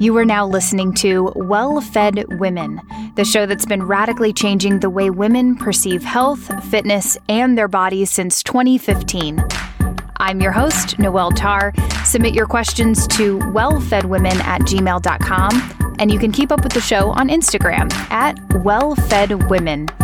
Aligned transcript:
You 0.00 0.16
are 0.16 0.24
now 0.24 0.44
listening 0.46 0.92
to 0.94 1.32
Well 1.36 1.80
Fed 1.80 2.24
Women, 2.40 2.80
the 3.14 3.24
show 3.24 3.46
that's 3.46 3.64
been 3.64 3.84
radically 3.84 4.32
changing 4.32 4.80
the 4.80 4.90
way 4.90 5.08
women 5.08 5.54
perceive 5.56 6.02
health, 6.02 6.50
fitness, 6.64 7.16
and 7.28 7.56
their 7.56 7.68
bodies 7.68 8.10
since 8.10 8.42
2015. 8.42 9.42
I'm 10.16 10.40
your 10.40 10.52
host, 10.52 10.98
Noelle 10.98 11.30
Tarr. 11.30 11.72
Submit 12.04 12.34
your 12.34 12.46
questions 12.46 13.06
to 13.08 13.38
wellfedwomen 13.38 14.42
at 14.44 14.62
gmail.com, 14.62 15.94
and 16.00 16.10
you 16.10 16.18
can 16.18 16.32
keep 16.32 16.50
up 16.50 16.64
with 16.64 16.72
the 16.72 16.80
show 16.80 17.10
on 17.10 17.28
Instagram 17.28 17.92
at 18.10 18.36
wellfedwomen. 18.48 20.03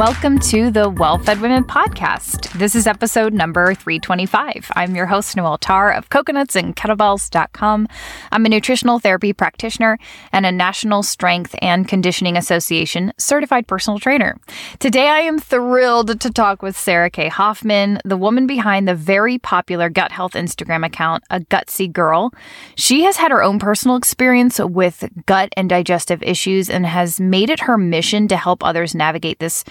Welcome 0.00 0.38
to 0.38 0.70
the 0.70 0.88
Well 0.88 1.18
Fed 1.18 1.42
Women 1.42 1.62
podcast. 1.62 2.58
This 2.58 2.74
is 2.74 2.86
episode 2.86 3.34
number 3.34 3.74
325. 3.74 4.70
I'm 4.74 4.96
your 4.96 5.04
host, 5.04 5.36
Noelle 5.36 5.58
Tarr 5.58 5.92
of 5.92 6.08
coconutsandkettlebells.com. 6.08 7.86
I'm 8.32 8.46
a 8.46 8.48
nutritional 8.48 8.98
therapy 8.98 9.34
practitioner 9.34 9.98
and 10.32 10.46
a 10.46 10.52
National 10.52 11.02
Strength 11.02 11.54
and 11.60 11.86
Conditioning 11.86 12.38
Association 12.38 13.12
certified 13.18 13.66
personal 13.66 13.98
trainer. 13.98 14.38
Today, 14.78 15.06
I 15.06 15.18
am 15.18 15.38
thrilled 15.38 16.18
to 16.18 16.30
talk 16.30 16.62
with 16.62 16.78
Sarah 16.78 17.10
K. 17.10 17.28
Hoffman, 17.28 18.00
the 18.02 18.16
woman 18.16 18.46
behind 18.46 18.88
the 18.88 18.94
very 18.94 19.36
popular 19.36 19.90
gut 19.90 20.12
health 20.12 20.32
Instagram 20.32 20.82
account, 20.86 21.24
A 21.28 21.40
Gutsy 21.40 21.92
Girl. 21.92 22.32
She 22.74 23.02
has 23.02 23.18
had 23.18 23.32
her 23.32 23.42
own 23.42 23.58
personal 23.58 23.96
experience 23.96 24.58
with 24.58 25.10
gut 25.26 25.50
and 25.58 25.68
digestive 25.68 26.22
issues 26.22 26.70
and 26.70 26.86
has 26.86 27.20
made 27.20 27.50
it 27.50 27.60
her 27.60 27.76
mission 27.76 28.28
to 28.28 28.38
help 28.38 28.64
others 28.64 28.94
navigate 28.94 29.40
this 29.40 29.62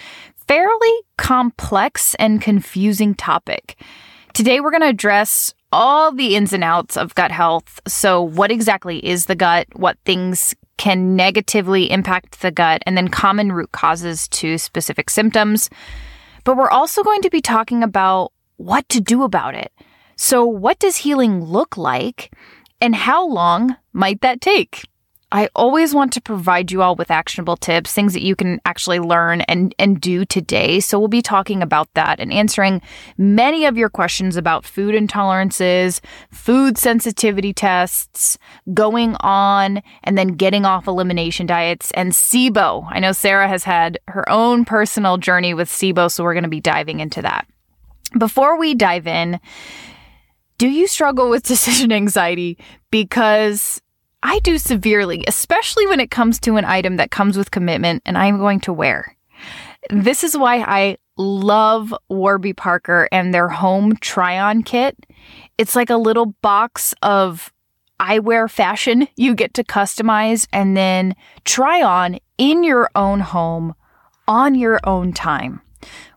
fairly 0.50 0.94
complex 1.16 2.16
and 2.16 2.42
confusing 2.42 3.14
topic. 3.14 3.80
Today, 4.34 4.60
we're 4.60 4.72
going 4.72 4.82
to 4.82 4.88
address 4.88 5.54
all 5.72 6.12
the 6.12 6.36
ins 6.36 6.54
and 6.54 6.64
outs 6.64 6.98
of 6.98 7.14
gut 7.14 7.32
health. 7.32 7.80
So, 7.88 8.24
what 8.24 8.50
exactly 8.50 8.98
is 9.06 9.28
the 9.28 9.36
gut? 9.36 9.68
What 9.76 10.00
things 10.06 10.56
can 10.78 11.16
negatively 11.16 11.92
impact 11.92 12.42
the 12.42 12.50
gut? 12.50 12.82
And 12.88 12.98
then, 12.98 13.10
common 13.10 13.52
root 13.52 13.72
causes 13.74 14.28
to 14.30 14.58
specific 14.58 15.12
symptoms. 15.12 15.70
But 16.46 16.58
we're 16.58 16.72
also 16.72 17.04
going 17.04 17.22
to 17.22 17.30
be 17.30 17.42
talking 17.42 17.84
about 17.84 18.32
what 18.58 18.90
to 18.90 19.00
do 19.00 19.22
about 19.22 19.54
it. 19.54 19.72
So, 20.16 20.48
what 20.48 20.80
does 20.80 20.98
healing 20.98 21.44
look 21.44 21.78
like? 21.78 22.34
And 22.82 22.96
how 22.96 23.28
long 23.28 23.76
might 23.94 24.22
that 24.22 24.42
take? 24.42 24.89
I 25.32 25.48
always 25.56 25.94
want 25.94 26.12
to 26.14 26.22
provide 26.22 26.72
you 26.72 26.82
all 26.82 26.96
with 26.96 27.12
actionable 27.12 27.56
tips, 27.56 27.94
things 27.94 28.14
that 28.14 28.24
you 28.24 28.36
can 28.36 28.60
actually 28.66 29.00
learn 29.00 29.42
and, 29.42 29.76
and 29.78 30.02
do 30.02 30.26
today. 30.26 30.80
So 30.80 30.98
we'll 30.98 31.08
be 31.08 31.22
talking 31.22 31.62
about 31.62 31.88
that 31.94 32.20
and 32.20 32.34
answering 32.34 32.82
many 33.16 33.66
of 33.66 33.78
your 33.78 33.90
questions 33.90 34.38
about 34.38 34.66
food 34.66 34.96
intolerances, 34.96 36.00
food 36.32 36.80
sensitivity 36.80 37.54
tests, 37.54 38.40
going 38.74 39.16
on 39.20 39.84
and 40.04 40.18
then 40.18 40.30
getting 40.30 40.66
off 40.66 40.88
elimination 40.88 41.46
diets, 41.46 41.92
and 41.92 42.12
SIBO. 42.12 42.88
I 42.90 43.00
know 43.00 43.12
Sarah 43.12 43.48
has 43.48 43.64
had 43.64 44.00
her 44.08 44.28
own 44.30 44.66
personal 44.66 45.18
journey 45.18 45.54
with 45.54 45.70
SIBO, 45.70 46.12
so 46.12 46.24
we're 46.24 46.34
going 46.34 46.44
to 46.44 46.50
be 46.50 46.60
diving 46.60 47.02
into 47.02 47.22
that. 47.22 47.48
Before 48.18 48.58
we 48.58 48.74
dive 48.74 49.06
in, 49.06 49.40
do 50.58 50.68
you 50.68 50.88
struggle 50.88 51.30
with 51.30 51.44
decision 51.48 51.92
anxiety? 51.92 52.58
Because 52.90 53.80
I 54.22 54.40
do 54.40 54.58
severely, 54.58 55.24
especially 55.28 55.88
when 55.88 56.00
it 56.00 56.12
comes 56.12 56.40
to 56.42 56.58
an 56.58 56.66
item 56.66 56.98
that 56.98 57.12
comes 57.12 57.38
with 57.38 57.52
commitment 57.52 58.02
and 58.06 58.18
I'm 58.18 58.38
going 58.38 58.60
to 58.62 58.74
wear. 58.74 59.16
This 59.90 60.24
is 60.24 60.38
why 60.38 60.58
I 60.58 60.98
love 61.18 61.94
Warby 62.10 62.54
Parker 62.54 63.08
and 63.12 63.34
their 63.34 63.50
home 63.50 63.96
try 63.98 64.38
on 64.40 64.64
kit. 64.64 64.98
It's 65.58 65.76
like 65.76 65.90
a 65.90 65.98
little 65.98 66.28
box 66.42 66.94
of 67.02 67.54
eyewear 68.00 68.50
fashion 68.50 69.08
you 69.18 69.36
get 69.36 69.54
to 69.54 69.64
customize 69.64 70.48
and 70.54 70.76
then 70.76 71.16
try 71.44 71.82
on 71.82 72.20
in 72.38 72.64
your 72.64 72.90
own 72.96 73.20
home 73.20 73.76
on 74.28 74.56
your 74.56 74.80
own 74.84 75.12
time. 75.12 75.62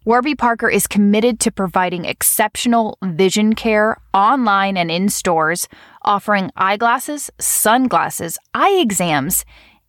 Warby 0.05 0.35
Parker 0.35 0.69
is 0.69 0.89
committed 0.89 1.39
to 1.41 1.53
providing 1.53 2.05
exceptional 2.05 2.99
vision 3.03 3.55
care 3.55 3.97
online 4.13 4.77
and 4.77 4.91
in 4.91 5.09
stores, 5.09 5.69
offering 6.05 6.51
eyeglasses, 6.57 7.31
sunglasses, 7.39 8.39
eye 8.55 8.79
exams, 8.81 9.45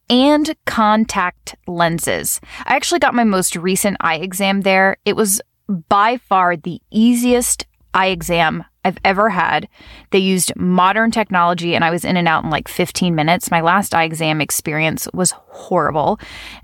and 0.09 0.56
contact 0.66 1.56
lenses. 1.68 2.41
I 2.66 2.75
actually 2.75 3.00
got 3.00 3.16
my 3.16 3.24
most 3.24 3.56
recent 3.56 3.97
eye 4.00 4.18
exam 4.18 4.62
there. 4.62 4.97
It 5.06 5.16
was 5.16 5.41
by 5.68 6.18
far 6.18 6.56
the 6.57 6.81
easiest 6.91 7.66
eye 7.94 8.07
exam 8.07 8.63
I've 8.85 8.97
ever 9.06 9.29
had. 9.29 9.69
They 10.12 10.19
used 10.19 10.56
modern 10.57 11.12
technology 11.12 11.74
and 11.74 11.85
I 11.85 11.90
was 11.90 12.03
in 12.03 12.18
and 12.18 12.28
out 12.28 12.44
in 12.44 12.50
like 12.50 12.68
15 12.68 13.16
minutes. 13.16 13.50
My 13.50 13.62
last 13.62 13.95
eye 13.95 14.03
exam 14.03 14.41
experience 14.41 15.07
was 15.13 15.31
horrible. 15.31 16.19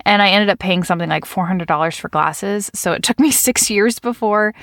And 0.06 0.22
I 0.22 0.30
ended 0.30 0.50
up 0.50 0.60
paying 0.60 0.84
something 0.84 1.10
like 1.10 1.24
$400 1.24 1.98
for 1.98 2.10
glasses. 2.10 2.70
So 2.74 2.92
it 2.92 3.04
took 3.04 3.20
me 3.20 3.31
six 3.31 3.70
years 3.70 4.00
before 4.00 4.54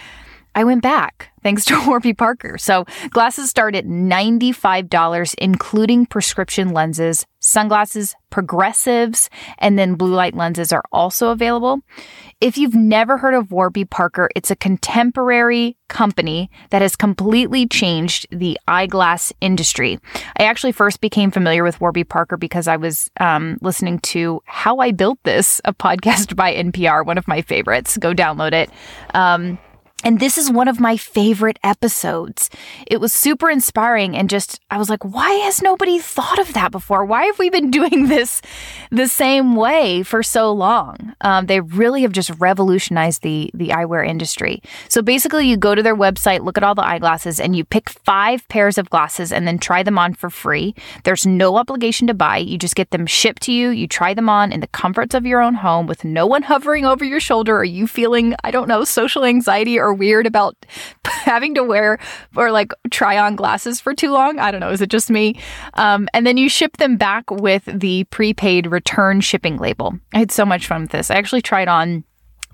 I 0.56 0.64
went 0.64 0.82
back 0.82 1.30
thanks 1.42 1.66
to 1.66 1.80
Warby 1.86 2.14
Parker. 2.14 2.56
So 2.58 2.86
glasses 3.10 3.50
start 3.50 3.76
at 3.76 3.84
$95, 3.84 5.34
including 5.38 6.06
prescription 6.06 6.70
lenses, 6.70 7.24
sunglasses, 7.38 8.16
progressives, 8.30 9.30
and 9.58 9.78
then 9.78 9.94
blue 9.94 10.14
light 10.14 10.34
lenses 10.34 10.72
are 10.72 10.82
also 10.90 11.30
available. 11.30 11.82
If 12.40 12.58
you've 12.58 12.74
never 12.74 13.18
heard 13.18 13.34
of 13.34 13.52
Warby 13.52 13.84
Parker, 13.84 14.28
it's 14.34 14.50
a 14.50 14.56
contemporary 14.56 15.76
company 15.88 16.50
that 16.70 16.82
has 16.82 16.96
completely 16.96 17.68
changed 17.68 18.26
the 18.30 18.58
eyeglass 18.66 19.32
industry. 19.40 20.00
I 20.38 20.44
actually 20.44 20.72
first 20.72 21.00
became 21.00 21.30
familiar 21.30 21.62
with 21.62 21.80
Warby 21.80 22.04
Parker 22.04 22.36
because 22.36 22.66
I 22.66 22.76
was 22.76 23.10
um, 23.20 23.58
listening 23.60 24.00
to 24.00 24.42
How 24.46 24.78
I 24.78 24.90
Built 24.90 25.18
This, 25.22 25.60
a 25.64 25.72
podcast 25.86 26.34
by 26.34 26.54
NPR, 26.54 27.06
one 27.06 27.18
of 27.18 27.28
my 27.28 27.42
favorites. 27.42 27.96
Go 27.98 28.12
download 28.14 28.52
it. 28.52 28.68
Um, 29.14 29.58
and 30.06 30.20
this 30.20 30.38
is 30.38 30.52
one 30.52 30.68
of 30.68 30.78
my 30.78 30.96
favorite 30.96 31.58
episodes. 31.64 32.48
It 32.86 33.00
was 33.00 33.12
super 33.12 33.50
inspiring 33.50 34.16
and 34.16 34.30
just, 34.30 34.60
I 34.70 34.78
was 34.78 34.88
like, 34.88 35.04
why 35.04 35.32
has 35.46 35.62
nobody 35.62 35.98
thought 35.98 36.38
of 36.38 36.52
that 36.52 36.70
before? 36.70 37.04
Why 37.04 37.24
have 37.24 37.40
we 37.40 37.50
been 37.50 37.70
doing 37.72 38.06
this 38.06 38.40
the 38.92 39.08
same 39.08 39.56
way 39.56 40.04
for 40.04 40.22
so 40.22 40.52
long? 40.52 41.12
Um, 41.22 41.46
they 41.46 41.58
really 41.58 42.02
have 42.02 42.12
just 42.12 42.30
revolutionized 42.38 43.22
the, 43.22 43.50
the 43.52 43.70
eyewear 43.70 44.06
industry. 44.06 44.62
So 44.88 45.02
basically, 45.02 45.48
you 45.48 45.56
go 45.56 45.74
to 45.74 45.82
their 45.82 45.96
website, 45.96 46.44
look 46.44 46.56
at 46.56 46.62
all 46.62 46.76
the 46.76 46.86
eyeglasses, 46.86 47.40
and 47.40 47.56
you 47.56 47.64
pick 47.64 47.90
five 47.90 48.46
pairs 48.46 48.78
of 48.78 48.88
glasses 48.88 49.32
and 49.32 49.44
then 49.44 49.58
try 49.58 49.82
them 49.82 49.98
on 49.98 50.14
for 50.14 50.30
free. 50.30 50.76
There's 51.02 51.26
no 51.26 51.56
obligation 51.56 52.06
to 52.06 52.14
buy. 52.14 52.36
You 52.36 52.58
just 52.58 52.76
get 52.76 52.90
them 52.90 53.06
shipped 53.06 53.42
to 53.42 53.52
you. 53.52 53.70
You 53.70 53.88
try 53.88 54.14
them 54.14 54.28
on 54.28 54.52
in 54.52 54.60
the 54.60 54.68
comforts 54.68 55.16
of 55.16 55.26
your 55.26 55.42
own 55.42 55.54
home 55.54 55.88
with 55.88 56.04
no 56.04 56.28
one 56.28 56.42
hovering 56.42 56.84
over 56.84 57.04
your 57.04 57.18
shoulder 57.18 57.56
or 57.56 57.64
you 57.64 57.88
feeling, 57.88 58.36
I 58.44 58.52
don't 58.52 58.68
know, 58.68 58.84
social 58.84 59.24
anxiety 59.24 59.80
or 59.80 59.95
weird 59.96 60.26
about 60.26 60.54
having 61.04 61.54
to 61.54 61.64
wear 61.64 61.98
or 62.36 62.50
like 62.50 62.72
try 62.90 63.18
on 63.18 63.36
glasses 63.36 63.80
for 63.80 63.94
too 63.94 64.12
long. 64.12 64.38
I 64.38 64.50
don't 64.50 64.60
know. 64.60 64.70
Is 64.70 64.80
it 64.80 64.90
just 64.90 65.10
me? 65.10 65.38
Um, 65.74 66.08
and 66.14 66.26
then 66.26 66.36
you 66.36 66.48
ship 66.48 66.76
them 66.76 66.96
back 66.96 67.30
with 67.30 67.64
the 67.66 68.04
prepaid 68.04 68.66
return 68.66 69.20
shipping 69.20 69.56
label. 69.56 69.98
I 70.14 70.18
had 70.18 70.32
so 70.32 70.44
much 70.44 70.66
fun 70.66 70.82
with 70.82 70.90
this. 70.90 71.10
I 71.10 71.16
actually 71.16 71.42
tried 71.42 71.68
on 71.68 72.04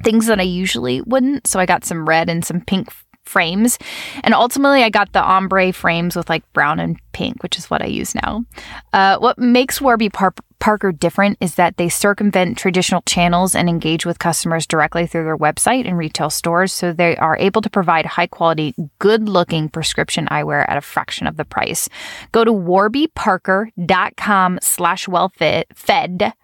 things 0.02 0.26
that 0.26 0.40
I 0.40 0.44
usually 0.44 1.00
wouldn't. 1.02 1.46
So 1.46 1.60
I 1.60 1.66
got 1.66 1.84
some 1.84 2.08
red 2.08 2.28
and 2.28 2.44
some 2.44 2.60
pink 2.60 2.88
frames. 3.24 3.78
And 4.24 4.34
ultimately, 4.34 4.82
I 4.82 4.90
got 4.90 5.12
the 5.12 5.22
ombre 5.22 5.72
frames 5.72 6.16
with 6.16 6.28
like 6.28 6.42
brown 6.52 6.80
and 6.80 6.98
pink, 7.12 7.40
which 7.42 7.56
is 7.58 7.70
what 7.70 7.82
I 7.82 7.86
use 7.86 8.14
now. 8.14 8.44
Uh, 8.92 9.18
what 9.18 9.38
makes 9.38 9.80
Warby 9.80 10.10
Par- 10.10 10.34
Parker 10.58 10.92
different 10.92 11.38
is 11.40 11.54
that 11.56 11.76
they 11.76 11.88
circumvent 11.88 12.56
traditional 12.56 13.02
channels 13.02 13.56
and 13.56 13.68
engage 13.68 14.06
with 14.06 14.20
customers 14.20 14.64
directly 14.64 15.08
through 15.08 15.24
their 15.24 15.36
website 15.36 15.88
and 15.88 15.98
retail 15.98 16.30
stores, 16.30 16.72
so 16.72 16.92
they 16.92 17.16
are 17.16 17.36
able 17.38 17.60
to 17.62 17.68
provide 17.68 18.06
high 18.06 18.28
quality, 18.28 18.72
good 19.00 19.28
looking 19.28 19.68
prescription 19.68 20.26
eyewear 20.26 20.64
at 20.68 20.76
a 20.76 20.80
fraction 20.80 21.26
of 21.26 21.36
the 21.36 21.44
price. 21.44 21.88
Go 22.30 22.44
to 22.44 22.52
warbyparker.com 22.52 24.60
slash 24.62 25.08
wellfed 25.08 25.64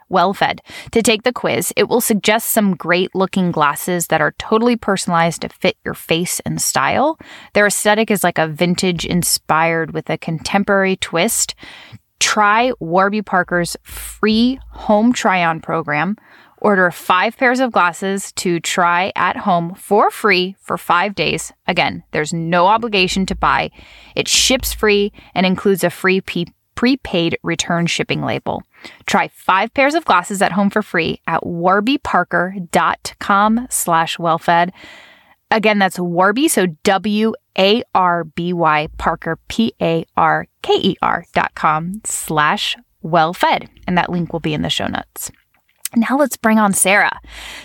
well 0.08 0.34
fed. 0.34 0.62
To 0.92 1.02
take 1.02 1.22
the 1.22 1.32
quiz, 1.32 1.72
it 1.76 1.88
will 1.88 2.00
suggest 2.00 2.50
some 2.50 2.74
great 2.76 3.14
looking 3.14 3.50
glasses 3.50 4.08
that 4.08 4.20
are 4.20 4.34
totally 4.38 4.76
personalized 4.76 5.42
to 5.42 5.48
fit 5.48 5.76
your 5.84 5.94
face 5.94 6.40
and 6.40 6.60
style. 6.60 7.18
Their 7.54 7.66
aesthetic 7.66 8.10
is 8.10 8.24
like 8.24 8.38
a 8.38 8.48
vintage 8.48 9.04
inspired 9.04 9.92
with 9.92 10.10
a 10.10 10.18
contemporary 10.18 10.96
twist. 10.96 11.54
Try 12.20 12.72
Warby 12.80 13.22
Parker's 13.22 13.76
free 13.82 14.58
home 14.70 15.12
try 15.12 15.44
on 15.44 15.60
program. 15.60 16.16
Order 16.60 16.90
five 16.90 17.36
pairs 17.36 17.60
of 17.60 17.70
glasses 17.70 18.32
to 18.32 18.58
try 18.58 19.12
at 19.14 19.36
home 19.36 19.74
for 19.76 20.10
free 20.10 20.56
for 20.60 20.76
five 20.76 21.14
days. 21.14 21.52
Again, 21.68 22.02
there's 22.10 22.32
no 22.32 22.66
obligation 22.66 23.26
to 23.26 23.36
buy. 23.36 23.70
It 24.16 24.26
ships 24.26 24.72
free 24.72 25.12
and 25.34 25.46
includes 25.46 25.84
a 25.84 25.90
free 25.90 26.20
pe- 26.20 26.46
prepaid 26.78 27.36
return 27.42 27.86
shipping 27.86 28.22
label. 28.22 28.62
Try 29.06 29.26
five 29.26 29.74
pairs 29.74 29.96
of 29.96 30.04
glasses 30.04 30.40
at 30.40 30.52
home 30.52 30.70
for 30.70 30.80
free 30.80 31.20
at 31.26 31.42
warbyparker.com 31.42 33.66
slash 33.68 34.16
wellfed. 34.16 34.70
Again, 35.50 35.80
that's 35.80 35.98
Warby. 35.98 36.46
So 36.46 36.66
W 36.84 37.34
A 37.58 37.82
R 37.96 38.22
B 38.22 38.52
Y 38.52 38.86
Parker, 38.96 39.40
P 39.48 39.72
A 39.82 40.04
R 40.16 40.46
K 40.62 40.74
E 40.74 40.94
R 41.02 41.24
dot 41.32 41.52
com 41.56 42.00
slash 42.04 42.76
wellfed. 43.02 43.68
And 43.88 43.98
that 43.98 44.08
link 44.08 44.32
will 44.32 44.38
be 44.38 44.54
in 44.54 44.62
the 44.62 44.70
show 44.70 44.86
notes. 44.86 45.32
Now 45.96 46.18
let's 46.18 46.36
bring 46.36 46.58
on 46.58 46.74
Sarah. 46.74 47.18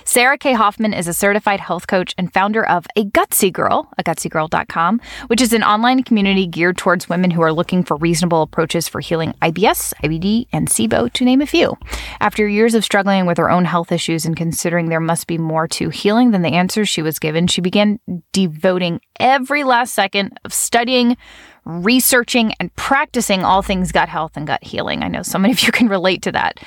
Sarah 0.06 0.38
K. 0.38 0.54
Hoffman 0.54 0.94
is 0.94 1.10
a 1.10 1.14
certified 1.14 1.60
health 1.60 1.88
coach 1.88 2.16
and 2.18 2.34
founder 2.34 2.66
of 2.66 2.88
A 2.96 3.04
Gutsy 3.04 3.52
Girl, 3.52 3.90
a 3.98 4.04
gutsygirl.com, 4.04 5.02
which 5.28 5.42
is 5.42 5.52
an 5.52 5.64
online 5.64 6.04
community 6.04 6.48
geared 6.48 6.78
towards 6.78 7.10
women 7.10 7.32
who 7.32 7.42
are 7.42 7.52
looking 7.52 7.84
for 7.84 7.98
reasonable 7.98 8.42
approaches 8.42 8.88
for 8.88 9.02
healing 9.02 9.34
IBS, 9.42 9.94
IBD, 10.04 10.48
and 10.54 10.70
SIBO, 10.70 11.12
to 11.12 11.26
name 11.26 11.42
a 11.42 11.46
few. 11.46 11.78
After 12.22 12.48
years 12.48 12.76
of 12.76 12.86
struggling 12.86 13.26
with 13.26 13.38
her 13.38 13.52
own 13.52 13.66
health 13.66 13.92
issues 13.92 14.26
and 14.26 14.38
considering 14.38 14.88
there 14.88 15.02
must 15.02 15.28
be 15.28 15.38
more 15.38 15.68
to 15.70 15.90
healing 15.90 16.32
than 16.32 16.44
the 16.44 16.54
answers 16.54 16.88
she 16.88 17.02
was 17.02 17.20
given, 17.20 17.48
she 17.48 17.60
began 17.60 18.00
devoting 18.32 19.02
every 19.20 19.66
last 19.66 19.94
second 19.94 20.40
of 20.46 20.54
studying, 20.54 21.18
researching, 21.66 22.54
and 22.60 22.74
practicing 22.76 23.44
all 23.44 23.62
things 23.62 23.92
gut 23.92 24.08
health 24.08 24.32
and 24.36 24.48
gut 24.48 24.64
healing. 24.64 25.04
I 25.04 25.10
know 25.10 25.24
so 25.24 25.38
many 25.38 25.54
of 25.54 25.62
you 25.62 25.74
can 25.74 25.90
relate 25.90 26.22
to 26.22 26.32
that. 26.32 26.60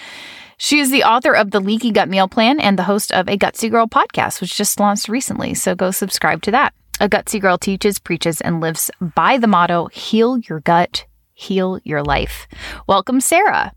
She 0.59 0.79
is 0.79 0.91
the 0.91 1.05
author 1.05 1.35
of 1.35 1.51
the 1.51 1.61
Leaky 1.61 1.91
Gut 1.91 2.09
Meal 2.09 2.29
Plan 2.29 2.59
and 2.61 2.79
the 2.79 2.85
host 2.85 3.13
of 3.13 3.29
a 3.29 3.37
Gutsy 3.37 3.71
Girl 3.71 3.87
podcast, 3.87 4.41
which 4.41 4.57
just 4.57 4.81
launched 4.81 5.07
recently. 5.07 5.53
So 5.53 5.75
go 5.75 5.91
subscribe 5.91 6.41
to 6.43 6.51
that. 6.53 6.73
A 6.99 7.11
Gutsy 7.11 7.39
Girl 7.39 7.59
teaches, 7.59 7.99
preaches, 7.99 8.41
and 8.41 8.63
lives 8.63 8.91
by 9.15 9.37
the 9.37 9.47
motto 9.47 9.87
heal 9.89 10.39
your 10.39 10.61
gut, 10.61 11.05
heal 11.35 11.79
your 11.85 12.03
life. 12.03 12.49
Welcome, 12.87 13.21
Sarah. 13.21 13.71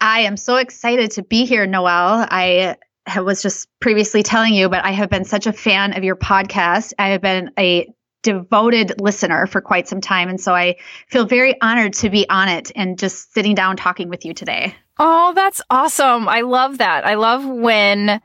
I 0.00 0.20
am 0.20 0.36
so 0.36 0.56
excited 0.56 1.10
to 1.12 1.24
be 1.24 1.44
here, 1.44 1.66
Noelle. 1.66 2.24
I 2.30 2.76
was 3.16 3.42
just 3.42 3.66
previously 3.80 4.22
telling 4.22 4.54
you, 4.54 4.68
but 4.68 4.84
I 4.84 4.92
have 4.92 5.10
been 5.10 5.24
such 5.24 5.48
a 5.48 5.52
fan 5.52 5.96
of 5.96 6.04
your 6.04 6.14
podcast. 6.14 6.92
I 7.00 7.08
have 7.08 7.20
been 7.20 7.50
a 7.58 7.92
devoted 8.22 9.00
listener 9.00 9.46
for 9.46 9.60
quite 9.60 9.88
some 9.88 10.00
time. 10.00 10.28
And 10.28 10.40
so 10.40 10.54
I 10.54 10.76
feel 11.08 11.26
very 11.26 11.60
honored 11.60 11.94
to 11.94 12.10
be 12.10 12.28
on 12.28 12.48
it 12.48 12.72
and 12.74 12.98
just 12.98 13.32
sitting 13.34 13.54
down 13.54 13.76
talking 13.76 14.08
with 14.08 14.24
you 14.24 14.34
today. 14.34 14.74
Oh, 14.98 15.32
that's 15.34 15.60
awesome. 15.70 16.28
I 16.28 16.42
love 16.42 16.78
that. 16.78 17.04
I 17.04 17.14
love 17.14 17.44
when 17.44 18.20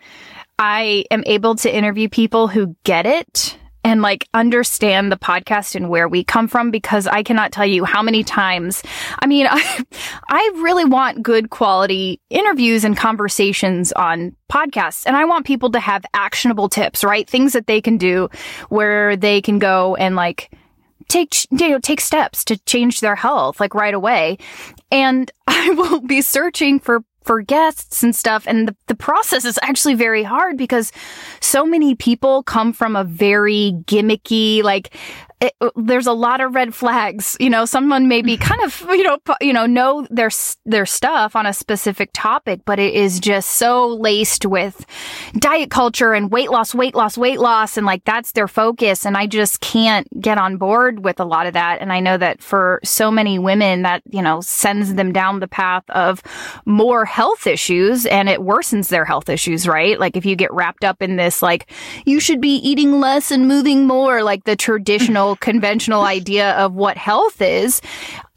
I 0.59 1.05
am 1.11 1.23
able 1.25 1.55
to 1.55 1.75
interview 1.75 2.09
people 2.09 2.47
who 2.47 2.75
get 2.83 3.05
it 3.05 3.57
and 3.87 4.01
like 4.01 4.27
understand 4.33 5.13
the 5.13 5.15
podcast 5.15 5.73
and 5.73 5.89
where 5.89 6.09
we 6.09 6.21
come 6.21 6.49
from 6.49 6.71
because 6.71 7.07
I 7.07 7.23
cannot 7.23 7.53
tell 7.53 7.65
you 7.65 7.85
how 7.85 8.03
many 8.03 8.21
times. 8.21 8.83
I 9.19 9.27
mean, 9.27 9.47
I, 9.49 9.85
I 10.27 10.51
really 10.55 10.83
want 10.83 11.23
good 11.23 11.49
quality 11.49 12.19
interviews 12.29 12.83
and 12.83 12.97
conversations 12.97 13.93
on 13.93 14.35
podcasts 14.51 15.05
and 15.05 15.15
I 15.15 15.23
want 15.23 15.45
people 15.45 15.71
to 15.71 15.79
have 15.79 16.03
actionable 16.13 16.67
tips, 16.67 17.01
right? 17.01 17.29
Things 17.29 17.53
that 17.53 17.67
they 17.67 17.79
can 17.79 17.97
do 17.97 18.29
where 18.67 19.15
they 19.15 19.41
can 19.41 19.57
go 19.57 19.95
and 19.95 20.17
like 20.17 20.51
take 21.07 21.33
you 21.51 21.69
know 21.69 21.79
take 21.79 22.01
steps 22.01 22.43
to 22.43 22.57
change 22.65 22.99
their 22.99 23.15
health 23.15 23.61
like 23.61 23.73
right 23.73 23.93
away 23.93 24.37
and 24.91 25.31
i 25.47 25.69
will 25.69 26.01
be 26.01 26.21
searching 26.21 26.81
for 26.81 27.01
for 27.27 27.41
guests 27.41 28.01
and 28.01 28.15
stuff. 28.15 28.45
And 28.47 28.69
the, 28.69 28.75
the 28.87 28.95
process 28.95 29.45
is 29.45 29.59
actually 29.61 29.95
very 29.95 30.23
hard 30.23 30.57
because 30.57 30.91
so 31.41 31.65
many 31.65 31.93
people 31.93 32.41
come 32.41 32.73
from 32.73 32.95
a 32.95 33.03
very 33.03 33.73
gimmicky 33.85 34.63
like 34.63 34.95
it, 35.39 35.53
uh, 35.61 35.69
there's 35.75 36.07
a 36.07 36.13
lot 36.13 36.41
of 36.41 36.55
red 36.55 36.73
flags. 36.73 37.37
You 37.39 37.49
know, 37.49 37.65
someone 37.65 38.07
may 38.07 38.21
be 38.21 38.37
kind 38.37 38.61
of, 38.63 38.81
you 38.89 39.03
know, 39.03 39.19
you 39.39 39.53
know, 39.53 39.65
know 39.65 40.07
their, 40.09 40.31
their 40.65 40.85
stuff 40.85 41.35
on 41.35 41.45
a 41.45 41.53
specific 41.53 42.09
topic, 42.13 42.61
but 42.65 42.79
it 42.79 42.93
is 42.95 43.19
just 43.19 43.49
so 43.51 43.87
laced 43.87 44.45
with 44.45 44.85
diet 45.37 45.69
culture 45.69 46.13
and 46.13 46.31
weight 46.31 46.49
loss, 46.49 46.73
weight 46.73 46.95
loss, 46.95 47.17
weight 47.17 47.39
loss. 47.39 47.77
And 47.77 47.85
like, 47.85 48.03
that's 48.03 48.31
their 48.31 48.47
focus. 48.47 49.05
And 49.05 49.15
I 49.15 49.27
just 49.27 49.61
can't 49.61 50.07
get 50.19 50.39
on 50.39 50.57
board 50.57 51.03
with 51.03 51.19
a 51.19 51.25
lot 51.25 51.45
of 51.45 51.53
that. 51.53 51.81
And 51.81 51.93
I 51.93 51.99
know 51.99 52.17
that 52.17 52.41
for 52.41 52.79
so 52.83 53.11
many 53.11 53.37
women 53.37 53.83
that, 53.83 54.01
you 54.09 54.23
know, 54.23 54.41
sends 54.41 54.95
them 54.95 55.13
down 55.13 55.39
the 55.39 55.47
path 55.47 55.83
of 55.89 56.23
more 56.65 57.05
health 57.05 57.45
issues 57.45 58.07
and 58.07 58.27
it 58.27 58.39
worsens 58.39 58.87
their 58.87 59.05
health 59.05 59.29
issues, 59.29 59.67
right? 59.67 59.99
Like 59.99 60.17
if 60.17 60.25
you 60.25 60.35
get 60.35 60.51
wrapped 60.51 60.83
up 60.83 61.03
in 61.03 61.15
this, 61.15 61.43
like, 61.43 61.69
you 62.05 62.19
should 62.19 62.41
be 62.41 62.55
eating 62.55 62.99
less 62.99 63.29
and 63.29 63.47
moving 63.47 63.85
more, 63.85 64.23
like 64.23 64.43
the 64.45 64.53
mm-hmm. 64.53 64.57
traditional 64.57 65.26
conventional 65.35 66.03
idea 66.03 66.51
of 66.53 66.73
what 66.73 66.97
health 66.97 67.41
is, 67.41 67.81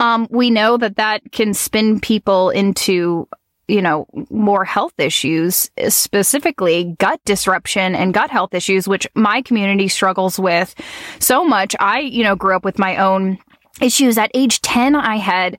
um, 0.01 0.27
we 0.31 0.51
know 0.51 0.77
that 0.77 0.97
that 0.97 1.23
can 1.33 1.55
spin 1.55 2.01
people 2.01 2.51
into 2.51 3.29
you 3.69 3.81
know, 3.81 4.05
more 4.31 4.65
health 4.65 4.99
issues, 4.99 5.71
specifically 5.89 6.97
gut 6.99 7.21
disruption 7.25 7.95
and 7.95 8.13
gut 8.13 8.29
health 8.29 8.53
issues, 8.53 8.89
which 8.89 9.07
my 9.15 9.43
community 9.43 9.87
struggles 9.87 10.41
with 10.41 10.75
so 11.21 11.45
much. 11.45 11.77
I, 11.79 12.01
you 12.01 12.25
know, 12.25 12.35
grew 12.35 12.57
up 12.57 12.65
with 12.65 12.81
my 12.81 12.97
own 12.97 13.39
issues. 13.81 14.19
At 14.19 14.31
age 14.35 14.61
10, 14.63 14.97
I 14.97 15.17
had 15.17 15.57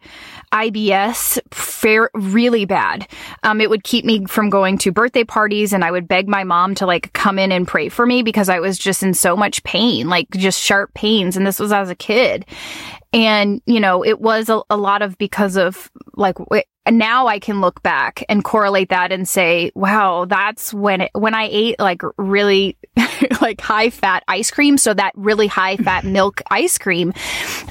IBS 0.52 1.40
fair, 1.54 2.10
really 2.14 2.66
bad. 2.66 3.08
Um, 3.44 3.62
it 3.62 3.70
would 3.70 3.84
keep 3.84 4.06
me 4.06 4.26
from 4.26 4.50
going 4.50 4.78
to 4.80 4.92
birthday 4.92 5.24
parties 5.24 5.74
and 5.74 5.84
I 5.84 5.92
would 5.92 6.08
beg 6.08 6.28
my 6.28 6.44
mom 6.44 6.76
to 6.76 6.86
like 6.86 7.14
come 7.14 7.40
in 7.40 7.52
and 7.52 7.68
pray 7.68 7.90
for 7.90 8.06
me 8.06 8.22
because 8.22 8.50
I 8.50 8.60
was 8.60 8.78
just 8.78 9.04
in 9.04 9.14
so 9.14 9.36
much 9.36 9.64
pain, 9.64 10.10
like 10.10 10.30
just 10.32 10.62
sharp 10.62 10.94
pains. 10.94 11.38
And 11.38 11.46
this 11.46 11.60
was 11.60 11.72
as 11.72 11.90
a 11.90 11.96
kid. 11.96 12.46
And, 13.14 13.62
you 13.66 13.80
know, 13.80 14.06
it 14.06 14.22
was 14.22 14.50
a, 14.50 14.62
a 14.70 14.78
lot 14.78 15.02
of 15.02 15.18
because 15.18 15.58
of 15.58 15.92
like, 16.16 16.38
now 16.90 17.28
I 17.28 17.40
can 17.40 17.62
look 17.62 17.84
back 17.84 18.24
and 18.30 18.44
correlate 18.44 18.90
that 18.90 19.12
and 19.12 19.28
say, 19.28 19.72
wow, 19.76 20.26
that's 20.26 20.74
when 20.74 21.02
it, 21.02 21.12
when 21.14 21.34
I 21.34 21.50
ate 21.52 21.80
like 21.80 22.02
really 22.18 22.78
like 23.42 23.62
high 23.62 23.90
fat 23.90 24.24
ice 24.28 24.52
cream. 24.52 24.78
So 24.78 24.94
that 24.94 25.14
really 25.16 25.48
high 25.48 25.78
fat 25.78 26.04
milk 26.04 26.42
ice 26.50 26.78
cream, 26.78 27.14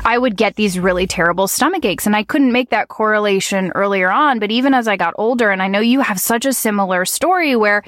I 0.04 0.18
would 0.18 0.36
get 0.36 0.56
these 0.56 0.78
really 0.78 1.06
terrible 1.06 1.48
stomach 1.48 1.84
aches. 1.84 2.06
And 2.06 2.16
I 2.16 2.22
couldn't 2.22 2.52
make 2.52 2.70
that 2.70 2.88
correlation 2.88 3.72
earlier 3.74 4.10
on. 4.10 4.38
But 4.38 4.50
even 4.50 4.74
as 4.74 4.88
I 4.88 4.96
got 4.96 5.14
older, 5.16 5.50
and 5.50 5.62
I 5.62 5.68
know 5.68 5.80
you 5.80 6.00
have 6.00 6.20
such 6.20 6.46
a 6.46 6.52
similar 6.52 7.04
story 7.04 7.56
where, 7.56 7.82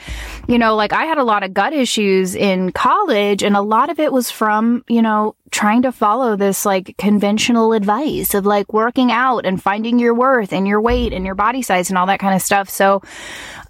you 0.49 0.59
know, 0.59 0.75
like 0.75 0.93
I 0.93 1.05
had 1.05 1.19
a 1.19 1.25
lot 1.25 1.43
of 1.43 1.55
gut 1.55 1.73
issues 1.73 2.35
in 2.35 2.73
college 2.73 3.43
and 3.43 3.57
a 3.57 3.63
lot 3.63 3.91
of 3.91 3.99
it 3.99 4.13
was 4.13 4.31
from, 4.31 4.85
you 4.89 5.03
know, 5.03 5.35
trying 5.53 5.83
to 5.83 5.93
follow 5.93 6.35
this 6.35 6.65
like 6.65 6.97
conventional 6.97 7.75
advice 7.75 8.35
of 8.35 8.47
like 8.47 8.73
working 8.73 9.13
out 9.13 9.45
and 9.45 9.63
finding 9.63 9.99
your 9.99 10.15
worth 10.15 10.53
and 10.53 10.67
your 10.67 10.81
weight 10.81 11.13
and 11.13 11.27
your 11.27 11.35
body 11.35 11.61
size 11.61 11.91
and 11.91 11.99
all 11.99 12.07
that 12.07 12.19
kind 12.19 12.35
of 12.35 12.41
stuff. 12.41 12.69
So, 12.71 13.03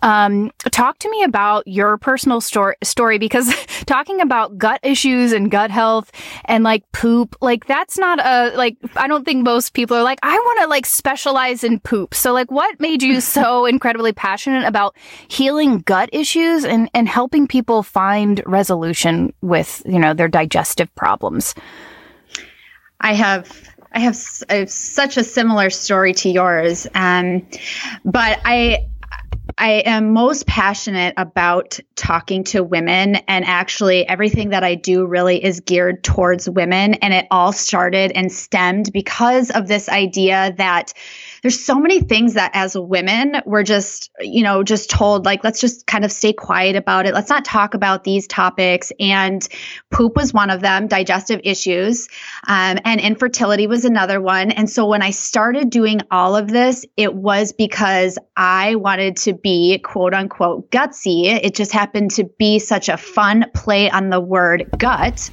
um, 0.00 0.50
talk 0.70 0.98
to 1.00 1.10
me 1.10 1.22
about 1.22 1.66
your 1.66 1.96
personal 1.98 2.40
story, 2.40 2.76
story 2.82 3.18
because 3.18 3.52
talking 3.86 4.20
about 4.20 4.58
gut 4.58 4.80
issues 4.82 5.32
and 5.32 5.50
gut 5.50 5.70
health 5.70 6.10
and 6.44 6.64
like 6.64 6.90
poop, 6.92 7.36
like 7.40 7.66
that's 7.66 7.98
not 7.98 8.18
a, 8.20 8.56
like, 8.56 8.76
I 8.96 9.06
don't 9.08 9.24
think 9.24 9.44
most 9.44 9.74
people 9.74 9.96
are 9.96 10.02
like, 10.02 10.18
I 10.22 10.34
want 10.34 10.60
to 10.62 10.66
like 10.68 10.86
specialize 10.86 11.64
in 11.64 11.80
poop. 11.80 12.14
So 12.14 12.32
like 12.32 12.50
what 12.50 12.80
made 12.80 13.02
you 13.02 13.20
so 13.20 13.66
incredibly 13.72 14.12
passionate 14.12 14.64
about 14.64 14.96
healing 15.28 15.78
gut 15.78 16.08
issues 16.12 16.64
and, 16.64 16.90
and 16.94 17.08
helping 17.08 17.46
people 17.46 17.82
find 17.82 18.42
resolution 18.46 19.32
with, 19.40 19.82
you 19.86 19.98
know, 19.98 20.14
their 20.14 20.28
digestive 20.28 20.94
problems? 20.94 21.54
I 23.00 23.14
have 23.14 23.72
I 23.94 24.00
have, 24.00 24.18
I 24.48 24.54
have 24.54 24.70
such 24.70 25.16
a 25.16 25.24
similar 25.24 25.70
story 25.70 26.14
to 26.14 26.30
yours, 26.30 26.86
um, 26.94 27.46
but 28.04 28.40
I 28.44 28.86
I 29.62 29.84
am 29.86 30.12
most 30.12 30.44
passionate 30.48 31.14
about 31.16 31.78
talking 31.94 32.42
to 32.46 32.64
women, 32.64 33.14
and 33.28 33.44
actually, 33.44 34.04
everything 34.08 34.48
that 34.48 34.64
I 34.64 34.74
do 34.74 35.06
really 35.06 35.42
is 35.42 35.60
geared 35.60 36.02
towards 36.02 36.50
women. 36.50 36.94
And 36.94 37.14
it 37.14 37.28
all 37.30 37.52
started 37.52 38.10
and 38.10 38.32
stemmed 38.32 38.92
because 38.92 39.52
of 39.52 39.68
this 39.68 39.88
idea 39.88 40.52
that 40.58 40.94
there's 41.42 41.58
so 41.62 41.78
many 41.78 42.00
things 42.00 42.34
that 42.34 42.52
as 42.54 42.76
women 42.76 43.36
we're 43.44 43.62
just 43.62 44.10
you 44.20 44.42
know 44.42 44.62
just 44.62 44.88
told 44.88 45.24
like 45.24 45.44
let's 45.44 45.60
just 45.60 45.86
kind 45.86 46.04
of 46.04 46.12
stay 46.12 46.32
quiet 46.32 46.76
about 46.76 47.06
it. 47.06 47.14
Let's 47.14 47.28
not 47.28 47.44
talk 47.44 47.74
about 47.74 48.04
these 48.04 48.26
topics. 48.26 48.92
And 48.98 49.46
poop 49.90 50.16
was 50.16 50.32
one 50.32 50.50
of 50.50 50.60
them 50.60 50.86
digestive 50.86 51.40
issues 51.44 52.08
um, 52.46 52.78
and 52.84 53.00
infertility 53.00 53.66
was 53.66 53.84
another 53.84 54.20
one. 54.20 54.50
And 54.50 54.70
so 54.70 54.86
when 54.86 55.02
i 55.02 55.10
started 55.10 55.70
doing 55.70 56.00
all 56.10 56.36
of 56.36 56.48
this 56.48 56.84
it 56.96 57.14
was 57.14 57.52
because 57.52 58.18
i 58.36 58.74
wanted 58.76 59.16
to 59.18 59.34
be 59.34 59.78
quote 59.78 60.14
unquote 60.14 60.70
gutsy. 60.70 61.24
It 61.26 61.54
just 61.54 61.72
happened 61.72 62.12
to 62.12 62.24
be 62.38 62.58
such 62.58 62.88
a 62.88 62.96
fun 62.96 63.46
play 63.54 63.90
on 63.90 64.10
the 64.10 64.20
word 64.20 64.68
gut 64.78 65.30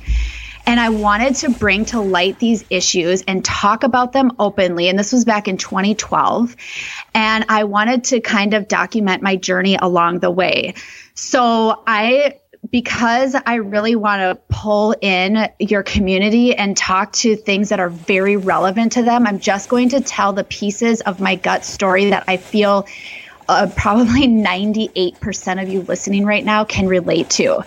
and 0.69 0.79
I 0.79 0.89
wanted 0.89 1.33
to 1.37 1.49
bring 1.49 1.85
to 1.85 1.99
light 1.99 2.37
these 2.37 2.63
issues 2.69 3.23
and 3.23 3.43
talk 3.43 3.83
about 3.83 4.13
them 4.13 4.33
openly. 4.37 4.87
And 4.87 4.99
this 4.99 5.11
was 5.11 5.25
back 5.25 5.47
in 5.47 5.57
2012. 5.57 6.55
And 7.15 7.43
I 7.49 7.63
wanted 7.63 8.03
to 8.05 8.19
kind 8.19 8.53
of 8.53 8.67
document 8.67 9.23
my 9.23 9.35
journey 9.35 9.79
along 9.81 10.19
the 10.19 10.29
way. 10.29 10.75
So 11.15 11.81
I 11.87 12.35
because 12.69 13.35
I 13.45 13.55
really 13.55 13.95
want 13.95 14.19
to 14.19 14.39
pull 14.49 14.93
in 15.01 15.49
your 15.59 15.81
community 15.81 16.53
and 16.53 16.77
talk 16.77 17.13
to 17.13 17.35
things 17.35 17.69
that 17.69 17.79
are 17.79 17.89
very 17.89 18.35
relevant 18.35 18.91
to 18.91 19.01
them, 19.01 19.25
I'm 19.25 19.39
just 19.39 19.69
going 19.69 19.89
to 19.89 20.01
tell 20.01 20.33
the 20.33 20.43
pieces 20.43 21.01
of 21.01 21.19
my 21.19 21.35
gut 21.35 21.65
story 21.65 22.09
that 22.09 22.25
I 22.27 22.37
feel 22.37 22.85
uh, 23.49 23.69
probably 23.75 24.27
98% 24.27 25.61
of 25.61 25.67
you 25.67 25.81
listening 25.81 26.25
right 26.25 26.45
now 26.45 26.63
can 26.63 26.87
relate 26.87 27.29
to. 27.31 27.63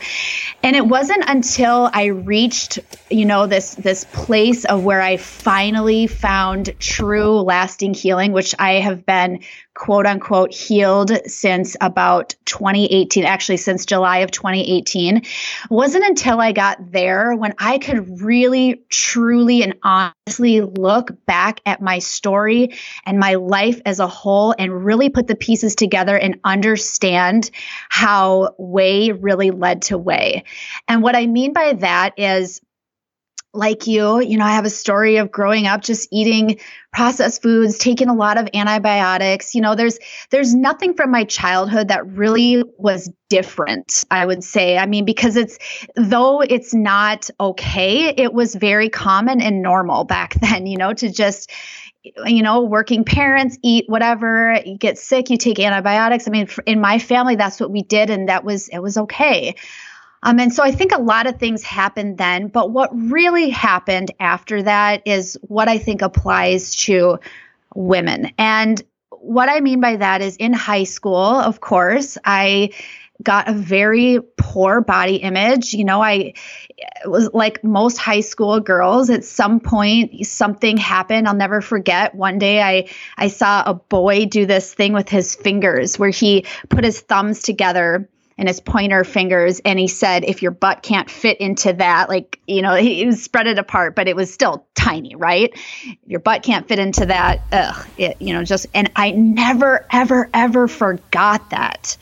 And 0.62 0.76
it 0.76 0.86
wasn't 0.86 1.24
until 1.26 1.90
I 1.92 2.06
reached, 2.06 2.78
you 3.10 3.24
know, 3.24 3.46
this 3.46 3.74
this 3.74 4.04
place 4.04 4.64
of 4.64 4.84
where 4.84 5.02
I 5.02 5.16
finally 5.16 6.06
found 6.06 6.72
true 6.78 7.40
lasting 7.40 7.94
healing, 7.94 8.32
which 8.32 8.54
I 8.58 8.74
have 8.74 9.04
been 9.04 9.40
quote 9.74 10.06
unquote 10.06 10.52
healed 10.52 11.10
since 11.26 11.76
about 11.80 12.34
2018, 12.44 13.24
actually 13.24 13.56
since 13.56 13.86
July 13.86 14.18
of 14.18 14.30
2018. 14.30 15.18
It 15.18 15.26
wasn't 15.70 16.04
until 16.04 16.40
I 16.40 16.52
got 16.52 16.92
there 16.92 17.34
when 17.34 17.54
I 17.58 17.78
could 17.78 18.20
really, 18.20 18.82
truly, 18.90 19.62
and 19.62 19.74
honestly 19.82 20.60
look 20.60 21.10
back 21.26 21.60
at 21.64 21.80
my 21.80 21.98
story 21.98 22.74
and 23.06 23.18
my 23.18 23.34
life 23.34 23.80
as 23.86 23.98
a 23.98 24.06
whole 24.06 24.54
and 24.58 24.84
really 24.84 25.08
put 25.08 25.26
the 25.26 25.34
pieces 25.34 25.74
together 25.74 26.16
and 26.16 26.38
understand 26.44 27.50
how 27.88 28.54
way 28.58 29.12
really 29.12 29.50
led 29.50 29.82
to 29.82 29.98
way. 29.98 30.44
And 30.88 31.02
what 31.02 31.16
I 31.16 31.26
mean 31.26 31.52
by 31.52 31.72
that 31.74 32.14
is 32.18 32.60
like 33.54 33.86
you, 33.86 34.20
you 34.20 34.38
know, 34.38 34.44
I 34.46 34.52
have 34.52 34.64
a 34.64 34.70
story 34.70 35.16
of 35.16 35.30
growing 35.30 35.66
up 35.66 35.82
just 35.82 36.08
eating 36.10 36.58
processed 36.92 37.42
foods, 37.42 37.78
taking 37.78 38.08
a 38.08 38.14
lot 38.14 38.38
of 38.38 38.48
antibiotics. 38.54 39.54
You 39.54 39.60
know, 39.60 39.74
there's 39.74 39.98
there's 40.30 40.54
nothing 40.54 40.94
from 40.94 41.10
my 41.10 41.24
childhood 41.24 41.88
that 41.88 42.06
really 42.06 42.64
was 42.78 43.10
different, 43.28 44.04
I 44.10 44.24
would 44.24 44.42
say. 44.42 44.78
I 44.78 44.86
mean, 44.86 45.04
because 45.04 45.36
it's 45.36 45.58
though 45.96 46.40
it's 46.40 46.72
not 46.72 47.28
okay, 47.38 48.08
it 48.08 48.32
was 48.32 48.54
very 48.54 48.88
common 48.88 49.42
and 49.42 49.62
normal 49.62 50.04
back 50.04 50.34
then, 50.40 50.66
you 50.66 50.78
know, 50.78 50.94
to 50.94 51.12
just 51.12 51.50
you 52.26 52.42
know, 52.42 52.62
working 52.62 53.04
parents 53.04 53.56
eat 53.62 53.84
whatever, 53.86 54.58
you 54.66 54.76
get 54.76 54.98
sick, 54.98 55.30
you 55.30 55.36
take 55.36 55.60
antibiotics. 55.60 56.26
I 56.26 56.32
mean, 56.32 56.48
in 56.66 56.80
my 56.80 56.98
family, 56.98 57.36
that's 57.36 57.60
what 57.60 57.70
we 57.70 57.82
did, 57.82 58.10
and 58.10 58.28
that 58.28 58.44
was 58.44 58.68
it 58.68 58.80
was 58.80 58.96
okay. 58.96 59.54
Um, 60.22 60.38
and 60.38 60.52
so 60.52 60.62
I 60.62 60.70
think 60.70 60.92
a 60.92 61.00
lot 61.00 61.26
of 61.26 61.38
things 61.38 61.62
happened 61.62 62.18
then, 62.18 62.48
but 62.48 62.70
what 62.70 62.90
really 62.94 63.50
happened 63.50 64.12
after 64.20 64.62
that 64.62 65.02
is 65.04 65.38
what 65.42 65.68
I 65.68 65.78
think 65.78 66.02
applies 66.02 66.76
to 66.76 67.18
women. 67.74 68.32
And 68.38 68.80
what 69.10 69.48
I 69.48 69.60
mean 69.60 69.80
by 69.80 69.96
that 69.96 70.20
is 70.20 70.36
in 70.36 70.52
high 70.52 70.84
school, 70.84 71.16
of 71.16 71.60
course, 71.60 72.18
I 72.24 72.70
got 73.22 73.48
a 73.48 73.52
very 73.52 74.18
poor 74.36 74.80
body 74.80 75.16
image. 75.16 75.74
You 75.74 75.84
know, 75.84 76.02
I 76.02 76.34
was 77.04 77.30
like 77.32 77.62
most 77.62 77.98
high 77.98 78.20
school 78.20 78.58
girls 78.60 79.10
at 79.10 79.24
some 79.24 79.60
point 79.60 80.26
something 80.26 80.76
happened. 80.76 81.28
I'll 81.28 81.34
never 81.34 81.60
forget. 81.60 82.14
One 82.14 82.38
day 82.38 82.60
I 82.60 82.88
I 83.16 83.28
saw 83.28 83.62
a 83.64 83.74
boy 83.74 84.26
do 84.26 84.46
this 84.46 84.74
thing 84.74 84.92
with 84.92 85.08
his 85.08 85.34
fingers 85.34 85.98
where 85.98 86.10
he 86.10 86.46
put 86.68 86.84
his 86.84 87.00
thumbs 87.00 87.42
together 87.42 88.08
and 88.42 88.48
his 88.48 88.58
pointer 88.58 89.04
fingers 89.04 89.60
and 89.64 89.78
he 89.78 89.86
said 89.86 90.24
if 90.24 90.42
your 90.42 90.50
butt 90.50 90.82
can't 90.82 91.08
fit 91.08 91.40
into 91.40 91.72
that 91.74 92.08
like 92.08 92.40
you 92.48 92.60
know 92.60 92.74
he, 92.74 93.04
he 93.04 93.12
spread 93.12 93.46
it 93.46 93.56
apart 93.56 93.94
but 93.94 94.08
it 94.08 94.16
was 94.16 94.34
still 94.34 94.66
tiny 94.74 95.14
right? 95.14 95.56
Your 96.08 96.18
butt 96.18 96.42
can't 96.42 96.66
fit 96.66 96.80
into 96.80 97.06
that. 97.06 97.40
Ugh, 97.52 97.86
it, 97.98 98.16
you 98.20 98.32
know 98.32 98.42
just 98.42 98.66
and 98.74 98.90
i 98.96 99.12
never 99.12 99.86
ever 99.92 100.28
ever 100.34 100.66
forgot 100.66 101.50
that 101.50 101.96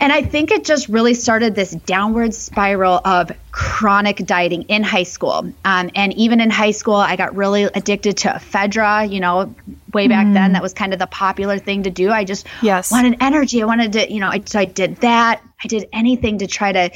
and 0.00 0.12
I 0.12 0.22
think 0.22 0.50
it 0.50 0.64
just 0.64 0.88
really 0.88 1.14
started 1.14 1.54
this 1.54 1.70
downward 1.70 2.34
spiral 2.34 3.00
of 3.04 3.30
chronic 3.52 4.16
dieting 4.16 4.62
in 4.62 4.82
high 4.82 5.02
school. 5.02 5.52
Um, 5.64 5.90
and 5.94 6.14
even 6.14 6.40
in 6.40 6.48
high 6.50 6.70
school, 6.70 6.96
I 6.96 7.16
got 7.16 7.36
really 7.36 7.64
addicted 7.64 8.16
to 8.18 8.28
ephedra. 8.28 9.10
You 9.10 9.20
know, 9.20 9.54
way 9.92 10.08
back 10.08 10.26
mm. 10.26 10.34
then, 10.34 10.54
that 10.54 10.62
was 10.62 10.72
kind 10.72 10.92
of 10.92 10.98
the 10.98 11.06
popular 11.06 11.58
thing 11.58 11.82
to 11.82 11.90
do. 11.90 12.10
I 12.10 12.24
just 12.24 12.46
yes. 12.62 12.90
wanted 12.90 13.18
energy. 13.20 13.62
I 13.62 13.66
wanted 13.66 13.92
to, 13.92 14.12
you 14.12 14.20
know, 14.20 14.28
I, 14.28 14.42
so 14.46 14.58
I 14.58 14.64
did 14.64 14.96
that. 14.96 15.42
I 15.62 15.68
did 15.68 15.88
anything 15.92 16.38
to 16.38 16.46
try 16.46 16.72
to 16.72 16.90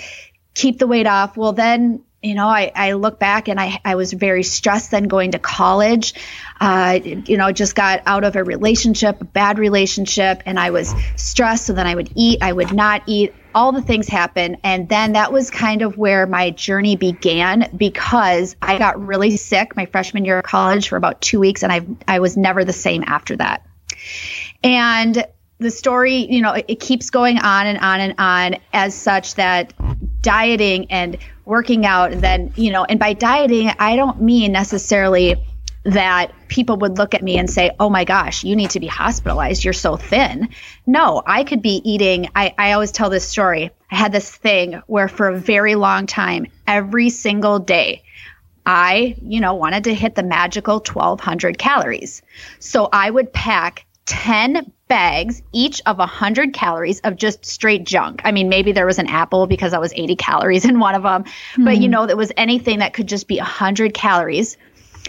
keep 0.55 0.79
the 0.79 0.87
weight 0.87 1.07
off. 1.07 1.37
Well, 1.37 1.53
then 1.53 2.03
you 2.25 2.35
know, 2.35 2.49
I, 2.49 2.73
I 2.75 2.93
look 2.93 3.19
back 3.19 3.49
and 3.49 3.61
I, 3.61 3.79
I 3.85 3.97
was 3.97 4.13
very 4.13 4.43
stressed 4.43 4.91
then 4.91 5.05
going 5.05 5.33
to 5.33 5.39
college. 5.39 6.15
Uh, 6.59 6.99
you 7.03 7.37
know, 7.37 7.53
just 7.53 7.75
got 7.75 8.03
out 8.07 8.25
of 8.25 8.35
a 8.35 8.43
relationship, 8.43 9.21
a 9.21 9.25
bad 9.25 9.59
relationship, 9.59 10.43
and 10.47 10.59
I 10.59 10.71
was 10.71 10.95
stressed. 11.17 11.67
So 11.67 11.75
then 11.75 11.87
I 11.87 11.95
would 11.95 12.11
eat, 12.15 12.39
I 12.43 12.53
would 12.53 12.73
not 12.73 13.03
eat. 13.07 13.35
All 13.55 13.73
the 13.73 13.83
things 13.83 14.09
happened. 14.09 14.57
And 14.65 14.89
then 14.89 15.13
that 15.13 15.33
was 15.33 15.51
kind 15.51 15.83
of 15.83 15.99
where 15.99 16.27
my 16.27 16.51
journey 16.51 16.97
began 16.97 17.71
because 17.77 18.57
I 18.61 18.79
got 18.79 19.01
really 19.07 19.37
sick 19.37 19.77
my 19.77 19.87
freshman 19.87 20.25
year 20.25 20.39
of 20.39 20.45
college 20.45 20.89
for 20.89 20.97
about 20.97 21.21
two 21.21 21.39
weeks, 21.39 21.63
and 21.63 21.71
I, 21.71 21.87
I 22.09 22.21
was 22.21 22.37
never 22.37 22.65
the 22.65 22.73
same 22.73 23.05
after 23.07 23.37
that. 23.37 23.67
And 24.63 25.27
the 25.59 25.71
story, 25.71 26.27
you 26.33 26.41
know, 26.41 26.53
it, 26.53 26.65
it 26.69 26.81
keeps 26.81 27.11
going 27.11 27.39
on 27.39 27.67
and 27.67 27.79
on 27.79 28.01
and 28.01 28.15
on 28.19 28.57
as 28.73 28.95
such 28.95 29.35
that 29.35 29.73
dieting 30.25 30.91
and 30.91 31.19
working 31.45 31.85
out 31.85 32.11
and 32.11 32.23
then 32.23 32.53
you 32.57 32.73
know 32.73 32.85
and 32.85 32.99
by 32.99 33.13
dieting 33.13 33.71
i 33.79 33.95
don't 33.95 34.21
mean 34.21 34.51
necessarily 34.51 35.37
that 35.85 36.33
people 36.49 36.79
would 36.79 36.97
look 36.97 37.13
at 37.13 37.23
me 37.23 37.37
and 37.37 37.51
say 37.51 37.71
oh 37.79 37.91
my 37.91 38.05
gosh 38.05 38.43
you 38.43 38.57
need 38.57 38.71
to 38.71 38.81
be 38.81 38.87
hospitalized. 38.87 39.63
You're 39.63 39.75
so 39.75 39.97
thin. 39.97 40.49
No 40.87 41.23
i 41.27 41.45
could 41.45 41.61
be 41.61 41.83
eating 41.85 42.31
i, 42.35 42.55
I 42.57 42.73
always 42.73 42.91
tell 42.91 43.11
this 43.11 43.29
story. 43.29 43.71
I 43.91 43.97
had 43.97 44.13
this 44.13 44.35
thing 44.35 44.83
where 44.87 45.09
for 45.09 45.29
a 45.29 45.39
very 45.39 45.75
long 45.75 46.07
time 46.07 46.47
every 46.67 47.11
single 47.11 47.59
day 47.59 48.03
i 48.65 49.15
you 49.21 49.41
know 49.41 49.55
wanted 49.55 49.85
to 49.85 49.95
hit 49.95 50.15
the 50.15 50.23
magical 50.23 50.77
1200 50.77 51.59
calories. 51.59 52.23
So 52.61 52.89
i 52.91 53.11
would 53.11 53.31
pack 53.31 53.85
10 54.07 54.71
bags, 54.87 55.43
each 55.53 55.81
of 55.87 55.99
100 55.99 56.53
calories 56.53 57.01
of 57.01 57.17
just 57.17 57.45
straight 57.45 57.85
junk. 57.85 58.21
I 58.25 58.33
mean, 58.33 58.49
maybe 58.49 58.73
there 58.73 58.87
was 58.87 58.99
an 58.99 59.07
apple 59.07 59.47
because 59.47 59.73
that 59.73 59.81
was 59.81 59.93
80 59.95 60.17
calories 60.17 60.65
in 60.65 60.79
one 60.79 60.95
of 60.95 61.03
them, 61.03 61.25
mm-hmm. 61.25 61.65
but 61.65 61.79
you 61.79 61.87
hmm. 61.87 61.93
know, 61.93 62.07
there 62.07 62.17
was 62.17 62.33
anything 62.37 62.81
that 62.81 62.93
could 62.93 63.07
just 63.07 63.27
be 63.27 63.39
100 63.39 63.95
calories. 63.95 64.57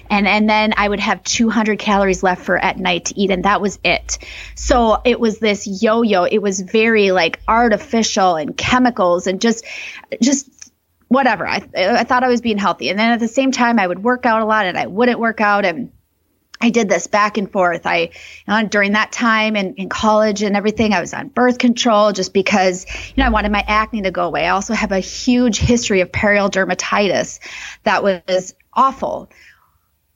And, 0.10 0.28
and 0.28 0.50
then 0.50 0.74
I 0.78 0.88
would 0.88 1.00
have 1.00 1.24
200 1.24 1.80
calories 1.80 2.22
left 2.22 2.44
for 2.44 2.58
at 2.58 2.78
night 2.78 3.06
to 3.06 3.20
eat, 3.20 3.32
and 3.32 3.46
that 3.46 3.62
was 3.62 3.80
it. 3.84 4.18
So 4.56 5.02
it 5.04 5.20
was 5.20 5.40
this 5.40 5.68
yo-yo. 5.68 6.24
It 6.24 6.40
was 6.40 6.60
very 6.60 7.12
like 7.12 7.40
artificial 7.48 8.36
and 8.36 8.56
chemicals 8.56 9.26
and 9.26 9.42
just, 9.42 9.66
just 10.22 10.72
whatever. 11.08 11.48
I, 11.48 11.68
I 11.76 12.04
thought 12.04 12.24
I 12.24 12.28
was 12.28 12.42
being 12.42 12.58
healthy, 12.58 12.90
and 12.90 13.00
then 13.00 13.12
at 13.12 13.20
the 13.20 13.28
same 13.28 13.52
time, 13.52 13.80
I 13.80 13.88
would 13.88 14.04
work 14.04 14.26
out 14.26 14.42
a 14.42 14.46
lot, 14.46 14.66
and 14.66 14.78
I 14.78 14.88
wouldn't 14.88 15.20
work 15.20 15.42
out, 15.42 15.66
and 15.66 15.92
I 16.62 16.70
did 16.70 16.90
this 16.90 17.08
back 17.08 17.38
and 17.38 17.52
forth. 17.52 17.86
I, 17.86 17.98
you 17.98 18.10
know, 18.48 18.68
during 18.68 18.94
that 18.94 19.12
time 19.12 19.56
in, 19.56 19.76
in 19.76 19.90
college 19.90 20.42
and 20.42 20.56
everything, 20.56 20.94
I 20.94 21.02
was 21.02 21.14
on 21.14 21.28
birth 21.28 21.58
control 21.58 22.12
just 22.12 22.34
because, 22.34 22.86
you 23.10 23.14
know, 23.18 23.26
I 23.26 23.30
wanted 23.30 23.52
my 23.52 23.64
acne 23.68 24.04
to 24.04 24.12
go 24.12 24.26
away. 24.26 24.46
I 24.46 24.50
also 24.50 24.74
have 24.74 24.92
a 24.92 25.00
huge 25.00 25.58
history 25.58 26.02
of 26.02 26.12
perioral 26.12 26.50
dermatitis 26.50 27.40
that 27.84 28.04
was 28.04 28.54
awful. 28.74 29.30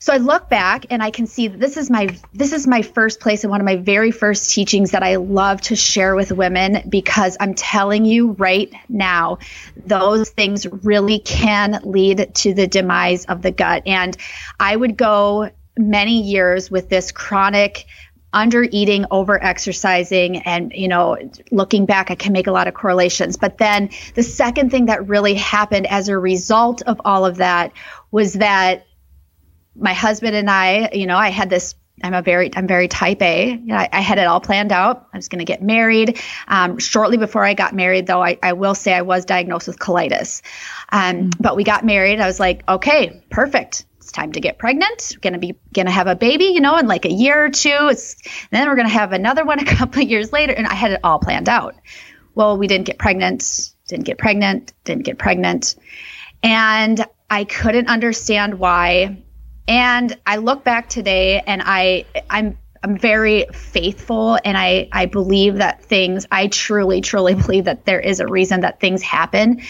So 0.01 0.13
I 0.13 0.17
look 0.17 0.47
back 0.47 0.85
and 0.91 1.03
I 1.03 1.11
can 1.11 1.27
see 1.27 1.49
that 1.49 1.59
this 1.59 1.75
is 1.75 1.89
my 1.89 2.17
this 2.33 2.53
is 2.53 2.65
my 2.65 2.83
first 2.83 3.19
place 3.19 3.43
and 3.43 3.51
one 3.51 3.59
of 3.59 3.65
my 3.65 3.75
very 3.75 4.11
first 4.11 4.49
teachings 4.49 4.91
that 4.91 5.03
I 5.03 5.17
love 5.17 5.59
to 5.63 5.75
share 5.75 6.15
with 6.15 6.31
women 6.31 6.87
because 6.87 7.35
I'm 7.37 7.53
telling 7.53 8.05
you 8.05 8.31
right 8.31 8.73
now 8.87 9.39
those 9.75 10.29
things 10.29 10.65
really 10.65 11.19
can 11.19 11.81
lead 11.83 12.33
to 12.35 12.53
the 12.53 12.65
demise 12.65 13.25
of 13.25 13.41
the 13.41 13.51
gut 13.51 13.83
and 13.87 14.15
I 14.57 14.73
would 14.73 14.95
go 14.95 15.51
many 15.79 16.21
years 16.21 16.69
with 16.69 16.89
this 16.89 17.11
chronic 17.11 17.85
under 18.31 18.63
eating, 18.63 19.05
over 19.09 19.43
exercising, 19.43 20.37
and 20.37 20.71
you 20.73 20.87
know, 20.87 21.17
looking 21.51 21.85
back, 21.85 22.11
I 22.11 22.15
can 22.15 22.31
make 22.31 22.47
a 22.47 22.51
lot 22.51 22.67
of 22.67 22.75
correlations. 22.75 23.37
But 23.37 23.57
then 23.57 23.89
the 24.13 24.23
second 24.23 24.69
thing 24.69 24.85
that 24.85 25.07
really 25.07 25.33
happened 25.33 25.87
as 25.87 26.09
a 26.09 26.17
result 26.17 26.83
of 26.83 27.01
all 27.05 27.25
of 27.25 27.37
that 27.37 27.71
was 28.11 28.33
that 28.33 28.85
my 29.75 29.93
husband 29.93 30.35
and 30.35 30.49
I, 30.49 30.89
you 30.93 31.07
know, 31.07 31.17
I 31.17 31.29
had 31.29 31.49
this. 31.49 31.75
I'm 32.01 32.13
a 32.13 32.21
very, 32.21 32.49
I'm 32.55 32.65
very 32.65 32.87
type 32.87 33.21
A. 33.21 33.49
You 33.49 33.57
know, 33.57 33.75
I, 33.75 33.89
I 33.91 33.99
had 33.99 34.19
it 34.19 34.27
all 34.27 34.39
planned 34.39 34.71
out. 34.71 35.07
I 35.11 35.17
was 35.17 35.27
going 35.27 35.39
to 35.39 35.45
get 35.45 35.61
married. 35.61 36.21
Um, 36.47 36.77
shortly 36.77 37.17
before 37.17 37.43
I 37.43 37.53
got 37.53 37.75
married, 37.75 38.07
though, 38.07 38.23
I, 38.23 38.37
I 38.41 38.53
will 38.53 38.75
say 38.75 38.93
I 38.93 39.01
was 39.01 39.25
diagnosed 39.25 39.67
with 39.67 39.79
colitis. 39.79 40.41
Um, 40.93 41.01
mm-hmm. 41.01 41.29
But 41.41 41.57
we 41.57 41.65
got 41.65 41.83
married. 41.83 42.21
I 42.21 42.27
was 42.27 42.39
like, 42.39 42.63
okay, 42.69 43.21
perfect 43.31 43.85
it's 44.09 44.15
time 44.15 44.31
to 44.31 44.39
get 44.39 44.57
pregnant. 44.57 45.17
Gonna 45.21 45.37
be 45.37 45.55
gonna 45.71 45.91
have 45.91 46.07
a 46.07 46.15
baby, 46.15 46.45
you 46.45 46.61
know, 46.61 46.77
in 46.77 46.87
like 46.87 47.05
a 47.05 47.11
year 47.11 47.45
or 47.45 47.49
two. 47.49 47.89
It's 47.91 48.15
then 48.49 48.67
we're 48.67 48.75
gonna 48.75 48.89
have 48.89 49.13
another 49.13 49.45
one 49.45 49.59
a 49.65 49.65
couple 49.65 50.01
of 50.01 50.09
years 50.09 50.33
later, 50.33 50.51
and 50.51 50.65
I 50.65 50.73
had 50.73 50.91
it 50.91 50.99
all 51.03 51.19
planned 51.19 51.47
out. 51.47 51.75
Well, 52.33 52.57
we 52.57 52.65
didn't 52.65 52.85
get 52.85 52.97
pregnant, 52.97 53.71
didn't 53.87 54.05
get 54.05 54.17
pregnant, 54.17 54.73
didn't 54.83 55.03
get 55.03 55.19
pregnant, 55.19 55.75
and 56.41 57.05
I 57.29 57.43
couldn't 57.43 57.87
understand 57.87 58.57
why. 58.57 59.23
And 59.67 60.17
I 60.25 60.37
look 60.37 60.63
back 60.63 60.89
today, 60.89 61.41
and 61.45 61.61
I 61.63 62.05
I'm 62.31 62.57
I'm 62.81 62.97
very 62.97 63.45
faithful 63.51 64.39
and 64.45 64.57
I, 64.57 64.87
I 64.93 65.05
believe 65.05 65.55
that 65.57 65.83
things, 65.83 66.25
I 66.31 66.47
truly, 66.47 67.01
truly 67.01 67.35
believe 67.45 67.65
that 67.65 67.85
there 67.85 67.99
is 67.99 68.21
a 68.21 68.25
reason 68.25 68.61
that 68.61 68.79
things 68.79 69.01
happen. 69.01 69.61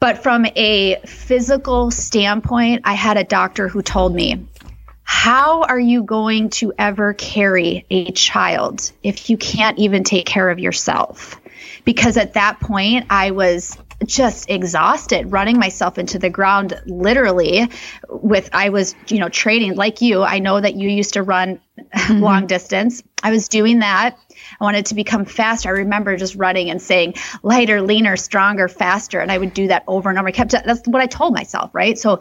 But 0.00 0.22
from 0.22 0.46
a 0.54 1.00
physical 1.06 1.90
standpoint, 1.90 2.82
I 2.84 2.94
had 2.94 3.16
a 3.16 3.24
doctor 3.24 3.68
who 3.68 3.82
told 3.82 4.14
me 4.14 4.46
how 5.02 5.62
are 5.62 5.78
you 5.78 6.02
going 6.02 6.50
to 6.50 6.72
ever 6.78 7.14
carry 7.14 7.86
a 7.90 8.10
child 8.12 8.90
if 9.02 9.30
you 9.30 9.36
can't 9.36 9.78
even 9.78 10.02
take 10.02 10.26
care 10.26 10.50
of 10.50 10.58
yourself? 10.58 11.40
Because 11.84 12.16
at 12.16 12.34
that 12.34 12.60
point, 12.60 13.06
I 13.10 13.30
was 13.30 13.76
just 14.04 14.50
exhausted 14.50 15.30
running 15.32 15.58
myself 15.58 15.98
into 15.98 16.18
the 16.18 16.28
ground 16.28 16.80
literally 16.86 17.68
with 18.08 18.50
i 18.52 18.68
was 18.68 18.94
you 19.08 19.18
know 19.18 19.28
training 19.28 19.76
like 19.76 20.00
you 20.00 20.22
i 20.22 20.38
know 20.38 20.60
that 20.60 20.74
you 20.74 20.88
used 20.88 21.14
to 21.14 21.22
run 21.22 21.60
mm-hmm. 21.78 22.20
long 22.20 22.46
distance 22.46 23.02
i 23.22 23.30
was 23.30 23.48
doing 23.48 23.78
that 23.78 24.18
i 24.64 24.66
wanted 24.66 24.86
to 24.86 24.94
become 24.94 25.24
faster 25.24 25.68
i 25.68 25.72
remember 25.72 26.16
just 26.16 26.34
running 26.36 26.70
and 26.70 26.80
saying 26.80 27.14
lighter 27.42 27.82
leaner 27.82 28.16
stronger 28.16 28.66
faster 28.66 29.20
and 29.20 29.30
i 29.30 29.36
would 29.36 29.52
do 29.52 29.68
that 29.68 29.84
over 29.86 30.08
and 30.08 30.18
over 30.18 30.28
i 30.28 30.32
kept 30.32 30.52
that's 30.52 30.86
what 30.88 31.02
i 31.02 31.06
told 31.06 31.34
myself 31.34 31.70
right 31.74 31.98
so 31.98 32.18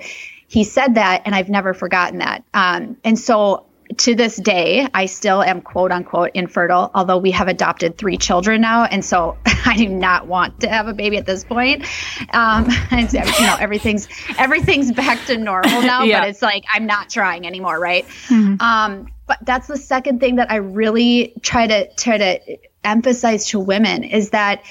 he 0.48 0.64
said 0.64 0.96
that 0.96 1.22
and 1.26 1.34
i've 1.34 1.50
never 1.50 1.74
forgotten 1.74 2.20
that 2.20 2.44
um, 2.54 2.98
and 3.04 3.18
so 3.18 3.66
to 3.98 4.16
this 4.16 4.38
day, 4.38 4.88
I 4.94 5.06
still 5.06 5.42
am 5.42 5.62
quote 5.62 5.92
unquote 5.92 6.32
infertile, 6.34 6.92
although 6.94 7.18
we 7.18 7.32
have 7.32 7.48
adopted 7.48 7.98
three 7.98 8.18
children 8.18 8.62
now. 8.62 8.86
And 8.86 9.04
so 9.04 9.38
I 9.66 9.76
do 9.78 9.90
not 9.90 10.28
want 10.28 10.62
to 10.62 10.70
have 10.70 10.88
a 10.88 10.94
baby 10.94 11.18
at 11.18 11.26
this 11.26 11.44
point. 11.44 11.86
Um, 12.34 12.68
and, 12.92 13.12
you 13.12 13.20
know, 13.20 13.56
everything's, 13.60 14.08
everything's 14.38 14.92
back 14.92 15.26
to 15.28 15.38
normal 15.38 15.82
now, 15.82 16.04
yeah. 16.04 16.22
but 16.22 16.30
it's 16.30 16.42
like, 16.42 16.64
I'm 16.72 16.86
not 16.86 17.10
trying 17.10 17.46
anymore. 17.46 17.80
Right. 17.80 18.06
Mm-hmm. 18.28 18.62
Um, 18.62 19.13
but 19.26 19.38
that's 19.44 19.68
the 19.68 19.78
second 19.78 20.20
thing 20.20 20.36
that 20.36 20.52
I 20.52 20.58
really 20.58 21.34
try 21.42 21.68
to, 21.68 21.94
try 21.96 22.18
to 22.18 22.58
emphasize 22.84 23.48
to 23.48 23.60
women 23.60 24.04
is 24.04 24.32
that 24.32 24.64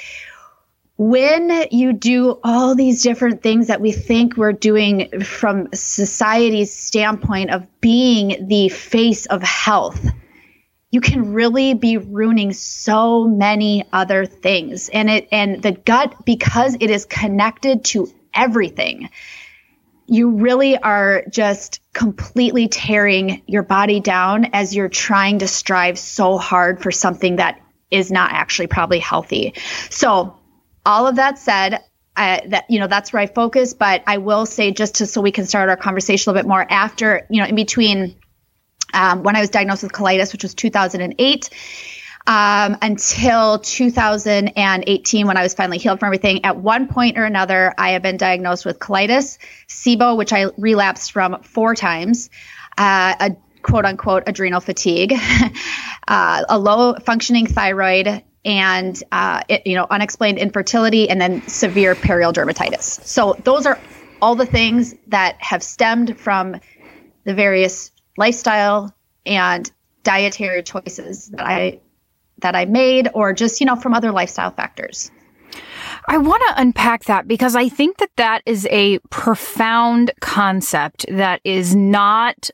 when 0.99 1.67
you 1.71 1.93
do 1.93 2.39
all 2.45 2.75
these 2.75 3.03
different 3.03 3.43
things 3.43 3.67
that 3.69 3.81
we 3.81 3.93
think 3.93 4.37
we're 4.37 4.53
doing 4.53 5.21
from 5.23 5.69
society's 5.73 6.73
standpoint 6.73 7.51
of 7.51 7.67
being 7.81 8.47
the 8.47 8.69
face 8.69 9.27
of 9.27 9.43
health, 9.43 10.07
you 10.91 11.01
can 11.01 11.33
really 11.33 11.73
be 11.75 11.97
ruining 11.97 12.53
so 12.53 13.27
many 13.27 13.85
other 13.93 14.27
things. 14.27 14.91
And 14.91 15.11
it 15.11 15.29
and 15.33 15.63
the 15.63 15.73
gut 15.73 16.25
because 16.27 16.77
it 16.79 16.91
is 16.91 17.07
connected 17.07 17.85
to 17.87 18.13
everything. 18.35 19.09
You 20.07 20.31
really 20.31 20.77
are 20.77 21.25
just 21.31 21.81
completely 21.93 22.69
tearing 22.69 23.43
your 23.47 23.63
body 23.63 24.01
down 24.01 24.47
as 24.53 24.75
you're 24.75 24.89
trying 24.89 25.41
to 25.41 25.49
strive 25.49 25.99
so 25.99 26.39
hard 26.39 26.83
for 26.83 26.91
something 26.91 27.37
that 27.37 27.61
is 27.91 28.11
not 28.11 28.33
actually 28.33 28.67
probably 28.67 28.99
healthy. 28.99 29.55
So, 29.91 30.39
all 30.85 31.07
of 31.07 31.17
that 31.17 31.39
said, 31.39 31.81
that 32.17 32.65
you 32.69 32.79
know 32.79 32.87
that's 32.87 33.13
where 33.13 33.23
I 33.23 33.27
focus. 33.27 33.75
But 33.75 34.03
I 34.07 34.19
will 34.19 34.47
say 34.47 34.73
just 34.73 34.97
to 34.97 35.07
so 35.07 35.21
we 35.21 35.33
can 35.33 35.47
start 35.47 35.69
our 35.69 35.77
conversation 35.77 36.29
a 36.29 36.33
little 36.33 36.43
bit 36.43 36.49
more 36.49 36.67
after 36.69 37.27
you 37.31 37.41
know 37.41 37.49
in 37.49 37.55
between 37.55 38.17
um, 38.93 39.23
when 39.23 39.37
I 39.37 39.41
was 39.41 39.51
diagnosed 39.51 39.83
with 39.83 39.93
colitis, 39.93 40.33
which 40.33 40.43
was 40.43 40.55
2008. 40.55 41.51
Um, 42.27 42.79
until 42.83 43.59
2018 43.59 45.27
when 45.27 45.37
I 45.37 45.43
was 45.43 45.55
finally 45.55 45.79
healed 45.79 45.99
from 45.99 46.07
everything. 46.07 46.45
At 46.45 46.57
one 46.57 46.87
point 46.87 47.19
or 47.19 47.25
another, 47.25 47.75
I 47.77 47.91
have 47.91 48.03
been 48.03 48.17
diagnosed 48.17 48.65
with 48.65 48.79
colitis, 48.79 49.39
SIBO, 49.67 50.17
which 50.17 50.33
I 50.33 50.47
relapsed 50.57 51.11
from 51.11 51.43
four 51.43 51.75
times, 51.75 52.31
uh, 52.79 53.15
a 53.19 53.37
quote 53.63 53.85
unquote 53.85 54.23
adrenal 54.29 54.61
fatigue, 54.61 55.15
uh, 56.09 56.45
a 56.49 56.59
low 56.59 56.95
functioning 56.95 57.47
thyroid, 57.47 58.23
and 58.45 59.03
uh, 59.13 59.43
it, 59.49 59.67
you 59.67 59.77
know 59.77 59.87
unexplained 59.91 60.39
infertility 60.39 61.09
and 61.09 61.21
then 61.21 61.47
severe 61.49 61.95
perioral 61.95 62.33
dermatitis 62.33 63.05
so 63.05 63.37
those 63.45 63.67
are 63.67 63.79
all 64.21 64.35
the 64.35 64.47
things 64.47 64.95
that 65.09 65.37
have 65.41 65.63
stemmed 65.63 66.19
from 66.19 66.57
the 67.25 67.35
various 67.35 67.91
lifestyle 68.17 68.95
and 69.27 69.71
dietary 70.03 70.63
choices 70.63 71.29
that 71.29 71.47
i 71.47 71.81
that 72.43 72.55
i 72.55 72.65
made 72.65 73.09
or 73.15 73.33
just 73.33 73.61
you 73.61 73.67
know 73.67 73.77
from 73.77 73.95
other 73.95 74.13
lifestyle 74.13 74.51
factors 74.51 75.11
I 76.09 76.19
want 76.19 76.43
to 76.49 76.61
unpack 76.61 77.05
that 77.05 77.29
because 77.29 77.55
I 77.55 77.69
think 77.69 77.99
that 77.99 78.11
that 78.17 78.43
is 78.45 78.67
a 78.71 78.99
profound 79.11 80.11
concept 80.21 81.07
that 81.09 81.41
is 81.45 81.77
not 81.77 82.51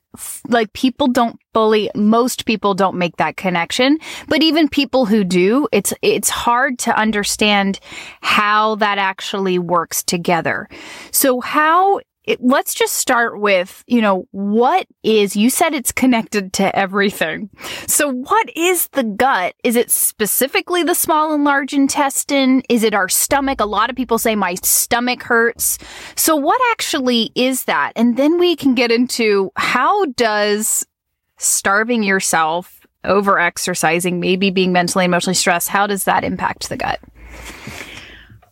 like 0.48 0.72
people 0.72 1.06
don't 1.06 1.38
fully, 1.54 1.90
most 1.94 2.44
people 2.44 2.74
don't 2.74 2.96
make 2.96 3.16
that 3.16 3.36
connection, 3.36 3.98
but 4.26 4.42
even 4.42 4.68
people 4.68 5.06
who 5.06 5.24
do, 5.24 5.68
it's, 5.72 5.94
it's 6.02 6.28
hard 6.28 6.78
to 6.80 6.96
understand 6.98 7.80
how 8.20 8.74
that 8.76 8.98
actually 8.98 9.58
works 9.58 10.02
together. 10.02 10.68
So 11.10 11.40
how 11.40 12.00
it, 12.28 12.40
let's 12.42 12.74
just 12.74 12.94
start 12.94 13.40
with, 13.40 13.82
you 13.86 14.02
know, 14.02 14.28
what 14.32 14.86
is, 15.02 15.34
you 15.34 15.48
said 15.48 15.72
it's 15.72 15.92
connected 15.92 16.52
to 16.54 16.76
everything. 16.76 17.48
So 17.86 18.12
what 18.12 18.54
is 18.54 18.88
the 18.88 19.02
gut? 19.02 19.54
Is 19.64 19.76
it 19.76 19.90
specifically 19.90 20.82
the 20.82 20.94
small 20.94 21.32
and 21.32 21.44
large 21.44 21.72
intestine? 21.72 22.62
Is 22.68 22.82
it 22.82 22.92
our 22.92 23.08
stomach? 23.08 23.62
A 23.62 23.64
lot 23.64 23.88
of 23.88 23.96
people 23.96 24.18
say 24.18 24.36
my 24.36 24.56
stomach 24.56 25.22
hurts. 25.22 25.78
So 26.16 26.36
what 26.36 26.60
actually 26.70 27.32
is 27.34 27.64
that? 27.64 27.92
And 27.96 28.18
then 28.18 28.38
we 28.38 28.56
can 28.56 28.74
get 28.74 28.92
into 28.92 29.50
how 29.56 30.04
does 30.04 30.86
starving 31.38 32.02
yourself, 32.02 32.86
over 33.04 33.38
exercising, 33.38 34.20
maybe 34.20 34.50
being 34.50 34.72
mentally 34.72 35.06
and 35.06 35.14
emotionally 35.14 35.34
stressed, 35.34 35.68
how 35.68 35.86
does 35.86 36.04
that 36.04 36.24
impact 36.24 36.68
the 36.68 36.76
gut? 36.76 37.00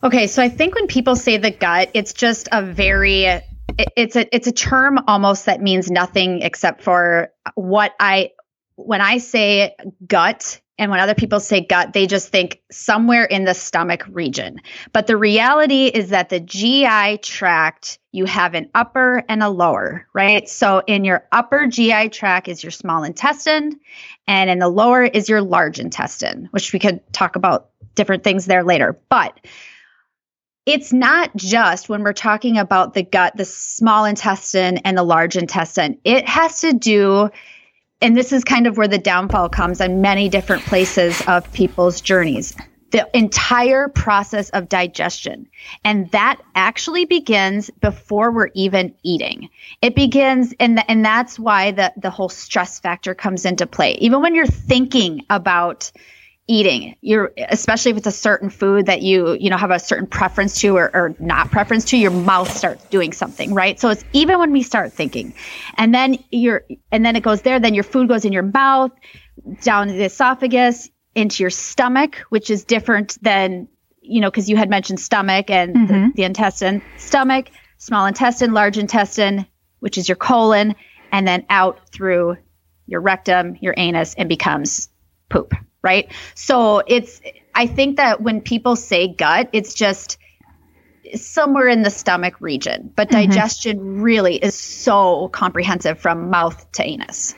Okay, 0.03 0.25
so 0.25 0.41
I 0.41 0.49
think 0.49 0.73
when 0.73 0.87
people 0.87 1.15
say 1.15 1.37
the 1.37 1.51
gut, 1.51 1.91
it's 1.93 2.13
just 2.13 2.47
a 2.51 2.63
very 2.63 3.43
it's 3.77 4.15
a 4.15 4.35
it's 4.35 4.47
a 4.47 4.51
term 4.51 4.99
almost 5.07 5.45
that 5.45 5.61
means 5.61 5.89
nothing 5.91 6.41
except 6.41 6.81
for 6.81 7.31
what 7.55 7.93
I 7.99 8.31
when 8.75 9.01
I 9.01 9.17
say 9.17 9.75
gut 10.05 10.61
and 10.79 10.91
when 10.91 10.99
other 10.99 11.15
people 11.15 11.39
say 11.39 11.61
gut, 11.61 11.93
they 11.93 12.05
just 12.05 12.29
think 12.29 12.61
somewhere 12.71 13.25
in 13.25 13.45
the 13.45 13.55
stomach 13.55 14.05
region. 14.11 14.61
But 14.93 15.07
the 15.07 15.17
reality 15.17 15.85
is 15.85 16.09
that 16.09 16.29
the 16.29 16.39
GI 16.39 17.17
tract, 17.23 17.97
you 18.11 18.25
have 18.25 18.53
an 18.53 18.69
upper 18.75 19.23
and 19.27 19.41
a 19.41 19.49
lower, 19.49 20.07
right? 20.13 20.47
So 20.47 20.83
in 20.85 21.03
your 21.03 21.25
upper 21.31 21.65
GI 21.65 22.09
tract 22.09 22.47
is 22.47 22.63
your 22.63 22.71
small 22.71 23.03
intestine, 23.03 23.79
and 24.27 24.49
in 24.49 24.59
the 24.59 24.69
lower 24.69 25.03
is 25.03 25.27
your 25.27 25.41
large 25.41 25.79
intestine, 25.79 26.47
which 26.51 26.73
we 26.73 26.79
could 26.79 27.01
talk 27.11 27.35
about 27.35 27.69
different 27.95 28.23
things 28.23 28.45
there 28.45 28.63
later. 28.63 28.99
But 29.09 29.39
it's 30.67 30.91
not 30.91 31.33
just 31.37 31.87
when 31.87 32.03
we're 32.03 32.11
talking 32.11 32.57
about 32.57 32.93
the 32.93 33.01
gut, 33.01 33.37
the 33.37 33.45
small 33.45 34.03
intestine 34.03 34.77
and 34.79 34.97
the 34.97 35.03
large 35.03 35.37
intestine. 35.37 35.97
It 36.03 36.27
has 36.27 36.59
to 36.59 36.73
do, 36.73 37.29
and 38.01 38.17
this 38.17 38.33
is 38.33 38.43
kind 38.43 38.67
of 38.67 38.75
where 38.75 38.89
the 38.89 38.97
downfall 38.97 39.47
comes 39.47 39.79
on 39.79 40.01
many 40.01 40.27
different 40.27 40.63
places 40.63 41.21
of 41.25 41.49
people's 41.53 42.01
journeys. 42.01 42.53
The 42.91 43.07
entire 43.13 43.87
process 43.87 44.49
of 44.49 44.67
digestion. 44.67 45.47
And 45.85 46.11
that 46.11 46.41
actually 46.53 47.05
begins 47.05 47.69
before 47.81 48.31
we're 48.31 48.49
even 48.53 48.93
eating. 49.03 49.49
It 49.81 49.95
begins, 49.95 50.53
and, 50.59 50.83
and 50.89 51.03
that's 51.03 51.39
why 51.39 51.71
the, 51.71 51.93
the 51.95 52.09
whole 52.09 52.29
stress 52.29 52.77
factor 52.77 53.15
comes 53.15 53.45
into 53.45 53.67
play. 53.67 53.93
Even 53.95 54.21
when 54.21 54.35
you're 54.35 54.45
thinking 54.45 55.25
about, 55.29 55.91
eating. 56.47 56.95
You're 57.01 57.33
especially 57.49 57.91
if 57.91 57.97
it's 57.97 58.07
a 58.07 58.11
certain 58.11 58.49
food 58.49 58.85
that 58.85 59.01
you 59.01 59.33
you 59.33 59.49
know 59.49 59.57
have 59.57 59.71
a 59.71 59.79
certain 59.79 60.07
preference 60.07 60.59
to 60.61 60.77
or, 60.77 60.89
or, 60.93 61.15
not 61.19 61.51
preference 61.51 61.85
to 61.85 61.97
your 61.97 62.11
mouth 62.11 62.49
starts 62.55 62.83
doing 62.85 63.11
something 63.11 63.53
right? 63.53 63.79
So 63.79 63.89
it's 63.89 64.03
even 64.13 64.39
when 64.39 64.51
we 64.51 64.63
start 64.63 64.93
thinking. 64.93 65.33
And 65.77 65.93
then 65.93 66.23
you're 66.31 66.63
and 66.91 67.05
then 67.05 67.15
it 67.15 67.23
goes 67.23 67.41
there 67.41 67.59
then 67.59 67.73
your 67.73 67.83
food 67.83 68.07
goes 68.07 68.25
in 68.25 68.31
your 68.33 68.43
mouth 68.43 68.91
down 69.61 69.89
the 69.89 70.05
esophagus 70.05 70.89
into 71.15 71.43
your 71.43 71.49
stomach 71.49 72.17
which 72.29 72.49
is 72.49 72.63
different 72.63 73.17
than 73.21 73.67
you 74.01 74.21
know 74.21 74.31
because 74.31 74.49
you 74.49 74.55
had 74.55 74.69
mentioned 74.69 74.99
stomach 74.99 75.49
and 75.49 75.75
mm-hmm. 75.75 75.87
the, 75.87 76.11
the 76.15 76.23
intestine. 76.23 76.81
Stomach 76.97 77.49
small 77.77 78.05
intestine 78.05 78.53
large 78.53 78.77
intestine 78.77 79.45
which 79.79 79.97
is 79.97 80.07
your 80.07 80.15
colon 80.15 80.75
and 81.11 81.27
then 81.27 81.45
out 81.49 81.89
through 81.89 82.37
your 82.85 83.01
rectum 83.01 83.57
your 83.59 83.73
anus 83.75 84.15
and 84.15 84.29
becomes 84.29 84.89
poop 85.29 85.53
right? 85.87 86.11
So 86.35 86.83
it's, 86.85 87.21
I 87.55 87.65
think 87.65 87.95
that 87.95 88.21
when 88.21 88.41
people 88.41 88.75
say 88.75 89.07
gut, 89.07 89.49
it's 89.53 89.73
just 89.73 90.17
somewhere 91.15 91.69
in 91.69 91.83
the 91.83 91.89
stomach 91.89 92.35
region, 92.41 92.91
but 92.95 93.07
mm-hmm. 93.07 93.29
digestion 93.29 94.01
really 94.01 94.35
is 94.35 94.53
so 94.53 95.29
comprehensive 95.29 95.97
from 95.97 96.29
mouth 96.29 96.69
to 96.73 96.83
anus. 96.83 97.33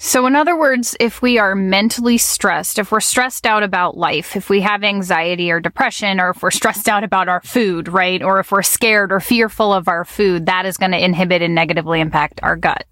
So, 0.00 0.26
in 0.26 0.36
other 0.36 0.56
words, 0.56 0.96
if 1.00 1.22
we 1.22 1.38
are 1.38 1.56
mentally 1.56 2.18
stressed, 2.18 2.78
if 2.78 2.92
we're 2.92 3.00
stressed 3.00 3.46
out 3.46 3.64
about 3.64 3.96
life, 3.96 4.36
if 4.36 4.48
we 4.48 4.60
have 4.60 4.84
anxiety 4.84 5.50
or 5.50 5.58
depression, 5.58 6.20
or 6.20 6.30
if 6.30 6.42
we're 6.42 6.50
stressed 6.62 6.88
out 6.88 7.02
about 7.02 7.28
our 7.28 7.40
food, 7.40 7.88
right? 7.88 8.22
Or 8.22 8.38
if 8.38 8.52
we're 8.52 8.62
scared 8.62 9.10
or 9.10 9.18
fearful 9.18 9.72
of 9.72 9.88
our 9.88 10.04
food, 10.04 10.46
that 10.46 10.66
is 10.66 10.76
going 10.76 10.92
to 10.92 11.04
inhibit 11.04 11.42
and 11.42 11.54
negatively 11.54 12.00
impact 12.00 12.38
our 12.44 12.54
gut. 12.54 12.84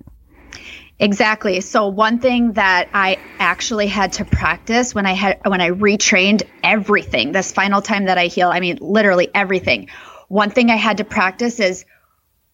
Exactly. 0.98 1.60
So 1.60 1.88
one 1.88 2.20
thing 2.20 2.52
that 2.52 2.88
I 2.94 3.18
actually 3.38 3.86
had 3.86 4.14
to 4.14 4.24
practice 4.24 4.94
when 4.94 5.04
I 5.04 5.12
had 5.12 5.40
when 5.44 5.60
I 5.60 5.70
retrained 5.70 6.42
everything, 6.62 7.32
this 7.32 7.52
final 7.52 7.82
time 7.82 8.06
that 8.06 8.16
I 8.16 8.26
heal, 8.28 8.48
I 8.48 8.60
mean 8.60 8.78
literally 8.80 9.28
everything. 9.34 9.88
One 10.28 10.50
thing 10.50 10.70
I 10.70 10.76
had 10.76 10.96
to 10.98 11.04
practice 11.04 11.60
is 11.60 11.84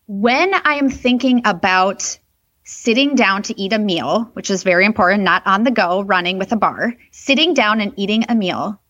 when 0.07 0.53
I 0.55 0.75
am 0.75 0.91
thinking 0.91 1.43
about 1.45 2.19
sitting 2.65 3.15
down 3.15 3.43
to 3.45 3.61
eat 3.61 3.73
a 3.73 3.79
meal, 3.79 4.31
which 4.33 4.51
is 4.51 4.63
very 4.63 4.87
important, 4.87 5.23
not 5.23 5.47
on 5.47 5.63
the 5.63 5.71
go, 5.71 6.03
running 6.03 6.39
with 6.39 6.53
a 6.53 6.57
bar, 6.57 6.95
sitting 7.11 7.55
down 7.55 7.81
and 7.81 7.93
eating 7.97 8.25
a 8.29 8.35
meal, 8.35 8.81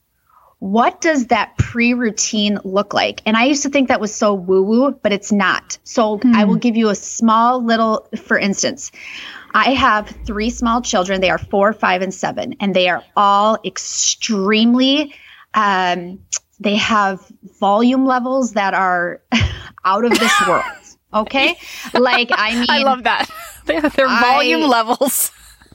what 0.59 1.01
does 1.01 1.27
that 1.27 1.59
pre 1.59 1.93
routine 1.93 2.59
look 2.63 2.95
like? 2.95 3.21
And 3.27 3.37
I 3.37 3.47
used 3.47 3.65
to 3.65 3.69
think 3.69 3.89
that 3.89 4.01
was 4.01 4.15
so 4.15 4.35
woo 4.35 4.63
woo, 4.63 4.93
but 4.93 5.13
it's 5.13 5.33
not. 5.33 5.77
So 5.83 6.19
hmm. 6.19 6.37
I 6.37 6.45
will 6.45 6.57
give 6.57 6.77
you 6.77 6.89
a 6.89 6.95
small 6.95 7.65
little, 7.65 8.09
for 8.17 8.39
instance, 8.39 8.93
I 9.55 9.73
have 9.73 10.09
three 10.25 10.51
small 10.51 10.83
children. 10.83 11.21
They 11.21 11.31
are 11.31 11.39
four, 11.39 11.73
five, 11.73 12.03
and 12.03 12.13
seven, 12.13 12.57
and 12.61 12.75
they 12.75 12.89
are 12.89 13.05
all 13.17 13.59
extremely, 13.65 15.15
um, 15.55 16.21
they 16.61 16.77
have 16.77 17.27
volume 17.59 18.07
levels 18.07 18.53
that 18.53 18.75
are 18.75 19.21
out 19.85 20.05
of 20.05 20.19
this 20.19 20.47
world. 20.47 20.65
Okay. 21.15 21.57
Like, 21.93 22.31
I 22.33 22.55
mean, 22.55 22.67
I 22.69 22.83
love 22.83 23.05
that. 23.05 23.31
They 23.65 23.77
have 23.77 23.95
their 23.95 24.09
volume 24.09 24.65
I, 24.65 24.67
levels. 24.67 25.31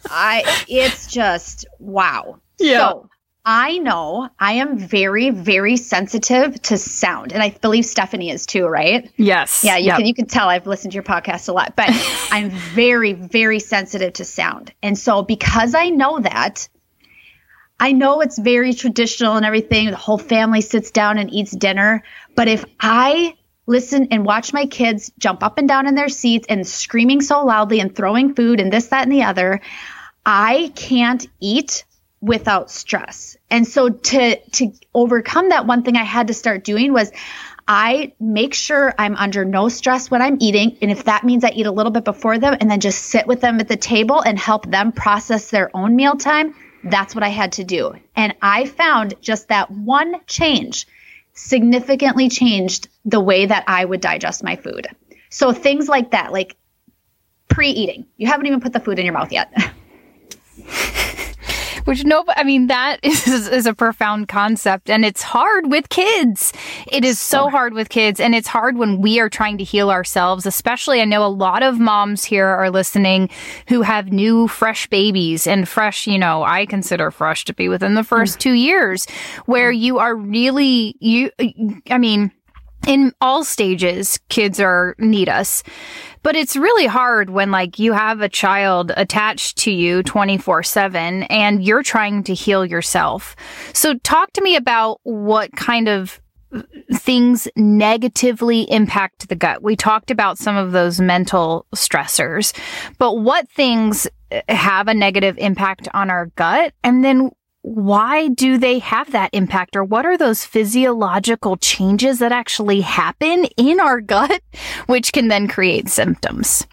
I, 0.10 0.44
it's 0.68 1.08
just 1.10 1.66
wow. 1.80 2.42
Yeah. 2.60 2.90
So, 2.90 3.10
I 3.50 3.78
know 3.78 4.30
I 4.38 4.54
am 4.56 4.78
very, 4.78 5.30
very 5.30 5.78
sensitive 5.78 6.62
to 6.64 6.78
sound, 6.78 7.32
and 7.32 7.42
I 7.42 7.52
believe 7.52 7.86
Stephanie 7.86 8.30
is 8.30 8.46
too, 8.46 8.66
right? 8.66 9.10
Yes. 9.16 9.64
Yeah, 9.64 9.78
you 9.78 9.86
yep. 9.86 9.96
can 9.96 10.06
you 10.06 10.14
can 10.14 10.26
tell 10.26 10.50
I've 10.50 10.68
listened 10.68 10.92
to 10.92 10.96
your 10.96 11.04
podcast 11.04 11.48
a 11.48 11.54
lot, 11.54 11.74
but 11.78 11.88
I'm 12.30 12.50
very, 12.50 13.14
very 13.14 13.60
sensitive 13.60 14.12
to 14.14 14.26
sound, 14.26 14.74
and 14.84 14.98
so 14.98 15.22
because 15.22 15.76
I 15.76 15.88
know 15.92 16.20
that, 16.20 16.68
I 17.80 17.94
know 17.94 18.20
it's 18.20 18.38
very 18.38 18.74
traditional 18.74 19.38
and 19.38 19.46
everything. 19.46 19.92
The 19.92 19.96
whole 19.96 20.18
family 20.18 20.60
sits 20.60 20.92
down 20.92 21.18
and 21.18 21.32
eats 21.32 21.52
dinner, 21.52 22.04
but 22.36 22.50
if 22.50 22.66
I 22.82 23.38
listen 23.66 24.10
and 24.12 24.26
watch 24.26 24.52
my 24.52 24.66
kids 24.66 25.10
jump 25.20 25.42
up 25.42 25.58
and 25.58 25.70
down 25.70 25.88
in 25.88 25.96
their 25.96 26.10
seats 26.10 26.48
and 26.50 26.68
screaming 26.68 27.22
so 27.22 27.46
loudly 27.46 27.80
and 27.80 27.96
throwing 27.96 28.36
food 28.36 28.60
and 28.60 28.74
this, 28.74 28.88
that, 28.88 29.04
and 29.04 29.12
the 29.12 29.24
other, 29.24 29.62
I 30.26 30.74
can't 30.76 31.26
eat 31.40 31.86
without 32.22 32.72
stress. 32.72 33.37
And 33.50 33.68
so 33.68 33.90
to 33.90 34.36
to 34.36 34.74
overcome 34.94 35.50
that 35.50 35.66
one 35.66 35.84
thing 35.84 35.96
I 35.96 36.04
had 36.04 36.28
to 36.28 36.34
start 36.34 36.64
doing 36.64 36.94
was 36.94 37.12
I 37.68 38.14
make 38.20 38.54
sure 38.54 38.94
I'm 38.98 39.16
under 39.16 39.44
no 39.44 39.68
stress 39.68 40.10
when 40.10 40.22
I'm 40.22 40.38
eating. 40.40 40.78
And 40.82 40.90
if 40.90 41.04
that 41.06 41.26
means 41.26 41.44
I 41.44 41.50
eat 41.50 41.66
a 41.66 41.72
little 41.72 41.92
bit 41.92 42.06
before 42.06 42.40
them 42.40 42.56
and 42.60 42.72
then 42.72 42.80
just 42.80 43.04
sit 43.04 43.28
with 43.28 43.42
them 43.42 43.60
at 43.60 43.68
the 43.68 43.76
table 43.76 44.22
and 44.22 44.40
help 44.40 44.66
them 44.66 44.94
process 44.94 45.50
their 45.50 45.70
own 45.76 45.96
mealtime, 45.96 46.56
that's 46.86 47.14
what 47.14 47.24
I 47.24 47.30
had 47.30 47.54
to 47.54 47.66
do. 47.66 47.94
And 48.16 48.36
I 48.42 48.66
found 48.66 49.16
just 49.22 49.50
that 49.50 49.70
one 49.70 50.16
change 50.28 50.88
significantly 51.34 52.30
changed 52.30 52.88
the 53.04 53.20
way 53.20 53.46
that 53.46 53.66
I 53.68 53.84
would 53.84 54.02
digest 54.02 54.44
my 54.44 54.56
food. 54.56 54.88
So 55.30 55.52
things 55.52 55.90
like 55.90 56.12
that, 56.12 56.32
like 56.32 56.56
pre 57.50 57.70
eating, 57.70 58.06
you 58.16 58.28
haven't 58.28 58.48
even 58.48 58.62
put 58.62 58.72
the 58.72 58.80
food 58.80 58.98
in 58.98 59.06
your 59.06 59.14
mouth 59.14 59.32
yet. 59.32 59.54
which 61.88 62.04
no, 62.04 62.26
I 62.28 62.44
mean, 62.44 62.68
that 62.68 63.00
is, 63.04 63.48
is 63.48 63.66
a 63.66 63.74
profound 63.74 64.28
concept 64.28 64.90
and 64.90 65.06
it's 65.06 65.22
hard 65.22 65.72
with 65.72 65.88
kids. 65.90 66.52
It 66.92 67.06
is 67.06 67.18
so 67.18 67.50
hard 67.50 67.74
with 67.74 67.88
kids 67.88 68.20
and 68.20 68.36
it's 68.36 68.48
hard 68.48 68.78
when 68.78 69.00
we 69.00 69.20
are 69.20 69.30
trying 69.30 69.58
to 69.60 69.64
heal 69.64 69.90
ourselves, 69.90 70.46
especially 70.46 71.02
I 71.02 71.06
know 71.06 71.26
a 71.26 71.28
lot 71.28 71.64
of 71.64 71.80
moms 71.80 72.26
here 72.26 72.46
are 72.46 72.70
listening 72.70 73.30
who 73.70 73.84
have 73.84 74.12
new 74.12 74.50
fresh 74.50 74.88
babies 74.88 75.48
and 75.48 75.68
fresh, 75.68 76.08
you 76.08 76.18
know, 76.18 76.44
I 76.44 76.66
consider 76.66 77.10
fresh 77.10 77.46
to 77.46 77.54
be 77.54 77.70
within 77.70 77.94
the 77.94 78.04
first 78.04 78.38
mm. 78.38 78.42
two 78.42 78.54
years 78.54 79.08
where 79.46 79.72
you 79.72 80.00
are 80.00 80.16
really, 80.16 80.96
you, 81.00 81.32
I 81.90 81.98
mean, 81.98 82.32
in 82.88 83.14
all 83.22 83.44
stages, 83.44 84.20
kids 84.30 84.60
are 84.60 84.96
need 84.98 85.30
us. 85.30 85.62
But 86.24 86.36
it's 86.36 86.56
really 86.56 86.88
hard 86.88 87.30
when 87.30 87.52
like 87.52 87.78
you 87.78 87.94
have 87.94 88.22
a 88.22 88.30
child 88.30 88.92
attached 88.98 89.58
to 89.60 89.72
you 89.72 90.02
24 90.04 90.64
seven 90.64 91.24
and 91.24 91.64
you're 91.64 91.84
trying 91.84 92.24
to 92.24 92.34
heal 92.34 92.66
yourself. 92.66 93.36
So 93.74 93.96
talk 94.00 94.34
to 94.34 94.42
me 94.42 94.56
about 94.56 95.00
what 95.04 95.52
kind 95.52 95.88
of 95.88 96.20
things 96.94 97.48
negatively 97.56 98.62
impact 98.72 99.28
the 99.28 99.36
gut. 99.36 99.62
We 99.62 99.76
talked 99.76 100.12
about 100.12 100.38
some 100.38 100.56
of 100.56 100.72
those 100.72 101.00
mental 101.00 101.66
stressors, 101.76 102.58
but 102.98 103.20
what 103.20 103.50
things 103.50 104.08
eh, 104.32 104.42
have 104.48 104.88
a 104.88 104.94
negative 104.94 105.38
impact 105.38 105.90
on 105.94 106.10
our 106.10 106.28
gut? 106.38 106.74
And 106.84 107.04
then 107.04 107.32
why 107.68 108.30
do 108.30 108.58
they 108.58 108.80
have 108.80 109.12
that 109.12 109.30
impact? 109.34 109.76
Or 109.76 109.84
what 109.84 110.06
are 110.06 110.18
those 110.18 110.46
physiological 110.46 111.58
changes 111.58 112.20
that 112.20 112.32
actually 112.32 112.80
happen 112.80 113.46
in 113.58 113.82
our 113.82 114.00
gut 114.00 114.42
which 114.88 115.12
can 115.12 115.28
then 115.28 115.48
create 115.48 115.90
symptoms? 115.90 116.66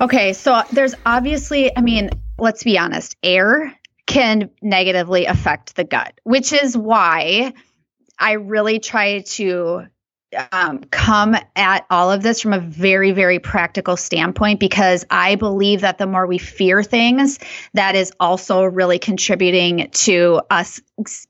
Okay 0.00 0.32
so 0.32 0.62
there's 0.72 0.94
obviously 1.06 1.76
i 1.76 1.80
mean 1.80 2.10
let's 2.38 2.64
be 2.64 2.76
honest 2.76 3.16
air 3.22 3.72
can 4.06 4.50
negatively 4.60 5.26
affect 5.26 5.76
the 5.76 5.84
gut 5.84 6.18
which 6.24 6.52
is 6.52 6.76
why 6.76 7.52
i 8.18 8.32
really 8.32 8.80
try 8.80 9.20
to 9.20 9.86
um, 10.52 10.80
come 10.90 11.36
at 11.56 11.86
all 11.90 12.10
of 12.10 12.22
this 12.22 12.40
from 12.40 12.52
a 12.52 12.58
very, 12.58 13.12
very 13.12 13.38
practical 13.38 13.96
standpoint 13.96 14.60
because 14.60 15.04
I 15.10 15.34
believe 15.36 15.82
that 15.82 15.98
the 15.98 16.06
more 16.06 16.26
we 16.26 16.38
fear 16.38 16.82
things, 16.82 17.38
that 17.74 17.94
is 17.94 18.12
also 18.18 18.64
really 18.64 18.98
contributing 18.98 19.90
to 19.92 20.40
us 20.50 20.80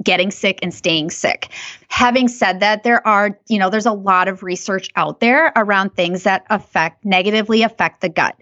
getting 0.03 0.31
sick 0.31 0.61
and 0.63 0.73
staying 0.73 1.11
sick. 1.11 1.49
Having 1.89 2.29
said 2.29 2.61
that, 2.61 2.83
there 2.83 3.07
are, 3.07 3.39
you 3.49 3.59
know, 3.59 3.71
there's 3.71 3.87
a 3.87 3.93
lot 3.93 4.29
of 4.29 4.43
research 4.43 4.91
out 4.97 5.21
there 5.21 5.53
around 5.57 5.95
things 5.95 6.25
that 6.25 6.45
affect 6.51 7.05
negatively 7.05 7.63
affect 7.63 8.01
the 8.01 8.09
gut. 8.09 8.37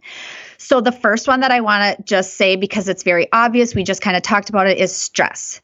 So 0.59 0.81
the 0.81 0.93
first 0.93 1.27
one 1.27 1.41
that 1.41 1.51
I 1.51 1.61
want 1.61 1.97
to 1.97 2.03
just 2.03 2.35
say 2.35 2.57
because 2.57 2.89
it's 2.89 3.03
very 3.03 3.29
obvious, 3.33 3.75
we 3.75 3.83
just 3.83 4.03
kind 4.03 4.17
of 4.17 4.23
talked 4.23 4.51
about 4.51 4.67
it 4.67 4.79
is 4.79 4.95
stress. 4.95 5.61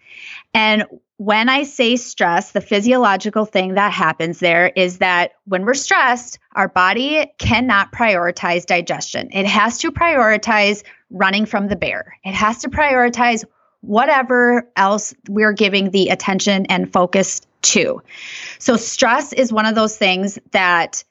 And 0.54 0.84
when 1.18 1.48
I 1.48 1.62
say 1.62 1.96
stress, 1.96 2.52
the 2.52 2.60
physiological 2.60 3.46
thing 3.46 3.74
that 3.74 3.92
happens 3.92 4.38
there 4.38 4.68
is 4.68 4.98
that 4.98 5.32
when 5.44 5.64
we're 5.64 5.74
stressed, 5.74 6.38
our 6.52 6.68
body 6.68 7.30
cannot 7.38 7.90
prioritize 7.90 8.66
digestion. 8.66 9.30
It 9.32 9.46
has 9.46 9.78
to 9.78 9.92
prioritize 9.92 10.82
running 11.10 11.46
from 11.46 11.68
the 11.68 11.76
bear. 11.76 12.16
It 12.24 12.34
has 12.34 12.58
to 12.58 12.68
prioritize 12.68 13.44
whatever 13.80 14.70
else 14.76 15.14
we're 15.28 15.52
giving 15.52 15.90
the 15.90 16.08
attention 16.08 16.66
and 16.66 16.92
focus 16.92 17.40
to. 17.62 18.02
So, 18.58 18.76
stress 18.76 19.32
is 19.32 19.52
one 19.52 19.66
of 19.66 19.74
those 19.74 19.96
things 19.96 20.38
that 20.50 21.02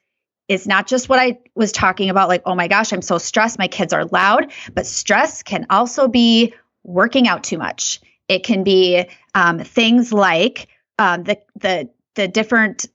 is 0.48 0.68
not 0.68 0.86
just 0.86 1.08
what 1.08 1.18
I 1.18 1.40
was 1.56 1.72
talking 1.72 2.10
about, 2.10 2.28
like, 2.28 2.42
oh 2.46 2.54
my 2.54 2.68
gosh, 2.68 2.92
I'm 2.92 3.02
so 3.02 3.18
stressed, 3.18 3.58
my 3.58 3.66
kids 3.66 3.92
are 3.92 4.04
loud, 4.04 4.52
but 4.72 4.86
stress 4.86 5.42
can 5.42 5.66
also 5.70 6.06
be 6.06 6.54
working 6.84 7.26
out 7.26 7.42
too 7.42 7.58
much. 7.58 8.00
It 8.28 8.44
can 8.44 8.64
be 8.64 9.08
um, 9.34 9.58
things 9.60 10.12
like 10.12 10.68
um, 10.98 11.24
the 11.24 11.38
the 11.56 11.88
the 12.14 12.28
different 12.28 12.86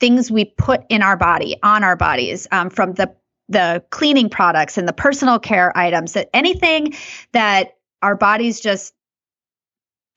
things 0.00 0.30
we 0.30 0.44
put 0.44 0.82
in 0.88 1.02
our 1.02 1.16
body 1.16 1.56
on 1.62 1.84
our 1.84 1.96
bodies 1.96 2.46
um, 2.52 2.70
from 2.70 2.94
the 2.94 3.14
the 3.48 3.84
cleaning 3.90 4.30
products 4.30 4.78
and 4.78 4.88
the 4.88 4.92
personal 4.92 5.38
care 5.38 5.76
items 5.76 6.14
that 6.14 6.30
anything 6.32 6.94
that 7.32 7.76
our 8.00 8.16
bodies 8.16 8.60
just 8.60 8.94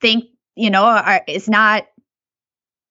think 0.01 0.25
you 0.55 0.69
know 0.69 0.83
are, 0.86 1.23
is 1.27 1.49
not 1.49 1.88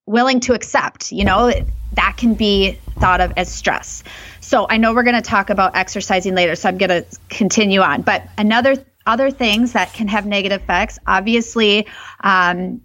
willing 0.06 0.40
to 0.40 0.52
accept 0.52 1.10
you 1.10 1.24
know 1.24 1.52
that 1.92 2.16
can 2.18 2.34
be 2.34 2.72
thought 2.98 3.20
of 3.20 3.32
as 3.36 3.50
stress. 3.50 4.02
So 4.40 4.66
i 4.68 4.76
know 4.76 4.92
we're 4.94 5.02
going 5.02 5.16
to 5.16 5.22
talk 5.22 5.50
about 5.50 5.76
exercising 5.76 6.34
later 6.34 6.54
so 6.54 6.68
i'm 6.68 6.78
going 6.78 6.90
to 6.90 7.04
continue 7.28 7.80
on. 7.80 8.02
But 8.02 8.28
another 8.36 8.76
other 9.06 9.30
things 9.30 9.72
that 9.72 9.92
can 9.92 10.08
have 10.08 10.26
negative 10.26 10.62
effects, 10.62 10.98
obviously, 11.06 11.86
um, 12.20 12.80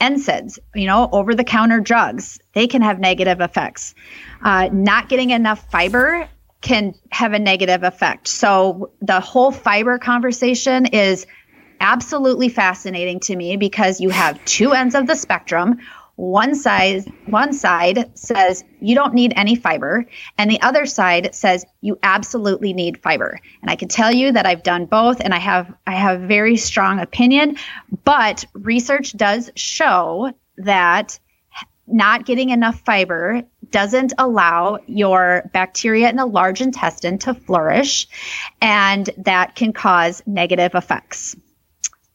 NSAIDs, 0.00 0.58
you 0.74 0.86
know, 0.86 1.08
over 1.10 1.34
the 1.34 1.44
counter 1.44 1.80
drugs, 1.80 2.38
they 2.52 2.66
can 2.66 2.82
have 2.82 3.00
negative 3.00 3.40
effects. 3.40 3.94
Uh, 4.42 4.68
not 4.72 5.08
getting 5.08 5.30
enough 5.30 5.70
fiber 5.70 6.28
can 6.60 6.94
have 7.10 7.32
a 7.32 7.38
negative 7.38 7.82
effect. 7.82 8.28
So 8.28 8.92
the 9.00 9.20
whole 9.20 9.50
fiber 9.50 9.98
conversation 9.98 10.86
is 10.86 11.26
absolutely 11.80 12.48
fascinating 12.48 13.20
to 13.20 13.36
me 13.36 13.56
because 13.56 14.00
you 14.00 14.10
have 14.10 14.44
two 14.44 14.72
ends 14.72 14.94
of 14.94 15.06
the 15.06 15.14
spectrum 15.14 15.78
one 16.18 16.52
side 16.56 17.04
one 17.26 17.52
side 17.52 18.10
says 18.18 18.64
you 18.80 18.96
don't 18.96 19.14
need 19.14 19.32
any 19.36 19.54
fiber 19.54 20.04
and 20.36 20.50
the 20.50 20.60
other 20.62 20.84
side 20.84 21.32
says 21.32 21.64
you 21.80 21.96
absolutely 22.02 22.72
need 22.72 23.00
fiber. 23.00 23.38
And 23.62 23.70
i 23.70 23.76
can 23.76 23.86
tell 23.86 24.10
you 24.10 24.32
that 24.32 24.44
i've 24.44 24.64
done 24.64 24.86
both 24.86 25.20
and 25.20 25.32
i 25.32 25.38
have 25.38 25.72
i 25.86 25.94
have 25.94 26.22
very 26.22 26.56
strong 26.56 26.98
opinion 26.98 27.56
but 28.02 28.44
research 28.52 29.16
does 29.16 29.48
show 29.54 30.32
that 30.56 31.20
not 31.86 32.26
getting 32.26 32.50
enough 32.50 32.80
fiber 32.80 33.44
doesn't 33.70 34.12
allow 34.18 34.80
your 34.88 35.48
bacteria 35.52 36.10
in 36.10 36.16
the 36.16 36.26
large 36.26 36.60
intestine 36.60 37.18
to 37.18 37.32
flourish 37.32 38.08
and 38.60 39.08
that 39.18 39.54
can 39.54 39.72
cause 39.72 40.20
negative 40.26 40.74
effects 40.74 41.36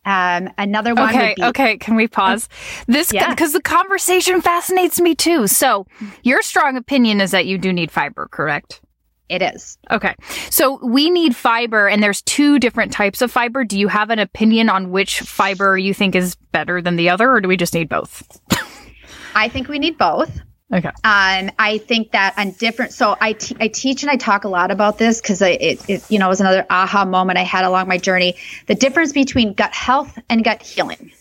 um, 0.05 0.49
another 0.57 0.93
one. 0.95 1.09
Okay, 1.09 1.33
be- 1.35 1.43
okay. 1.43 1.77
Can 1.77 1.95
we 1.95 2.07
pause 2.07 2.49
this? 2.87 3.11
Because 3.11 3.53
yeah. 3.53 3.57
the 3.57 3.61
conversation 3.61 4.41
fascinates 4.41 4.99
me 4.99 5.15
too. 5.15 5.47
So, 5.47 5.87
your 6.23 6.41
strong 6.41 6.77
opinion 6.77 7.21
is 7.21 7.31
that 7.31 7.45
you 7.45 7.57
do 7.57 7.71
need 7.71 7.91
fiber, 7.91 8.27
correct? 8.31 8.81
It 9.29 9.41
is. 9.41 9.77
Okay. 9.89 10.15
So 10.49 10.85
we 10.85 11.09
need 11.09 11.35
fiber, 11.35 11.87
and 11.87 12.03
there's 12.03 12.21
two 12.21 12.59
different 12.59 12.91
types 12.91 13.21
of 13.21 13.31
fiber. 13.31 13.63
Do 13.63 13.79
you 13.79 13.87
have 13.87 14.09
an 14.09 14.19
opinion 14.19 14.69
on 14.69 14.91
which 14.91 15.21
fiber 15.21 15.77
you 15.77 15.93
think 15.93 16.13
is 16.13 16.35
better 16.51 16.81
than 16.81 16.97
the 16.97 17.09
other, 17.09 17.31
or 17.31 17.41
do 17.41 17.47
we 17.47 17.57
just 17.57 17.73
need 17.73 17.89
both? 17.89 18.39
I 19.35 19.49
think 19.49 19.69
we 19.69 19.79
need 19.79 19.97
both. 19.97 20.39
Okay. 20.73 20.88
Um, 20.88 21.51
I 21.59 21.79
think 21.86 22.12
that 22.13 22.33
on 22.36 22.51
different, 22.51 22.93
so 22.93 23.15
I, 23.21 23.33
t- 23.33 23.55
I 23.59 23.67
teach 23.67 24.01
and 24.01 24.09
I 24.09 24.15
talk 24.15 24.43
a 24.43 24.49
lot 24.49 24.71
about 24.71 24.97
this 24.97 25.21
because 25.21 25.39
it, 25.43 25.88
it, 25.88 26.03
you 26.09 26.17
know, 26.17 26.27
was 26.27 26.41
another 26.41 26.65
aha 26.71 27.05
moment 27.05 27.38
I 27.38 27.43
had 27.43 27.63
along 27.63 27.88
my 27.88 27.99
journey. 27.99 28.36
The 28.65 28.73
difference 28.73 29.13
between 29.13 29.53
gut 29.53 29.71
health 29.71 30.17
and 30.29 30.43
gut 30.43 30.63
healing. 30.63 31.12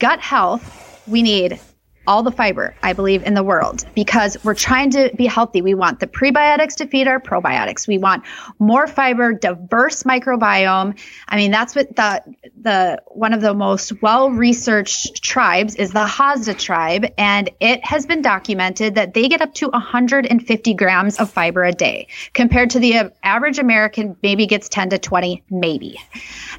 Gut 0.00 0.18
health, 0.18 1.02
we 1.06 1.22
need 1.22 1.60
all 2.06 2.22
the 2.22 2.30
fiber, 2.30 2.74
I 2.82 2.92
believe, 2.92 3.22
in 3.22 3.34
the 3.34 3.42
world 3.42 3.84
because 3.94 4.36
we're 4.44 4.54
trying 4.54 4.90
to 4.90 5.10
be 5.16 5.26
healthy. 5.26 5.62
We 5.62 5.74
want 5.74 6.00
the 6.00 6.06
prebiotics 6.06 6.74
to 6.76 6.86
feed 6.86 7.08
our 7.08 7.20
probiotics. 7.20 7.88
We 7.88 7.98
want 7.98 8.24
more 8.58 8.86
fiber, 8.86 9.32
diverse 9.32 10.02
microbiome. 10.02 10.98
I 11.28 11.36
mean, 11.36 11.50
that's 11.50 11.74
what 11.74 11.94
the 11.96 12.22
the 12.60 13.02
one 13.08 13.32
of 13.32 13.40
the 13.40 13.54
most 13.54 14.02
well-researched 14.02 15.22
tribes 15.22 15.74
is 15.76 15.92
the 15.92 16.04
Hazda 16.04 16.58
tribe, 16.58 17.06
and 17.16 17.50
it 17.60 17.84
has 17.84 18.06
been 18.06 18.22
documented 18.22 18.94
that 18.96 19.14
they 19.14 19.28
get 19.28 19.40
up 19.40 19.54
to 19.54 19.68
150 19.68 20.74
grams 20.74 21.18
of 21.18 21.30
fiber 21.30 21.64
a 21.64 21.72
day, 21.72 22.08
compared 22.32 22.70
to 22.70 22.78
the 22.78 23.12
average 23.22 23.58
American 23.58 24.16
maybe 24.22 24.46
gets 24.46 24.68
10 24.68 24.90
to 24.90 24.98
20, 24.98 25.42
maybe. 25.50 26.00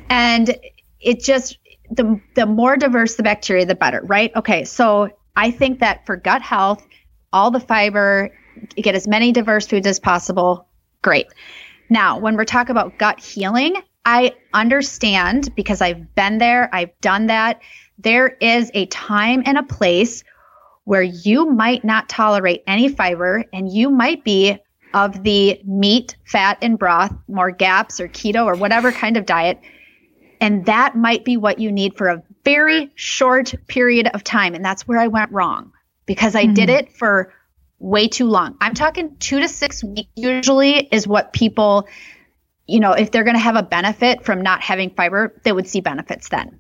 And 0.10 0.56
it 1.00 1.22
just 1.22 1.58
the 1.90 2.20
the 2.36 2.46
more 2.46 2.78
diverse 2.78 3.16
the 3.16 3.24
bacteria, 3.24 3.66
the 3.66 3.76
better, 3.76 4.02
right? 4.04 4.36
Okay, 4.36 4.64
so 4.66 5.10
I 5.36 5.52
think 5.52 5.80
that 5.80 6.06
for 6.06 6.16
gut 6.16 6.42
health, 6.42 6.86
all 7.34 7.52
the 7.52 7.60
fiber, 7.60 8.32
get 8.76 8.96
as 8.96 9.08
many 9.08 9.32
diverse 9.32 9.68
foods 9.68 9.88
as 9.88 10.00
possible. 10.00 10.68
Great. 11.02 11.28
Now, 11.90 12.18
when 12.18 12.36
we're 12.36 12.46
talking 12.46 12.72
about 12.72 12.98
gut 12.98 13.20
healing, 13.20 13.76
I 14.06 14.34
understand 14.54 15.54
because 15.56 15.82
I've 15.82 16.16
been 16.16 16.38
there, 16.38 16.70
I've 16.74 17.00
done 17.02 17.28
that. 17.28 17.62
There 17.98 18.30
is 18.40 18.72
a 18.74 18.86
time 18.88 19.44
and 19.46 19.58
a 19.58 19.64
place 19.64 20.24
where 20.84 21.02
you 21.02 21.46
might 21.48 21.84
not 21.84 22.08
tolerate 22.08 22.64
any 22.68 22.90
fiber 22.90 23.44
and 23.52 23.72
you 23.72 23.90
might 23.90 24.24
be 24.24 24.58
of 24.94 25.24
the 25.24 25.60
meat, 25.66 26.16
fat, 26.26 26.58
and 26.62 26.80
broth, 26.80 27.14
more 27.28 27.52
GAPS 27.52 28.00
or 28.00 28.08
keto 28.08 28.46
or 28.46 28.56
whatever 28.56 28.92
kind 28.92 29.18
of 29.18 29.26
diet. 29.26 29.60
And 30.40 30.66
that 30.68 30.96
might 30.96 31.26
be 31.26 31.38
what 31.38 31.60
you 31.60 31.72
need 31.72 31.98
for 31.98 32.08
a 32.08 32.24
very 32.46 32.92
short 32.96 33.54
period 33.68 34.08
of 34.14 34.24
time. 34.24 34.56
And 34.56 34.64
that's 34.64 34.88
where 34.88 35.00
I 35.00 35.08
went 35.08 35.32
wrong 35.32 35.74
because 36.06 36.36
I 36.36 36.46
mm-hmm. 36.46 36.54
did 36.54 36.70
it 36.70 36.94
for 36.94 37.34
way 37.80 38.08
too 38.08 38.26
long. 38.26 38.56
I'm 38.62 38.74
talking 38.74 39.18
two 39.18 39.40
to 39.40 39.50
six 39.50 39.84
weeks 39.84 40.10
usually 40.16 40.88
is 40.92 41.08
what 41.08 41.34
people, 41.34 41.88
you 42.68 42.80
know, 42.80 42.94
if 42.94 43.12
they're 43.12 43.24
going 43.24 43.36
to 43.36 43.42
have 43.42 43.56
a 43.56 43.64
benefit 43.64 44.24
from 44.24 44.42
not 44.42 44.62
having 44.62 44.92
fiber, 44.92 45.40
they 45.44 45.52
would 45.52 45.68
see 45.68 45.82
benefits 45.82 46.30
then. 46.30 46.60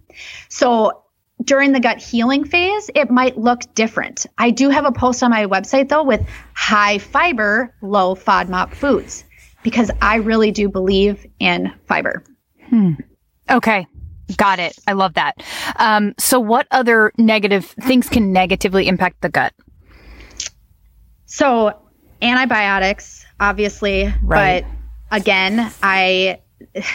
So 0.49 1.03
during 1.43 1.71
the 1.71 1.79
gut 1.79 1.99
healing 1.99 2.43
phase, 2.43 2.89
it 2.95 3.09
might 3.09 3.37
look 3.37 3.61
different. 3.75 4.25
I 4.37 4.51
do 4.51 4.69
have 4.69 4.85
a 4.85 4.91
post 4.91 5.21
on 5.23 5.31
my 5.31 5.45
website 5.45 5.89
though 5.89 6.03
with 6.03 6.25
high 6.53 6.97
fiber, 6.97 7.73
low 7.81 8.15
FODMAP 8.15 8.73
foods 8.73 9.23
because 9.63 9.91
I 10.01 10.15
really 10.17 10.51
do 10.51 10.69
believe 10.69 11.25
in 11.39 11.73
fiber. 11.87 12.23
Hmm. 12.69 12.93
Okay. 13.49 13.87
Got 14.37 14.59
it. 14.59 14.77
I 14.87 14.93
love 14.93 15.13
that. 15.15 15.43
Um, 15.75 16.13
so, 16.17 16.39
what 16.39 16.67
other 16.71 17.11
negative 17.17 17.65
things 17.65 18.09
can 18.09 18.33
negatively 18.33 18.87
impact 18.87 19.21
the 19.21 19.29
gut? 19.29 19.53
So, 21.25 21.79
antibiotics, 22.21 23.25
obviously, 23.39 24.13
right. 24.23 24.63
but 24.63 25.17
again, 25.17 25.71
I 25.83 26.39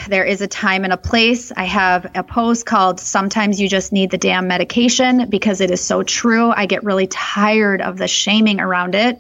there 0.08 0.24
is 0.24 0.40
a 0.40 0.46
time 0.46 0.84
and 0.84 0.92
a 0.92 0.96
place. 0.96 1.52
I 1.52 1.64
have 1.64 2.10
a 2.14 2.22
post 2.22 2.66
called 2.66 2.98
Sometimes 2.98 3.60
You 3.60 3.68
Just 3.68 3.92
Need 3.92 4.10
the 4.10 4.18
Damn 4.18 4.48
Medication 4.48 5.28
because 5.28 5.60
it 5.60 5.70
is 5.70 5.80
so 5.80 6.02
true. 6.02 6.50
I 6.50 6.66
get 6.66 6.82
really 6.82 7.06
tired 7.06 7.80
of 7.80 7.98
the 7.98 8.08
shaming 8.08 8.60
around 8.60 8.94
it. 8.94 9.18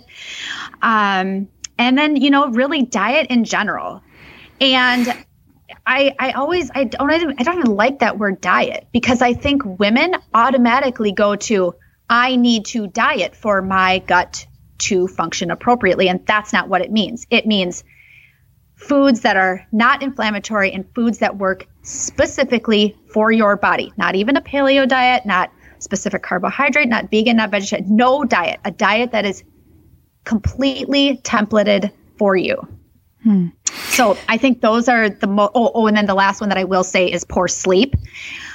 Um, 0.82 1.48
and 1.78 1.96
then, 1.96 2.16
you 2.16 2.30
know, 2.30 2.48
really 2.48 2.82
diet 2.82 3.28
in 3.30 3.44
general. 3.44 4.02
And 4.60 5.14
I, 5.90 6.14
I 6.20 6.30
always 6.32 6.70
I 6.72 6.84
don't 6.84 7.10
I 7.10 7.42
don't 7.42 7.58
even 7.58 7.74
like 7.74 7.98
that 7.98 8.16
word 8.16 8.40
diet 8.40 8.86
because 8.92 9.20
I 9.20 9.34
think 9.34 9.62
women 9.80 10.14
automatically 10.32 11.10
go 11.10 11.34
to 11.34 11.74
I 12.08 12.36
need 12.36 12.66
to 12.66 12.86
diet 12.86 13.34
for 13.34 13.60
my 13.60 13.98
gut 14.06 14.46
to 14.78 15.08
function 15.08 15.50
appropriately 15.50 16.08
and 16.08 16.24
that's 16.24 16.52
not 16.52 16.68
what 16.68 16.80
it 16.80 16.92
means. 16.92 17.26
It 17.28 17.44
means 17.44 17.82
foods 18.76 19.22
that 19.22 19.36
are 19.36 19.66
not 19.72 20.00
inflammatory 20.00 20.70
and 20.70 20.84
foods 20.94 21.18
that 21.18 21.38
work 21.38 21.66
specifically 21.82 22.96
for 23.12 23.32
your 23.32 23.56
body. 23.56 23.92
Not 23.96 24.14
even 24.14 24.36
a 24.36 24.40
paleo 24.40 24.88
diet, 24.88 25.26
not 25.26 25.50
specific 25.80 26.22
carbohydrate, 26.22 26.88
not 26.88 27.10
vegan, 27.10 27.38
not 27.38 27.50
vegetarian, 27.50 27.96
no 27.96 28.22
diet. 28.22 28.60
A 28.64 28.70
diet 28.70 29.10
that 29.10 29.24
is 29.24 29.42
completely 30.22 31.16
templated 31.24 31.90
for 32.16 32.36
you. 32.36 32.56
Hmm. 33.24 33.48
So 33.90 34.16
I 34.28 34.36
think 34.36 34.60
those 34.60 34.88
are 34.88 35.08
the 35.08 35.26
most. 35.26 35.52
Oh, 35.54 35.70
oh, 35.74 35.86
and 35.86 35.96
then 35.96 36.06
the 36.06 36.14
last 36.14 36.40
one 36.40 36.48
that 36.48 36.58
I 36.58 36.64
will 36.64 36.84
say 36.84 37.10
is 37.10 37.24
poor 37.24 37.48
sleep. 37.48 37.94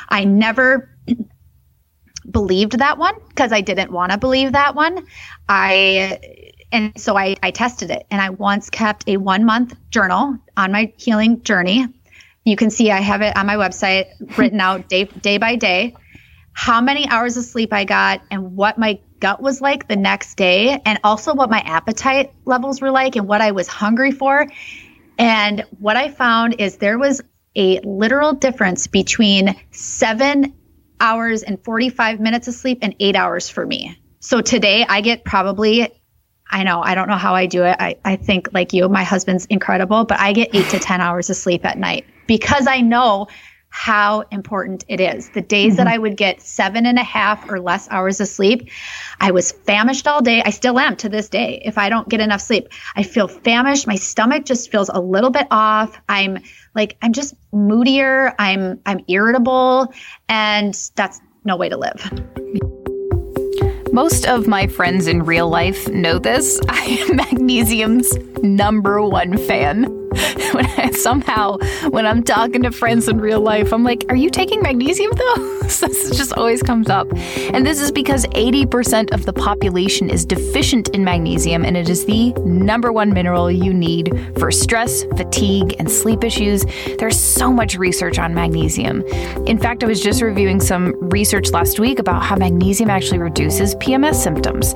I 0.10 0.23
never 0.23 0.89
believed 2.32 2.80
that 2.80 2.97
one 2.97 3.15
because 3.30 3.51
I 3.51 3.62
didn't 3.62 3.91
want 3.91 4.12
to 4.12 4.17
believe 4.17 4.54
that 4.54 4.75
one. 4.75 5.06
I 5.47 6.19
and 6.71 6.99
so 6.99 7.17
I, 7.17 7.36
I 7.41 7.51
tested 7.51 7.91
it 7.91 8.06
and 8.12 8.21
I 8.21 8.32
once 8.32 8.69
kept 8.69 9.08
a 9.08 9.17
one 9.17 9.45
month 9.45 9.75
journal 9.89 10.38
on 10.58 10.71
my 10.71 10.91
healing 10.97 11.41
journey. 11.43 11.88
You 12.43 12.56
can 12.56 12.69
see 12.69 12.91
I 12.91 12.99
have 12.99 13.21
it 13.21 13.36
on 13.38 13.45
my 13.45 13.56
website 13.56 14.08
written 14.38 14.60
out 14.60 14.89
day 14.89 15.06
day 15.06 15.38
by 15.38 15.56
day, 15.56 15.95
how 16.54 16.82
many 16.82 17.08
hours 17.08 17.38
of 17.38 17.45
sleep 17.45 17.73
I 17.73 17.86
got 17.86 18.21
and 18.32 18.56
what 18.56 18.78
my 18.78 18.99
gut 19.19 19.41
was 19.41 19.62
like 19.62 19.88
the 19.88 19.95
next 19.95 20.36
day 20.36 20.80
and 20.86 20.99
also 21.04 21.34
what 21.34 21.49
my 21.49 21.60
appetite 21.60 22.34
levels 22.45 22.82
were 22.82 22.91
like 22.91 23.15
and 23.15 23.28
what 23.28 23.41
I 23.41 23.51
was 23.51 23.67
hungry 23.67 24.12
for. 24.12 24.47
And 25.17 25.63
what 25.80 25.97
I 25.97 26.10
found 26.10 26.60
is 26.60 26.78
there 26.78 26.97
was 26.97 27.21
a 27.56 27.80
literal 27.82 28.34
difference 28.34 28.88
between 28.88 29.56
seven 29.71 30.54
hours 30.99 31.43
and 31.43 31.63
45 31.63 32.19
minutes 32.19 32.47
of 32.47 32.54
sleep 32.54 32.80
and 32.82 32.95
eight 32.99 33.15
hours 33.15 33.49
for 33.49 33.65
me. 33.65 33.97
So 34.19 34.41
today 34.41 34.86
I 34.88 35.01
get 35.01 35.23
probably, 35.23 35.88
I 36.49 36.63
know, 36.63 36.82
I 36.82 36.95
don't 36.95 37.08
know 37.08 37.15
how 37.17 37.36
I 37.36 37.45
do 37.45 37.63
it. 37.63 37.75
I, 37.80 37.97
I 38.04 38.15
think 38.15 38.49
like 38.54 38.73
you, 38.73 38.89
my 38.89 39.04
husband's 39.04 39.45
incredible, 39.45 40.06
but 40.06 40.19
I 40.19 40.34
get 40.34 40.54
eight 40.54 40.69
to 40.69 40.80
10 40.80 41.01
hours 41.01 41.30
of 41.30 41.36
sleep 41.36 41.65
at 41.65 41.78
night 41.78 42.06
because 42.28 42.67
I 42.67 42.82
know 42.82 43.28
how 43.76 44.24
important 44.32 44.86
it 44.88 45.02
is. 45.02 45.30
The 45.32 45.42
days 45.42 45.74
mm-hmm. 45.74 45.78
that 45.84 45.88
I 45.88 45.98
would 45.98 46.16
get 46.16 46.40
seven 46.40 46.86
and 46.86 46.98
a 46.98 47.04
half 47.04 47.52
or 47.52 47.60
less 47.60 47.90
hours 47.92 48.22
of 48.22 48.30
sleep, 48.30 48.70
I 49.20 49.32
was 49.32 49.52
famished 49.52 50.08
all 50.08 50.22
day. 50.22 50.42
I 50.46 50.52
still 50.52 50.80
am 50.80 50.96
to 50.96 51.10
this 51.10 51.28
day. 51.28 51.62
If 51.66 51.78
I 51.78 51.90
don't 51.90 52.08
get 52.08 52.22
enough 52.22 52.40
sleep, 52.40 52.70
I 52.96 53.04
feel 53.04 53.28
famished. 53.28 53.86
My 53.86 53.96
stomach 53.96 54.46
just 54.46 54.72
feels 54.72 54.88
a 54.88 55.02
little 55.02 55.30
bit 55.30 55.48
off. 55.52 56.00
I'm 56.08 56.40
like, 56.74 56.96
I'm 57.02 57.12
just 57.12 57.36
moodier. 57.52 58.34
I'm, 58.40 58.80
I'm 58.86 59.02
irritable. 59.10 59.94
And 60.30 60.74
that's 60.96 61.20
no 61.44 61.58
way 61.58 61.68
to 61.68 61.76
live. 61.76 62.12
Most 63.92 64.26
of 64.26 64.48
my 64.48 64.68
friends 64.68 65.06
in 65.06 65.24
real 65.24 65.50
life 65.50 65.86
know 65.90 66.18
this. 66.18 66.62
I 66.70 66.82
am 67.10 67.18
magnesium's 67.18 68.18
number 68.42 69.02
one 69.02 69.38
fan. 69.38 70.05
when 70.54 70.65
I, 70.65 70.91
somehow 70.91 71.58
when 71.89 72.06
I'm 72.06 72.23
talking 72.23 72.63
to 72.63 72.71
friends 72.71 73.08
in 73.08 73.19
real 73.19 73.41
life, 73.41 73.73
I'm 73.73 73.84
like, 73.84 74.06
"Are 74.10 74.15
you 74.15 74.30
taking 74.30 74.62
magnesium 74.62 75.12
though?" 75.12 75.60
this 75.63 76.10
just 76.17 76.34
always 76.34 76.63
comes 76.63 76.89
up, 76.89 77.08
and 77.54 77.65
this 77.65 77.82
is 77.82 77.91
because 77.91 78.25
80% 78.28 79.13
of 79.13 79.25
the 79.25 79.34
population 79.34 80.10
is 80.10 80.25
deficient 80.25 80.89
in 80.89 81.04
magnesium, 81.04 81.65
and 81.65 81.75
it 81.75 81.89
is 81.89 82.06
the 82.06 82.32
number 82.45 82.91
one 82.91 83.13
mineral 83.13 83.51
you 83.51 83.73
need 83.73 84.12
for 84.38 84.51
stress, 84.51 85.04
fatigue, 85.17 85.75
and 85.80 85.91
sleep 85.91 86.23
issues. 86.23 86.65
There's 86.99 87.19
so 87.19 87.51
much 87.51 87.75
research 87.75 88.19
on 88.19 88.34
magnesium. 88.34 89.01
In 89.47 89.58
fact, 89.58 89.84
I 89.84 89.88
was 89.88 90.01
just 90.01 90.21
reviewing 90.21 90.60
some 90.60 90.93
research 91.10 91.51
last 91.51 91.80
week 91.80 91.99
about 91.99 92.23
how 92.23 92.36
magnesium 92.36 92.89
actually 92.89 93.19
reduces 93.19 93.75
PMS 93.75 94.15
symptoms. 94.15 94.73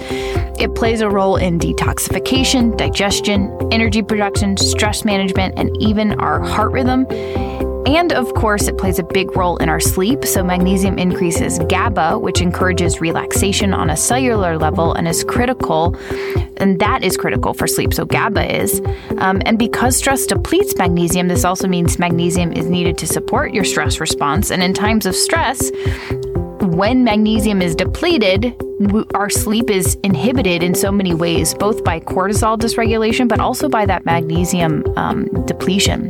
It 0.60 0.76
plays 0.76 1.02
a 1.02 1.10
role 1.10 1.38
in 1.38 1.60
detoxification, 1.60 2.76
digestion, 2.76 3.58
energy 3.72 4.02
production, 4.02 4.58
stress 4.58 5.06
management, 5.06 5.29
and 5.38 5.76
even 5.82 6.20
our 6.20 6.42
heart 6.42 6.72
rhythm. 6.72 7.06
And 7.86 8.12
of 8.12 8.34
course, 8.34 8.68
it 8.68 8.78
plays 8.78 9.00
a 9.00 9.04
big 9.04 9.36
role 9.36 9.58
in 9.58 9.70
our 9.70 9.80
sleep. 9.80 10.26
So, 10.26 10.44
magnesium 10.44 11.00
increases 11.00 11.60
GABA, 11.70 12.20
which 12.20 12.42
encourages 12.42 13.00
relaxation 13.02 13.74
on 13.74 13.90
a 13.90 13.98
cellular 13.98 14.58
level 14.58 14.94
and 14.94 15.08
is 15.08 15.24
critical. 15.24 15.96
And 16.58 16.80
that 16.80 17.04
is 17.04 17.16
critical 17.16 17.54
for 17.54 17.68
sleep. 17.68 17.94
So, 17.94 18.06
GABA 18.06 18.62
is. 18.62 18.82
Um, 19.18 19.42
and 19.46 19.58
because 19.58 19.96
stress 19.96 20.26
depletes 20.26 20.76
magnesium, 20.78 21.30
this 21.30 21.46
also 21.46 21.68
means 21.68 21.98
magnesium 21.98 22.52
is 22.52 22.66
needed 22.68 22.98
to 23.00 23.08
support 23.08 23.54
your 23.54 23.64
stress 23.64 24.00
response. 24.00 24.52
And 24.52 24.62
in 24.62 24.74
times 24.74 25.06
of 25.06 25.16
stress, 25.16 25.72
when 26.80 27.04
magnesium 27.04 27.62
is 27.62 27.76
depleted, 27.76 28.56
our 29.14 29.30
sleep 29.30 29.70
is 29.70 29.96
inhibited 29.96 30.64
in 30.64 30.74
so 30.74 30.94
many 30.94 31.14
ways, 31.14 31.54
both 31.54 31.84
by 31.84 32.00
cortisol 32.00 32.58
dysregulation, 32.58 33.28
but 33.28 33.42
also 33.42 33.68
by 33.68 33.86
that 33.86 34.06
magnesium 34.06 34.86
um, 34.96 35.26
depletion. 35.46 36.10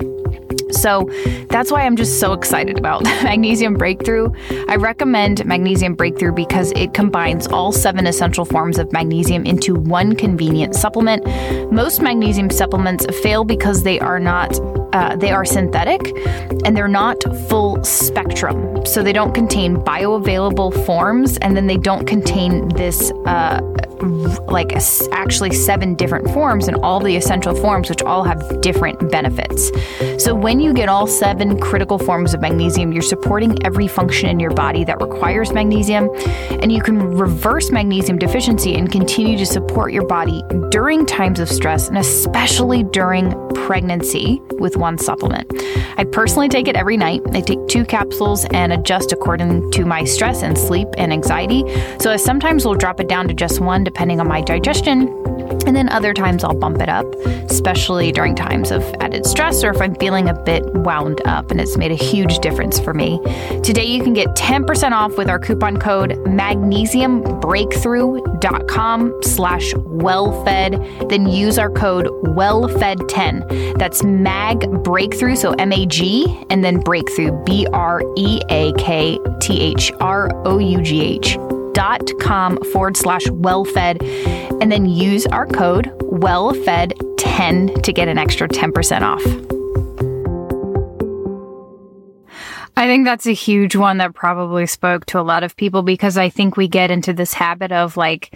So 0.71 1.09
that's 1.49 1.71
why 1.71 1.87
I'm 1.87 1.95
just 1.95 2.19
so 2.19 2.33
excited 2.33 2.77
about 2.77 3.03
Magnesium 3.23 3.73
Breakthrough. 3.73 4.29
I 4.67 4.75
recommend 4.75 5.43
Magnesium 5.43 5.95
Breakthrough 5.95 6.33
because 6.33 6.71
it 6.75 6.93
combines 6.93 7.47
all 7.47 7.71
seven 7.71 8.05
essential 8.05 8.45
forms 8.45 8.77
of 8.77 8.91
magnesium 8.93 9.47
into 9.47 9.73
one 9.73 10.15
convenient 10.15 10.75
supplement. 10.75 11.25
Most 11.71 11.99
magnesium 12.03 12.51
supplements 12.51 13.07
fail 13.23 13.43
because 13.43 13.81
they 13.81 13.99
are 13.99 14.19
not 14.19 14.51
uh, 14.93 15.15
they 15.15 15.31
are 15.31 15.45
synthetic 15.45 16.13
and 16.65 16.75
they're 16.75 16.87
not 16.87 17.21
full 17.47 17.83
spectrum. 17.83 18.85
So 18.85 19.03
they 19.03 19.13
don't 19.13 19.33
contain 19.33 19.77
bioavailable 19.77 20.85
forms 20.85 21.37
and 21.37 21.55
then 21.55 21.67
they 21.67 21.77
don't 21.77 22.05
contain 22.05 22.69
this, 22.69 23.11
uh, 23.25 23.59
like 24.47 24.73
actually 25.11 25.51
seven 25.51 25.95
different 25.95 26.29
forms 26.31 26.67
and 26.67 26.77
all 26.77 26.99
the 26.99 27.15
essential 27.15 27.53
forms, 27.55 27.89
which 27.89 28.01
all 28.01 28.23
have 28.23 28.61
different 28.61 29.11
benefits. 29.11 29.71
So 30.23 30.33
when 30.33 30.59
you 30.59 30.73
get 30.73 30.89
all 30.89 31.07
seven 31.07 31.59
critical 31.59 31.97
forms 31.97 32.33
of 32.33 32.41
magnesium, 32.41 32.91
you're 32.93 33.01
supporting 33.01 33.63
every 33.65 33.87
function 33.87 34.29
in 34.29 34.39
your 34.39 34.51
body 34.51 34.83
that 34.85 35.01
requires 35.01 35.51
magnesium 35.51 36.09
and 36.61 36.71
you 36.71 36.81
can 36.81 36.97
reverse 36.99 37.71
magnesium 37.71 38.17
deficiency 38.17 38.75
and 38.75 38.91
continue 38.91 39.37
to 39.37 39.45
support 39.45 39.91
your 39.91 40.05
body 40.05 40.43
during 40.69 41.05
times 41.05 41.39
of 41.39 41.49
stress 41.49 41.87
and 41.87 41.97
especially 41.97 42.83
during 42.83 43.31
pregnancy 43.53 44.41
with 44.59 44.77
one 44.79 44.97
supplement. 44.97 45.51
I 45.97 46.05
personally 46.05 46.49
take 46.49 46.67
it 46.67 46.75
every 46.75 46.97
night. 46.97 47.21
I 47.31 47.41
take 47.41 47.67
two 47.67 47.85
capsules 47.85 48.45
and 48.45 48.73
adjust 48.73 49.11
according 49.11 49.69
to 49.71 49.85
my 49.85 50.03
stress 50.03 50.41
and 50.41 50.57
sleep 50.57 50.87
and 50.97 51.13
anxiety. 51.13 51.63
So 51.99 52.11
I 52.11 52.15
sometimes 52.15 52.65
will 52.65 52.75
drop 52.75 52.99
it 52.99 53.07
down 53.07 53.27
to 53.27 53.33
just 53.33 53.59
one 53.59 53.83
depending 53.83 54.19
on 54.19 54.27
my 54.27 54.41
digestion. 54.41 55.07
And 55.69 55.75
then 55.75 55.89
other 55.89 56.13
times 56.15 56.43
I'll 56.43 56.55
bump 56.55 56.81
it 56.81 56.89
up, 56.89 57.05
especially 57.47 58.11
during 58.11 58.33
times 58.33 58.71
of 58.71 58.81
added 59.01 59.27
stress 59.27 59.63
or 59.63 59.69
if 59.69 59.79
I'm 59.79 59.93
feeling 59.93 60.27
a 60.27 60.33
bit 60.33 60.65
wound 60.73 61.21
up, 61.25 61.51
and 61.51 61.61
it's 61.61 61.77
made 61.77 61.91
a 61.91 61.95
huge 61.95 62.39
difference 62.39 62.79
for 62.79 62.91
me. 62.91 63.19
Today 63.61 63.85
you 63.85 64.03
can 64.03 64.13
get 64.13 64.29
10% 64.29 64.93
off 64.93 65.15
with 65.15 65.29
our 65.29 65.37
coupon 65.37 65.77
code 65.77 66.13
magnesiumbreakthrough.com 66.25 69.13
slash 69.21 69.75
wellfed. 69.75 71.07
Then 71.07 71.27
use 71.27 71.59
our 71.59 71.69
code 71.69 72.07
wellfed10. 72.23 73.77
That's 73.77 74.03
mag 74.03 74.83
breakthrough, 74.83 75.35
so 75.35 75.53
M 75.59 75.71
A 75.71 75.85
G, 75.85 76.43
and 76.49 76.65
then 76.65 76.79
breakthrough, 76.79 77.43
B 77.43 77.67
R 77.73 78.01
E 78.17 78.41
A 78.49 78.73
K 78.73 79.19
T 79.39 79.61
H 79.61 79.91
R 79.99 80.31
O 80.47 80.57
U 80.57 80.81
G 80.81 81.03
H 81.03 81.37
com 82.19 82.61
forward 82.71 82.97
slash 82.97 83.25
wellfed 83.27 84.01
and 84.61 84.71
then 84.71 84.85
use 84.85 85.25
our 85.27 85.45
code 85.45 85.85
wellfed10 86.03 87.81
to 87.83 87.93
get 87.93 88.07
an 88.07 88.17
extra 88.17 88.47
10% 88.47 89.01
off. 89.01 89.23
I 92.75 92.87
think 92.87 93.05
that's 93.05 93.25
a 93.27 93.33
huge 93.33 93.75
one 93.75 93.97
that 93.97 94.13
probably 94.13 94.65
spoke 94.65 95.05
to 95.07 95.19
a 95.19 95.21
lot 95.21 95.43
of 95.43 95.57
people 95.57 95.81
because 95.81 96.17
I 96.17 96.29
think 96.29 96.55
we 96.55 96.69
get 96.69 96.91
into 96.91 97.11
this 97.11 97.33
habit 97.33 97.73
of 97.73 97.97
like, 97.97 98.33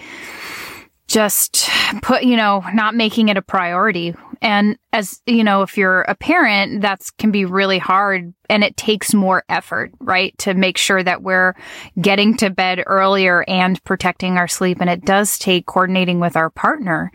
just 1.08 1.70
put, 2.02 2.24
you 2.24 2.36
know, 2.36 2.64
not 2.74 2.96
making 2.96 3.30
it 3.30 3.38
a 3.38 3.42
priority. 3.42 4.16
And 4.44 4.78
as, 4.92 5.22
you 5.26 5.44
know, 5.44 5.62
if 5.62 5.78
you're 5.78 6.02
a 6.02 6.16
parent, 6.16 6.82
that's 6.82 7.10
can 7.12 7.32
be 7.32 7.46
really 7.46 7.80
hard 7.80 8.34
and 8.50 8.62
it 8.62 8.76
takes 8.76 9.14
more 9.14 9.46
effort, 9.48 9.92
right? 10.02 10.38
To 10.40 10.54
make 10.54 10.78
sure 10.78 11.02
that 11.02 11.24
we're 11.24 11.56
getting 12.00 12.36
to 12.38 12.50
bed 12.50 12.84
earlier 12.86 13.46
and 13.48 13.82
protecting 13.86 14.38
our 14.38 14.50
sleep. 14.50 14.82
And 14.82 14.90
it 14.90 15.06
does 15.06 15.40
take 15.40 15.66
coordinating 15.66 16.20
with 16.20 16.36
our 16.36 16.50
partner 16.50 17.10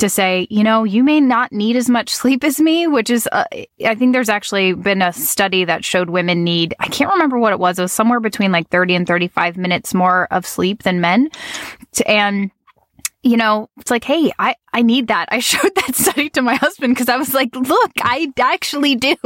to 0.00 0.08
say, 0.08 0.48
you 0.50 0.64
know, 0.64 0.82
you 0.82 1.04
may 1.04 1.20
not 1.20 1.52
need 1.52 1.76
as 1.76 1.88
much 1.88 2.10
sleep 2.10 2.42
as 2.42 2.60
me, 2.60 2.88
which 2.88 3.10
is, 3.10 3.28
uh, 3.30 3.44
I 3.86 3.94
think 3.94 4.12
there's 4.12 4.28
actually 4.28 4.72
been 4.72 5.02
a 5.02 5.12
study 5.12 5.64
that 5.64 5.84
showed 5.84 6.10
women 6.10 6.42
need, 6.42 6.74
I 6.80 6.88
can't 6.88 7.12
remember 7.12 7.38
what 7.38 7.52
it 7.52 7.60
was. 7.60 7.78
It 7.78 7.82
was 7.82 7.92
somewhere 7.92 8.20
between 8.20 8.50
like 8.50 8.68
30 8.70 8.96
and 8.96 9.06
35 9.06 9.56
minutes 9.56 9.94
more 9.94 10.26
of 10.32 10.44
sleep 10.44 10.82
than 10.82 11.00
men. 11.00 11.30
And 12.06 12.50
you 13.22 13.36
know, 13.36 13.68
it's 13.78 13.90
like, 13.90 14.04
hey, 14.04 14.32
I, 14.38 14.56
I 14.72 14.82
need 14.82 15.08
that. 15.08 15.28
I 15.30 15.38
showed 15.40 15.74
that 15.76 15.94
study 15.94 16.30
to 16.30 16.42
my 16.42 16.54
husband 16.54 16.94
because 16.94 17.08
I 17.08 17.16
was 17.16 17.34
like, 17.34 17.54
look, 17.54 17.92
I 18.02 18.32
actually 18.38 18.96
do 18.96 19.16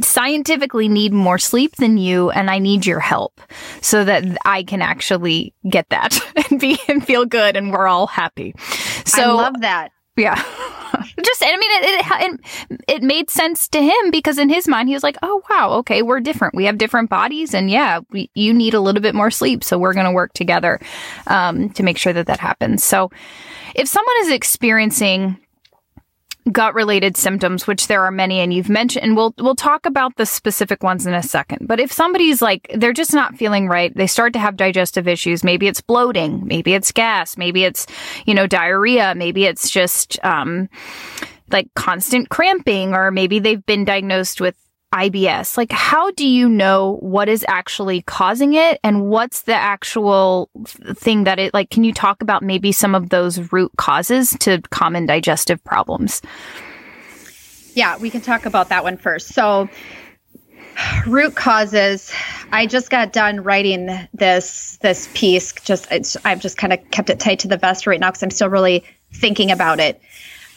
scientifically 0.00 0.88
need 0.88 1.12
more 1.12 1.38
sleep 1.38 1.76
than 1.76 1.98
you 1.98 2.30
and 2.30 2.50
I 2.50 2.58
need 2.58 2.86
your 2.86 3.00
help 3.00 3.40
so 3.80 4.04
that 4.04 4.24
I 4.44 4.62
can 4.62 4.82
actually 4.82 5.54
get 5.68 5.88
that 5.90 6.18
and 6.50 6.60
be 6.60 6.78
and 6.88 7.04
feel 7.04 7.24
good 7.24 7.56
and 7.56 7.72
we're 7.72 7.86
all 7.86 8.06
happy. 8.06 8.54
So 9.04 9.22
I 9.22 9.26
love 9.26 9.60
that. 9.60 9.92
Yeah. 10.18 10.34
Just, 11.22 11.42
I 11.42 11.56
mean, 11.56 11.70
it, 11.70 12.40
it, 12.68 12.80
it, 12.88 13.02
made 13.02 13.30
sense 13.30 13.68
to 13.68 13.82
him 13.82 14.10
because 14.10 14.38
in 14.38 14.48
his 14.48 14.66
mind, 14.66 14.88
he 14.88 14.94
was 14.94 15.02
like, 15.02 15.16
oh, 15.22 15.42
wow, 15.50 15.72
okay, 15.78 16.02
we're 16.02 16.20
different. 16.20 16.54
We 16.54 16.64
have 16.64 16.78
different 16.78 17.10
bodies. 17.10 17.54
And 17.54 17.70
yeah, 17.70 18.00
we, 18.10 18.30
you 18.34 18.54
need 18.54 18.74
a 18.74 18.80
little 18.80 19.02
bit 19.02 19.14
more 19.14 19.30
sleep. 19.30 19.64
So 19.64 19.78
we're 19.78 19.94
going 19.94 20.06
to 20.06 20.12
work 20.12 20.32
together 20.32 20.80
um, 21.26 21.70
to 21.70 21.82
make 21.82 21.98
sure 21.98 22.12
that 22.12 22.26
that 22.26 22.40
happens. 22.40 22.84
So 22.84 23.10
if 23.74 23.88
someone 23.88 24.14
is 24.20 24.30
experiencing 24.30 25.38
gut 26.50 26.74
related 26.74 27.16
symptoms, 27.16 27.66
which 27.66 27.88
there 27.88 28.04
are 28.04 28.10
many, 28.10 28.40
and 28.40 28.54
you've 28.54 28.70
mentioned, 28.70 29.04
and 29.04 29.16
we'll, 29.16 29.34
we'll 29.38 29.54
talk 29.54 29.84
about 29.86 30.16
the 30.16 30.24
specific 30.26 30.82
ones 30.82 31.06
in 31.06 31.14
a 31.14 31.22
second. 31.22 31.66
But 31.68 31.80
if 31.80 31.92
somebody's 31.92 32.40
like, 32.40 32.70
they're 32.74 32.92
just 32.92 33.12
not 33.12 33.36
feeling 33.36 33.68
right, 33.68 33.94
they 33.94 34.06
start 34.06 34.32
to 34.32 34.38
have 34.38 34.56
digestive 34.56 35.06
issues. 35.06 35.44
Maybe 35.44 35.66
it's 35.66 35.80
bloating. 35.80 36.46
Maybe 36.46 36.74
it's 36.74 36.92
gas. 36.92 37.36
Maybe 37.36 37.64
it's, 37.64 37.86
you 38.24 38.34
know, 38.34 38.46
diarrhea. 38.46 39.14
Maybe 39.14 39.44
it's 39.44 39.68
just, 39.70 40.18
um, 40.24 40.68
like 41.50 41.68
constant 41.74 42.28
cramping, 42.28 42.94
or 42.94 43.10
maybe 43.10 43.38
they've 43.38 43.64
been 43.64 43.84
diagnosed 43.84 44.40
with 44.40 44.54
IBS? 44.94 45.56
Like, 45.56 45.72
how 45.72 46.10
do 46.12 46.26
you 46.26 46.48
know 46.48 46.98
what 47.00 47.28
is 47.28 47.44
actually 47.48 48.02
causing 48.02 48.54
it 48.54 48.80
and 48.82 49.06
what's 49.06 49.42
the 49.42 49.54
actual 49.54 50.50
thing 50.66 51.24
that 51.24 51.38
it, 51.38 51.52
like, 51.52 51.70
can 51.70 51.84
you 51.84 51.92
talk 51.92 52.22
about 52.22 52.42
maybe 52.42 52.72
some 52.72 52.94
of 52.94 53.10
those 53.10 53.52
root 53.52 53.72
causes 53.76 54.36
to 54.40 54.60
common 54.70 55.06
digestive 55.06 55.62
problems? 55.64 56.22
Yeah, 57.74 57.98
we 57.98 58.10
can 58.10 58.20
talk 58.20 58.46
about 58.46 58.70
that 58.70 58.82
one 58.82 58.96
first. 58.96 59.28
So, 59.28 59.68
root 61.06 61.34
causes 61.34 62.12
i 62.52 62.64
just 62.64 62.88
got 62.88 63.12
done 63.12 63.40
writing 63.42 63.88
this 64.14 64.78
this 64.80 65.08
piece 65.12 65.52
just 65.64 65.88
i've 66.24 66.40
just 66.40 66.56
kind 66.56 66.72
of 66.72 66.90
kept 66.90 67.10
it 67.10 67.18
tight 67.18 67.40
to 67.40 67.48
the 67.48 67.56
vest 67.56 67.86
right 67.86 67.98
now 67.98 68.10
because 68.10 68.22
i'm 68.22 68.30
still 68.30 68.48
really 68.48 68.84
thinking 69.12 69.50
about 69.50 69.80
it 69.80 70.00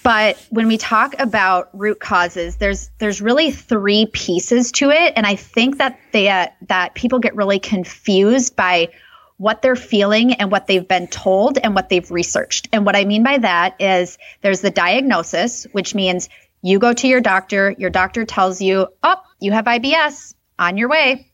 but 0.03 0.37
when 0.49 0.67
we 0.67 0.77
talk 0.77 1.19
about 1.19 1.69
root 1.77 1.99
causes, 1.99 2.55
there's 2.55 2.89
there's 2.97 3.21
really 3.21 3.51
three 3.51 4.07
pieces 4.07 4.71
to 4.73 4.89
it, 4.89 5.13
and 5.15 5.25
I 5.25 5.35
think 5.35 5.77
that 5.77 5.99
they 6.11 6.29
uh, 6.29 6.47
that 6.67 6.95
people 6.95 7.19
get 7.19 7.35
really 7.35 7.59
confused 7.59 8.55
by 8.55 8.89
what 9.37 9.61
they're 9.61 9.75
feeling 9.75 10.33
and 10.33 10.51
what 10.51 10.67
they've 10.67 10.87
been 10.87 11.07
told 11.07 11.57
and 11.57 11.73
what 11.73 11.89
they've 11.89 12.09
researched. 12.11 12.69
And 12.71 12.85
what 12.85 12.95
I 12.95 13.05
mean 13.05 13.23
by 13.23 13.39
that 13.39 13.75
is 13.79 14.17
there's 14.41 14.61
the 14.61 14.69
diagnosis, 14.69 15.65
which 15.71 15.95
means 15.95 16.29
you 16.61 16.77
go 16.77 16.93
to 16.93 17.07
your 17.07 17.21
doctor, 17.21 17.73
your 17.77 17.89
doctor 17.89 18.25
tells 18.25 18.61
you, 18.61 18.87
"Oh, 19.03 19.17
you 19.39 19.51
have 19.51 19.65
IBS, 19.65 20.35
on 20.57 20.77
your 20.77 20.89
way." 20.89 21.27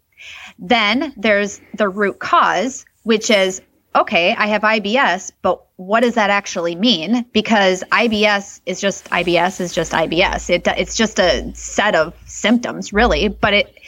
Then 0.59 1.13
there's 1.15 1.61
the 1.73 1.87
root 1.87 2.19
cause, 2.19 2.85
which 3.03 3.29
is 3.29 3.61
okay, 3.95 4.35
I 4.35 4.47
have 4.47 4.61
IBS, 4.61 5.31
but 5.41 5.66
what 5.77 6.01
does 6.01 6.15
that 6.15 6.31
actually 6.31 6.75
mean? 6.75 7.25
Because 7.31 7.83
IBS 7.91 8.61
is 8.65 8.81
just 8.81 9.05
IBS 9.05 9.61
is 9.61 9.73
just 9.73 9.93
IBS. 9.93 10.49
It, 10.49 10.67
it's 10.67 10.95
just 10.95 11.19
a 11.19 11.53
set 11.55 11.95
of 11.95 12.13
symptoms, 12.25 12.91
really. 12.91 13.27
But 13.27 13.53
it, 13.53 13.79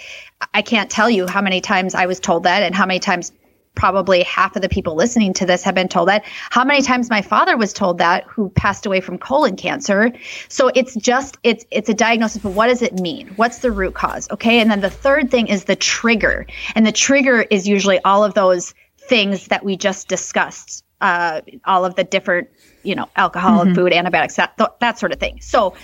I 0.53 0.61
can't 0.61 0.89
tell 0.89 1.09
you 1.09 1.27
how 1.27 1.41
many 1.41 1.61
times 1.61 1.95
I 1.95 2.05
was 2.05 2.19
told 2.19 2.43
that, 2.43 2.61
and 2.61 2.75
how 2.75 2.85
many 2.85 2.99
times 2.99 3.31
probably 3.73 4.23
half 4.23 4.55
of 4.55 4.61
the 4.61 4.69
people 4.69 4.95
listening 4.95 5.33
to 5.33 5.45
this 5.45 5.63
have 5.63 5.73
been 5.73 5.87
told 5.87 6.09
that. 6.09 6.25
How 6.25 6.63
many 6.63 6.81
times 6.81 7.09
my 7.09 7.21
father 7.21 7.57
was 7.57 7.73
told 7.73 7.97
that, 7.99 8.23
who 8.25 8.49
passed 8.49 8.85
away 8.85 8.99
from 8.99 9.17
colon 9.17 9.55
cancer. 9.55 10.11
So 10.47 10.69
it's 10.75 10.95
just 10.95 11.37
it's 11.43 11.65
it's 11.71 11.89
a 11.89 11.93
diagnosis, 11.95 12.43
but 12.43 12.51
what 12.51 12.67
does 12.67 12.83
it 12.83 12.99
mean? 12.99 13.29
What's 13.35 13.59
the 13.59 13.71
root 13.71 13.95
cause? 13.95 14.29
Okay, 14.29 14.59
and 14.59 14.69
then 14.69 14.81
the 14.81 14.91
third 14.91 15.31
thing 15.31 15.47
is 15.47 15.63
the 15.63 15.75
trigger, 15.75 16.45
and 16.75 16.85
the 16.85 16.91
trigger 16.91 17.41
is 17.41 17.67
usually 17.67 17.99
all 18.03 18.23
of 18.23 18.35
those 18.35 18.75
things 18.99 19.47
that 19.47 19.65
we 19.65 19.75
just 19.75 20.07
discussed, 20.07 20.83
uh, 21.01 21.41
all 21.65 21.85
of 21.85 21.95
the 21.95 22.03
different, 22.03 22.49
you 22.83 22.95
know, 22.95 23.07
alcohol, 23.15 23.65
mm-hmm. 23.65 23.75
food, 23.75 23.93
antibiotics, 23.93 24.35
that 24.35 24.57
that 24.79 24.99
sort 24.99 25.11
of 25.11 25.19
thing. 25.19 25.39
So, 25.41 25.75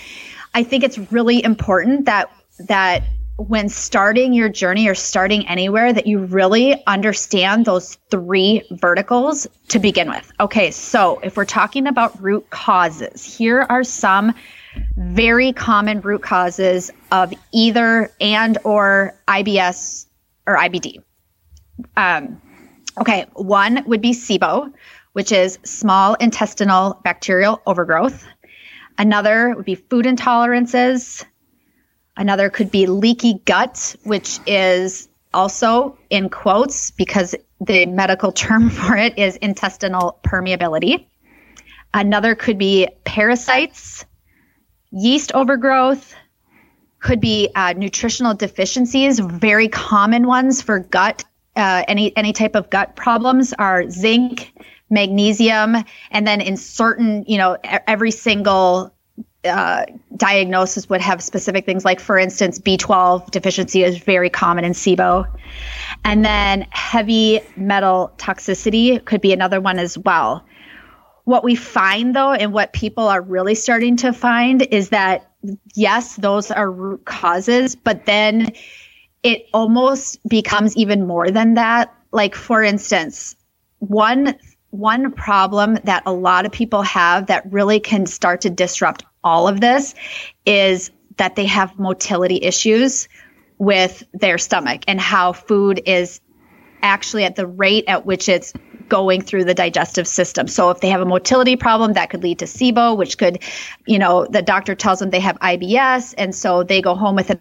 I 0.54 0.62
think 0.62 0.84
it's 0.84 0.98
really 1.10 1.42
important 1.42 2.06
that 2.06 2.30
that 2.60 3.02
when 3.36 3.68
starting 3.68 4.32
your 4.32 4.48
journey 4.48 4.88
or 4.88 4.94
starting 4.94 5.46
anywhere 5.46 5.92
that 5.92 6.06
you 6.06 6.20
really 6.20 6.82
understand 6.86 7.66
those 7.66 7.98
three 8.10 8.62
verticals 8.70 9.46
to 9.68 9.78
begin 9.78 10.08
with. 10.08 10.32
Okay, 10.40 10.70
so 10.70 11.20
if 11.22 11.36
we're 11.36 11.44
talking 11.44 11.86
about 11.86 12.20
root 12.22 12.48
causes, 12.48 13.22
here 13.22 13.66
are 13.68 13.84
some 13.84 14.34
very 14.96 15.52
common 15.52 16.00
root 16.00 16.22
causes 16.22 16.90
of 17.12 17.32
either 17.52 18.10
and 18.20 18.56
or 18.64 19.14
IBS 19.28 20.06
or 20.46 20.56
IBD. 20.56 21.02
Um, 21.96 22.40
Okay, 22.98 23.26
one 23.34 23.84
would 23.86 24.00
be 24.00 24.12
SIBO, 24.12 24.72
which 25.16 25.32
is 25.32 25.58
small 25.64 26.12
intestinal 26.20 27.00
bacterial 27.02 27.62
overgrowth. 27.64 28.26
Another 28.98 29.54
would 29.56 29.64
be 29.64 29.74
food 29.74 30.04
intolerances. 30.04 31.24
Another 32.18 32.50
could 32.50 32.70
be 32.70 32.84
leaky 32.84 33.40
gut, 33.46 33.96
which 34.04 34.40
is 34.46 35.08
also 35.32 35.96
in 36.10 36.28
quotes 36.28 36.90
because 36.90 37.34
the 37.62 37.86
medical 37.86 38.30
term 38.30 38.68
for 38.78 38.94
it 38.94 39.18
is 39.18 39.36
intestinal 39.36 40.18
permeability. 40.22 41.06
Another 41.94 42.34
could 42.34 42.58
be 42.58 42.86
parasites, 43.04 44.04
yeast 44.90 45.32
overgrowth, 45.32 46.14
could 47.00 47.22
be 47.22 47.48
uh, 47.54 47.72
nutritional 47.74 48.34
deficiencies. 48.34 49.18
Very 49.18 49.68
common 49.68 50.26
ones 50.26 50.60
for 50.60 50.80
gut, 50.80 51.24
uh, 51.56 51.84
any 51.88 52.14
any 52.18 52.34
type 52.34 52.54
of 52.54 52.68
gut 52.68 52.96
problems 52.96 53.54
are 53.54 53.88
zinc, 53.88 54.52
magnesium, 54.90 55.76
and 56.10 56.26
then 56.26 56.40
in 56.40 56.56
certain, 56.56 57.24
you 57.26 57.38
know, 57.38 57.56
every 57.64 58.10
single 58.10 58.92
uh, 59.44 59.84
diagnosis 60.16 60.88
would 60.88 61.00
have 61.00 61.22
specific 61.22 61.64
things 61.64 61.84
like, 61.84 62.00
for 62.00 62.18
instance, 62.18 62.58
B12 62.58 63.30
deficiency 63.30 63.82
is 63.82 63.98
very 63.98 64.30
common 64.30 64.64
in 64.64 64.72
SIBO. 64.72 65.26
And 66.04 66.24
then 66.24 66.66
heavy 66.70 67.40
metal 67.56 68.12
toxicity 68.18 69.04
could 69.04 69.20
be 69.20 69.32
another 69.32 69.60
one 69.60 69.78
as 69.78 69.96
well. 69.98 70.44
What 71.24 71.42
we 71.42 71.54
find 71.54 72.14
though, 72.14 72.32
and 72.32 72.52
what 72.52 72.72
people 72.72 73.08
are 73.08 73.20
really 73.20 73.54
starting 73.54 73.96
to 73.98 74.12
find 74.12 74.62
is 74.62 74.90
that 74.90 75.32
yes, 75.74 76.16
those 76.16 76.50
are 76.50 76.70
root 76.70 77.04
causes, 77.04 77.74
but 77.74 78.06
then 78.06 78.52
it 79.22 79.46
almost 79.52 80.20
becomes 80.28 80.76
even 80.76 81.06
more 81.06 81.30
than 81.30 81.54
that. 81.54 81.92
Like, 82.12 82.34
for 82.34 82.62
instance, 82.62 83.34
one 83.78 84.36
one 84.70 85.12
problem 85.12 85.78
that 85.84 86.02
a 86.06 86.12
lot 86.12 86.46
of 86.46 86.52
people 86.52 86.82
have 86.82 87.26
that 87.26 87.50
really 87.52 87.80
can 87.80 88.06
start 88.06 88.42
to 88.42 88.50
disrupt 88.50 89.04
all 89.22 89.48
of 89.48 89.60
this 89.60 89.94
is 90.44 90.90
that 91.16 91.36
they 91.36 91.46
have 91.46 91.78
motility 91.78 92.38
issues 92.42 93.08
with 93.58 94.02
their 94.12 94.38
stomach 94.38 94.82
and 94.86 95.00
how 95.00 95.32
food 95.32 95.80
is 95.86 96.20
actually 96.82 97.24
at 97.24 97.36
the 97.36 97.46
rate 97.46 97.84
at 97.88 98.04
which 98.04 98.28
it's 98.28 98.52
going 98.88 99.20
through 99.20 99.44
the 99.44 99.54
digestive 99.54 100.06
system. 100.06 100.46
So 100.46 100.70
if 100.70 100.80
they 100.80 100.90
have 100.90 101.00
a 101.00 101.06
motility 101.06 101.56
problem, 101.56 101.94
that 101.94 102.10
could 102.10 102.22
lead 102.22 102.40
to 102.40 102.44
SIBO, 102.44 102.96
which 102.96 103.18
could, 103.18 103.42
you 103.86 103.98
know, 103.98 104.26
the 104.26 104.42
doctor 104.42 104.74
tells 104.74 104.98
them 104.98 105.10
they 105.10 105.20
have 105.20 105.38
IBS. 105.40 106.14
And 106.16 106.34
so 106.34 106.62
they 106.62 106.82
go 106.82 106.94
home 106.94 107.16
with 107.16 107.30
it 107.30 107.40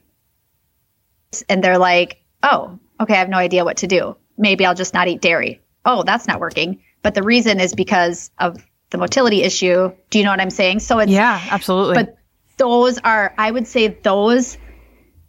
and 1.49 1.63
they're 1.63 1.77
like, 1.77 2.23
oh, 2.41 2.79
okay, 2.99 3.13
I 3.13 3.17
have 3.17 3.29
no 3.29 3.37
idea 3.37 3.65
what 3.65 3.77
to 3.77 3.87
do. 3.87 4.15
Maybe 4.37 4.65
I'll 4.65 4.75
just 4.75 4.93
not 4.93 5.07
eat 5.07 5.21
dairy. 5.21 5.61
Oh, 5.83 6.03
that's 6.03 6.27
not 6.27 6.39
working. 6.39 6.81
But 7.05 7.13
the 7.13 7.21
reason 7.21 7.59
is 7.59 7.75
because 7.75 8.31
of 8.39 8.65
the 8.89 8.97
motility 8.97 9.43
issue. 9.43 9.93
Do 10.09 10.17
you 10.17 10.25
know 10.25 10.31
what 10.31 10.41
I'm 10.41 10.49
saying? 10.49 10.79
So 10.79 10.97
it's 10.97 11.11
yeah, 11.11 11.39
absolutely. 11.51 11.93
But 11.93 12.17
those 12.57 12.97
are, 12.97 13.31
I 13.37 13.51
would 13.51 13.67
say, 13.67 13.89
those 13.89 14.57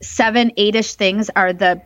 seven, 0.01 0.53
eight-ish 0.57 0.95
things 0.95 1.29
are 1.37 1.53
the 1.53 1.83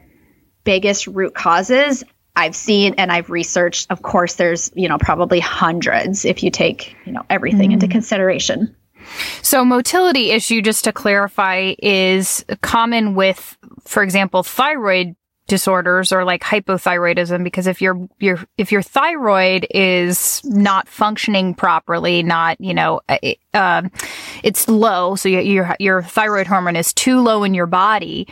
biggest 0.63 1.09
root 1.09 1.35
causes 1.35 2.05
I've 2.37 2.55
seen 2.55 2.95
and 2.99 3.11
I've 3.11 3.31
researched. 3.31 3.91
Of 3.91 4.01
course, 4.01 4.37
there's 4.37 4.71
you 4.77 4.89
know 4.89 4.97
probably 4.97 5.41
hundreds 5.41 6.25
if 6.25 6.45
you 6.45 6.53
take 6.53 6.95
you 7.05 7.11
know 7.11 7.25
everything 7.29 7.71
mm. 7.71 7.73
into 7.73 7.89
consideration. 7.89 8.77
So, 9.43 9.65
motility 9.65 10.31
issue, 10.31 10.63
just 10.63 10.85
to 10.85 10.93
clarify, 10.93 11.75
is 11.83 12.45
common 12.61 13.17
with, 13.17 13.59
for 13.85 14.05
example, 14.05 14.45
thyroid 14.45 15.17
disorders 15.51 16.13
or 16.13 16.25
like 16.25 16.43
hypothyroidism 16.43 17.43
because 17.43 17.67
if 17.67 17.83
your 17.83 18.09
your 18.21 18.39
if 18.57 18.71
your 18.71 18.83
thyroid 18.83 19.67
is 19.71 20.41
not 20.45 20.89
functioning 20.89 21.55
properly 21.55 22.23
not 22.23 22.59
you 22.61 22.73
know 22.73 23.01
it, 23.09 23.37
uh, 23.53 23.83
it's 24.45 24.69
low 24.69 25.17
so 25.17 25.29
your 25.29 25.75
your 25.81 26.03
thyroid 26.03 26.47
hormone 26.47 26.77
is 26.77 26.93
too 26.93 27.21
low 27.21 27.43
in 27.43 27.53
your 27.53 27.67
body 27.67 28.29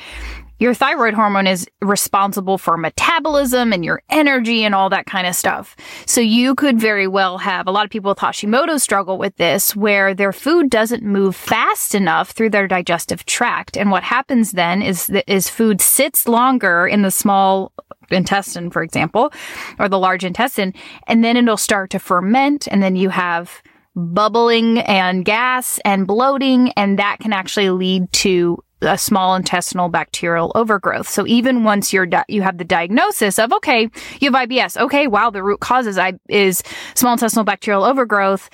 your 0.58 0.74
thyroid 0.74 1.14
hormone 1.14 1.46
is 1.46 1.68
responsible 1.80 2.58
for 2.58 2.76
metabolism 2.76 3.72
and 3.72 3.84
your 3.84 4.02
energy 4.10 4.64
and 4.64 4.74
all 4.74 4.90
that 4.90 5.06
kind 5.06 5.26
of 5.26 5.34
stuff. 5.34 5.76
So 6.06 6.20
you 6.20 6.54
could 6.54 6.80
very 6.80 7.06
well 7.06 7.38
have 7.38 7.66
a 7.66 7.70
lot 7.70 7.84
of 7.84 7.90
people 7.90 8.10
with 8.10 8.18
Hashimoto 8.18 8.80
struggle 8.80 9.18
with 9.18 9.36
this 9.36 9.76
where 9.76 10.14
their 10.14 10.32
food 10.32 10.70
doesn't 10.70 11.02
move 11.02 11.36
fast 11.36 11.94
enough 11.94 12.30
through 12.30 12.50
their 12.50 12.66
digestive 12.66 13.24
tract. 13.24 13.76
And 13.76 13.90
what 13.90 14.02
happens 14.02 14.52
then 14.52 14.82
is 14.82 15.06
that 15.08 15.24
is 15.30 15.48
food 15.48 15.80
sits 15.80 16.26
longer 16.26 16.86
in 16.86 17.02
the 17.02 17.10
small 17.10 17.72
intestine, 18.10 18.70
for 18.70 18.82
example, 18.82 19.32
or 19.78 19.88
the 19.88 19.98
large 19.98 20.24
intestine, 20.24 20.72
and 21.06 21.22
then 21.22 21.36
it'll 21.36 21.56
start 21.56 21.90
to 21.90 21.98
ferment 21.98 22.66
and 22.70 22.82
then 22.82 22.96
you 22.96 23.10
have 23.10 23.62
bubbling 23.94 24.78
and 24.80 25.24
gas 25.24 25.80
and 25.84 26.06
bloating, 26.06 26.70
and 26.72 26.98
that 26.98 27.18
can 27.20 27.32
actually 27.32 27.70
lead 27.70 28.10
to 28.12 28.62
a 28.80 28.98
small 28.98 29.34
intestinal 29.34 29.88
bacterial 29.88 30.52
overgrowth. 30.54 31.08
So 31.08 31.26
even 31.26 31.64
once 31.64 31.92
you're 31.92 32.06
di- 32.06 32.24
you 32.28 32.42
have 32.42 32.58
the 32.58 32.64
diagnosis 32.64 33.38
of 33.38 33.52
okay, 33.52 33.90
you 34.20 34.30
have 34.32 34.48
IBS. 34.48 34.80
Okay, 34.80 35.06
wow, 35.06 35.30
the 35.30 35.42
root 35.42 35.60
cause 35.60 35.86
is, 35.86 35.98
I- 35.98 36.18
is 36.28 36.62
small 36.94 37.12
intestinal 37.12 37.44
bacterial 37.44 37.84
overgrowth. 37.84 38.48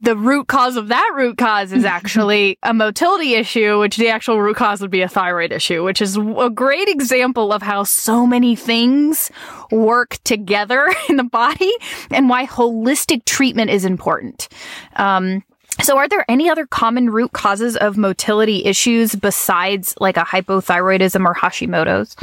The 0.00 0.14
root 0.16 0.46
cause 0.46 0.76
of 0.76 0.88
that 0.88 1.12
root 1.16 1.38
cause 1.38 1.72
is 1.72 1.84
actually 1.98 2.56
a 2.62 2.72
motility 2.72 3.34
issue, 3.34 3.80
which 3.80 3.96
the 3.96 4.08
actual 4.08 4.40
root 4.40 4.56
cause 4.56 4.80
would 4.80 4.92
be 4.92 5.02
a 5.02 5.08
thyroid 5.08 5.52
issue, 5.52 5.84
which 5.84 6.00
is 6.00 6.16
a 6.16 6.50
great 6.50 6.88
example 6.88 7.52
of 7.52 7.62
how 7.62 7.82
so 7.82 8.24
many 8.26 8.54
things 8.54 9.30
work 9.72 10.18
together 10.24 10.88
in 11.08 11.16
the 11.16 11.24
body 11.24 11.72
and 12.10 12.28
why 12.28 12.46
holistic 12.46 13.24
treatment 13.24 13.70
is 13.70 13.84
important. 13.84 14.48
Um, 14.96 15.42
so, 15.82 15.96
are 15.96 16.08
there 16.08 16.24
any 16.28 16.50
other 16.50 16.66
common 16.66 17.10
root 17.10 17.32
causes 17.32 17.76
of 17.76 17.96
motility 17.96 18.64
issues 18.64 19.14
besides 19.14 19.94
like 20.00 20.16
a 20.16 20.24
hypothyroidism 20.24 21.24
or 21.24 21.34
Hashimoto's? 21.34 22.16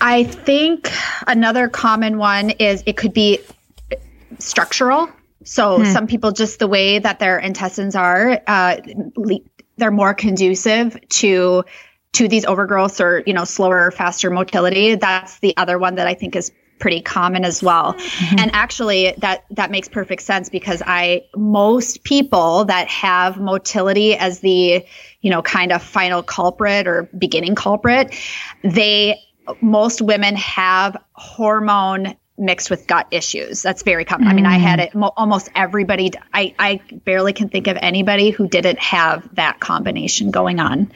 I 0.00 0.24
think 0.24 0.90
another 1.26 1.68
common 1.68 2.18
one 2.18 2.50
is 2.50 2.82
it 2.86 2.96
could 2.96 3.12
be 3.12 3.40
structural. 4.38 5.08
So, 5.44 5.78
hmm. 5.78 5.84
some 5.84 6.06
people 6.06 6.32
just 6.32 6.58
the 6.58 6.68
way 6.68 6.98
that 6.98 7.20
their 7.20 7.38
intestines 7.38 7.94
are, 7.94 8.40
uh, 8.46 8.76
they're 9.76 9.90
more 9.90 10.14
conducive 10.14 10.98
to 11.08 11.64
to 12.12 12.28
these 12.28 12.44
overgrowths 12.44 13.00
or 13.00 13.22
you 13.26 13.32
know 13.32 13.44
slower 13.44 13.90
faster 13.90 14.30
motility 14.30 14.94
that's 14.94 15.38
the 15.40 15.56
other 15.56 15.78
one 15.78 15.96
that 15.96 16.06
i 16.06 16.14
think 16.14 16.34
is 16.34 16.52
pretty 16.78 17.00
common 17.00 17.44
as 17.44 17.62
well. 17.62 17.94
Mm-hmm. 17.94 18.38
And 18.38 18.50
actually 18.54 19.14
that 19.18 19.44
that 19.50 19.70
makes 19.70 19.88
perfect 19.88 20.22
sense 20.22 20.48
because 20.48 20.82
I 20.86 21.24
most 21.36 22.04
people 22.04 22.64
that 22.66 22.88
have 22.88 23.38
motility 23.38 24.14
as 24.14 24.40
the, 24.40 24.84
you 25.20 25.30
know, 25.30 25.42
kind 25.42 25.72
of 25.72 25.82
final 25.82 26.22
culprit 26.22 26.86
or 26.86 27.08
beginning 27.16 27.54
culprit, 27.54 28.14
they 28.62 29.20
most 29.60 30.02
women 30.02 30.36
have 30.36 30.96
hormone 31.12 32.16
mixed 32.38 32.70
with 32.70 32.86
gut 32.86 33.08
issues. 33.10 33.62
That's 33.62 33.82
very 33.82 34.04
common. 34.04 34.28
Mm. 34.28 34.30
I 34.30 34.34
mean, 34.34 34.46
I 34.46 34.58
had 34.58 34.78
it 34.78 34.94
mo- 34.94 35.12
almost 35.16 35.50
everybody. 35.54 36.12
I, 36.32 36.54
I 36.58 36.80
barely 37.04 37.32
can 37.32 37.48
think 37.48 37.66
of 37.66 37.76
anybody 37.80 38.30
who 38.30 38.48
didn't 38.48 38.78
have 38.78 39.34
that 39.34 39.58
combination 39.58 40.30
going 40.30 40.60
on. 40.60 40.92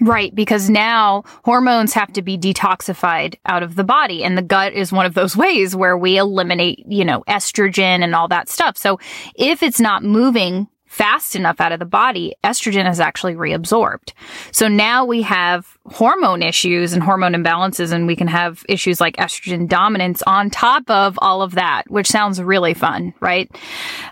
Right, 0.00 0.34
because 0.34 0.70
now 0.70 1.24
hormones 1.44 1.92
have 1.94 2.12
to 2.12 2.22
be 2.22 2.38
detoxified 2.38 3.36
out 3.46 3.62
of 3.62 3.74
the 3.74 3.84
body 3.84 4.22
and 4.22 4.38
the 4.38 4.42
gut 4.42 4.72
is 4.72 4.92
one 4.92 5.06
of 5.06 5.14
those 5.14 5.36
ways 5.36 5.74
where 5.74 5.98
we 5.98 6.18
eliminate, 6.18 6.84
you 6.86 7.04
know, 7.04 7.24
estrogen 7.28 8.02
and 8.04 8.14
all 8.14 8.28
that 8.28 8.48
stuff. 8.48 8.76
So 8.76 8.98
if 9.34 9.62
it's 9.62 9.80
not 9.80 10.04
moving 10.04 10.68
fast 10.88 11.36
enough 11.36 11.60
out 11.60 11.70
of 11.70 11.78
the 11.78 11.84
body, 11.84 12.34
estrogen 12.42 12.90
is 12.90 12.98
actually 12.98 13.34
reabsorbed. 13.34 14.12
So 14.50 14.68
now 14.68 15.04
we 15.04 15.22
have 15.22 15.78
hormone 15.86 16.42
issues 16.42 16.92
and 16.92 17.02
hormone 17.02 17.34
imbalances, 17.34 17.92
and 17.92 18.06
we 18.06 18.16
can 18.16 18.26
have 18.26 18.64
issues 18.68 19.00
like 19.00 19.16
estrogen 19.16 19.68
dominance 19.68 20.22
on 20.26 20.50
top 20.50 20.90
of 20.90 21.18
all 21.20 21.42
of 21.42 21.52
that, 21.52 21.84
which 21.88 22.08
sounds 22.08 22.42
really 22.42 22.74
fun, 22.74 23.14
right? 23.20 23.50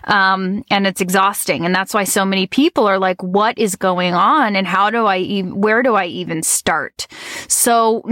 Um, 0.05 0.63
and 0.69 0.87
it's 0.87 1.01
exhausting. 1.01 1.65
And 1.65 1.73
that's 1.73 1.93
why 1.93 2.03
so 2.03 2.23
many 2.23 2.47
people 2.47 2.87
are 2.87 2.99
like, 2.99 3.21
what 3.21 3.57
is 3.57 3.75
going 3.75 4.13
on? 4.13 4.55
And 4.55 4.67
how 4.67 4.89
do 4.89 5.05
I 5.05 5.17
even, 5.17 5.59
where 5.59 5.81
do 5.81 5.95
I 5.95 6.05
even 6.05 6.43
start? 6.43 7.07
So, 7.47 8.03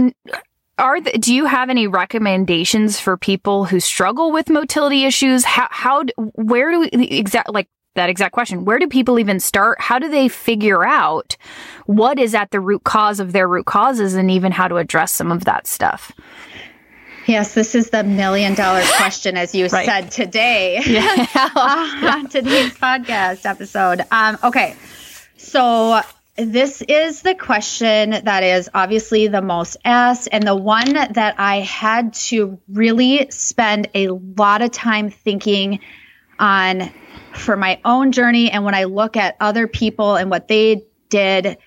are 0.78 1.00
the, 1.00 1.12
do 1.12 1.34
you 1.34 1.46
have 1.46 1.70
any 1.70 1.86
recommendations 1.86 3.00
for 3.00 3.16
people 3.16 3.64
who 3.64 3.80
struggle 3.80 4.30
with 4.30 4.50
motility 4.50 5.04
issues? 5.04 5.44
How, 5.44 5.68
how 5.70 6.04
where 6.34 6.70
do 6.70 6.80
we 6.80 6.88
exact 6.88 7.50
like 7.50 7.68
that 7.96 8.08
exact 8.08 8.32
question. 8.32 8.64
Where 8.64 8.78
do 8.78 8.86
people 8.86 9.18
even 9.18 9.40
start? 9.40 9.80
How 9.80 9.98
do 9.98 10.08
they 10.08 10.28
figure 10.28 10.86
out 10.86 11.36
what 11.86 12.18
is 12.18 12.34
at 12.34 12.50
the 12.50 12.60
root 12.60 12.84
cause 12.84 13.20
of 13.20 13.32
their 13.32 13.48
root 13.48 13.66
causes 13.66 14.14
and 14.14 14.30
even 14.30 14.52
how 14.52 14.68
to 14.68 14.76
address 14.76 15.12
some 15.12 15.32
of 15.32 15.44
that 15.44 15.66
stuff? 15.66 16.12
Yes, 17.26 17.54
this 17.54 17.74
is 17.74 17.90
the 17.90 18.04
million 18.04 18.54
dollar 18.54 18.82
question, 18.96 19.36
as 19.36 19.54
you 19.54 19.66
right. 19.66 19.86
said 19.86 20.10
today 20.10 20.80
yeah. 20.86 21.50
on 22.14 22.28
today's 22.28 22.72
podcast 22.72 23.44
episode. 23.44 24.02
Um, 24.12 24.38
okay, 24.44 24.76
so 25.36 26.00
this 26.36 26.82
is 26.82 27.22
the 27.22 27.34
question 27.34 28.10
that 28.10 28.42
is 28.42 28.70
obviously 28.74 29.26
the 29.26 29.42
most 29.42 29.76
asked, 29.84 30.28
and 30.30 30.46
the 30.46 30.54
one 30.54 30.92
that 30.92 31.34
I 31.38 31.60
had 31.60 32.14
to 32.14 32.60
really 32.68 33.28
spend 33.30 33.88
a 33.94 34.08
lot 34.08 34.62
of 34.62 34.70
time 34.70 35.10
thinking 35.10 35.80
on 36.38 36.92
for 37.36 37.56
my 37.56 37.80
own 37.84 38.12
journey. 38.12 38.50
And 38.50 38.64
when 38.64 38.74
I 38.74 38.84
look 38.84 39.16
at 39.16 39.36
other 39.40 39.66
people 39.66 40.16
and 40.16 40.30
what 40.30 40.48
they 40.48 40.86
did 41.08 41.58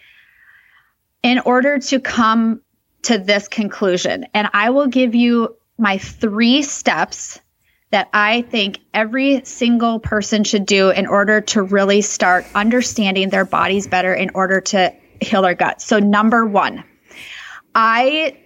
in 1.23 1.39
order 1.39 1.79
to 1.79 1.99
come 1.99 2.61
to 3.03 3.17
this 3.17 3.47
conclusion, 3.47 4.25
and 4.33 4.49
I 4.53 4.71
will 4.71 4.87
give 4.87 5.15
you 5.15 5.55
my 5.77 5.97
three 5.97 6.61
steps 6.61 7.39
that 7.91 8.09
I 8.13 8.43
think 8.43 8.79
every 8.93 9.43
single 9.45 9.99
person 9.99 10.43
should 10.43 10.65
do 10.65 10.89
in 10.89 11.07
order 11.07 11.41
to 11.41 11.63
really 11.63 12.01
start 12.01 12.45
understanding 12.53 13.29
their 13.29 13.45
bodies 13.45 13.87
better 13.87 14.13
in 14.13 14.31
order 14.35 14.61
to 14.61 14.93
heal 15.21 15.41
their 15.41 15.55
gut. 15.55 15.81
So, 15.81 15.99
number 15.99 16.45
one, 16.45 16.83
I, 17.73 18.37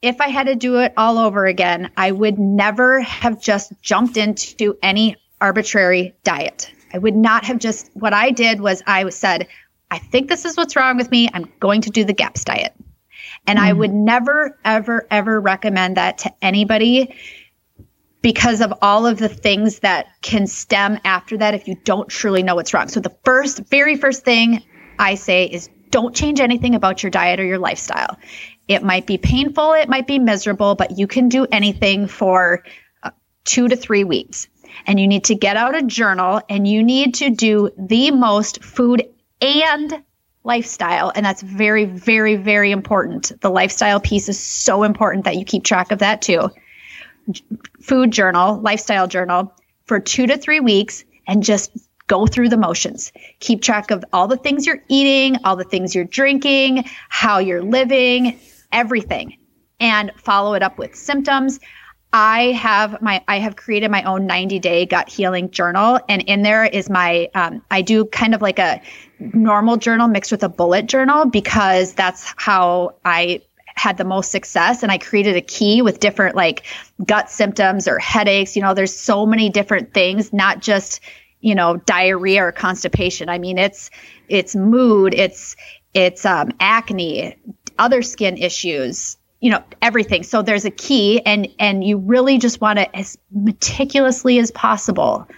if 0.00 0.20
I 0.20 0.28
had 0.28 0.46
to 0.48 0.56
do 0.56 0.78
it 0.78 0.94
all 0.96 1.18
over 1.18 1.46
again, 1.46 1.90
I 1.96 2.10
would 2.10 2.38
never 2.38 3.00
have 3.00 3.40
just 3.40 3.72
jumped 3.82 4.16
into 4.16 4.76
any 4.82 5.16
arbitrary 5.42 6.14
diet. 6.22 6.72
I 6.94 6.98
would 6.98 7.16
not 7.16 7.44
have 7.46 7.58
just, 7.58 7.90
what 7.94 8.14
I 8.14 8.30
did 8.30 8.60
was 8.60 8.82
I 8.86 9.08
said, 9.10 9.48
I 9.90 9.98
think 9.98 10.28
this 10.28 10.44
is 10.44 10.56
what's 10.56 10.76
wrong 10.76 10.96
with 10.96 11.10
me. 11.10 11.28
I'm 11.32 11.52
going 11.60 11.82
to 11.82 11.90
do 11.90 12.04
the 12.04 12.14
GAPS 12.14 12.44
diet. 12.44 12.72
And 13.46 13.58
mm. 13.58 13.62
I 13.62 13.72
would 13.72 13.92
never, 13.92 14.58
ever, 14.64 15.06
ever 15.10 15.40
recommend 15.40 15.96
that 15.96 16.18
to 16.18 16.32
anybody 16.40 17.14
because 18.22 18.60
of 18.60 18.72
all 18.80 19.04
of 19.04 19.18
the 19.18 19.28
things 19.28 19.80
that 19.80 20.06
can 20.22 20.46
stem 20.46 20.98
after 21.04 21.36
that 21.38 21.54
if 21.54 21.66
you 21.66 21.74
don't 21.82 22.08
truly 22.08 22.44
know 22.44 22.54
what's 22.54 22.72
wrong. 22.72 22.88
So, 22.88 23.00
the 23.00 23.14
first, 23.24 23.58
very 23.68 23.96
first 23.96 24.24
thing 24.24 24.62
I 24.98 25.16
say 25.16 25.46
is 25.46 25.68
don't 25.90 26.14
change 26.14 26.40
anything 26.40 26.76
about 26.76 27.02
your 27.02 27.10
diet 27.10 27.40
or 27.40 27.44
your 27.44 27.58
lifestyle. 27.58 28.16
It 28.68 28.82
might 28.84 29.06
be 29.06 29.18
painful, 29.18 29.72
it 29.72 29.88
might 29.88 30.06
be 30.06 30.20
miserable, 30.20 30.76
but 30.76 30.96
you 30.98 31.08
can 31.08 31.28
do 31.28 31.46
anything 31.50 32.06
for 32.06 32.64
uh, 33.02 33.10
two 33.44 33.68
to 33.68 33.76
three 33.76 34.04
weeks. 34.04 34.46
And 34.86 34.98
you 34.98 35.06
need 35.06 35.24
to 35.24 35.34
get 35.34 35.56
out 35.56 35.76
a 35.76 35.82
journal 35.82 36.40
and 36.48 36.66
you 36.66 36.82
need 36.82 37.14
to 37.16 37.30
do 37.30 37.70
the 37.78 38.10
most 38.10 38.62
food 38.64 39.08
and 39.40 40.02
lifestyle. 40.44 41.12
And 41.14 41.24
that's 41.24 41.42
very, 41.42 41.84
very, 41.84 42.36
very 42.36 42.72
important. 42.72 43.40
The 43.40 43.50
lifestyle 43.50 44.00
piece 44.00 44.28
is 44.28 44.38
so 44.38 44.82
important 44.82 45.24
that 45.24 45.36
you 45.36 45.44
keep 45.44 45.64
track 45.64 45.92
of 45.92 46.00
that 46.00 46.22
too 46.22 46.50
food 47.80 48.10
journal, 48.10 48.60
lifestyle 48.60 49.06
journal 49.06 49.52
for 49.84 50.00
two 50.00 50.26
to 50.26 50.36
three 50.36 50.60
weeks 50.60 51.04
and 51.26 51.42
just 51.42 51.70
go 52.06 52.26
through 52.26 52.48
the 52.48 52.56
motions. 52.56 53.12
Keep 53.40 53.62
track 53.62 53.90
of 53.90 54.04
all 54.12 54.28
the 54.28 54.36
things 54.36 54.66
you're 54.66 54.82
eating, 54.88 55.36
all 55.44 55.56
the 55.56 55.64
things 55.64 55.94
you're 55.94 56.04
drinking, 56.04 56.84
how 57.08 57.38
you're 57.38 57.62
living, 57.62 58.38
everything, 58.70 59.38
and 59.80 60.12
follow 60.16 60.54
it 60.54 60.62
up 60.62 60.78
with 60.78 60.94
symptoms. 60.94 61.60
I 62.12 62.52
have 62.52 63.00
my 63.00 63.24
I 63.26 63.38
have 63.38 63.56
created 63.56 63.90
my 63.90 64.02
own 64.02 64.26
90 64.26 64.58
day 64.58 64.84
gut 64.84 65.08
healing 65.08 65.50
journal, 65.50 65.98
and 66.08 66.22
in 66.22 66.42
there 66.42 66.64
is 66.64 66.90
my 66.90 67.30
um, 67.34 67.62
I 67.70 67.82
do 67.82 68.04
kind 68.04 68.34
of 68.34 68.42
like 68.42 68.58
a 68.58 68.82
normal 69.18 69.78
journal 69.78 70.08
mixed 70.08 70.30
with 70.30 70.42
a 70.42 70.48
bullet 70.48 70.86
journal 70.86 71.24
because 71.26 71.94
that's 71.94 72.34
how 72.36 72.96
I 73.04 73.40
had 73.74 73.96
the 73.96 74.04
most 74.04 74.30
success 74.30 74.82
and 74.82 74.92
I 74.92 74.98
created 74.98 75.36
a 75.36 75.40
key 75.40 75.80
with 75.80 75.98
different 75.98 76.36
like 76.36 76.64
gut 77.04 77.30
symptoms 77.30 77.88
or 77.88 77.98
headaches. 77.98 78.54
You 78.54 78.62
know, 78.62 78.74
there's 78.74 78.94
so 78.94 79.24
many 79.24 79.48
different 79.48 79.94
things, 79.94 80.32
not 80.32 80.60
just, 80.60 81.00
you 81.40 81.54
know, 81.54 81.78
diarrhea 81.78 82.44
or 82.44 82.52
constipation. 82.52 83.30
I 83.30 83.38
mean, 83.38 83.56
it's 83.56 83.90
it's 84.28 84.54
mood, 84.54 85.14
it's 85.14 85.56
it's 85.94 86.26
um, 86.26 86.50
acne, 86.60 87.36
other 87.78 88.02
skin 88.02 88.36
issues, 88.36 89.16
you 89.42 89.50
know, 89.50 89.62
everything. 89.82 90.22
So 90.22 90.40
there's 90.40 90.64
a 90.64 90.70
key 90.70 91.20
and 91.26 91.48
and 91.58 91.84
you 91.84 91.98
really 91.98 92.38
just 92.38 92.60
want 92.60 92.78
to 92.78 92.96
as 92.96 93.18
meticulously 93.30 94.38
as 94.38 94.50
possible 94.50 95.28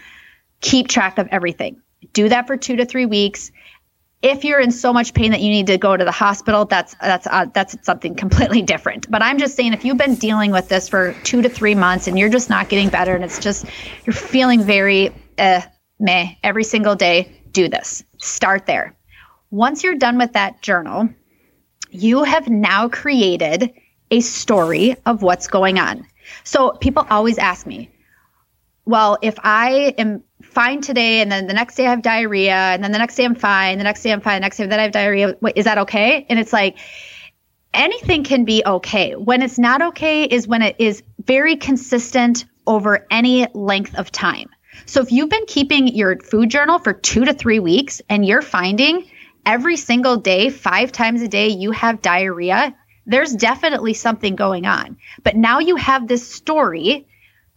keep 0.61 0.89
track 0.89 1.19
of 1.19 1.27
everything. 1.33 1.81
Do 2.13 2.29
that 2.29 2.47
for 2.47 2.57
2 2.57 2.77
to 2.77 2.85
3 2.85 3.07
weeks 3.07 3.51
if 4.25 4.43
you're 4.43 4.59
in 4.59 4.71
so 4.71 4.91
much 4.91 5.13
pain 5.13 5.33
that 5.33 5.43
you 5.43 5.51
need 5.51 5.67
to 5.67 5.77
go 5.77 5.99
to 5.99 6.03
the 6.03 6.11
hospital, 6.11 6.65
that's 6.65 6.95
that's 6.95 7.27
uh, 7.27 7.45
that's 7.53 7.77
something 7.83 8.15
completely 8.25 8.63
different. 8.63 9.09
But 9.11 9.23
I'm 9.23 9.39
just 9.39 9.55
saying, 9.55 9.75
if 9.75 9.85
you've 9.85 9.99
been 9.99 10.15
dealing 10.15 10.51
with 10.51 10.69
this 10.71 10.89
for 10.89 11.15
two 11.25 11.43
to 11.43 11.49
three 11.51 11.75
months 11.75 12.09
and 12.09 12.19
you're 12.19 12.31
just 12.31 12.49
not 12.49 12.71
getting 12.71 12.89
better, 12.89 13.15
and 13.15 13.23
it's 13.23 13.39
just 13.39 13.67
you're 14.07 14.15
feeling 14.15 14.63
very 14.63 15.15
uh, 15.39 15.61
meh 16.01 16.35
every 16.43 16.65
single 16.65 16.95
day, 16.95 17.31
do 17.53 17.69
this. 17.69 18.03
Start 18.19 18.65
there. 18.65 18.97
Once 19.51 19.85
you're 19.85 19.95
done 19.95 20.17
with 20.17 20.33
that 20.33 20.63
journal, 20.63 21.07
you 21.91 22.25
have 22.25 22.49
now 22.49 22.89
created 22.89 23.75
a 24.11 24.21
story 24.21 24.97
of 25.07 25.23
what's 25.23 25.49
going 25.49 25.79
on. 25.79 26.07
So 26.45 26.73
people 26.73 27.07
always 27.11 27.39
ask 27.39 27.67
me, 27.67 27.91
well, 28.87 29.19
if 29.23 29.37
I 29.43 29.95
am 29.97 30.23
fine 30.43 30.83
today 30.83 31.21
and 31.21 31.33
then 31.33 31.47
the 31.47 31.55
next 31.55 31.75
day 31.77 31.87
I 31.87 31.91
have 31.91 32.03
diarrhea 32.03 32.55
and 32.55 32.85
then 32.85 32.93
the 32.93 32.99
next 32.99 33.17
day 33.17 33.25
I'm 33.25 33.35
fine, 33.35 33.79
the 33.79 33.85
next 33.85 34.03
day 34.03 34.13
I'm 34.13 34.21
fine, 34.21 34.37
the 34.37 34.41
next 34.41 34.59
day 34.59 34.67
then 34.67 34.79
I 34.79 34.83
have 34.83 34.93
diarrhea. 34.93 35.37
Wait, 35.41 35.57
is 35.57 35.65
that 35.65 35.79
okay? 35.79 36.27
And 36.29 36.39
it's 36.39 36.53
like 36.53 36.77
anything 37.73 38.25
can 38.25 38.45
be 38.45 38.63
okay. 38.65 39.15
When 39.15 39.43
it's 39.43 39.59
not 39.59 39.81
okay 39.81 40.25
is 40.25 40.47
when 40.47 40.63
it 40.63 40.77
is 40.79 41.03
very 41.25 41.57
consistent 41.57 42.45
over 42.67 43.07
any 43.11 43.47
length 43.55 43.95
of 43.97 44.13
time. 44.13 44.51
So 44.87 45.01
if 45.01 45.13
you've 45.13 45.31
been 45.31 45.47
keeping 45.47 45.89
your 45.89 46.19
food 46.19 46.51
journal 46.51 46.79
for 46.79 46.93
2 46.93 47.25
to 47.25 47.33
3 47.33 47.61
weeks 47.61 48.03
and 48.09 48.25
you're 48.25 48.43
finding 48.43 49.09
every 49.47 49.77
single 49.77 50.17
day, 50.17 50.51
5 50.51 50.93
times 50.93 51.23
a 51.23 51.29
day 51.29 51.49
you 51.49 51.71
have 51.71 52.03
diarrhea, 52.03 52.75
there's 53.07 53.33
definitely 53.33 53.95
something 53.95 54.37
going 54.37 54.67
on. 54.67 54.99
But 55.23 55.37
now 55.37 55.59
you 55.59 55.77
have 55.77 56.09
this 56.09 56.29
story 56.29 57.07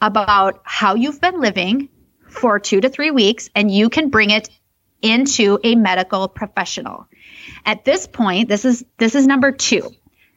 about 0.01 0.61
how 0.63 0.95
you've 0.95 1.21
been 1.21 1.39
living, 1.39 1.89
for 2.29 2.59
two 2.59 2.81
to 2.81 2.89
three 2.89 3.11
weeks 3.11 3.49
and 3.55 3.71
you 3.71 3.89
can 3.89 4.09
bring 4.09 4.29
it 4.29 4.49
into 5.01 5.59
a 5.63 5.75
medical 5.75 6.27
professional. 6.27 7.07
At 7.65 7.85
this 7.85 8.07
point, 8.07 8.49
this 8.49 8.65
is 8.65 8.85
this 8.97 9.15
is 9.15 9.27
number 9.27 9.51
2. 9.51 9.91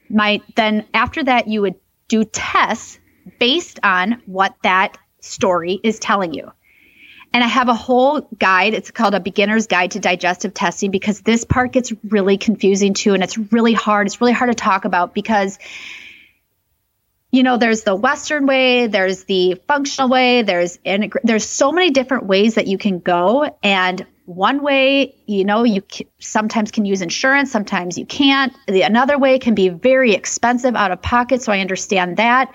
My 0.08 0.42
then 0.56 0.86
after 0.92 1.22
that 1.24 1.48
you 1.48 1.62
would 1.62 1.76
do 2.08 2.24
tests 2.24 2.98
based 3.38 3.80
on 3.82 4.22
what 4.26 4.54
that 4.62 4.98
story 5.20 5.78
is 5.82 5.98
telling 5.98 6.34
you. 6.34 6.50
And 7.32 7.44
I 7.44 7.46
have 7.46 7.68
a 7.68 7.74
whole 7.74 8.22
guide. 8.38 8.74
It's 8.74 8.90
called 8.90 9.14
a 9.14 9.20
beginner's 9.20 9.68
guide 9.68 9.92
to 9.92 10.00
digestive 10.00 10.52
testing 10.52 10.90
because 10.90 11.20
this 11.20 11.44
part 11.44 11.72
gets 11.72 11.92
really 12.02 12.38
confusing 12.38 12.92
too. 12.92 13.14
And 13.14 13.22
it's 13.22 13.38
really 13.38 13.72
hard. 13.72 14.08
It's 14.08 14.20
really 14.20 14.32
hard 14.32 14.50
to 14.50 14.54
talk 14.54 14.84
about 14.84 15.14
because 15.14 15.58
you 17.30 17.42
know 17.42 17.56
there's 17.56 17.82
the 17.84 17.94
western 17.94 18.46
way 18.46 18.86
there's 18.86 19.24
the 19.24 19.60
functional 19.68 20.08
way 20.08 20.42
there's 20.42 20.78
integ- 20.78 21.20
there's 21.22 21.46
so 21.46 21.72
many 21.72 21.90
different 21.90 22.26
ways 22.26 22.54
that 22.54 22.66
you 22.66 22.78
can 22.78 22.98
go 22.98 23.56
and 23.62 24.04
one 24.26 24.62
way 24.62 25.14
you 25.26 25.44
know 25.44 25.64
you 25.64 25.82
c- 25.90 26.08
sometimes 26.18 26.70
can 26.70 26.84
use 26.84 27.02
insurance 27.02 27.50
sometimes 27.50 27.98
you 27.98 28.06
can't 28.06 28.52
the 28.66 28.82
another 28.82 29.18
way 29.18 29.38
can 29.38 29.54
be 29.54 29.68
very 29.68 30.12
expensive 30.12 30.74
out 30.74 30.90
of 30.90 31.00
pocket 31.02 31.42
so 31.42 31.52
i 31.52 31.60
understand 31.60 32.16
that 32.16 32.52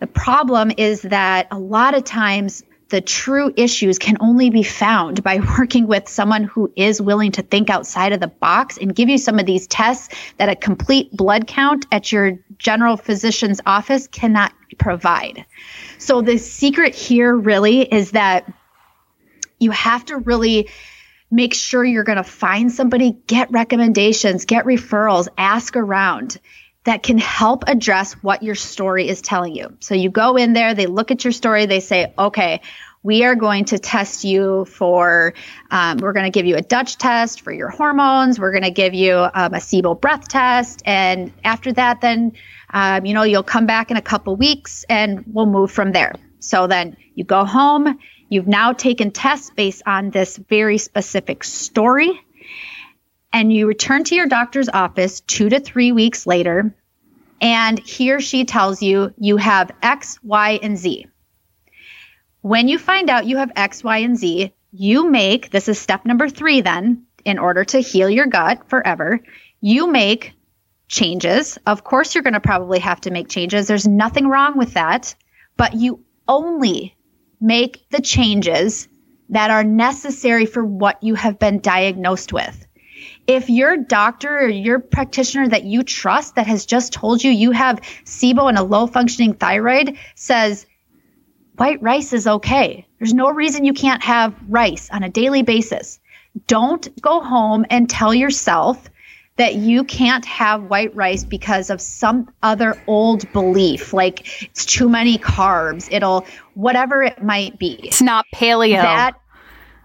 the 0.00 0.06
problem 0.06 0.72
is 0.76 1.02
that 1.02 1.48
a 1.50 1.58
lot 1.58 1.94
of 1.94 2.04
times 2.04 2.62
the 2.94 3.00
true 3.00 3.52
issues 3.56 3.98
can 3.98 4.16
only 4.20 4.50
be 4.50 4.62
found 4.62 5.24
by 5.24 5.40
working 5.58 5.88
with 5.88 6.08
someone 6.08 6.44
who 6.44 6.72
is 6.76 7.02
willing 7.02 7.32
to 7.32 7.42
think 7.42 7.68
outside 7.68 8.12
of 8.12 8.20
the 8.20 8.28
box 8.28 8.78
and 8.78 8.94
give 8.94 9.08
you 9.08 9.18
some 9.18 9.40
of 9.40 9.46
these 9.46 9.66
tests 9.66 10.14
that 10.36 10.48
a 10.48 10.54
complete 10.54 11.10
blood 11.10 11.48
count 11.48 11.86
at 11.90 12.12
your 12.12 12.38
general 12.56 12.96
physician's 12.96 13.60
office 13.66 14.06
cannot 14.06 14.52
provide. 14.78 15.44
So 15.98 16.22
the 16.22 16.38
secret 16.38 16.94
here 16.94 17.34
really 17.34 17.80
is 17.80 18.12
that 18.12 18.52
you 19.58 19.72
have 19.72 20.04
to 20.04 20.18
really 20.18 20.68
make 21.32 21.52
sure 21.52 21.84
you're 21.84 22.04
going 22.04 22.18
to 22.18 22.22
find 22.22 22.70
somebody, 22.70 23.10
get 23.26 23.50
recommendations, 23.50 24.44
get 24.44 24.66
referrals, 24.66 25.26
ask 25.36 25.74
around 25.74 26.38
that 26.84 27.02
can 27.02 27.18
help 27.18 27.64
address 27.66 28.12
what 28.14 28.42
your 28.42 28.54
story 28.54 29.08
is 29.08 29.22
telling 29.22 29.54
you. 29.54 29.76
So 29.80 29.94
you 29.94 30.10
go 30.10 30.36
in 30.36 30.52
there, 30.52 30.74
they 30.74 30.86
look 30.86 31.10
at 31.10 31.24
your 31.24 31.32
story, 31.32 31.66
they 31.66 31.80
say, 31.80 32.12
okay, 32.18 32.60
we 33.02 33.24
are 33.24 33.34
going 33.34 33.66
to 33.66 33.78
test 33.78 34.24
you 34.24 34.64
for, 34.64 35.34
um, 35.70 35.98
we're 35.98 36.14
going 36.14 36.24
to 36.24 36.30
give 36.30 36.46
you 36.46 36.56
a 36.56 36.62
Dutch 36.62 36.96
test 36.96 37.42
for 37.42 37.52
your 37.52 37.68
hormones. 37.68 38.40
We're 38.40 38.52
going 38.52 38.64
to 38.64 38.70
give 38.70 38.94
you 38.94 39.14
um, 39.14 39.52
a 39.52 39.58
SIBO 39.58 40.00
breath 40.00 40.26
test. 40.26 40.82
And 40.86 41.32
after 41.44 41.72
that, 41.74 42.00
then, 42.00 42.32
um, 42.72 43.04
you 43.04 43.12
know, 43.12 43.22
you'll 43.22 43.42
come 43.42 43.66
back 43.66 43.90
in 43.90 43.98
a 43.98 44.02
couple 44.02 44.36
weeks 44.36 44.84
and 44.88 45.22
we'll 45.26 45.46
move 45.46 45.70
from 45.70 45.92
there. 45.92 46.14
So 46.38 46.66
then 46.66 46.96
you 47.14 47.24
go 47.24 47.44
home. 47.44 47.98
You've 48.30 48.48
now 48.48 48.72
taken 48.72 49.10
tests 49.10 49.50
based 49.50 49.82
on 49.86 50.10
this 50.10 50.38
very 50.38 50.78
specific 50.78 51.44
story. 51.44 52.20
And 53.34 53.52
you 53.52 53.66
return 53.66 54.04
to 54.04 54.14
your 54.14 54.28
doctor's 54.28 54.68
office 54.68 55.20
two 55.20 55.48
to 55.48 55.58
three 55.58 55.90
weeks 55.90 56.24
later. 56.24 56.72
And 57.40 57.80
he 57.80 58.12
or 58.12 58.20
she 58.20 58.44
tells 58.44 58.80
you 58.80 59.12
you 59.18 59.38
have 59.38 59.72
X, 59.82 60.20
Y, 60.22 60.60
and 60.62 60.78
Z. 60.78 61.08
When 62.42 62.68
you 62.68 62.78
find 62.78 63.10
out 63.10 63.26
you 63.26 63.38
have 63.38 63.50
X, 63.56 63.82
Y, 63.82 63.98
and 63.98 64.16
Z, 64.16 64.54
you 64.70 65.10
make 65.10 65.50
this 65.50 65.68
is 65.68 65.80
step 65.80 66.04
number 66.06 66.28
three, 66.28 66.60
then 66.60 67.06
in 67.24 67.40
order 67.40 67.64
to 67.64 67.80
heal 67.80 68.08
your 68.08 68.26
gut 68.26 68.68
forever, 68.68 69.18
you 69.60 69.90
make 69.90 70.34
changes. 70.86 71.58
Of 71.66 71.82
course, 71.82 72.14
you're 72.14 72.22
going 72.22 72.34
to 72.34 72.40
probably 72.40 72.78
have 72.78 73.00
to 73.00 73.10
make 73.10 73.28
changes. 73.28 73.66
There's 73.66 73.88
nothing 73.88 74.28
wrong 74.28 74.56
with 74.56 74.74
that, 74.74 75.16
but 75.56 75.74
you 75.74 76.04
only 76.28 76.96
make 77.40 77.88
the 77.90 78.00
changes 78.00 78.86
that 79.30 79.50
are 79.50 79.64
necessary 79.64 80.46
for 80.46 80.64
what 80.64 81.02
you 81.02 81.16
have 81.16 81.40
been 81.40 81.58
diagnosed 81.58 82.32
with. 82.32 82.64
If 83.26 83.48
your 83.48 83.76
doctor 83.76 84.38
or 84.38 84.48
your 84.48 84.78
practitioner 84.78 85.48
that 85.48 85.64
you 85.64 85.82
trust 85.82 86.34
that 86.34 86.46
has 86.46 86.66
just 86.66 86.92
told 86.92 87.24
you 87.24 87.30
you 87.30 87.52
have 87.52 87.80
SIBO 88.04 88.48
and 88.48 88.58
a 88.58 88.62
low 88.62 88.86
functioning 88.86 89.34
thyroid 89.34 89.96
says 90.14 90.66
white 91.56 91.80
rice 91.82 92.12
is 92.12 92.26
okay. 92.26 92.86
There's 92.98 93.14
no 93.14 93.30
reason 93.30 93.64
you 93.64 93.72
can't 93.72 94.02
have 94.02 94.34
rice 94.48 94.90
on 94.90 95.02
a 95.02 95.08
daily 95.08 95.42
basis. 95.42 96.00
Don't 96.46 97.00
go 97.00 97.20
home 97.20 97.64
and 97.70 97.88
tell 97.88 98.14
yourself 98.14 98.90
that 99.36 99.54
you 99.56 99.84
can't 99.84 100.24
have 100.24 100.64
white 100.64 100.94
rice 100.94 101.24
because 101.24 101.70
of 101.70 101.80
some 101.80 102.32
other 102.42 102.80
old 102.86 103.30
belief, 103.32 103.92
like 103.92 104.44
it's 104.44 104.64
too 104.64 104.88
many 104.88 105.18
carbs, 105.18 105.88
it'll, 105.90 106.24
whatever 106.54 107.02
it 107.02 107.22
might 107.22 107.58
be. 107.58 107.80
It's 107.82 108.02
not 108.02 108.26
paleo. 108.32 108.80
That, 108.80 109.16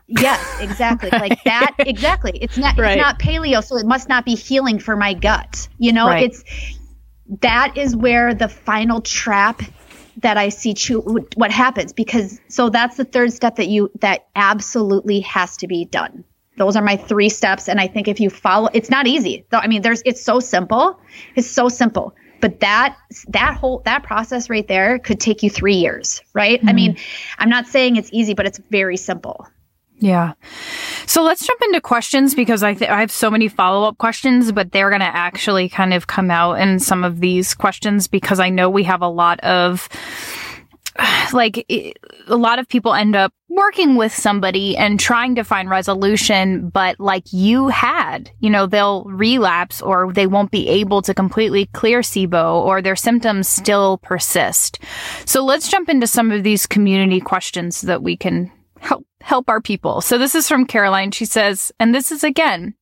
yes, 0.09 0.59
exactly. 0.59 1.09
right. 1.13 1.29
Like 1.29 1.43
that, 1.43 1.75
exactly. 1.79 2.31
It's 2.41 2.57
not, 2.57 2.77
right. 2.77 2.97
it's 2.97 3.01
not 3.01 3.19
paleo, 3.19 3.63
so 3.63 3.77
it 3.77 3.85
must 3.85 4.09
not 4.09 4.25
be 4.25 4.35
healing 4.35 4.79
for 4.79 4.95
my 4.95 5.13
gut. 5.13 5.67
You 5.77 5.93
know, 5.93 6.07
right. 6.07 6.23
it's, 6.23 6.43
that 7.41 7.77
is 7.77 7.95
where 7.95 8.33
the 8.33 8.49
final 8.49 9.01
trap 9.01 9.61
that 10.17 10.37
I 10.37 10.49
see 10.49 10.73
chew, 10.73 11.01
what 11.35 11.51
happens 11.51 11.93
because 11.93 12.41
so 12.49 12.69
that's 12.69 12.97
the 12.97 13.05
third 13.05 13.31
step 13.31 13.55
that 13.55 13.67
you 13.67 13.89
that 14.01 14.27
absolutely 14.35 15.21
has 15.21 15.55
to 15.57 15.67
be 15.67 15.85
done 15.85 16.25
those 16.59 16.75
are 16.75 16.83
my 16.83 16.97
three 16.97 17.29
steps. 17.29 17.67
And 17.67 17.79
I 17.79 17.87
think 17.87 18.07
if 18.07 18.19
you 18.19 18.29
follow, 18.29 18.69
it's 18.73 18.89
not 18.89 19.07
easy. 19.07 19.45
Though 19.49 19.59
I 19.59 19.67
mean, 19.67 19.81
there's 19.81 20.03
it's 20.05 20.21
so 20.21 20.39
simple. 20.39 20.99
It's 21.35 21.49
so 21.49 21.69
simple. 21.69 22.13
But 22.41 22.59
that 22.59 22.97
that 23.29 23.55
whole 23.55 23.81
that 23.85 24.03
process 24.03 24.49
right 24.49 24.67
there 24.67 24.99
could 24.99 25.19
take 25.19 25.41
you 25.41 25.49
three 25.49 25.75
years, 25.75 26.21
right? 26.33 26.59
Mm-hmm. 26.59 26.69
I 26.69 26.73
mean, 26.73 26.97
I'm 27.39 27.49
not 27.49 27.65
saying 27.67 27.95
it's 27.95 28.09
easy, 28.11 28.33
but 28.33 28.45
it's 28.45 28.59
very 28.69 28.97
simple. 28.97 29.47
Yeah. 29.99 30.33
So 31.05 31.23
let's 31.23 31.45
jump 31.45 31.61
into 31.61 31.81
questions 31.81 32.33
because 32.33 32.63
I, 32.63 32.73
th- 32.73 32.89
I 32.89 33.01
have 33.01 33.11
so 33.11 33.29
many 33.29 33.47
follow 33.47 33.87
up 33.87 33.97
questions, 33.97 34.51
but 34.51 34.71
they're 34.71 34.89
going 34.89 35.01
to 35.01 35.05
actually 35.05 35.67
kind 35.67 35.93
of 35.93 36.07
come 36.07 36.31
out 36.31 36.53
in 36.53 36.79
some 36.79 37.03
of 37.03 37.19
these 37.19 37.53
questions 37.53 38.07
because 38.07 38.39
I 38.39 38.49
know 38.49 38.69
we 38.69 38.83
have 38.83 39.01
a 39.01 39.07
lot 39.07 39.39
of 39.41 39.89
like 41.33 41.65
it, 41.69 41.97
a 42.27 42.35
lot 42.35 42.59
of 42.59 42.67
people 42.67 42.93
end 42.93 43.15
up 43.15 43.33
working 43.49 43.95
with 43.95 44.13
somebody 44.13 44.77
and 44.77 44.99
trying 44.99 45.35
to 45.35 45.43
find 45.43 45.69
resolution, 45.69 46.69
but 46.69 46.99
like 46.99 47.23
you 47.33 47.67
had, 47.67 48.31
you 48.39 48.49
know, 48.49 48.65
they'll 48.65 49.03
relapse 49.05 49.81
or 49.81 50.13
they 50.13 50.27
won't 50.27 50.51
be 50.51 50.67
able 50.69 51.01
to 51.01 51.13
completely 51.13 51.65
clear 51.67 52.01
SIBO 52.01 52.63
or 52.63 52.81
their 52.81 52.95
symptoms 52.95 53.49
still 53.49 53.97
persist. 53.97 54.79
So 55.25 55.43
let's 55.43 55.69
jump 55.69 55.89
into 55.89 56.07
some 56.07 56.31
of 56.31 56.43
these 56.43 56.67
community 56.67 57.19
questions 57.19 57.81
that 57.81 58.03
we 58.03 58.15
can 58.15 58.51
help 58.79 59.05
help 59.21 59.49
our 59.49 59.61
people. 59.61 60.01
So 60.01 60.17
this 60.17 60.35
is 60.35 60.47
from 60.47 60.65
Caroline. 60.65 61.11
She 61.11 61.25
says, 61.25 61.71
and 61.79 61.93
this 61.93 62.11
is 62.11 62.23
again 62.23 62.75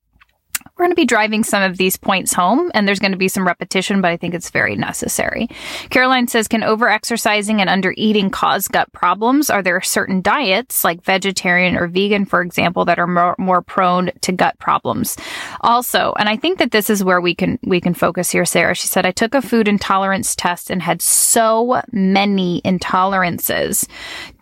we're 0.77 0.85
going 0.85 0.91
to 0.91 0.95
be 0.95 1.05
driving 1.05 1.43
some 1.43 1.63
of 1.63 1.77
these 1.77 1.97
points 1.97 2.33
home 2.33 2.71
and 2.73 2.87
there's 2.87 2.99
going 2.99 3.11
to 3.11 3.17
be 3.17 3.27
some 3.27 3.47
repetition, 3.47 4.01
but 4.01 4.11
I 4.11 4.17
think 4.17 4.33
it's 4.33 4.51
very 4.51 4.75
necessary. 4.75 5.47
Caroline 5.89 6.27
says, 6.27 6.47
can 6.47 6.63
over-exercising 6.63 7.61
and 7.61 7.69
under-eating 7.69 8.29
cause 8.29 8.67
gut 8.67 8.91
problems? 8.91 9.49
Are 9.49 9.63
there 9.63 9.81
certain 9.81 10.21
diets 10.21 10.83
like 10.83 11.03
vegetarian 11.03 11.77
or 11.77 11.87
vegan, 11.87 12.25
for 12.25 12.41
example, 12.41 12.85
that 12.85 12.99
are 12.99 13.07
more, 13.07 13.35
more 13.39 13.61
prone 13.61 14.11
to 14.21 14.31
gut 14.31 14.57
problems? 14.59 15.17
Also, 15.61 16.13
and 16.19 16.29
I 16.29 16.37
think 16.37 16.59
that 16.59 16.71
this 16.71 16.89
is 16.89 17.03
where 17.03 17.21
we 17.21 17.33
can, 17.33 17.57
we 17.63 17.81
can 17.81 17.93
focus 17.93 18.29
here, 18.29 18.45
Sarah. 18.45 18.75
She 18.75 18.87
said, 18.87 19.05
I 19.05 19.11
took 19.11 19.33
a 19.33 19.41
food 19.41 19.67
intolerance 19.67 20.35
test 20.35 20.69
and 20.69 20.81
had 20.81 21.01
so 21.01 21.81
many 21.91 22.61
intolerances. 22.63 23.87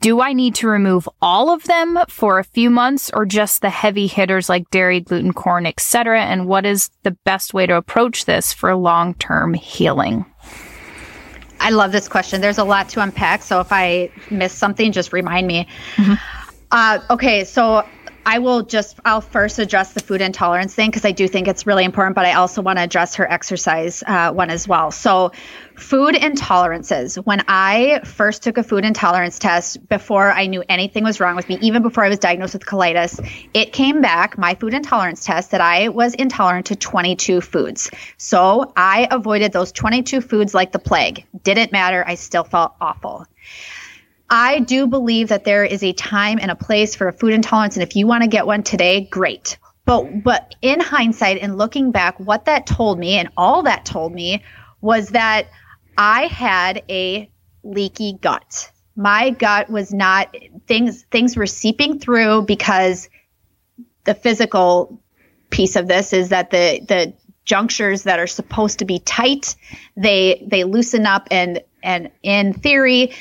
Do 0.06 0.22
I 0.22 0.34
need 0.34 0.54
to 0.58 0.68
remove 0.68 1.10
all 1.20 1.52
of 1.52 1.64
them 1.64 1.98
for 2.10 2.38
a 2.38 2.44
few 2.44 2.70
months 2.70 3.10
or 3.12 3.26
just 3.26 3.64
the 3.64 3.72
heavy 3.72 4.06
hitters 4.06 4.48
like 4.50 4.70
dairy, 4.70 5.00
gluten, 5.00 5.34
corn, 5.34 5.66
etc.? 5.66 6.22
And 6.22 6.46
what 6.46 6.64
is 6.64 6.92
the 7.02 7.18
best 7.26 7.56
way 7.56 7.66
to 7.66 7.76
approach 7.76 8.26
this 8.26 8.54
for 8.54 8.76
long-term 8.76 9.56
healing? 9.56 10.24
I 11.60 11.72
love 11.72 11.92
this 11.92 12.08
question. 12.08 12.40
There's 12.40 12.60
a 12.60 12.64
lot 12.64 12.88
to 12.90 13.02
unpack. 13.02 13.42
So 13.42 13.60
if 13.60 13.70
I 13.72 14.12
miss 14.30 14.54
something, 14.54 14.92
just 14.92 15.12
remind 15.12 15.48
me. 15.48 15.68
Mm-hmm. 15.96 16.14
Uh, 16.70 17.00
okay, 17.10 17.44
so 17.44 17.84
I 18.26 18.40
will 18.40 18.64
just, 18.64 19.00
I'll 19.06 19.22
first 19.22 19.60
address 19.60 19.94
the 19.94 20.00
food 20.00 20.20
intolerance 20.20 20.74
thing 20.74 20.90
because 20.90 21.06
I 21.06 21.12
do 21.12 21.28
think 21.28 21.48
it's 21.48 21.68
really 21.68 21.86
important, 21.86 22.16
but 22.16 22.26
I 22.26 22.34
also 22.34 22.64
want 22.64 22.80
to 22.80 22.84
address 22.84 23.16
her 23.16 23.32
exercise 23.32 24.04
uh, 24.06 24.32
one 24.32 24.50
as 24.50 24.68
well. 24.68 24.90
So, 24.90 25.32
food 25.76 26.16
intolerances. 26.16 27.18
When 27.24 27.44
I 27.48 28.00
first 28.04 28.42
took 28.42 28.58
a 28.58 28.64
food 28.64 28.84
intolerance 28.84 29.38
test 29.38 29.88
before 29.88 30.32
I 30.32 30.48
knew 30.48 30.64
anything 30.68 31.04
was 31.04 31.20
wrong 31.20 31.36
with 31.36 31.48
me, 31.48 31.60
even 31.62 31.84
before 31.84 32.04
I 32.04 32.10
was 32.10 32.18
diagnosed 32.18 32.54
with 32.54 32.66
colitis, 32.66 33.20
it 33.54 33.74
came 33.74 34.02
back, 34.02 34.38
my 34.40 34.56
food 34.56 34.74
intolerance 34.74 35.24
test, 35.24 35.52
that 35.52 35.62
I 35.62 35.90
was 35.90 36.16
intolerant 36.16 36.68
to 36.68 36.76
22 36.76 37.42
foods. 37.42 37.92
So, 38.18 38.74
I 38.76 39.08
avoided 39.12 39.52
those 39.52 39.72
22 39.72 40.22
foods 40.22 40.56
like 40.56 40.72
the 40.72 40.80
plague. 40.80 41.26
Didn't 41.44 41.72
matter. 41.72 42.04
I 42.08 42.16
still 42.16 42.44
felt 42.44 42.74
awful. 42.82 43.28
I 44.30 44.60
do 44.60 44.88
believe 44.88 45.30
that 45.30 45.44
there 45.44 45.64
is 45.64 45.84
a 45.84 45.94
time 45.94 46.40
and 46.42 46.50
a 46.50 46.56
place 46.56 46.96
for 46.96 47.08
a 47.08 47.14
food 47.14 47.34
intolerance. 47.34 47.76
And 47.76 47.84
if 47.84 47.96
you 47.96 48.08
want 48.08 48.24
to 48.24 48.30
get 48.30 48.48
one 48.48 48.64
today, 48.64 49.02
great. 49.02 49.58
But 49.86 50.24
but 50.24 50.56
in 50.62 50.80
hindsight 50.80 51.38
and 51.42 51.58
looking 51.58 51.92
back, 51.92 52.20
what 52.20 52.46
that 52.46 52.66
told 52.66 52.98
me 52.98 53.18
and 53.18 53.30
all 53.38 53.64
that 53.64 53.86
told 53.86 54.14
me 54.14 54.44
was 54.82 55.10
that 55.10 55.48
I 55.98 56.24
had 56.24 56.84
a 56.90 57.30
leaky 57.64 58.14
gut. 58.20 58.72
My 58.96 59.30
gut 59.30 59.70
was 59.70 59.94
not 59.94 60.36
things 60.68 61.04
things 61.12 61.38
were 61.38 61.46
seeping 61.46 62.00
through 62.00 62.44
because 62.44 63.10
the 64.06 64.16
physical 64.16 65.02
piece 65.52 65.76
of 65.76 65.88
this 65.88 66.14
is 66.14 66.30
that 66.30 66.50
the 66.50 66.82
the 66.88 67.14
junctures 67.44 68.04
that 68.04 68.20
are 68.20 68.28
supposed 68.28 68.80
to 68.80 68.86
be 68.86 68.98
tight, 68.98 69.56
they 69.96 70.44
they 70.48 70.64
loosen 70.64 71.06
up 71.06 71.28
and 71.30 71.62
and 71.84 72.10
in 72.24 72.54
theory 72.54 73.14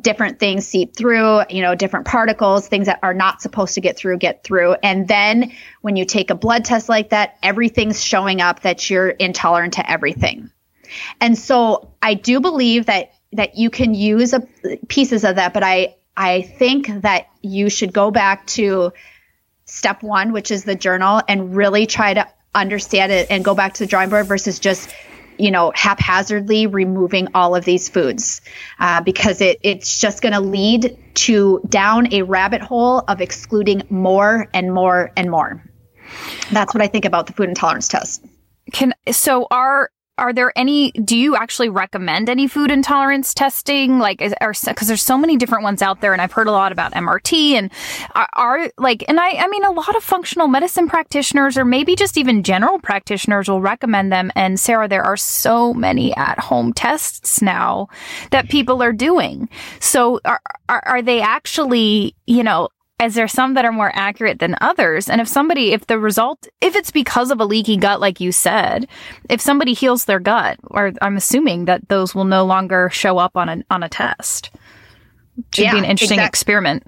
different 0.00 0.38
things 0.38 0.66
seep 0.66 0.94
through, 0.94 1.42
you 1.50 1.62
know, 1.62 1.74
different 1.74 2.06
particles, 2.06 2.68
things 2.68 2.86
that 2.86 3.00
are 3.02 3.14
not 3.14 3.42
supposed 3.42 3.74
to 3.74 3.80
get 3.80 3.96
through, 3.96 4.18
get 4.18 4.44
through. 4.44 4.74
And 4.82 5.08
then 5.08 5.52
when 5.80 5.96
you 5.96 6.04
take 6.04 6.30
a 6.30 6.34
blood 6.34 6.64
test 6.64 6.88
like 6.88 7.10
that, 7.10 7.36
everything's 7.42 8.02
showing 8.02 8.40
up 8.40 8.60
that 8.60 8.88
you're 8.88 9.08
intolerant 9.08 9.74
to 9.74 9.90
everything. 9.90 10.50
And 11.20 11.36
so 11.36 11.92
I 12.00 12.14
do 12.14 12.40
believe 12.40 12.86
that 12.86 13.12
that 13.32 13.56
you 13.58 13.68
can 13.68 13.92
use 13.92 14.32
a, 14.32 14.40
pieces 14.88 15.22
of 15.24 15.36
that, 15.36 15.52
but 15.52 15.62
I 15.62 15.96
I 16.16 16.42
think 16.42 17.02
that 17.02 17.28
you 17.42 17.68
should 17.68 17.92
go 17.92 18.10
back 18.10 18.46
to 18.48 18.92
step 19.66 20.02
1, 20.02 20.32
which 20.32 20.50
is 20.50 20.64
the 20.64 20.74
journal 20.74 21.20
and 21.28 21.54
really 21.54 21.86
try 21.86 22.14
to 22.14 22.26
understand 22.54 23.12
it 23.12 23.26
and 23.30 23.44
go 23.44 23.54
back 23.54 23.74
to 23.74 23.84
the 23.84 23.86
drawing 23.86 24.08
board 24.08 24.26
versus 24.26 24.58
just 24.58 24.88
you 25.38 25.50
know, 25.50 25.72
haphazardly 25.74 26.66
removing 26.66 27.28
all 27.34 27.54
of 27.54 27.64
these 27.64 27.88
foods 27.88 28.40
uh, 28.78 29.00
because 29.00 29.40
it, 29.40 29.58
it's 29.62 29.98
just 29.98 30.22
going 30.22 30.32
to 30.32 30.40
lead 30.40 30.96
to 31.14 31.60
down 31.68 32.12
a 32.12 32.22
rabbit 32.22 32.60
hole 32.60 33.00
of 33.08 33.20
excluding 33.20 33.82
more 33.90 34.48
and 34.52 34.72
more 34.72 35.12
and 35.16 35.30
more. 35.30 35.62
That's 36.50 36.74
what 36.74 36.82
I 36.82 36.86
think 36.86 37.04
about 37.04 37.26
the 37.26 37.32
food 37.32 37.48
intolerance 37.48 37.88
test. 37.88 38.24
Can 38.72 38.94
so 39.10 39.46
are 39.50 39.90
are 40.18 40.32
there 40.32 40.52
any 40.56 40.90
do 40.92 41.16
you 41.16 41.36
actually 41.36 41.68
recommend 41.68 42.28
any 42.28 42.46
food 42.46 42.70
intolerance 42.70 43.32
testing? 43.32 43.98
Like 43.98 44.18
because 44.18 44.88
there's 44.88 45.02
so 45.02 45.16
many 45.16 45.36
different 45.36 45.64
ones 45.64 45.82
out 45.82 46.00
there 46.00 46.12
and 46.12 46.20
i've 46.20 46.32
heard 46.32 46.46
a 46.46 46.52
lot 46.52 46.72
about 46.72 46.92
mrt 46.92 47.52
and 47.52 47.70
are, 48.14 48.28
are, 48.34 48.70
like 48.78 49.04
and 49.08 49.20
i 49.20 49.30
i 49.30 49.46
mean 49.48 49.64
a 49.64 49.70
lot 49.70 49.96
of 49.96 50.02
functional 50.02 50.48
medicine 50.48 50.88
practitioners 50.88 51.56
or 51.56 51.64
maybe 51.64 51.94
just 51.94 52.18
even 52.18 52.42
general 52.42 52.78
practitioners 52.78 53.48
will 53.48 53.60
recommend 53.60 54.12
them. 54.12 54.30
And 54.34 54.58
sarah 54.58 54.88
there 54.88 55.04
are 55.04 55.16
so 55.16 55.72
many 55.72 56.14
at 56.16 56.38
home 56.38 56.72
tests 56.72 57.40
now 57.42 57.88
that 58.30 58.48
people 58.48 58.82
are 58.82 58.92
doing. 58.92 59.48
So 59.80 60.20
are, 60.24 60.40
are, 60.68 60.82
are 60.86 61.02
they 61.02 61.20
actually 61.20 62.14
you 62.26 62.42
know 62.42 62.68
is 63.02 63.14
there 63.14 63.28
some 63.28 63.54
that 63.54 63.64
are 63.64 63.72
more 63.72 63.92
accurate 63.94 64.40
than 64.40 64.56
others? 64.60 65.08
And 65.08 65.20
if 65.20 65.28
somebody, 65.28 65.72
if 65.72 65.86
the 65.86 65.98
result, 65.98 66.48
if 66.60 66.74
it's 66.74 66.90
because 66.90 67.30
of 67.30 67.40
a 67.40 67.44
leaky 67.44 67.76
gut, 67.76 68.00
like 68.00 68.20
you 68.20 68.32
said, 68.32 68.88
if 69.28 69.40
somebody 69.40 69.72
heals 69.72 70.06
their 70.06 70.18
gut, 70.18 70.58
or 70.64 70.92
I'm 71.00 71.16
assuming 71.16 71.66
that 71.66 71.88
those 71.88 72.14
will 72.14 72.24
no 72.24 72.44
longer 72.44 72.90
show 72.90 73.18
up 73.18 73.36
on 73.36 73.48
a 73.48 73.62
on 73.70 73.82
a 73.82 73.88
test. 73.88 74.50
Should 75.54 75.64
yeah, 75.64 75.72
be 75.72 75.78
an 75.78 75.84
interesting 75.84 76.18
exactly. 76.18 76.28
experiment. 76.28 76.82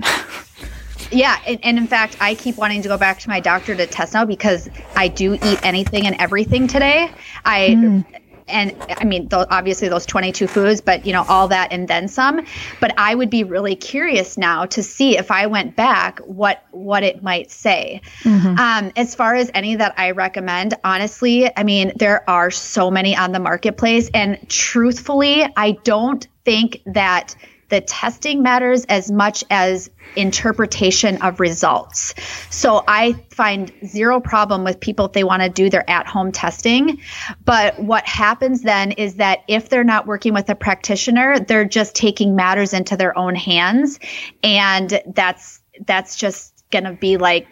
yeah, 1.12 1.40
and, 1.46 1.60
and, 1.62 1.78
in 1.78 1.86
fact, 1.86 2.16
I 2.20 2.34
keep 2.34 2.56
wanting 2.56 2.82
to 2.82 2.88
go 2.88 2.98
back 2.98 3.20
to 3.20 3.28
my 3.28 3.38
doctor 3.38 3.76
to 3.76 3.86
test 3.86 4.12
now 4.12 4.24
because 4.24 4.68
I 4.96 5.06
do 5.06 5.34
eat 5.34 5.64
anything 5.64 6.06
and 6.06 6.16
everything 6.18 6.66
today. 6.66 7.12
I. 7.44 7.68
Mm 7.68 8.19
and 8.50 8.74
I 8.88 9.04
mean, 9.04 9.28
th- 9.28 9.46
obviously 9.50 9.88
those 9.88 10.06
22 10.06 10.46
foods, 10.46 10.80
but 10.80 11.06
you 11.06 11.12
know, 11.12 11.24
all 11.28 11.48
that 11.48 11.72
and 11.72 11.88
then 11.88 12.08
some. 12.08 12.44
But 12.80 12.94
I 12.98 13.14
would 13.14 13.30
be 13.30 13.44
really 13.44 13.76
curious 13.76 14.36
now 14.36 14.66
to 14.66 14.82
see 14.82 15.16
if 15.16 15.30
I 15.30 15.46
went 15.46 15.76
back, 15.76 16.18
what 16.20 16.64
what 16.70 17.02
it 17.02 17.22
might 17.22 17.50
say. 17.50 18.00
Mm-hmm. 18.22 18.58
Um, 18.58 18.92
as 18.96 19.14
far 19.14 19.34
as 19.34 19.50
any 19.54 19.76
that 19.76 19.94
I 19.96 20.12
recommend, 20.12 20.74
honestly, 20.84 21.50
I 21.56 21.62
mean, 21.62 21.92
there 21.96 22.28
are 22.28 22.50
so 22.50 22.90
many 22.90 23.16
on 23.16 23.32
the 23.32 23.40
marketplace, 23.40 24.10
and 24.14 24.38
truthfully, 24.48 25.46
I 25.56 25.72
don't 25.84 26.26
think 26.44 26.82
that 26.86 27.36
the 27.70 27.80
testing 27.80 28.42
matters 28.42 28.84
as 28.84 29.10
much 29.10 29.42
as 29.50 29.90
interpretation 30.16 31.22
of 31.22 31.40
results. 31.40 32.14
So 32.50 32.84
I 32.86 33.12
find 33.30 33.72
zero 33.86 34.20
problem 34.20 34.64
with 34.64 34.80
people 34.80 35.06
if 35.06 35.12
they 35.12 35.24
want 35.24 35.42
to 35.42 35.48
do 35.48 35.70
their 35.70 35.88
at 35.88 36.06
home 36.06 36.32
testing. 36.32 37.00
But 37.44 37.78
what 37.78 38.06
happens 38.06 38.62
then 38.62 38.92
is 38.92 39.16
that 39.16 39.40
if 39.48 39.68
they're 39.68 39.84
not 39.84 40.06
working 40.06 40.34
with 40.34 40.48
a 40.50 40.54
practitioner, 40.54 41.38
they're 41.38 41.64
just 41.64 41.94
taking 41.94 42.36
matters 42.36 42.74
into 42.74 42.96
their 42.96 43.16
own 43.16 43.34
hands. 43.34 43.98
And 44.42 45.00
that's, 45.06 45.60
that's 45.86 46.16
just 46.16 46.64
going 46.70 46.84
to 46.84 46.92
be 46.92 47.16
like 47.16 47.46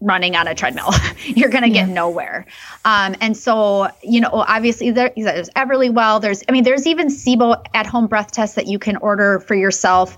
running 0.00 0.36
on 0.36 0.48
a 0.48 0.54
treadmill. 0.54 0.92
You're 1.24 1.50
going 1.50 1.64
to 1.64 1.68
yeah. 1.68 1.86
get 1.86 1.88
nowhere. 1.88 2.46
Um, 2.84 3.14
and 3.20 3.36
so, 3.36 3.88
you 4.02 4.20
know, 4.20 4.30
obviously 4.32 4.90
there, 4.90 5.12
there's 5.16 5.50
Everlywell. 5.50 6.20
There's, 6.20 6.42
I 6.48 6.52
mean, 6.52 6.64
there's 6.64 6.86
even 6.86 7.08
SIBO 7.08 7.62
at 7.74 7.86
home 7.86 8.06
breath 8.06 8.32
tests 8.32 8.56
that 8.56 8.66
you 8.66 8.78
can 8.78 8.96
order 8.96 9.40
for 9.40 9.54
yourself. 9.54 10.16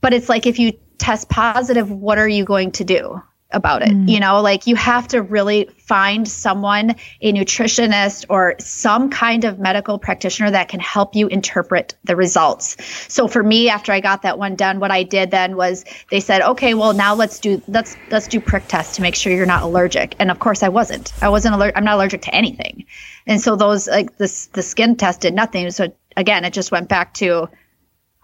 But 0.00 0.12
it's 0.12 0.28
like 0.28 0.46
if 0.46 0.58
you 0.58 0.72
test 0.98 1.28
positive, 1.28 1.90
what 1.90 2.18
are 2.18 2.28
you 2.28 2.44
going 2.44 2.72
to 2.72 2.84
do? 2.84 3.20
About 3.52 3.82
it. 3.82 3.90
Mm. 3.90 4.08
You 4.08 4.20
know, 4.20 4.40
like 4.40 4.66
you 4.66 4.74
have 4.74 5.06
to 5.08 5.22
really 5.22 5.66
find 5.78 6.26
someone, 6.26 6.96
a 7.20 7.32
nutritionist 7.32 8.26
or 8.28 8.56
some 8.58 9.08
kind 9.08 9.44
of 9.44 9.58
medical 9.58 9.98
practitioner 9.98 10.50
that 10.50 10.68
can 10.68 10.80
help 10.80 11.14
you 11.14 11.28
interpret 11.28 11.94
the 12.04 12.16
results. 12.16 12.76
So 13.12 13.28
for 13.28 13.42
me, 13.42 13.68
after 13.68 13.92
I 13.92 14.00
got 14.00 14.22
that 14.22 14.38
one 14.38 14.56
done, 14.56 14.80
what 14.80 14.90
I 14.90 15.04
did 15.04 15.30
then 15.30 15.56
was 15.56 15.84
they 16.10 16.18
said, 16.18 16.42
okay, 16.42 16.74
well 16.74 16.92
now 16.92 17.14
let's 17.14 17.38
do 17.38 17.62
let's 17.68 17.96
let's 18.10 18.26
do 18.26 18.40
prick 18.40 18.66
tests 18.66 18.96
to 18.96 19.02
make 19.02 19.14
sure 19.14 19.32
you're 19.32 19.46
not 19.46 19.62
allergic. 19.62 20.16
And 20.18 20.30
of 20.30 20.40
course 20.40 20.62
I 20.62 20.68
wasn't. 20.68 21.12
I 21.22 21.28
wasn't 21.28 21.54
allergic. 21.54 21.76
I'm 21.76 21.84
not 21.84 21.94
allergic 21.94 22.22
to 22.22 22.34
anything. 22.34 22.84
And 23.26 23.40
so 23.40 23.54
those 23.54 23.86
like 23.86 24.16
this 24.18 24.46
the 24.46 24.62
skin 24.62 24.96
test 24.96 25.20
did 25.20 25.34
nothing. 25.34 25.70
So 25.70 25.92
again, 26.16 26.44
it 26.44 26.52
just 26.52 26.72
went 26.72 26.88
back 26.88 27.14
to 27.14 27.48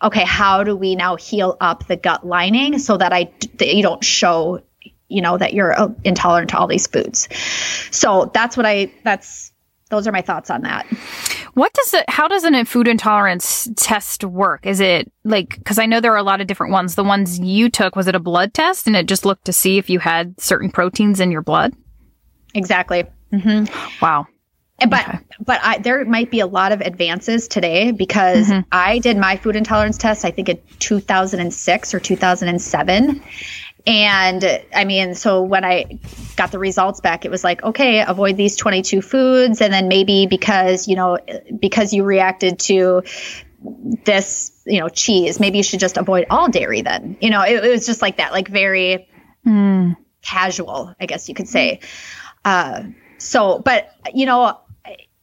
okay, 0.03 0.25
how 0.25 0.65
do 0.65 0.75
we 0.75 0.97
now 0.97 1.15
heal 1.15 1.57
up 1.61 1.87
the 1.87 1.97
gut 1.97 2.27
lining 2.27 2.81
so 2.81 2.97
that 2.97 3.13
I 3.13 3.31
that 3.59 3.73
you 3.73 3.85
don't 3.85 4.05
show 4.05 4.63
you 5.13 5.21
know 5.21 5.39
that 5.39 5.53
you're 5.53 5.79
uh, 5.79 5.89
intolerant 6.05 6.51
to 6.51 6.59
all 6.59 6.67
these 6.67 6.87
foods. 6.87 7.29
So 7.91 8.31
that's 8.35 8.57
what 8.57 8.67
I 8.67 8.93
that's 9.05 9.53
those 9.91 10.07
are 10.09 10.13
my 10.13 10.23
thoughts 10.23 10.51
on 10.51 10.63
that. 10.63 10.87
What 11.55 11.73
does 11.75 11.93
it 11.93 12.09
how 12.09 12.27
does 12.27 12.45
a 12.45 12.65
food 12.65 12.89
intolerance 12.89 13.69
test 13.77 14.25
work? 14.25 14.65
Is 14.65 14.81
it 14.81 15.13
like 15.25 15.63
cuz 15.65 15.79
I 15.79 15.87
know 15.87 16.01
there 16.01 16.15
are 16.15 16.17
a 16.17 16.23
lot 16.23 16.41
of 16.41 16.47
different 16.47 16.73
ones. 16.73 16.95
The 16.95 17.05
ones 17.05 17.39
you 17.39 17.69
took 17.69 17.95
was 17.95 18.09
it 18.09 18.15
a 18.15 18.21
blood 18.21 18.55
test 18.55 18.87
and 18.87 18.97
it 18.97 19.07
just 19.07 19.27
looked 19.27 19.45
to 19.45 19.53
see 19.53 19.77
if 19.79 19.91
you 19.91 19.99
had 19.99 20.41
certain 20.41 20.71
proteins 20.71 21.21
in 21.21 21.31
your 21.31 21.43
blood? 21.43 21.75
Exactly. 22.55 23.05
Mm-hmm. 23.33 23.65
Wow. 24.03 24.27
But 24.89 25.09
okay. 25.09 25.19
but 25.45 25.61
I, 25.63 25.79
there 25.79 26.05
might 26.07 26.31
be 26.31 26.41
a 26.41 26.47
lot 26.47 26.73
of 26.73 26.81
advances 26.81 27.47
today 27.47 27.93
because 27.93 28.49
mm-hmm. 28.49 28.61
I 28.73 28.99
did 28.99 29.17
my 29.17 29.37
food 29.37 29.57
intolerance 29.57 29.99
test 29.99 30.25
I 30.25 30.31
think 30.31 30.49
in 30.49 30.59
2006 30.79 31.95
or 31.95 32.01
2007 32.01 33.23
and 33.87 34.63
I 34.75 34.85
mean, 34.85 35.15
so 35.15 35.43
when 35.43 35.65
I 35.65 35.99
got 36.37 36.53
the 36.53 36.59
results 36.59 37.01
back, 37.01 37.25
it 37.25 37.31
was 37.31 37.43
like, 37.43 37.63
okay, 37.63 38.01
avoid 38.01 38.37
these 38.37 38.57
22 38.57 39.03
foods. 39.03 39.61
And 39.61 39.73
then 39.73 39.89
maybe 39.89 40.27
because, 40.27 40.87
you 40.87 40.95
know, 40.95 41.19
because 41.59 41.93
you 41.93 42.05
reacted 42.05 42.61
to 42.61 43.03
this, 44.05 44.63
you 44.67 44.79
know, 44.79 44.89
cheese, 44.89 45.41
maybe 45.41 45.59
you 45.59 45.65
should 45.65 45.81
just 45.81 45.97
avoid 45.97 46.27
all 46.31 46.49
dairy 46.49 46.83
then. 46.83 47.17
You 47.21 47.31
know, 47.31 47.43
it, 47.43 47.65
it 47.65 47.69
was 47.71 47.87
just 47.87 48.03
like 48.03 48.19
that, 48.19 48.33
like 48.33 48.49
very 48.49 49.09
mm. 49.45 49.97
casual, 50.23 50.95
I 51.01 51.07
guess 51.07 51.29
you 51.29 51.35
could 51.35 51.49
say. 51.49 51.81
Uh, 52.45 52.85
so, 53.19 53.59
but, 53.59 53.91
you 54.15 54.27
know, 54.27 54.61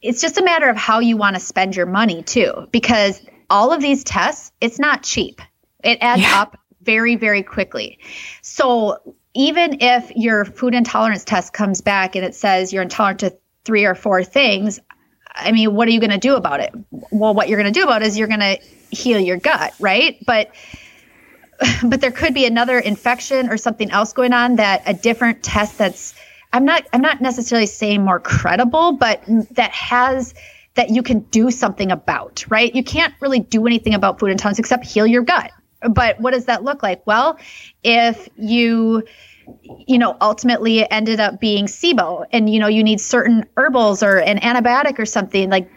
it's 0.02 0.20
just 0.20 0.38
a 0.38 0.44
matter 0.44 0.68
of 0.68 0.76
how 0.76 1.00
you 1.00 1.16
want 1.16 1.36
to 1.36 1.40
spend 1.40 1.76
your 1.76 1.86
money 1.86 2.22
too, 2.22 2.68
because 2.72 3.20
all 3.48 3.72
of 3.72 3.80
these 3.80 4.04
tests, 4.04 4.52
it's 4.60 4.78
not 4.78 5.02
cheap. 5.02 5.40
It 5.82 5.98
adds 6.02 6.22
yeah. 6.22 6.42
up 6.42 6.58
very, 6.90 7.14
very 7.14 7.44
quickly. 7.44 8.00
So 8.42 9.14
even 9.32 9.80
if 9.80 10.10
your 10.16 10.44
food 10.44 10.74
intolerance 10.74 11.22
test 11.22 11.52
comes 11.52 11.80
back 11.80 12.16
and 12.16 12.24
it 12.24 12.34
says 12.34 12.72
you're 12.72 12.82
intolerant 12.82 13.20
to 13.20 13.36
three 13.64 13.84
or 13.84 13.94
four 13.94 14.24
things, 14.24 14.80
I 15.32 15.52
mean, 15.52 15.72
what 15.72 15.86
are 15.86 15.92
you 15.92 16.00
going 16.00 16.10
to 16.10 16.18
do 16.18 16.34
about 16.34 16.58
it? 16.58 16.74
Well, 16.90 17.32
what 17.32 17.48
you're 17.48 17.60
going 17.60 17.72
to 17.72 17.78
do 17.78 17.84
about 17.84 18.02
it 18.02 18.08
is 18.08 18.18
you're 18.18 18.26
going 18.26 18.40
to 18.40 18.58
heal 18.90 19.20
your 19.20 19.36
gut, 19.36 19.72
right? 19.78 20.16
But 20.26 20.50
but 21.84 22.00
there 22.00 22.10
could 22.10 22.34
be 22.34 22.44
another 22.44 22.80
infection 22.80 23.50
or 23.50 23.56
something 23.56 23.92
else 23.92 24.12
going 24.12 24.32
on 24.32 24.56
that 24.56 24.82
a 24.86 24.94
different 24.94 25.44
test 25.44 25.78
that's 25.78 26.12
I'm 26.52 26.64
not 26.64 26.88
I'm 26.92 27.02
not 27.02 27.20
necessarily 27.20 27.66
saying 27.66 28.04
more 28.04 28.18
credible, 28.18 28.94
but 28.94 29.22
that 29.52 29.70
has 29.70 30.34
that 30.74 30.90
you 30.90 31.04
can 31.04 31.20
do 31.20 31.52
something 31.52 31.92
about, 31.92 32.44
right? 32.48 32.74
You 32.74 32.82
can't 32.82 33.14
really 33.20 33.38
do 33.38 33.64
anything 33.68 33.94
about 33.94 34.18
food 34.18 34.30
intolerance 34.32 34.58
except 34.58 34.84
heal 34.84 35.06
your 35.06 35.22
gut 35.22 35.52
but 35.88 36.20
what 36.20 36.32
does 36.32 36.46
that 36.46 36.64
look 36.64 36.82
like? 36.82 37.06
Well, 37.06 37.38
if 37.82 38.28
you 38.36 39.04
you 39.86 39.98
know 39.98 40.16
ultimately 40.20 40.80
it 40.80 40.88
ended 40.90 41.18
up 41.18 41.40
being 41.40 41.66
SIBO 41.66 42.24
and 42.30 42.52
you 42.52 42.60
know 42.60 42.68
you 42.68 42.84
need 42.84 43.00
certain 43.00 43.44
herbals 43.56 44.02
or 44.02 44.18
an 44.18 44.38
antibiotic 44.38 44.98
or 44.98 45.06
something 45.06 45.50
like 45.50 45.70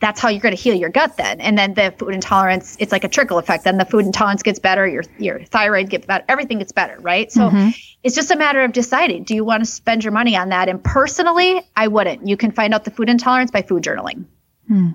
that's 0.00 0.20
how 0.20 0.28
you're 0.28 0.40
going 0.40 0.54
to 0.54 0.62
heal 0.62 0.76
your 0.76 0.90
gut 0.90 1.16
then. 1.16 1.40
And 1.40 1.58
then 1.58 1.74
the 1.74 1.92
food 1.98 2.14
intolerance 2.14 2.76
it's 2.78 2.92
like 2.92 3.02
a 3.02 3.08
trickle 3.08 3.38
effect. 3.38 3.64
Then 3.64 3.78
the 3.78 3.84
food 3.84 4.06
intolerance 4.06 4.42
gets 4.42 4.60
better 4.60 4.86
your 4.86 5.02
your 5.18 5.44
thyroid 5.44 5.90
gets 5.90 6.06
better 6.06 6.24
everything 6.28 6.58
gets 6.58 6.72
better 6.72 6.98
right? 7.00 7.30
So 7.30 7.50
mm-hmm. 7.50 7.70
it's 8.02 8.14
just 8.14 8.30
a 8.30 8.36
matter 8.36 8.62
of 8.62 8.72
deciding 8.72 9.24
do 9.24 9.34
you 9.34 9.44
want 9.44 9.64
to 9.64 9.70
spend 9.70 10.04
your 10.04 10.12
money 10.12 10.36
on 10.36 10.50
that? 10.50 10.68
And 10.68 10.82
personally 10.82 11.60
i 11.76 11.88
wouldn't. 11.88 12.26
You 12.26 12.36
can 12.36 12.52
find 12.52 12.74
out 12.74 12.84
the 12.84 12.90
food 12.90 13.08
intolerance 13.08 13.50
by 13.50 13.62
food 13.62 13.82
journaling 13.82 14.26
Hmm. 14.68 14.90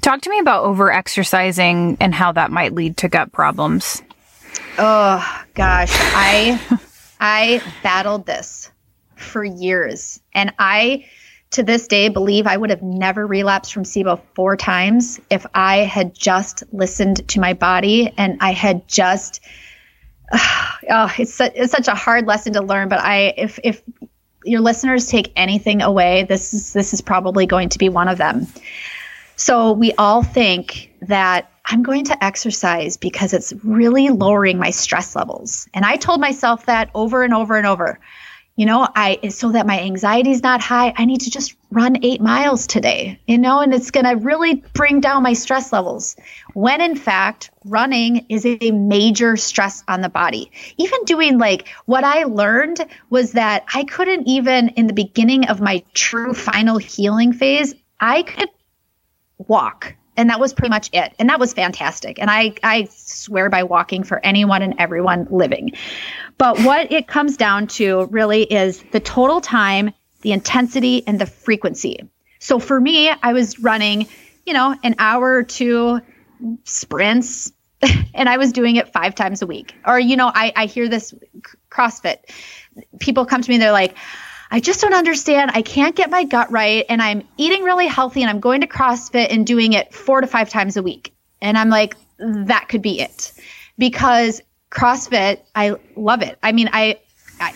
Talk 0.00 0.22
to 0.22 0.30
me 0.30 0.38
about 0.38 0.64
over 0.64 0.90
exercising 0.90 1.98
and 2.00 2.14
how 2.14 2.32
that 2.32 2.50
might 2.50 2.74
lead 2.74 2.96
to 2.98 3.08
gut 3.08 3.32
problems. 3.32 4.02
Oh 4.78 5.42
gosh, 5.54 5.90
I 5.92 6.58
I 7.20 7.62
battled 7.82 8.26
this 8.26 8.70
for 9.14 9.44
years 9.44 10.20
and 10.32 10.52
I 10.58 11.04
to 11.50 11.62
this 11.62 11.86
day 11.86 12.08
believe 12.08 12.46
I 12.46 12.56
would 12.56 12.70
have 12.70 12.82
never 12.82 13.26
relapsed 13.26 13.74
from 13.74 13.82
SIBO 13.82 14.20
four 14.34 14.56
times 14.56 15.20
if 15.28 15.44
I 15.52 15.78
had 15.78 16.14
just 16.14 16.62
listened 16.72 17.28
to 17.28 17.40
my 17.40 17.52
body 17.52 18.14
and 18.16 18.38
I 18.40 18.52
had 18.52 18.88
just 18.88 19.40
oh, 20.32 21.12
it's, 21.18 21.34
su- 21.34 21.50
it's 21.54 21.72
such 21.72 21.88
a 21.88 21.94
hard 21.94 22.26
lesson 22.26 22.54
to 22.54 22.62
learn, 22.62 22.88
but 22.88 23.00
I 23.00 23.34
if 23.36 23.58
if 23.62 23.82
your 24.44 24.60
listeners 24.60 25.08
take 25.08 25.32
anything 25.36 25.82
away, 25.82 26.24
this 26.24 26.54
is 26.54 26.72
this 26.72 26.94
is 26.94 27.00
probably 27.00 27.46
going 27.46 27.68
to 27.70 27.78
be 27.78 27.88
one 27.88 28.08
of 28.08 28.16
them. 28.16 28.46
So 29.40 29.72
we 29.72 29.94
all 29.94 30.22
think 30.22 30.92
that 31.00 31.50
I'm 31.64 31.82
going 31.82 32.04
to 32.04 32.22
exercise 32.22 32.98
because 32.98 33.32
it's 33.32 33.54
really 33.64 34.10
lowering 34.10 34.58
my 34.58 34.68
stress 34.68 35.16
levels. 35.16 35.66
And 35.72 35.82
I 35.82 35.96
told 35.96 36.20
myself 36.20 36.66
that 36.66 36.90
over 36.94 37.22
and 37.22 37.32
over 37.32 37.56
and 37.56 37.66
over. 37.66 37.98
You 38.56 38.66
know, 38.66 38.86
I 38.94 39.30
so 39.30 39.52
that 39.52 39.66
my 39.66 39.80
anxiety 39.80 40.30
is 40.30 40.42
not 40.42 40.60
high, 40.60 40.92
I 40.94 41.06
need 41.06 41.22
to 41.22 41.30
just 41.30 41.56
run 41.70 42.04
8 42.04 42.20
miles 42.20 42.66
today. 42.66 43.18
You 43.26 43.38
know, 43.38 43.60
and 43.60 43.72
it's 43.72 43.90
going 43.90 44.04
to 44.04 44.22
really 44.22 44.56
bring 44.74 45.00
down 45.00 45.22
my 45.22 45.32
stress 45.32 45.72
levels. 45.72 46.16
When 46.52 46.82
in 46.82 46.94
fact, 46.94 47.50
running 47.64 48.26
is 48.28 48.44
a 48.44 48.70
major 48.72 49.38
stress 49.38 49.82
on 49.88 50.02
the 50.02 50.10
body. 50.10 50.52
Even 50.76 51.04
doing 51.04 51.38
like 51.38 51.66
what 51.86 52.04
I 52.04 52.24
learned 52.24 52.84
was 53.08 53.32
that 53.32 53.64
I 53.72 53.84
couldn't 53.84 54.28
even 54.28 54.68
in 54.68 54.86
the 54.86 54.92
beginning 54.92 55.48
of 55.48 55.62
my 55.62 55.82
true 55.94 56.34
final 56.34 56.76
healing 56.76 57.32
phase, 57.32 57.74
I 57.98 58.22
could 58.22 58.50
walk. 59.50 59.96
And 60.16 60.30
that 60.30 60.40
was 60.40 60.52
pretty 60.52 60.70
much 60.70 60.90
it. 60.92 61.12
And 61.18 61.28
that 61.28 61.40
was 61.40 61.52
fantastic. 61.52 62.18
And 62.18 62.30
I, 62.30 62.54
I 62.62 62.88
swear 62.90 63.50
by 63.50 63.64
walking 63.64 64.04
for 64.04 64.24
anyone 64.24 64.62
and 64.62 64.74
everyone 64.78 65.26
living. 65.30 65.72
But 66.38 66.60
what 66.60 66.92
it 66.92 67.06
comes 67.06 67.36
down 67.36 67.66
to 67.68 68.06
really 68.06 68.42
is 68.42 68.82
the 68.92 69.00
total 69.00 69.40
time, 69.40 69.92
the 70.22 70.32
intensity, 70.32 71.06
and 71.06 71.18
the 71.20 71.26
frequency. 71.26 72.08
So 72.38 72.58
for 72.58 72.80
me, 72.80 73.10
I 73.10 73.32
was 73.32 73.58
running, 73.58 74.06
you 74.46 74.52
know, 74.52 74.76
an 74.82 74.94
hour 74.98 75.34
or 75.34 75.42
two 75.42 76.00
sprints, 76.64 77.52
and 78.14 78.28
I 78.28 78.36
was 78.36 78.52
doing 78.52 78.76
it 78.76 78.92
five 78.92 79.14
times 79.14 79.42
a 79.42 79.46
week. 79.46 79.74
Or, 79.86 79.98
you 79.98 80.16
know, 80.16 80.30
I, 80.32 80.52
I 80.54 80.66
hear 80.66 80.88
this 80.88 81.14
CrossFit. 81.70 82.18
People 83.00 83.26
come 83.26 83.42
to 83.42 83.50
me, 83.50 83.58
they're 83.58 83.72
like, 83.72 83.96
I 84.50 84.60
just 84.60 84.80
don't 84.80 84.94
understand. 84.94 85.52
I 85.54 85.62
can't 85.62 85.94
get 85.94 86.10
my 86.10 86.24
gut 86.24 86.50
right. 86.50 86.84
And 86.88 87.00
I'm 87.00 87.22
eating 87.36 87.62
really 87.62 87.86
healthy 87.86 88.22
and 88.22 88.30
I'm 88.30 88.40
going 88.40 88.62
to 88.62 88.66
CrossFit 88.66 89.28
and 89.30 89.46
doing 89.46 89.72
it 89.74 89.94
four 89.94 90.20
to 90.20 90.26
five 90.26 90.48
times 90.48 90.76
a 90.76 90.82
week. 90.82 91.14
And 91.40 91.56
I'm 91.56 91.68
like, 91.68 91.96
that 92.18 92.68
could 92.68 92.82
be 92.82 93.00
it. 93.00 93.32
Because 93.78 94.42
CrossFit, 94.70 95.40
I 95.54 95.76
love 95.96 96.22
it. 96.22 96.38
I 96.42 96.52
mean, 96.52 96.68
I 96.72 96.98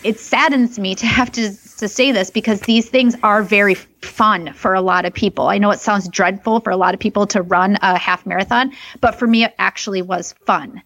it 0.03 0.18
saddens 0.18 0.78
me 0.78 0.95
to 0.95 1.07
have 1.18 1.30
to 1.32 1.51
to 1.78 1.88
say 1.88 2.12
this 2.12 2.30
because 2.30 2.61
these 2.61 2.88
things 2.88 3.16
are 3.22 3.42
very 3.42 3.74
fun 3.74 4.53
for 4.53 4.74
a 4.74 4.80
lot 4.80 5.05
of 5.05 5.12
people. 5.12 5.49
I 5.49 5.59
know 5.59 5.70
it 5.70 5.80
sounds 5.80 6.09
dreadful 6.09 6.61
for 6.61 6.70
a 6.70 6.76
lot 6.76 6.95
of 6.95 7.01
people 7.01 7.26
to 7.28 7.42
run 7.42 7.76
a 7.82 7.99
half 7.99 8.24
marathon, 8.24 8.72
but 9.01 9.16
for 9.16 9.26
me 9.26 9.45
it 9.45 9.55
actually 9.59 10.03
was 10.03 10.34
fun. 10.47 10.82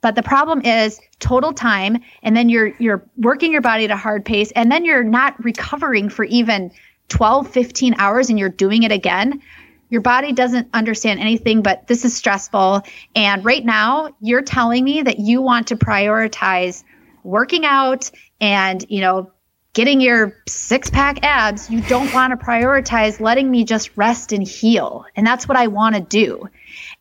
But 0.00 0.14
the 0.14 0.22
problem 0.22 0.62
is 0.62 1.00
total 1.18 1.52
time 1.52 1.98
and 2.22 2.36
then 2.36 2.48
you're 2.48 2.74
you're 2.78 3.04
working 3.16 3.52
your 3.52 3.60
body 3.60 3.84
at 3.84 3.90
a 3.90 3.96
hard 3.96 4.24
pace 4.24 4.52
and 4.52 4.70
then 4.70 4.84
you're 4.84 5.04
not 5.04 5.42
recovering 5.44 6.08
for 6.08 6.24
even 6.24 6.70
12 7.08 7.48
15 7.48 7.94
hours 7.98 8.30
and 8.30 8.38
you're 8.38 8.48
doing 8.48 8.82
it 8.82 8.92
again. 8.92 9.42
Your 9.90 10.02
body 10.02 10.32
doesn't 10.32 10.68
understand 10.74 11.20
anything 11.20 11.62
but 11.62 11.86
this 11.86 12.04
is 12.04 12.14
stressful 12.14 12.82
and 13.16 13.44
right 13.44 13.64
now 13.64 14.14
you're 14.20 14.42
telling 14.42 14.84
me 14.84 15.02
that 15.02 15.18
you 15.18 15.42
want 15.42 15.68
to 15.68 15.76
prioritize 15.76 16.84
working 17.24 17.64
out 17.64 18.10
and, 18.40 18.84
you 18.88 19.00
know, 19.00 19.30
getting 19.74 20.00
your 20.00 20.36
six 20.48 20.90
pack 20.90 21.24
abs, 21.24 21.70
you 21.70 21.80
don't 21.82 22.12
want 22.12 22.38
to 22.38 22.44
prioritize 22.44 23.20
letting 23.20 23.50
me 23.50 23.64
just 23.64 23.96
rest 23.96 24.32
and 24.32 24.46
heal. 24.46 25.04
And 25.14 25.26
that's 25.26 25.46
what 25.46 25.56
I 25.56 25.68
want 25.68 25.94
to 25.94 26.00
do. 26.00 26.48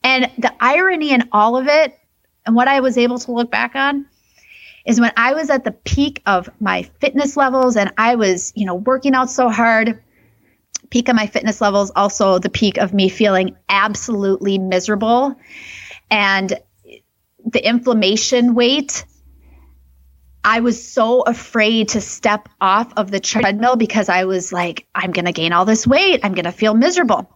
And 0.04 0.30
the 0.38 0.54
irony 0.60 1.12
in 1.12 1.30
all 1.32 1.58
of 1.58 1.68
it, 1.68 1.98
and 2.48 2.56
what 2.56 2.68
I 2.68 2.80
was 2.80 2.98
able 2.98 3.20
to 3.20 3.32
look 3.32 3.52
back 3.52 3.76
on, 3.76 4.08
is 4.86 5.00
when 5.00 5.12
I 5.18 5.34
was 5.34 5.50
at 5.50 5.66
the 5.66 5.72
peak 5.72 6.24
of 6.26 6.50
my 6.60 6.84
fitness 7.02 7.36
levels 7.38 7.76
and 7.76 7.94
I 7.98 8.16
was, 8.16 8.54
you 8.56 8.66
know, 8.66 8.76
working 8.76 9.14
out 9.14 9.30
so 9.30 9.50
hard. 9.50 10.02
Peak 10.90 11.10
of 11.10 11.16
my 11.16 11.28
fitness 11.28 11.60
levels, 11.60 11.92
also 11.94 12.40
the 12.40 12.50
peak 12.50 12.78
of 12.78 12.94
me 12.94 13.10
feeling 13.10 13.58
absolutely 13.68 14.58
miserable. 14.58 15.36
And 16.10 16.58
the 17.46 17.68
inflammation 17.68 18.56
weight 18.56 19.06
I 20.44 20.62
was 20.62 20.82
so 20.88 21.24
afraid 21.24 21.90
to 21.90 22.00
step 22.00 22.48
off 22.62 22.94
of 22.96 23.12
the 23.12 23.20
treadmill 23.20 23.76
because 23.76 24.08
I 24.08 24.24
was 24.24 24.54
like, 24.54 24.88
I'm 24.96 25.12
going 25.12 25.26
to 25.26 25.34
gain 25.34 25.52
all 25.52 25.66
this 25.66 25.86
weight. 25.86 26.22
I'm 26.24 26.34
going 26.34 26.46
to 26.46 26.54
feel 26.54 26.74
miserable. 26.74 27.30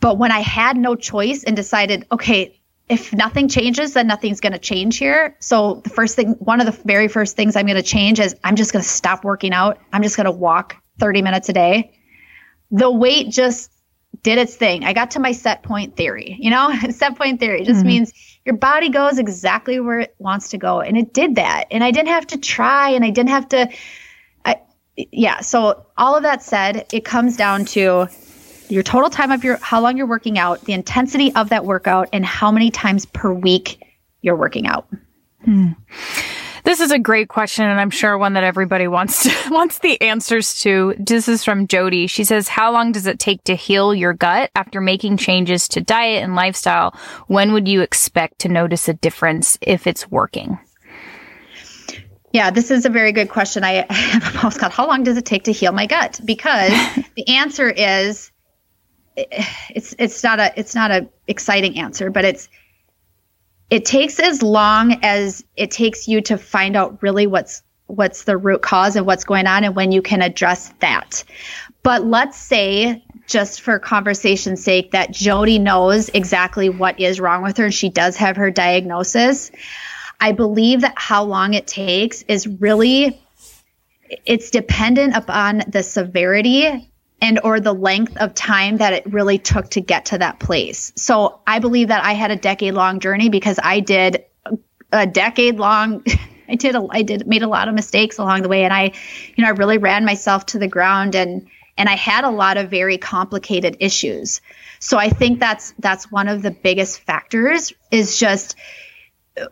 But 0.00 0.18
when 0.18 0.32
I 0.32 0.40
had 0.40 0.76
no 0.76 0.96
choice 0.96 1.44
and 1.44 1.54
decided, 1.54 2.08
okay, 2.10 2.58
if 2.88 3.12
nothing 3.12 3.48
changes, 3.48 3.94
then 3.94 4.06
nothing's 4.06 4.40
going 4.40 4.52
to 4.52 4.58
change 4.58 4.98
here. 4.98 5.36
So 5.38 5.80
the 5.84 5.90
first 5.90 6.16
thing, 6.16 6.32
one 6.40 6.60
of 6.60 6.66
the 6.66 6.82
very 6.84 7.08
first 7.08 7.36
things 7.36 7.56
I'm 7.56 7.66
going 7.66 7.76
to 7.76 7.82
change 7.82 8.20
is 8.20 8.34
I'm 8.44 8.56
just 8.56 8.72
going 8.72 8.82
to 8.82 8.88
stop 8.88 9.24
working 9.24 9.52
out. 9.52 9.78
I'm 9.92 10.02
just 10.02 10.16
going 10.16 10.26
to 10.26 10.32
walk 10.32 10.76
30 10.98 11.22
minutes 11.22 11.48
a 11.48 11.52
day. 11.52 11.98
The 12.70 12.90
weight 12.90 13.30
just 13.30 13.70
did 14.22 14.38
its 14.38 14.54
thing. 14.54 14.84
I 14.84 14.92
got 14.92 15.12
to 15.12 15.20
my 15.20 15.32
set 15.32 15.62
point 15.62 15.96
theory. 15.96 16.36
You 16.38 16.50
know, 16.50 16.72
set 16.90 17.16
point 17.16 17.40
theory 17.40 17.64
just 17.64 17.80
mm-hmm. 17.80 17.88
means 17.88 18.12
your 18.44 18.56
body 18.56 18.88
goes 18.88 19.18
exactly 19.18 19.80
where 19.80 20.00
it 20.00 20.14
wants 20.18 20.50
to 20.50 20.58
go. 20.58 20.80
And 20.80 20.96
it 20.96 21.14
did 21.14 21.36
that. 21.36 21.66
And 21.70 21.82
I 21.82 21.90
didn't 21.90 22.08
have 22.08 22.26
to 22.28 22.38
try 22.38 22.90
and 22.90 23.04
I 23.04 23.10
didn't 23.10 23.30
have 23.30 23.48
to, 23.50 23.70
I, 24.44 24.60
yeah. 24.96 25.40
So 25.40 25.86
all 25.96 26.16
of 26.16 26.24
that 26.24 26.42
said, 26.42 26.86
it 26.92 27.04
comes 27.04 27.36
down 27.36 27.64
to 27.66 28.08
your 28.72 28.82
total 28.82 29.10
time 29.10 29.30
of 29.30 29.44
your, 29.44 29.58
how 29.58 29.80
long 29.80 29.96
you're 29.96 30.06
working 30.06 30.38
out, 30.38 30.64
the 30.64 30.72
intensity 30.72 31.32
of 31.34 31.50
that 31.50 31.64
workout, 31.64 32.08
and 32.12 32.24
how 32.24 32.50
many 32.50 32.70
times 32.70 33.04
per 33.06 33.32
week 33.32 33.82
you're 34.22 34.36
working 34.36 34.66
out. 34.66 34.88
Hmm. 35.44 35.72
This 36.64 36.80
is 36.80 36.92
a 36.92 36.98
great 36.98 37.28
question, 37.28 37.64
and 37.64 37.80
I'm 37.80 37.90
sure 37.90 38.16
one 38.16 38.34
that 38.34 38.44
everybody 38.44 38.86
wants 38.86 39.24
to, 39.24 39.50
wants 39.50 39.80
the 39.80 40.00
answers 40.00 40.60
to. 40.60 40.94
This 40.96 41.28
is 41.28 41.44
from 41.44 41.66
Jody. 41.66 42.06
She 42.06 42.22
says, 42.22 42.48
"How 42.48 42.72
long 42.72 42.92
does 42.92 43.06
it 43.06 43.18
take 43.18 43.42
to 43.44 43.56
heal 43.56 43.92
your 43.92 44.12
gut 44.12 44.50
after 44.54 44.80
making 44.80 45.16
changes 45.16 45.68
to 45.68 45.80
diet 45.80 46.22
and 46.22 46.36
lifestyle? 46.36 46.96
When 47.26 47.52
would 47.52 47.66
you 47.66 47.82
expect 47.82 48.38
to 48.40 48.48
notice 48.48 48.88
a 48.88 48.94
difference 48.94 49.58
if 49.60 49.88
it's 49.88 50.10
working?" 50.10 50.58
Yeah, 52.32 52.50
this 52.50 52.70
is 52.70 52.86
a 52.86 52.90
very 52.90 53.12
good 53.12 53.28
question. 53.28 53.64
I 53.64 53.84
have 53.90 54.34
a 54.34 54.38
post 54.38 54.60
called 54.60 54.72
"How 54.72 54.86
long 54.86 55.02
does 55.02 55.16
it 55.16 55.26
take 55.26 55.44
to 55.44 55.52
heal 55.52 55.72
my 55.72 55.86
gut?" 55.86 56.20
Because 56.24 56.70
the 57.16 57.28
answer 57.28 57.68
is, 57.68 58.30
it's 59.16 59.94
it's 59.98 60.22
not 60.22 60.40
a 60.40 60.52
it's 60.58 60.74
not 60.74 60.90
a 60.90 61.08
exciting 61.26 61.78
answer, 61.78 62.10
but 62.10 62.24
it's 62.24 62.48
it 63.70 63.84
takes 63.84 64.20
as 64.20 64.42
long 64.42 64.98
as 65.02 65.44
it 65.56 65.70
takes 65.70 66.06
you 66.06 66.20
to 66.20 66.36
find 66.36 66.76
out 66.76 67.02
really 67.02 67.26
what's 67.26 67.62
what's 67.86 68.24
the 68.24 68.36
root 68.36 68.62
cause 68.62 68.96
of 68.96 69.06
what's 69.06 69.24
going 69.24 69.46
on 69.46 69.64
and 69.64 69.76
when 69.76 69.92
you 69.92 70.02
can 70.02 70.22
address 70.22 70.72
that. 70.80 71.24
But 71.82 72.04
let's 72.04 72.38
say 72.38 73.04
just 73.26 73.60
for 73.60 73.78
conversation's 73.78 74.62
sake 74.62 74.92
that 74.92 75.10
Jody 75.10 75.58
knows 75.58 76.08
exactly 76.10 76.68
what 76.68 76.98
is 77.00 77.20
wrong 77.20 77.42
with 77.42 77.56
her 77.58 77.64
and 77.64 77.74
she 77.74 77.88
does 77.88 78.16
have 78.16 78.36
her 78.36 78.50
diagnosis. 78.50 79.50
I 80.20 80.32
believe 80.32 80.82
that 80.82 80.94
how 80.96 81.24
long 81.24 81.54
it 81.54 81.66
takes 81.66 82.22
is 82.22 82.46
really 82.46 83.20
it's 84.26 84.50
dependent 84.50 85.16
upon 85.16 85.62
the 85.66 85.82
severity 85.82 86.91
and 87.22 87.38
or 87.44 87.60
the 87.60 87.72
length 87.72 88.16
of 88.16 88.34
time 88.34 88.78
that 88.78 88.92
it 88.92 89.06
really 89.06 89.38
took 89.38 89.70
to 89.70 89.80
get 89.80 90.06
to 90.06 90.18
that 90.18 90.40
place. 90.40 90.92
So 90.96 91.40
I 91.46 91.60
believe 91.60 91.88
that 91.88 92.04
I 92.04 92.12
had 92.12 92.32
a 92.32 92.36
decade 92.36 92.74
long 92.74 92.98
journey 92.98 93.28
because 93.30 93.60
I 93.62 93.78
did 93.80 94.24
a 94.90 95.06
decade 95.06 95.58
long 95.58 96.04
I 96.48 96.56
did 96.56 96.74
a, 96.74 96.86
I 96.90 97.00
did 97.00 97.26
made 97.26 97.42
a 97.42 97.48
lot 97.48 97.68
of 97.68 97.74
mistakes 97.74 98.18
along 98.18 98.42
the 98.42 98.48
way 98.48 98.64
and 98.64 98.74
I 98.74 98.92
you 99.36 99.42
know 99.42 99.46
I 99.46 99.52
really 99.52 99.78
ran 99.78 100.04
myself 100.04 100.44
to 100.46 100.58
the 100.58 100.68
ground 100.68 101.14
and 101.14 101.48
and 101.78 101.88
I 101.88 101.96
had 101.96 102.24
a 102.24 102.30
lot 102.30 102.58
of 102.58 102.68
very 102.68 102.98
complicated 102.98 103.78
issues. 103.80 104.42
So 104.80 104.98
I 104.98 105.08
think 105.08 105.38
that's 105.38 105.72
that's 105.78 106.10
one 106.10 106.28
of 106.28 106.42
the 106.42 106.50
biggest 106.50 107.00
factors 107.00 107.72
is 107.90 108.18
just 108.18 108.56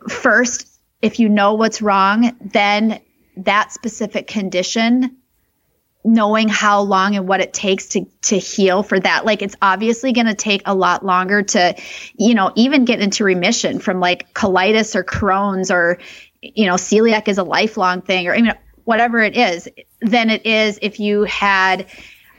first 0.09 0.67
if 1.01 1.19
you 1.19 1.29
know 1.29 1.53
what's 1.53 1.81
wrong, 1.81 2.37
then 2.41 2.99
that 3.37 3.71
specific 3.71 4.27
condition 4.27 5.17
knowing 6.03 6.47
how 6.47 6.81
long 6.81 7.15
and 7.15 7.27
what 7.27 7.41
it 7.41 7.53
takes 7.53 7.89
to 7.89 8.05
to 8.23 8.37
heal 8.37 8.81
for 8.81 8.99
that 8.99 9.23
like 9.25 9.41
it's 9.41 9.55
obviously 9.61 10.13
going 10.13 10.25
to 10.25 10.33
take 10.33 10.61
a 10.65 10.73
lot 10.73 11.05
longer 11.05 11.43
to 11.43 11.75
you 12.15 12.33
know 12.33 12.51
even 12.55 12.85
get 12.85 12.99
into 12.99 13.23
remission 13.23 13.79
from 13.79 13.99
like 13.99 14.33
colitis 14.33 14.95
or 14.95 15.03
crohn's 15.03 15.69
or 15.69 15.99
you 16.41 16.65
know 16.65 16.73
celiac 16.73 17.27
is 17.27 17.37
a 17.37 17.43
lifelong 17.43 18.01
thing 18.01 18.27
or 18.27 18.33
I 18.33 18.41
mean 18.41 18.53
whatever 18.83 19.19
it 19.19 19.37
is 19.37 19.69
than 20.01 20.29
it 20.29 20.45
is 20.45 20.79
if 20.81 20.99
you 20.99 21.23
had 21.23 21.87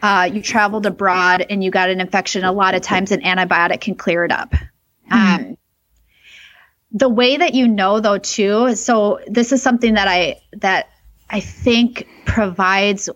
uh, 0.03 0.29
you 0.33 0.43
traveled 0.43 0.85
abroad 0.85 1.47
and 1.49 1.63
you 1.63 1.71
got 1.71 1.89
an 1.89 2.01
infection 2.01 2.43
a 2.43 2.51
lot 2.51 2.75
of 2.75 2.83
times 2.83 3.13
an 3.13 3.21
antibiotic 3.21 3.81
can 3.81 3.95
clear 3.95 4.25
it 4.25 4.33
up 4.33 4.51
mm-hmm. 4.51 5.15
um, 5.15 5.57
the 6.91 7.09
way 7.09 7.37
that 7.37 7.55
you 7.55 7.69
know 7.69 8.01
though 8.01 8.19
too 8.19 8.75
so 8.75 9.21
this 9.29 9.53
is 9.53 9.63
something 9.63 9.95
that 9.95 10.09
i 10.09 10.41
that 10.55 10.89
i 11.31 11.39
think 11.39 12.09
provides 12.25 13.09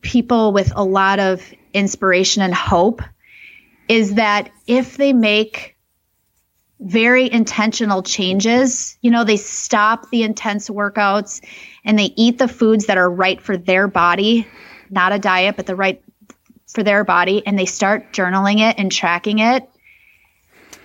people 0.00 0.52
with 0.52 0.72
a 0.74 0.84
lot 0.84 1.18
of 1.18 1.42
inspiration 1.72 2.42
and 2.42 2.54
hope 2.54 3.02
is 3.88 4.14
that 4.14 4.50
if 4.66 4.96
they 4.96 5.12
make 5.12 5.76
very 6.80 7.30
intentional 7.30 8.02
changes, 8.02 8.96
you 9.02 9.10
know, 9.10 9.24
they 9.24 9.36
stop 9.36 10.08
the 10.10 10.22
intense 10.22 10.68
workouts 10.68 11.44
and 11.84 11.98
they 11.98 12.12
eat 12.16 12.38
the 12.38 12.48
foods 12.48 12.86
that 12.86 12.96
are 12.96 13.10
right 13.10 13.40
for 13.40 13.56
their 13.56 13.86
body, 13.86 14.46
not 14.88 15.12
a 15.12 15.18
diet, 15.18 15.56
but 15.56 15.66
the 15.66 15.76
right 15.76 16.02
for 16.68 16.82
their 16.82 17.04
body, 17.04 17.44
and 17.46 17.58
they 17.58 17.66
start 17.66 18.12
journaling 18.12 18.60
it 18.60 18.78
and 18.78 18.90
tracking 18.90 19.40
it, 19.40 19.68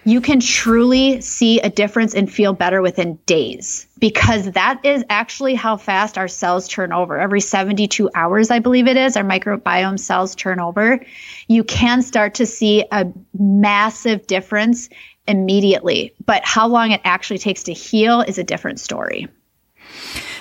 you 0.04 0.20
can 0.20 0.40
truly 0.40 1.22
see 1.22 1.60
a 1.60 1.70
difference 1.70 2.14
and 2.14 2.32
feel 2.32 2.54
better 2.54 2.82
within 2.82 3.16
days 3.26 3.85
because 4.06 4.52
that 4.52 4.80
is 4.84 5.04
actually 5.10 5.56
how 5.56 5.76
fast 5.76 6.16
our 6.16 6.28
cells 6.28 6.68
turn 6.68 6.94
over. 6.94 7.20
Every 7.20 7.42
72 7.42 8.08
hours, 8.14 8.52
I 8.52 8.60
believe 8.60 8.88
it 8.88 8.98
is, 8.98 9.18
our 9.18 9.24
microbiome 9.24 10.00
cells 10.00 10.36
turn 10.36 10.60
over. 10.60 11.04
You 11.48 11.64
can 11.64 12.04
start 12.04 12.36
to 12.36 12.46
see 12.46 12.86
a 12.92 13.12
massive 13.36 14.28
difference 14.28 14.90
immediately, 15.28 16.14
but 16.24 16.46
how 16.46 16.68
long 16.68 16.92
it 16.92 17.02
actually 17.04 17.40
takes 17.40 17.64
to 17.64 17.74
heal 17.74 18.22
is 18.22 18.38
a 18.38 18.44
different 18.44 18.80
story. 18.80 19.28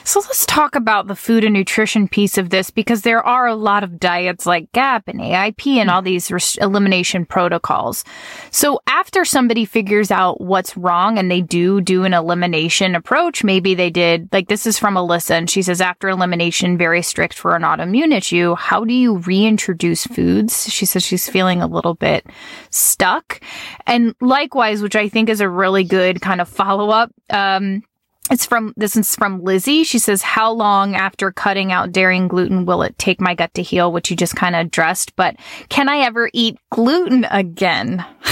So 0.07 0.20
let's 0.20 0.44
talk 0.44 0.76
about 0.76 1.07
the 1.07 1.16
food 1.16 1.44
and 1.44 1.55
nutrition 1.55 2.09
piece 2.09 2.36
of 2.36 2.50
this 2.50 2.70
because 2.70 3.02
there 3.02 3.22
are 3.22 3.46
a 3.46 3.55
lot 3.55 3.82
of 3.82 3.98
diets 3.98 4.44
like 4.44 4.70
GAP 4.72 5.09
and 5.09 5.18
AIP 5.18 5.76
and 5.76 5.88
all 5.88 6.02
these 6.02 6.30
res- 6.30 6.59
elimination 6.59 7.24
protocols. 7.24 8.05
So 8.50 8.80
after 8.86 9.24
somebody 9.24 9.64
figures 9.64 10.11
out 10.11 10.42
what's 10.42 10.76
wrong 10.76 11.18
and 11.18 11.30
they 11.30 11.40
do 11.40 11.80
do 11.80 12.05
an 12.05 12.12
elimination 12.12 12.94
approach, 12.94 13.42
maybe 13.42 13.74
they 13.74 13.88
did, 13.88 14.28
like 14.30 14.48
this 14.48 14.66
is 14.66 14.78
from 14.78 14.94
Alyssa 14.94 15.30
and 15.30 15.48
she 15.48 15.62
says 15.62 15.80
after 15.80 16.11
elimination, 16.11 16.76
very 16.76 17.00
strict 17.00 17.32
for 17.32 17.57
an 17.57 17.62
autoimmune 17.62 18.14
issue, 18.14 18.55
how 18.57 18.84
do 18.84 18.92
you 18.92 19.16
reintroduce 19.16 20.05
foods? 20.07 20.70
She 20.70 20.84
says 20.84 21.02
she's 21.02 21.30
feeling 21.30 21.62
a 21.62 21.66
little 21.66 21.94
bit 21.94 22.26
stuck. 22.68 23.40
And 23.86 24.14
likewise, 24.20 24.82
which 24.82 24.96
I 24.96 25.09
think 25.09 25.30
is 25.30 25.40
a 25.40 25.48
really 25.48 25.84
good 25.84 26.20
kind 26.20 26.42
of 26.42 26.48
follow 26.48 26.90
up, 26.90 27.11
um, 27.30 27.82
it's 28.30 28.46
from, 28.46 28.72
this 28.76 28.96
is 28.96 29.14
from 29.14 29.42
Lizzie. 29.42 29.84
She 29.84 29.98
says, 29.98 30.22
how 30.22 30.50
long 30.50 30.94
after 30.94 31.30
cutting 31.30 31.72
out 31.72 31.92
dairy 31.92 32.16
and 32.16 32.30
gluten 32.30 32.64
will 32.64 32.82
it 32.82 32.98
take 32.98 33.20
my 33.20 33.34
gut 33.34 33.52
to 33.54 33.62
heal? 33.62 33.92
Which 33.92 34.10
you 34.10 34.16
just 34.16 34.34
kind 34.34 34.56
of 34.56 34.66
addressed, 34.66 35.14
but 35.16 35.36
can 35.68 35.88
I 35.88 35.98
ever 35.98 36.30
eat 36.32 36.58
gluten 36.70 37.26
again? 37.30 37.96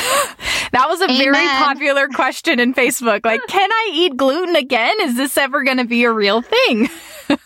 that 0.73 0.87
was 0.89 1.01
a 1.03 1.05
Amen. 1.05 1.33
very 1.33 1.47
popular 1.47 2.09
question 2.09 2.59
in 2.59 2.73
Facebook. 2.73 3.25
Like, 3.25 3.47
can 3.49 3.71
I 3.71 3.91
eat 3.93 4.17
gluten 4.17 4.57
again? 4.57 4.95
Is 5.03 5.17
this 5.17 5.37
ever 5.37 5.63
going 5.63 5.77
to 5.77 5.85
be 5.85 6.05
a 6.05 6.13
real 6.13 6.41
thing? 6.41 6.89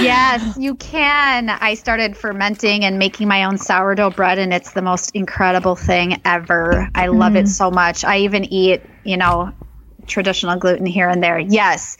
yes, 0.00 0.56
you 0.58 0.74
can. 0.74 1.48
I 1.48 1.74
started 1.74 2.16
fermenting 2.16 2.84
and 2.84 2.98
making 2.98 3.28
my 3.28 3.44
own 3.44 3.56
sourdough 3.56 4.10
bread, 4.10 4.38
and 4.38 4.52
it's 4.52 4.72
the 4.72 4.82
most 4.82 5.14
incredible 5.14 5.76
thing 5.76 6.20
ever. 6.24 6.88
I 6.94 7.06
love 7.06 7.34
mm. 7.34 7.42
it 7.42 7.48
so 7.48 7.70
much. 7.70 8.04
I 8.04 8.18
even 8.18 8.44
eat, 8.44 8.82
you 9.04 9.16
know, 9.16 9.52
traditional 10.06 10.56
gluten 10.56 10.86
here 10.86 11.08
and 11.08 11.22
there. 11.22 11.38
Yes. 11.38 11.96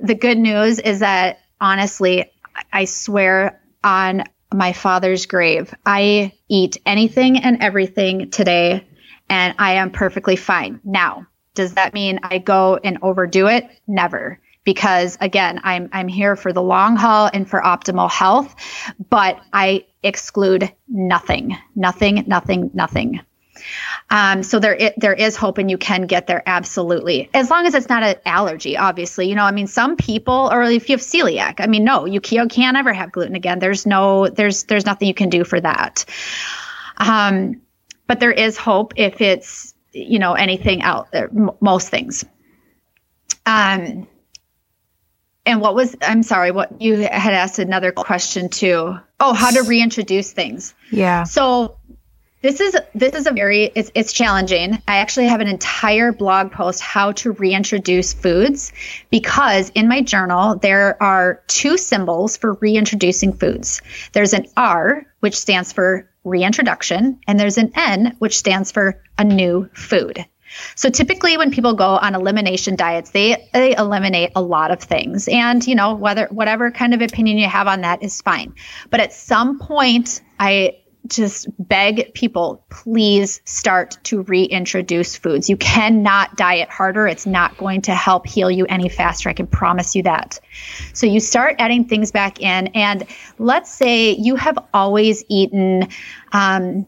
The 0.00 0.14
good 0.14 0.38
news 0.38 0.78
is 0.78 1.00
that 1.00 1.40
honestly, 1.60 2.30
I 2.72 2.84
swear 2.84 3.60
on 3.84 4.24
my 4.52 4.72
father's 4.72 5.26
grave, 5.26 5.74
I 5.84 6.32
eat 6.48 6.78
anything 6.86 7.38
and 7.38 7.62
everything 7.62 8.30
today, 8.30 8.86
and 9.28 9.54
I 9.58 9.74
am 9.74 9.90
perfectly 9.90 10.36
fine. 10.36 10.80
Now, 10.84 11.26
does 11.54 11.74
that 11.74 11.92
mean 11.94 12.20
I 12.22 12.38
go 12.38 12.78
and 12.82 12.98
overdo 13.02 13.48
it? 13.48 13.68
Never 13.86 14.40
because 14.68 15.16
again, 15.22 15.60
I'm 15.64 15.88
I'm 15.92 16.08
here 16.08 16.36
for 16.36 16.52
the 16.52 16.60
long 16.60 16.94
haul 16.96 17.30
and 17.32 17.48
for 17.48 17.58
optimal 17.62 18.10
health, 18.10 18.54
but 19.08 19.40
I 19.50 19.86
exclude 20.02 20.70
nothing, 20.86 21.56
nothing, 21.74 22.24
nothing, 22.26 22.70
nothing. 22.74 23.20
Um, 24.10 24.42
so 24.42 24.58
there 24.58 24.74
it, 24.74 24.94
there 24.96 25.12
is 25.12 25.36
hope, 25.36 25.58
and 25.58 25.70
you 25.70 25.76
can 25.76 26.06
get 26.06 26.26
there 26.26 26.42
absolutely, 26.46 27.28
as 27.34 27.50
long 27.50 27.66
as 27.66 27.74
it's 27.74 27.88
not 27.88 28.02
an 28.02 28.16
allergy. 28.24 28.76
Obviously, 28.76 29.28
you 29.28 29.34
know, 29.34 29.44
I 29.44 29.50
mean, 29.50 29.66
some 29.66 29.96
people, 29.96 30.48
or 30.50 30.62
if 30.62 30.88
you 30.88 30.94
have 30.94 31.02
celiac, 31.02 31.60
I 31.60 31.66
mean, 31.66 31.84
no, 31.84 32.06
you 32.06 32.20
can't, 32.20 32.50
can't 32.50 32.76
ever 32.76 32.92
have 32.92 33.12
gluten 33.12 33.34
again. 33.34 33.58
There's 33.58 33.84
no, 33.84 34.28
there's 34.28 34.64
there's 34.64 34.86
nothing 34.86 35.08
you 35.08 35.14
can 35.14 35.28
do 35.28 35.44
for 35.44 35.60
that. 35.60 36.06
Um, 36.96 37.60
but 38.06 38.18
there 38.18 38.32
is 38.32 38.56
hope 38.56 38.94
if 38.96 39.20
it's 39.20 39.74
you 39.92 40.18
know 40.18 40.32
anything 40.32 40.82
out 40.82 41.12
there, 41.12 41.28
m- 41.28 41.50
most 41.60 41.90
things. 41.90 42.24
Um, 43.44 44.06
and 45.48 45.62
what 45.62 45.74
was, 45.74 45.96
I'm 46.02 46.22
sorry, 46.22 46.50
what 46.50 46.82
you 46.82 46.96
had 46.96 47.32
asked 47.32 47.58
another 47.58 47.90
question 47.90 48.50
too. 48.50 48.98
Oh, 49.18 49.32
how 49.32 49.50
to 49.50 49.62
reintroduce 49.62 50.30
things. 50.30 50.74
Yeah. 50.92 51.24
So 51.24 51.77
this 52.40 52.60
is 52.60 52.76
this 52.94 53.14
is 53.14 53.26
a 53.26 53.32
very 53.32 53.64
it's 53.74 53.90
it's 53.94 54.12
challenging. 54.12 54.80
I 54.86 54.98
actually 54.98 55.26
have 55.26 55.40
an 55.40 55.48
entire 55.48 56.12
blog 56.12 56.52
post 56.52 56.80
how 56.80 57.12
to 57.12 57.32
reintroduce 57.32 58.12
foods 58.12 58.72
because 59.10 59.70
in 59.70 59.88
my 59.88 60.02
journal 60.02 60.56
there 60.56 61.02
are 61.02 61.42
two 61.48 61.76
symbols 61.76 62.36
for 62.36 62.54
reintroducing 62.54 63.32
foods. 63.32 63.82
There's 64.12 64.34
an 64.34 64.46
R 64.56 65.06
which 65.20 65.36
stands 65.36 65.72
for 65.72 66.08
reintroduction 66.22 67.20
and 67.26 67.40
there's 67.40 67.58
an 67.58 67.72
N 67.74 68.14
which 68.18 68.38
stands 68.38 68.70
for 68.70 69.02
a 69.18 69.24
new 69.24 69.68
food. 69.72 70.24
So 70.76 70.88
typically 70.88 71.36
when 71.36 71.50
people 71.50 71.74
go 71.74 71.96
on 71.96 72.14
elimination 72.14 72.76
diets, 72.76 73.10
they, 73.10 73.48
they 73.52 73.76
eliminate 73.76 74.32
a 74.34 74.40
lot 74.40 74.70
of 74.70 74.80
things. 74.80 75.28
And, 75.28 75.64
you 75.66 75.74
know, 75.74 75.94
whether 75.94 76.26
whatever 76.28 76.70
kind 76.70 76.94
of 76.94 77.02
opinion 77.02 77.36
you 77.36 77.46
have 77.46 77.66
on 77.66 77.82
that 77.82 78.02
is 78.02 78.22
fine. 78.22 78.54
But 78.88 79.00
at 79.00 79.12
some 79.12 79.58
point, 79.58 80.22
I 80.40 80.78
just 81.08 81.46
beg 81.58 82.14
people, 82.14 82.64
please 82.70 83.40
start 83.44 83.98
to 84.04 84.22
reintroduce 84.22 85.16
foods. 85.16 85.48
You 85.48 85.56
cannot 85.56 86.36
diet 86.36 86.68
harder. 86.68 87.06
It's 87.06 87.26
not 87.26 87.56
going 87.56 87.82
to 87.82 87.94
help 87.94 88.26
heal 88.26 88.50
you 88.50 88.66
any 88.66 88.88
faster. 88.88 89.28
I 89.28 89.32
can 89.32 89.46
promise 89.46 89.94
you 89.96 90.02
that. 90.04 90.40
So 90.92 91.06
you 91.06 91.20
start 91.20 91.56
adding 91.58 91.84
things 91.86 92.12
back 92.12 92.40
in. 92.40 92.68
And 92.68 93.06
let's 93.38 93.72
say 93.72 94.12
you 94.12 94.36
have 94.36 94.58
always 94.72 95.24
eaten, 95.28 95.88
um, 96.32 96.86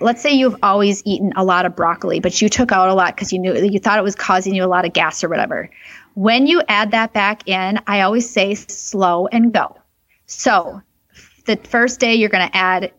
let's 0.00 0.22
say 0.22 0.32
you've 0.32 0.56
always 0.62 1.02
eaten 1.04 1.32
a 1.36 1.44
lot 1.44 1.66
of 1.66 1.74
broccoli, 1.74 2.20
but 2.20 2.40
you 2.40 2.48
took 2.48 2.72
out 2.72 2.88
a 2.88 2.94
lot 2.94 3.14
because 3.14 3.32
you 3.32 3.38
knew 3.38 3.54
you 3.54 3.78
thought 3.78 3.98
it 3.98 4.04
was 4.04 4.14
causing 4.14 4.54
you 4.54 4.64
a 4.64 4.66
lot 4.66 4.84
of 4.84 4.92
gas 4.92 5.24
or 5.24 5.28
whatever. 5.28 5.70
When 6.14 6.46
you 6.46 6.62
add 6.68 6.90
that 6.90 7.12
back 7.12 7.48
in, 7.48 7.80
I 7.86 8.02
always 8.02 8.28
say 8.28 8.54
slow 8.54 9.26
and 9.26 9.52
go. 9.52 9.78
So 10.26 10.82
the 11.44 11.56
first 11.56 12.00
day 12.00 12.14
you're 12.14 12.28
going 12.28 12.48
to 12.48 12.56
add 12.56 12.92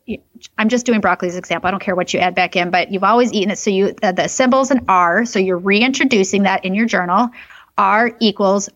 i'm 0.57 0.69
just 0.69 0.85
doing 0.85 1.01
broccoli 1.01 1.29
as 1.29 1.37
example 1.37 1.67
i 1.67 1.71
don't 1.71 1.81
care 1.81 1.95
what 1.95 2.13
you 2.13 2.19
add 2.19 2.35
back 2.35 2.55
in 2.55 2.69
but 2.71 2.91
you've 2.91 3.03
always 3.03 3.31
eaten 3.33 3.51
it 3.51 3.57
so 3.57 3.69
you 3.69 3.95
uh, 4.03 4.11
the 4.11 4.27
symbols 4.27 4.71
an 4.71 4.85
r 4.87 5.25
so 5.25 5.39
you're 5.39 5.57
reintroducing 5.57 6.43
that 6.43 6.63
in 6.65 6.73
your 6.73 6.85
journal 6.85 7.29
r 7.77 8.11
equals 8.19 8.69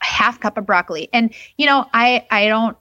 half 0.00 0.40
cup 0.40 0.56
of 0.56 0.66
broccoli 0.66 1.08
and 1.12 1.34
you 1.56 1.66
know 1.66 1.84
i 1.92 2.26
i 2.30 2.48
don't 2.48 2.76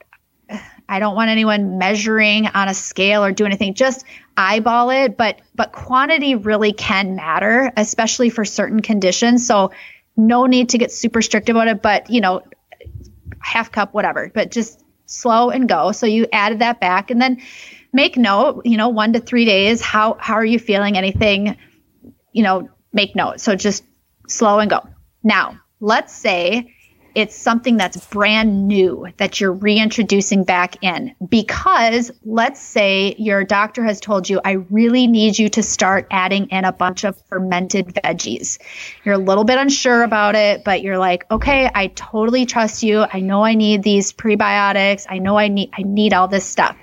i 0.88 1.00
don't 1.00 1.16
want 1.16 1.30
anyone 1.30 1.78
measuring 1.78 2.48
on 2.48 2.70
a 2.70 2.74
scale 2.74 3.24
or 3.24 3.32
do 3.32 3.46
anything 3.46 3.74
just 3.74 4.06
eyeball 4.40 4.90
it, 4.90 5.18
but 5.18 5.42
but 5.54 5.74
quantity 5.74 6.36
really 6.36 6.72
can 6.72 7.16
matter, 7.16 7.72
especially 7.76 8.30
for 8.30 8.46
certain 8.46 8.82
conditions. 8.82 9.46
So 9.46 9.72
no 10.16 10.46
need 10.46 10.70
to 10.70 10.78
get 10.78 10.92
super 10.92 11.22
strict 11.22 11.50
about 11.50 11.68
it, 11.68 11.82
but 11.82 12.10
you 12.10 12.22
know, 12.22 12.42
half 13.40 13.72
cup, 13.72 13.94
whatever. 13.94 14.32
But 14.34 14.50
just 14.50 14.82
slow 15.10 15.49
and 15.49 15.68
go. 15.68 15.91
So 15.91 16.05
you 16.05 16.28
added 16.32 16.60
that 16.60 16.80
back 16.80 17.12
and 17.12 17.22
then 17.22 17.41
make 17.91 18.18
note, 18.18 18.62
you 18.66 18.78
know, 18.78 18.89
one 18.89 19.14
to 19.14 19.20
three 19.20 19.45
days. 19.45 19.82
How 19.82 20.18
how 20.20 20.36
are 20.36 20.45
you 20.45 20.60
feeling? 20.60 20.97
Anything, 20.97 21.57
you 22.32 22.43
know, 22.43 22.70
make 22.93 23.16
note. 23.16 23.41
So 23.41 23.55
just 23.55 23.84
slow 24.28 24.60
and 24.60 24.70
go. 24.70 24.88
Now, 25.24 25.60
let's 25.80 26.14
say 26.14 26.74
it's 27.20 27.36
something 27.36 27.78
that's 27.78 27.97
brand 28.07 28.67
new 28.67 29.07
that 29.17 29.39
you're 29.39 29.53
reintroducing 29.53 30.43
back 30.43 30.82
in. 30.84 31.15
Because 31.28 32.11
let's 32.24 32.61
say 32.61 33.15
your 33.17 33.43
doctor 33.43 33.84
has 33.84 33.99
told 33.99 34.30
you, 34.30 34.39
I 34.43 34.53
really 34.70 35.07
need 35.07 35.38
you 35.38 35.49
to 35.49 35.63
start 35.63 36.07
adding 36.11 36.47
in 36.49 36.65
a 36.65 36.72
bunch 36.72 37.03
of 37.03 37.22
fermented 37.28 37.88
veggies. 37.88 38.59
You're 39.03 39.15
a 39.15 39.20
little 39.20 39.43
bit 39.43 39.57
unsure 39.57 40.03
about 40.03 40.36
it, 40.36 40.63
but 40.63 40.82
you're 40.82 40.97
like, 40.97 41.30
okay, 41.30 41.70
I 41.74 41.88
totally 41.88 42.45
trust 42.45 42.84
you. 42.84 43.05
I 43.11 43.20
know 43.20 43.43
I 43.43 43.55
need 43.55 43.84
these 43.84 44.13
prebiotics. 44.13 45.05
I 45.09 45.20
know 45.20 45.38
I 45.38 45.49
need, 45.49 45.72
I 45.74 45.84
need 45.84 46.13
all 46.13 46.28
this 46.28 46.45
stuff. 46.45 46.78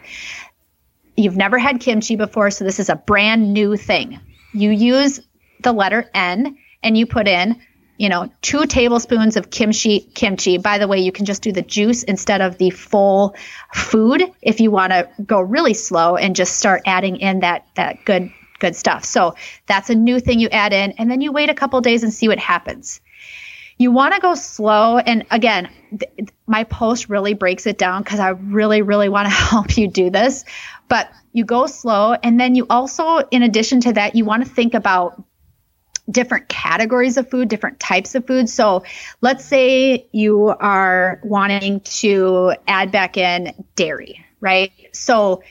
You've 1.17 1.37
never 1.37 1.59
had 1.59 1.81
kimchi 1.81 2.17
before, 2.17 2.51
so 2.51 2.65
this 2.65 2.79
is 2.79 2.91
a 2.91 2.97
brand 2.97 3.55
new 3.55 3.77
thing. 3.77 4.21
You 4.53 4.71
use 4.71 5.21
the 5.63 5.73
letter 5.73 6.11
N 6.15 6.59
and 6.83 6.97
you 6.97 7.07
put 7.07 7.27
in 7.27 7.61
you 7.99 8.09
know, 8.09 8.31
two 8.43 8.67
tablespoons 8.67 9.37
of 9.37 9.51
kimchi. 9.51 10.01
Kimchi. 10.01 10.59
By 10.59 10.79
the 10.79 10.89
way, 10.89 10.99
you 10.99 11.13
can 11.13 11.25
just 11.25 11.43
do 11.43 11.53
the 11.53 11.63
juice 11.63 12.03
instead 12.03 12.41
of 12.41 12.59
the 12.59 12.71
full 12.71 13.35
food 13.73 14.23
if 14.43 14.61
you 14.61 14.71
want 14.71 14.93
to 14.93 15.09
go 15.25 15.41
really 15.41 15.75
slow 15.75 16.17
and 16.17 16.37
just 16.37 16.57
start 16.57 16.83
adding 16.87 17.17
in 17.17 17.41
that 17.41 17.67
that 17.75 18.05
good 18.05 18.31
good 18.59 18.77
stuff. 18.77 19.05
So 19.05 19.35
that's 19.67 19.91
a 19.91 19.95
new 19.95 20.21
thing 20.21 20.39
you 20.39 20.49
add 20.49 20.73
in, 20.73 20.93
and 20.93 21.11
then 21.11 21.21
you 21.21 21.33
wait 21.33 21.51
a 21.51 21.55
couple 21.55 21.81
days 21.81 22.03
and 22.03 22.13
see 22.13 22.29
what 22.29 22.39
happens. 22.39 23.01
You 23.79 23.93
want 23.93 24.15
to 24.15 24.21
go 24.21 24.35
slow, 24.35 24.99
and 24.99 25.27
again, 25.31 25.69
th- 25.91 26.31
my 26.47 26.65
post 26.65 27.11
really 27.11 27.35
breaks 27.35 27.67
it 27.67 27.77
down 27.77 28.03
because 28.03 28.21
I 28.21 28.31
really, 28.31 28.81
really 28.81 29.11
want 29.11 29.27
to 29.27 29.31
help 29.35 29.77
you 29.77 29.89
do 29.89 30.11
this. 30.11 30.45
But 30.89 31.11
you 31.33 31.45
go 31.45 31.67
slow, 31.67 32.15
and 32.15 32.41
then 32.41 32.55
you 32.55 32.67
also, 32.71 33.19
in 33.31 33.43
addition 33.43 33.81
to 33.81 33.93
that, 33.95 34.15
you 34.15 34.25
want 34.25 34.45
to 34.45 34.51
think 34.51 34.73
about 34.73 35.23
different 36.11 36.49
categories 36.49 37.17
of 37.17 37.29
food, 37.31 37.49
different 37.49 37.81
types 37.81 38.15
of 38.15 38.27
food. 38.27 38.49
So 38.49 38.85
let's 39.21 39.45
say 39.45 40.07
you 40.13 40.49
are 40.49 41.21
wanting 41.25 41.81
to 41.81 42.55
add 42.67 42.93
back 42.93 43.17
in 43.17 43.65
dairy, 43.75 44.25
right? 44.41 44.73
So 44.93 45.43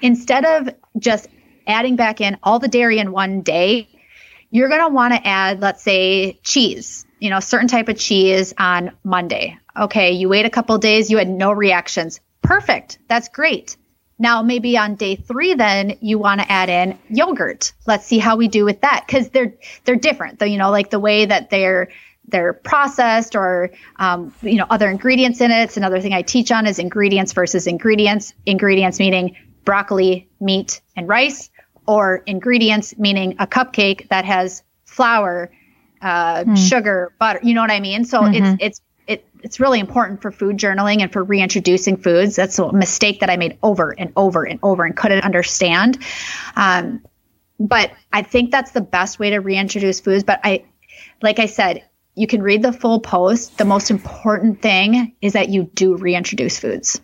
instead 0.00 0.44
of 0.44 0.74
just 0.98 1.28
adding 1.66 1.96
back 1.96 2.20
in 2.20 2.38
all 2.42 2.58
the 2.58 2.68
dairy 2.68 2.98
in 2.98 3.12
one 3.12 3.42
day, 3.42 3.88
you're 4.50 4.68
going 4.68 4.82
to 4.82 4.88
want 4.88 5.14
to 5.14 5.26
add, 5.26 5.60
let's 5.60 5.82
say, 5.82 6.38
cheese, 6.42 7.06
you 7.18 7.30
know, 7.30 7.40
certain 7.40 7.68
type 7.68 7.88
of 7.88 7.98
cheese 7.98 8.54
on 8.58 8.92
Monday. 9.02 9.58
Okay, 9.76 10.12
you 10.12 10.28
wait 10.28 10.46
a 10.46 10.50
couple 10.50 10.78
days, 10.78 11.10
you 11.10 11.18
had 11.18 11.28
no 11.28 11.50
reactions. 11.50 12.20
Perfect. 12.42 12.98
That's 13.08 13.28
great. 13.28 13.76
Now, 14.18 14.42
maybe 14.42 14.78
on 14.78 14.94
day 14.94 15.16
three, 15.16 15.54
then 15.54 15.98
you 16.00 16.18
want 16.18 16.40
to 16.40 16.50
add 16.50 16.68
in 16.68 16.98
yogurt. 17.08 17.72
Let's 17.86 18.06
see 18.06 18.18
how 18.18 18.36
we 18.36 18.48
do 18.48 18.64
with 18.64 18.80
that 18.82 19.04
because 19.06 19.28
they're 19.30 19.54
they're 19.84 19.96
different. 19.96 20.38
Though 20.38 20.46
you 20.46 20.58
know, 20.58 20.70
like 20.70 20.90
the 20.90 21.00
way 21.00 21.26
that 21.26 21.50
they're 21.50 21.88
they're 22.28 22.52
processed 22.52 23.34
or 23.36 23.70
um, 23.96 24.32
you 24.42 24.56
know 24.56 24.66
other 24.70 24.88
ingredients 24.88 25.40
in 25.40 25.50
it. 25.50 25.64
It's 25.64 25.76
another 25.76 26.00
thing 26.00 26.12
I 26.12 26.22
teach 26.22 26.52
on 26.52 26.66
is 26.66 26.78
ingredients 26.78 27.32
versus 27.32 27.66
ingredients. 27.66 28.34
Ingredients 28.46 28.98
meaning 28.98 29.36
broccoli, 29.64 30.28
meat, 30.40 30.80
and 30.96 31.08
rice, 31.08 31.50
or 31.86 32.22
ingredients 32.26 32.96
meaning 32.96 33.36
a 33.38 33.46
cupcake 33.46 34.08
that 34.08 34.24
has 34.24 34.62
flour, 34.84 35.50
uh, 36.00 36.44
mm. 36.44 36.56
sugar, 36.56 37.12
butter. 37.18 37.40
You 37.42 37.54
know 37.54 37.62
what 37.62 37.70
I 37.70 37.80
mean? 37.80 38.04
So 38.04 38.22
mm-hmm. 38.22 38.44
it's 38.44 38.62
it's 38.62 38.80
it's 39.44 39.60
really 39.60 39.78
important 39.78 40.22
for 40.22 40.32
food 40.32 40.56
journaling 40.56 41.02
and 41.02 41.12
for 41.12 41.22
reintroducing 41.22 41.98
foods. 41.98 42.34
That's 42.34 42.58
a 42.58 42.72
mistake 42.72 43.20
that 43.20 43.28
I 43.28 43.36
made 43.36 43.58
over 43.62 43.94
and 43.96 44.10
over 44.16 44.42
and 44.44 44.58
over 44.62 44.84
and 44.84 44.96
couldn't 44.96 45.22
understand. 45.22 45.98
Um, 46.56 47.04
but 47.60 47.92
I 48.12 48.22
think 48.22 48.50
that's 48.50 48.72
the 48.72 48.80
best 48.80 49.18
way 49.18 49.30
to 49.30 49.38
reintroduce 49.38 50.00
foods. 50.00 50.24
But 50.24 50.40
I, 50.42 50.64
like 51.22 51.38
I 51.38 51.46
said, 51.46 51.84
you 52.14 52.26
can 52.26 52.42
read 52.42 52.62
the 52.62 52.72
full 52.72 53.00
post. 53.00 53.58
The 53.58 53.66
most 53.66 53.90
important 53.90 54.62
thing 54.62 55.14
is 55.20 55.34
that 55.34 55.50
you 55.50 55.64
do 55.74 55.94
reintroduce 55.94 56.58
foods. 56.58 57.00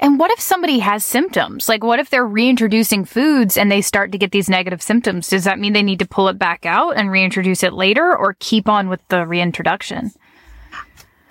And 0.00 0.18
what 0.18 0.32
if 0.32 0.40
somebody 0.40 0.80
has 0.80 1.04
symptoms? 1.04 1.68
Like, 1.68 1.84
what 1.84 2.00
if 2.00 2.10
they're 2.10 2.26
reintroducing 2.26 3.04
foods 3.04 3.56
and 3.56 3.70
they 3.70 3.80
start 3.80 4.10
to 4.10 4.18
get 4.18 4.32
these 4.32 4.48
negative 4.48 4.82
symptoms? 4.82 5.28
Does 5.28 5.44
that 5.44 5.60
mean 5.60 5.72
they 5.72 5.84
need 5.84 6.00
to 6.00 6.08
pull 6.08 6.26
it 6.26 6.38
back 6.38 6.66
out 6.66 6.96
and 6.96 7.12
reintroduce 7.12 7.62
it 7.62 7.72
later 7.72 8.16
or 8.16 8.34
keep 8.40 8.68
on 8.68 8.88
with 8.88 9.06
the 9.08 9.24
reintroduction? 9.24 10.10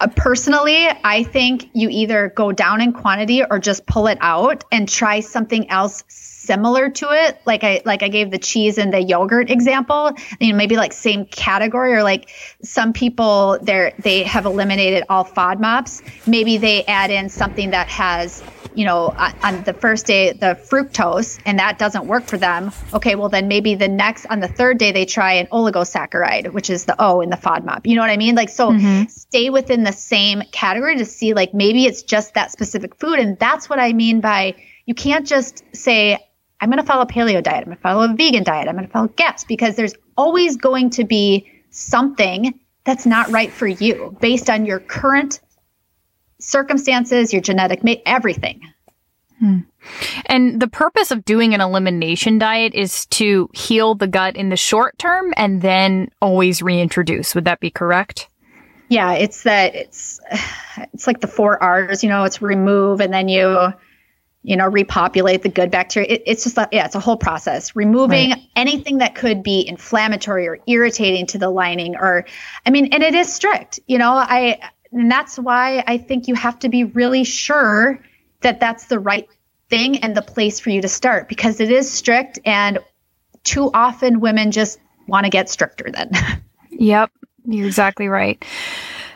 Uh, 0.02 0.08
personally, 0.16 0.88
I 1.04 1.24
think 1.24 1.70
you 1.74 1.88
either 1.90 2.34
go 2.36 2.52
down 2.52 2.82
in 2.82 2.92
quantity 2.92 3.44
or 3.44 3.60
just 3.60 3.86
pull 3.86 4.08
it 4.08 4.18
out 4.20 4.64
and 4.72 4.90
try 4.90 5.20
something 5.20 5.70
else 5.70 6.04
similar 6.08 6.90
to 6.90 7.10
it. 7.12 7.40
Like 7.46 7.64
I 7.64 7.84
like 7.86 8.02
I 8.02 8.08
gave 8.08 8.32
the 8.32 8.40
cheese 8.40 8.80
and 8.80 8.92
the 8.92 9.00
yogurt 9.00 9.52
example. 9.52 10.14
You 10.40 10.54
know, 10.54 10.58
maybe 10.58 10.76
like 10.76 10.92
same 10.92 11.26
category 11.26 11.94
or 11.94 12.02
like 12.02 12.32
some 12.64 12.94
people 12.94 13.60
they 13.62 13.94
they 14.00 14.24
have 14.24 14.48
eliminated 14.48 15.04
all 15.08 15.24
FODMAPs. 15.24 16.02
Maybe 16.26 16.58
they 16.58 16.84
add 16.86 17.12
in 17.12 17.30
something 17.30 17.70
that 17.70 17.88
has 17.90 18.42
you 18.76 18.86
know, 18.86 19.14
on 19.44 19.64
the 19.64 19.74
first 19.74 20.06
day, 20.06 20.32
the 20.32 20.60
fructose, 20.70 21.40
and 21.46 21.60
that 21.60 21.78
doesn't 21.78 22.08
work 22.08 22.26
for 22.26 22.38
them. 22.38 22.72
Okay, 22.94 23.16
well, 23.16 23.30
then 23.30 23.48
maybe 23.48 23.76
the 23.76 23.88
next, 23.88 24.26
on 24.28 24.40
the 24.40 24.48
third 24.48 24.78
day, 24.78 24.92
they 24.92 25.06
try 25.06 25.34
an 25.34 25.48
oligosaccharide, 25.48 26.54
which 26.54 26.70
is 26.70 26.86
the 26.86 26.96
O 27.00 27.22
in 27.22 27.30
the 27.30 27.38
FODMAP. 27.38 27.86
You 27.86 27.96
know 27.96 28.02
what 28.02 28.10
I 28.10 28.18
mean? 28.18 28.36
Like, 28.36 28.50
so 28.50 28.70
mm-hmm. 28.70 29.08
stay 29.08 29.50
within 29.50 29.84
the 29.84 29.92
same 29.92 30.42
category 30.52 30.98
to 30.98 31.06
see, 31.06 31.34
like, 31.34 31.54
maybe 31.54 31.86
it's 31.86 32.04
just 32.04 32.34
that 32.34 32.52
specific 32.52 32.96
food. 32.96 33.20
And 33.20 33.38
that's 33.40 33.70
what 33.70 33.80
I 33.80 33.94
mean 33.94 34.22
by 34.22 34.56
you 34.86 34.94
can't 34.94 35.28
just 35.28 35.64
say, 35.76 36.18
I'm 36.60 36.70
going 36.70 36.82
to 36.82 36.86
follow 36.86 37.04
a 37.04 37.08
paleo 37.08 37.42
diet, 37.42 37.60
I'm 37.60 37.66
going 37.66 37.78
to 37.78 37.82
follow 37.82 38.04
a 38.04 38.14
vegan 38.16 38.44
diet, 38.44 38.68
I'm 38.68 38.76
going 38.76 38.88
to 38.88 38.92
follow 38.92 39.08
GAPS, 39.08 39.46
because 39.46 39.76
there's 39.76 39.96
always 40.16 40.58
going 40.58 40.92
to 40.92 41.04
be 41.04 41.50
something 41.72 42.60
that's 42.84 43.06
not 43.06 43.30
right 43.30 43.52
for 43.52 43.68
you 43.68 44.16
based 44.22 44.50
on 44.50 44.66
your 44.66 44.80
current 44.80 45.40
circumstances, 46.42 47.32
your 47.32 47.42
genetic, 47.42 47.82
everything. 48.06 48.62
Hmm. 49.40 49.60
And 50.28 50.62
the 50.62 50.68
purpose 50.68 51.10
of 51.10 51.26
doing 51.26 51.56
an 51.56 51.62
elimination 51.62 52.38
diet 52.38 52.76
is 52.76 53.08
to 53.08 53.50
heal 53.54 53.96
the 53.96 54.08
gut 54.08 54.36
in 54.36 54.50
the 54.50 54.56
short 54.56 55.00
term 55.00 55.34
and 55.36 55.62
then 55.64 56.10
always 56.22 56.62
reintroduce. 56.62 57.34
Would 57.34 57.46
that 57.46 57.60
be 57.60 57.72
correct? 57.72 58.28
Yeah, 58.90 59.14
it's 59.14 59.44
that 59.44 59.74
it's 59.74 60.20
it's 60.94 61.08
like 61.08 61.22
the 61.22 61.28
four 61.28 61.62
R's, 61.64 62.04
you 62.04 62.10
know, 62.10 62.24
it's 62.24 62.42
remove 62.42 63.02
and 63.02 63.12
then 63.12 63.30
you 63.30 63.74
you 64.44 64.56
know 64.56 64.68
repopulate 64.68 65.42
the 65.42 65.50
good 65.50 65.72
bacteria. 65.72 66.10
It, 66.10 66.24
it's 66.28 66.44
just 66.44 66.58
a, 66.58 66.68
yeah, 66.72 66.86
it's 66.86 66.96
a 66.96 67.00
whole 67.00 67.18
process. 67.18 67.76
Removing 67.76 68.32
right. 68.32 68.42
anything 68.56 69.00
that 69.00 69.16
could 69.16 69.42
be 69.42 69.68
inflammatory 69.68 70.48
or 70.48 70.60
irritating 70.68 71.26
to 71.28 71.40
the 71.40 71.50
lining 71.50 71.96
or 71.96 72.26
I 72.66 72.70
mean, 72.70 72.88
and 72.94 73.02
it 73.02 73.16
is 73.16 73.34
strict. 73.34 73.80
You 73.88 73.98
know, 73.98 74.12
I 74.12 74.60
and 74.92 75.10
that's 75.10 75.38
why 75.38 75.84
I 75.86 75.98
think 75.98 76.28
you 76.28 76.36
have 76.36 76.60
to 76.60 76.70
be 76.70 76.84
really 76.84 77.24
sure 77.24 78.00
that 78.42 78.60
that's 78.60 78.86
the 78.86 79.00
right 79.00 79.28
thing 79.70 80.00
and 80.00 80.16
the 80.16 80.22
place 80.22 80.60
for 80.60 80.70
you 80.70 80.82
to 80.82 80.88
start 80.88 81.30
because 81.30 81.60
it 81.60 81.72
is 81.72 81.90
strict 81.90 82.40
and 82.46 82.80
too 83.44 83.72
often 83.74 84.20
women 84.20 84.52
just 84.52 84.80
want 85.08 85.26
to 85.26 85.30
get 85.30 85.50
stricter 85.50 85.90
then. 85.92 86.12
yep, 86.70 87.12
you're 87.46 87.68
exactly 87.68 88.08
right. 88.08 88.44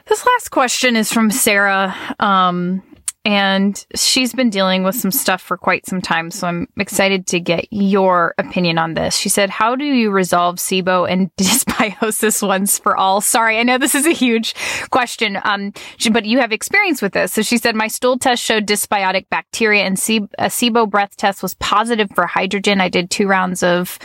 This 0.08 0.26
last 0.26 0.50
question 0.50 0.96
is 0.96 1.12
from 1.12 1.32
Sarah. 1.32 1.96
Um, 2.20 2.84
and 3.26 3.86
she's 3.96 4.34
been 4.34 4.52
dealing 4.52 4.84
with 4.84 4.96
some 4.96 5.10
stuff 5.10 5.42
for 5.42 5.58
quite 5.58 5.88
some 5.88 6.00
time. 6.00 6.30
So 6.30 6.48
I'm 6.48 6.68
excited 6.78 7.26
to 7.28 7.40
get 7.40 7.68
your 7.72 8.36
opinion 8.38 8.78
on 8.78 8.94
this. 8.94 9.18
She 9.18 9.30
said, 9.30 9.50
How 9.50 9.76
do 9.76 9.84
you 9.84 10.12
resolve 10.12 10.58
SIBO 10.58 11.10
and 11.10 11.36
dysbiosis 11.38 12.48
once 12.48 12.78
for 12.78 12.96
all? 12.96 13.22
Sorry, 13.22 13.58
I 13.58 13.64
know 13.64 13.80
this 13.80 13.96
is 13.96 14.06
a 14.06 14.12
huge 14.12 14.54
question, 14.92 15.40
um, 15.44 15.74
but 16.12 16.26
you 16.26 16.40
have 16.40 16.52
experience 16.52 17.02
with 17.02 17.14
this. 17.14 17.34
So 17.34 17.42
she 17.42 17.58
said, 17.58 17.76
My 17.76 17.88
stool 17.88 18.20
test 18.20 18.44
showed 18.44 18.68
dysbiotic 18.68 19.28
bacteria 19.30 19.84
and 19.84 19.98
a 19.98 20.46
SIBO 20.46 20.88
breath 20.88 21.18
test 21.18 21.42
was 21.42 21.56
positive 21.56 22.12
for 22.14 22.28
hydrogen. 22.28 22.80
I 22.80 22.90
did 22.90 23.10
two 23.10 23.28
rounds 23.28 23.64
of 23.64 23.98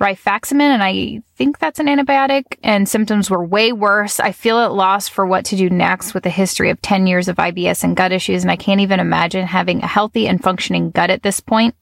rifaximin, 0.00 0.60
and 0.60 0.82
I 0.82 1.22
think 1.36 1.58
that's 1.58 1.78
an 1.78 1.86
antibiotic, 1.86 2.44
and 2.62 2.88
symptoms 2.88 3.30
were 3.30 3.44
way 3.44 3.72
worse. 3.72 4.18
I 4.18 4.32
feel 4.32 4.58
at 4.58 4.72
loss 4.72 5.08
for 5.08 5.26
what 5.26 5.44
to 5.46 5.56
do 5.56 5.68
next 5.68 6.14
with 6.14 6.24
a 6.24 6.30
history 6.30 6.70
of 6.70 6.80
10 6.80 7.06
years 7.06 7.28
of 7.28 7.36
IBS 7.36 7.84
and 7.84 7.94
gut 7.94 8.10
issues, 8.10 8.42
and 8.42 8.50
I 8.50 8.56
can't 8.56 8.80
even 8.80 8.98
imagine 8.98 9.46
having 9.46 9.82
a 9.82 9.86
healthy 9.86 10.26
and 10.26 10.42
functioning 10.42 10.90
gut 10.90 11.10
at 11.10 11.22
this 11.22 11.38
point. 11.38 11.74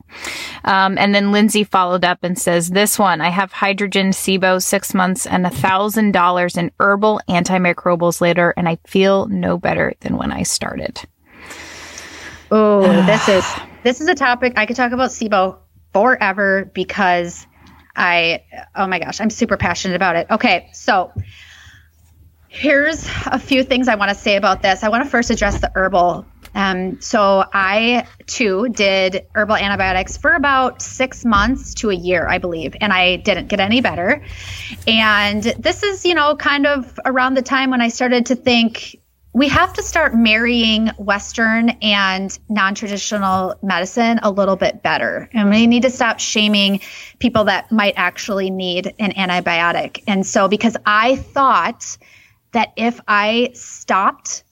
Um, 0.64 0.98
and 0.98 1.14
then 1.14 1.30
Lindsay 1.30 1.62
followed 1.62 2.04
up 2.04 2.18
and 2.22 2.36
says, 2.36 2.70
This 2.70 2.98
one, 2.98 3.20
I 3.20 3.28
have 3.28 3.52
hydrogen 3.52 4.10
SIBO 4.10 4.60
six 4.60 4.94
months 4.94 5.24
and 5.24 5.46
a 5.46 5.50
thousand 5.50 6.12
dollars 6.12 6.56
in 6.56 6.72
herbal 6.80 7.20
antimicrobials 7.28 8.20
later, 8.20 8.52
and 8.56 8.68
I 8.68 8.78
feel 8.84 9.26
no 9.28 9.58
better 9.58 9.94
than 10.00 10.16
when 10.16 10.32
I 10.32 10.42
started. 10.42 11.00
Oh, 12.50 12.82
this 13.06 13.28
is 13.28 13.44
this 13.84 14.00
is 14.00 14.08
a 14.08 14.14
topic 14.14 14.54
I 14.56 14.66
could 14.66 14.76
talk 14.76 14.90
about 14.90 15.10
SIBO 15.10 15.58
forever 15.92 16.70
because 16.74 17.46
I, 17.98 18.44
oh 18.76 18.86
my 18.86 19.00
gosh, 19.00 19.20
I'm 19.20 19.30
super 19.30 19.56
passionate 19.56 19.96
about 19.96 20.16
it. 20.16 20.28
Okay, 20.30 20.70
so 20.72 21.12
here's 22.48 23.06
a 23.26 23.38
few 23.38 23.62
things 23.62 23.88
I 23.88 23.96
want 23.96 24.10
to 24.10 24.14
say 24.14 24.36
about 24.36 24.62
this. 24.62 24.82
I 24.82 24.88
want 24.88 25.04
to 25.04 25.10
first 25.10 25.30
address 25.30 25.60
the 25.60 25.70
herbal. 25.74 26.24
Um, 26.54 27.00
so 27.00 27.44
I 27.52 28.06
too 28.26 28.68
did 28.70 29.26
herbal 29.34 29.56
antibiotics 29.56 30.16
for 30.16 30.32
about 30.32 30.80
six 30.80 31.24
months 31.24 31.74
to 31.74 31.90
a 31.90 31.94
year, 31.94 32.26
I 32.26 32.38
believe, 32.38 32.74
and 32.80 32.92
I 32.92 33.16
didn't 33.16 33.48
get 33.48 33.60
any 33.60 33.80
better. 33.80 34.22
And 34.86 35.42
this 35.42 35.82
is, 35.82 36.04
you 36.04 36.14
know, 36.14 36.36
kind 36.36 36.66
of 36.66 36.98
around 37.04 37.34
the 37.34 37.42
time 37.42 37.70
when 37.70 37.80
I 37.80 37.88
started 37.88 38.26
to 38.26 38.36
think 38.36 38.98
we 39.38 39.46
have 39.46 39.72
to 39.72 39.84
start 39.84 40.16
marrying 40.16 40.88
Western 40.98 41.70
and 41.80 42.36
non 42.48 42.74
traditional 42.74 43.54
medicine 43.62 44.18
a 44.24 44.30
little 44.32 44.56
bit 44.56 44.82
better. 44.82 45.30
And 45.32 45.48
we 45.48 45.68
need 45.68 45.82
to 45.82 45.90
stop 45.90 46.18
shaming 46.18 46.80
people 47.20 47.44
that 47.44 47.70
might 47.70 47.94
actually 47.96 48.50
need 48.50 48.92
an 48.98 49.12
antibiotic. 49.12 50.02
And 50.08 50.26
so, 50.26 50.48
because 50.48 50.76
I 50.84 51.14
thought 51.14 51.98
that 52.50 52.72
if 52.76 53.00
I 53.06 53.50
stopped 53.54 54.42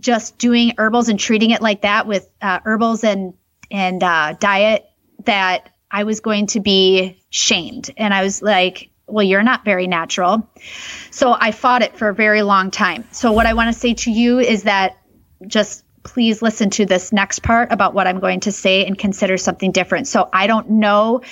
just 0.00 0.36
doing 0.36 0.72
herbals 0.76 1.08
and 1.08 1.18
treating 1.18 1.50
it 1.52 1.62
like 1.62 1.82
that 1.82 2.08
with 2.08 2.28
uh, 2.42 2.58
herbals 2.64 3.04
and, 3.04 3.34
and 3.70 4.02
uh, 4.02 4.34
diet, 4.40 4.84
that 5.26 5.70
I 5.92 6.02
was 6.02 6.18
going 6.18 6.48
to 6.48 6.60
be 6.60 7.22
shamed. 7.30 7.90
And 7.96 8.12
I 8.12 8.24
was 8.24 8.42
like, 8.42 8.90
well, 9.08 9.24
you're 9.24 9.42
not 9.42 9.64
very 9.64 9.86
natural. 9.86 10.48
So 11.10 11.36
I 11.38 11.50
fought 11.50 11.82
it 11.82 11.96
for 11.96 12.08
a 12.08 12.14
very 12.14 12.42
long 12.42 12.70
time. 12.70 13.04
So 13.12 13.32
what 13.32 13.46
I 13.46 13.54
want 13.54 13.72
to 13.72 13.78
say 13.78 13.94
to 13.94 14.10
you 14.10 14.38
is 14.38 14.64
that 14.64 14.98
just 15.46 15.84
please 16.02 16.40
listen 16.42 16.70
to 16.70 16.86
this 16.86 17.12
next 17.12 17.42
part 17.42 17.72
about 17.72 17.94
what 17.94 18.06
I'm 18.06 18.20
going 18.20 18.40
to 18.40 18.52
say 18.52 18.86
and 18.86 18.96
consider 18.96 19.36
something 19.36 19.72
different. 19.72 20.08
So 20.08 20.28
I 20.32 20.46
don't 20.46 20.70
know 20.70 21.22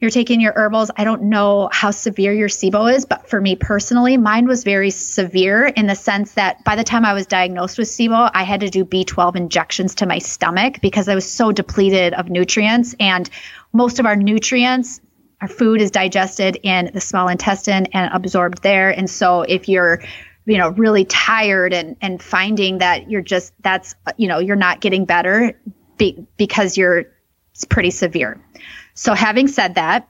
you're 0.00 0.10
taking 0.10 0.40
your 0.40 0.54
herbals. 0.56 0.90
I 0.96 1.04
don't 1.04 1.24
know 1.24 1.68
how 1.70 1.90
severe 1.90 2.32
your 2.32 2.48
SIBO 2.48 2.94
is, 2.94 3.04
but 3.04 3.28
for 3.28 3.38
me 3.38 3.54
personally, 3.54 4.16
mine 4.16 4.46
was 4.46 4.64
very 4.64 4.90
severe 4.90 5.66
in 5.66 5.86
the 5.86 5.94
sense 5.94 6.32
that 6.32 6.64
by 6.64 6.74
the 6.74 6.84
time 6.84 7.04
I 7.04 7.12
was 7.12 7.26
diagnosed 7.26 7.76
with 7.76 7.88
SIBO, 7.88 8.30
I 8.32 8.44
had 8.44 8.60
to 8.60 8.70
do 8.70 8.86
B12 8.86 9.36
injections 9.36 9.96
to 9.96 10.06
my 10.06 10.18
stomach 10.18 10.80
because 10.80 11.08
I 11.08 11.14
was 11.14 11.30
so 11.30 11.52
depleted 11.52 12.14
of 12.14 12.30
nutrients. 12.30 12.94
And 12.98 13.28
most 13.74 13.98
of 13.98 14.06
our 14.06 14.16
nutrients 14.16 15.02
our 15.40 15.48
food 15.48 15.80
is 15.80 15.90
digested 15.90 16.58
in 16.62 16.90
the 16.92 17.00
small 17.00 17.28
intestine 17.28 17.86
and 17.92 18.12
absorbed 18.12 18.62
there. 18.62 18.90
And 18.90 19.08
so 19.08 19.42
if 19.42 19.68
you're 19.68 20.02
you 20.46 20.58
know 20.58 20.70
really 20.70 21.04
tired 21.04 21.72
and 21.72 21.96
and 22.00 22.22
finding 22.22 22.78
that 22.78 23.10
you're 23.10 23.20
just 23.20 23.52
that's 23.60 23.94
you 24.16 24.26
know 24.26 24.38
you're 24.38 24.56
not 24.56 24.80
getting 24.80 25.04
better 25.04 25.58
be, 25.96 26.26
because 26.36 26.76
you're 26.76 27.04
it's 27.52 27.64
pretty 27.64 27.90
severe. 27.90 28.40
So 28.94 29.14
having 29.14 29.48
said 29.48 29.74
that, 29.74 30.08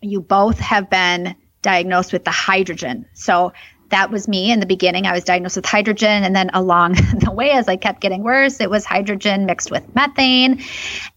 you 0.00 0.20
both 0.20 0.58
have 0.58 0.90
been 0.90 1.36
diagnosed 1.62 2.12
with 2.12 2.24
the 2.24 2.30
hydrogen. 2.30 3.06
So 3.14 3.52
that 3.90 4.10
was 4.10 4.26
me 4.26 4.50
in 4.50 4.60
the 4.60 4.66
beginning. 4.66 5.06
I 5.06 5.12
was 5.12 5.24
diagnosed 5.24 5.56
with 5.56 5.66
hydrogen. 5.66 6.24
And 6.24 6.34
then 6.34 6.50
along 6.52 6.94
the 7.20 7.32
way, 7.32 7.50
as 7.50 7.68
I 7.68 7.76
kept 7.76 8.00
getting 8.00 8.22
worse, 8.22 8.60
it 8.60 8.70
was 8.70 8.84
hydrogen 8.84 9.46
mixed 9.46 9.70
with 9.70 9.94
methane. 9.94 10.62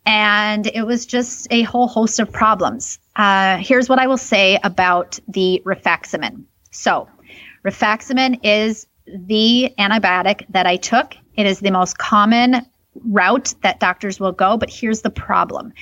And 0.05 0.67
it 0.67 0.83
was 0.83 1.05
just 1.05 1.47
a 1.51 1.63
whole 1.63 1.87
host 1.87 2.19
of 2.19 2.31
problems. 2.31 2.99
Uh, 3.19 3.57
here's 3.57 3.89
what 3.89 3.99
I 3.99 4.07
will 4.07 4.17
say 4.17 4.57
about 4.63 5.19
the 5.27 5.61
rifaximin. 5.65 6.45
So, 6.71 7.09
rifaximin 7.65 8.39
is 8.43 8.87
the 9.05 9.73
antibiotic 9.77 10.45
that 10.51 10.65
I 10.65 10.77
took. 10.77 11.17
It 11.35 11.45
is 11.45 11.59
the 11.59 11.71
most 11.71 11.97
common 11.97 12.65
route 13.03 13.53
that 13.61 13.81
doctors 13.81 14.21
will 14.21 14.31
go. 14.31 14.55
But 14.55 14.69
here's 14.69 15.01
the 15.01 15.09
problem 15.09 15.73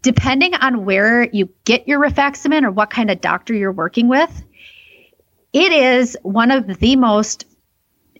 depending 0.00 0.54
on 0.54 0.86
where 0.86 1.24
you 1.24 1.50
get 1.64 1.86
your 1.86 2.00
rifaximin 2.00 2.64
or 2.64 2.70
what 2.70 2.88
kind 2.88 3.10
of 3.10 3.20
doctor 3.20 3.52
you're 3.52 3.70
working 3.70 4.08
with, 4.08 4.42
it 5.52 5.72
is 5.72 6.16
one 6.22 6.50
of 6.50 6.78
the 6.78 6.96
most 6.96 7.44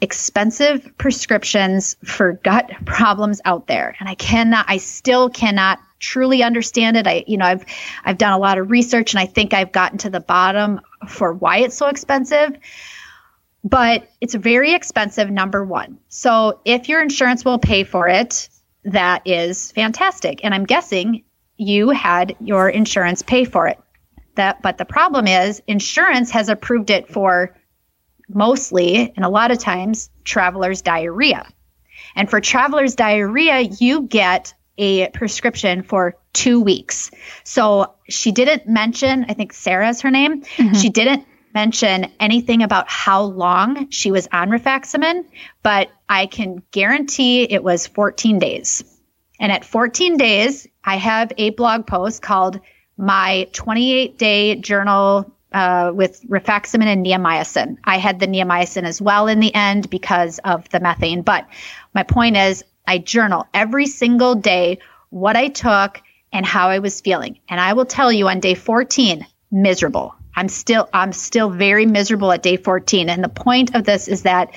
expensive 0.00 0.92
prescriptions 0.98 1.96
for 2.04 2.34
gut 2.34 2.70
problems 2.84 3.40
out 3.44 3.66
there. 3.66 3.96
And 4.00 4.08
I 4.08 4.14
cannot, 4.14 4.66
I 4.68 4.78
still 4.78 5.30
cannot 5.30 5.78
truly 5.98 6.42
understand 6.42 6.96
it. 6.96 7.06
I, 7.06 7.24
you 7.26 7.36
know, 7.36 7.44
I've, 7.44 7.64
I've 8.04 8.18
done 8.18 8.32
a 8.32 8.38
lot 8.38 8.58
of 8.58 8.70
research 8.70 9.12
and 9.12 9.20
I 9.20 9.26
think 9.26 9.52
I've 9.52 9.72
gotten 9.72 9.98
to 9.98 10.10
the 10.10 10.20
bottom 10.20 10.80
for 11.08 11.32
why 11.32 11.58
it's 11.58 11.76
so 11.76 11.86
expensive. 11.86 12.56
But 13.62 14.08
it's 14.22 14.34
very 14.34 14.72
expensive, 14.72 15.30
number 15.30 15.62
one. 15.64 15.98
So 16.08 16.60
if 16.64 16.88
your 16.88 17.02
insurance 17.02 17.44
will 17.44 17.58
pay 17.58 17.84
for 17.84 18.08
it, 18.08 18.48
that 18.84 19.26
is 19.26 19.70
fantastic. 19.72 20.40
And 20.42 20.54
I'm 20.54 20.64
guessing 20.64 21.24
you 21.58 21.90
had 21.90 22.36
your 22.40 22.70
insurance 22.70 23.20
pay 23.20 23.44
for 23.44 23.66
it 23.68 23.78
that 24.36 24.62
but 24.62 24.78
the 24.78 24.84
problem 24.84 25.26
is 25.26 25.62
insurance 25.66 26.30
has 26.30 26.48
approved 26.48 26.90
it 26.90 27.08
for 27.08 27.54
mostly 28.34 29.12
and 29.16 29.24
a 29.24 29.28
lot 29.28 29.50
of 29.50 29.58
times 29.58 30.10
traveler's 30.24 30.82
diarrhea. 30.82 31.46
And 32.14 32.28
for 32.28 32.40
traveler's 32.40 32.94
diarrhea, 32.94 33.60
you 33.60 34.02
get 34.02 34.54
a 34.78 35.08
prescription 35.10 35.82
for 35.82 36.16
two 36.32 36.60
weeks. 36.60 37.10
So 37.44 37.94
she 38.08 38.32
didn't 38.32 38.66
mention, 38.66 39.26
I 39.28 39.34
think 39.34 39.52
Sarah's 39.52 40.00
her 40.02 40.10
name. 40.10 40.42
Mm-hmm. 40.42 40.74
She 40.74 40.88
didn't 40.88 41.26
mention 41.52 42.12
anything 42.18 42.62
about 42.62 42.88
how 42.88 43.22
long 43.22 43.90
she 43.90 44.10
was 44.10 44.28
on 44.32 44.48
rifaximin, 44.50 45.24
but 45.62 45.90
I 46.08 46.26
can 46.26 46.62
guarantee 46.70 47.42
it 47.42 47.62
was 47.62 47.86
14 47.86 48.38
days. 48.38 48.84
And 49.38 49.50
at 49.50 49.64
14 49.64 50.16
days, 50.16 50.66
I 50.84 50.96
have 50.96 51.32
a 51.36 51.50
blog 51.50 51.86
post 51.86 52.22
called 52.22 52.60
My 52.96 53.48
28 53.52 54.18
Day 54.18 54.54
Journal 54.56 55.34
uh, 55.52 55.92
with 55.94 56.22
rifaximin 56.28 56.86
and 56.86 57.04
neomycin. 57.04 57.78
I 57.84 57.98
had 57.98 58.20
the 58.20 58.26
neomycin 58.26 58.84
as 58.84 59.00
well 59.00 59.28
in 59.28 59.40
the 59.40 59.54
end 59.54 59.90
because 59.90 60.38
of 60.38 60.68
the 60.68 60.80
methane. 60.80 61.22
But 61.22 61.48
my 61.94 62.02
point 62.02 62.36
is, 62.36 62.64
I 62.86 62.98
journal 62.98 63.46
every 63.52 63.86
single 63.86 64.34
day 64.34 64.78
what 65.10 65.36
I 65.36 65.48
took 65.48 66.00
and 66.32 66.46
how 66.46 66.68
I 66.68 66.78
was 66.78 67.00
feeling. 67.00 67.38
And 67.48 67.60
I 67.60 67.72
will 67.72 67.84
tell 67.84 68.12
you 68.12 68.28
on 68.28 68.40
day 68.40 68.54
14, 68.54 69.26
miserable. 69.50 70.14
I'm 70.34 70.48
still 70.48 70.88
I'm 70.92 71.12
still 71.12 71.50
very 71.50 71.86
miserable 71.86 72.32
at 72.32 72.42
day 72.42 72.56
14. 72.56 73.08
And 73.08 73.22
the 73.22 73.28
point 73.28 73.74
of 73.74 73.84
this 73.84 74.08
is 74.08 74.22
that 74.22 74.54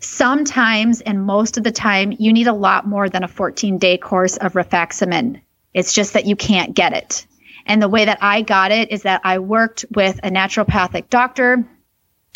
sometimes 0.00 1.00
and 1.00 1.24
most 1.24 1.58
of 1.58 1.64
the 1.64 1.70
time 1.70 2.12
you 2.18 2.32
need 2.32 2.46
a 2.46 2.52
lot 2.52 2.86
more 2.86 3.08
than 3.08 3.24
a 3.24 3.28
14 3.28 3.78
day 3.78 3.98
course 3.98 4.36
of 4.36 4.54
rifaximin. 4.54 5.42
It's 5.74 5.94
just 5.94 6.14
that 6.14 6.26
you 6.26 6.36
can't 6.36 6.74
get 6.74 6.92
it. 6.92 7.26
And 7.66 7.80
the 7.80 7.88
way 7.88 8.04
that 8.04 8.18
I 8.20 8.42
got 8.42 8.72
it 8.72 8.90
is 8.90 9.02
that 9.02 9.20
I 9.24 9.38
worked 9.38 9.84
with 9.94 10.18
a 10.22 10.30
naturopathic 10.30 11.10
doctor 11.10 11.64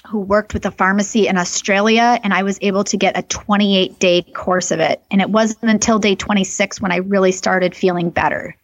who 0.06 0.20
worked 0.20 0.54
with 0.54 0.66
a 0.66 0.70
pharmacy 0.70 1.26
in 1.26 1.36
Australia, 1.36 2.18
and 2.22 2.32
I 2.32 2.44
was 2.44 2.58
able 2.62 2.84
to 2.84 2.96
get 2.96 3.18
a 3.18 3.22
28 3.22 3.98
day 3.98 4.22
course 4.22 4.70
of 4.70 4.80
it. 4.80 5.02
And 5.10 5.20
it 5.20 5.30
wasn't 5.30 5.70
until 5.70 5.98
day 5.98 6.14
26 6.14 6.80
when 6.80 6.92
I 6.92 6.96
really 6.96 7.32
started 7.32 7.74
feeling 7.74 8.10
better. 8.10 8.56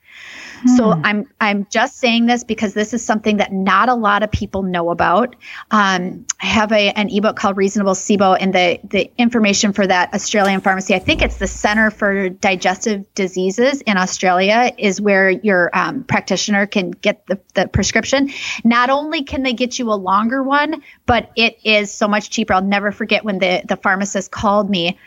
So 0.67 0.93
hmm. 0.93 1.05
I'm 1.05 1.27
I'm 1.41 1.67
just 1.71 1.99
saying 1.99 2.27
this 2.27 2.45
because 2.45 2.75
this 2.75 2.95
is 2.95 3.05
something 3.05 3.39
that 3.39 3.53
not 3.53 3.89
a 3.89 3.95
lot 3.95 4.23
of 4.23 4.31
people 4.31 4.63
know 4.63 4.91
about. 4.91 5.37
Um, 5.71 6.27
I 6.41 6.47
have 6.47 6.73
a 6.73 6.91
an 6.91 7.09
ebook 7.11 7.37
called 7.37 7.57
Reasonable 7.57 7.95
SIBO, 7.95 8.37
and 8.39 8.55
the 8.55 8.81
the 8.85 9.11
information 9.19 9.73
for 9.73 9.87
that 9.87 10.15
Australian 10.15 10.61
pharmacy, 10.61 10.95
I 10.95 10.99
think 10.99 11.23
it's 11.23 11.37
the 11.37 11.47
Center 11.47 11.91
for 11.91 12.29
Digestive 12.29 13.13
Diseases 13.15 13.81
in 13.83 13.97
Australia, 13.97 14.73
is 14.79 15.01
where 15.01 15.31
your 15.31 15.71
um, 15.77 16.05
practitioner 16.05 16.67
can 16.67 16.91
get 16.91 17.27
the, 17.27 17.41
the 17.55 17.69
prescription. 17.69 18.31
Not 18.65 18.91
only 18.91 19.25
can 19.25 19.43
they 19.43 19.53
get 19.53 19.79
you 19.79 19.91
a 19.91 19.95
longer 19.95 20.43
one, 20.43 20.83
but 21.07 21.31
it 21.37 21.59
is 21.65 21.93
so 21.93 22.09
much 22.09 22.31
cheaper. 22.31 22.55
I'll 22.55 22.63
never 22.63 22.93
forget 22.93 23.25
when 23.25 23.39
the 23.39 23.63
the 23.69 23.77
pharmacist 23.77 24.31
called 24.31 24.71
me 24.71 24.99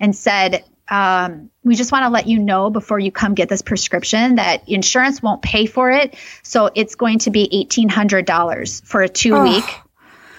and 0.00 0.14
said 0.14 0.64
um, 0.88 1.50
we 1.62 1.76
just 1.76 1.92
want 1.92 2.04
to 2.04 2.10
let 2.10 2.26
you 2.26 2.38
know 2.38 2.70
before 2.70 2.98
you 2.98 3.10
come 3.10 3.34
get 3.34 3.48
this 3.48 3.62
prescription 3.62 4.36
that 4.36 4.68
insurance 4.68 5.22
won't 5.22 5.42
pay 5.42 5.66
for 5.66 5.90
it. 5.90 6.14
So 6.42 6.70
it's 6.74 6.94
going 6.94 7.20
to 7.20 7.30
be 7.30 7.66
$1,800 7.70 8.84
for 8.84 9.02
a 9.02 9.08
two 9.08 9.40
week. 9.42 9.64
Oh. 9.66 9.82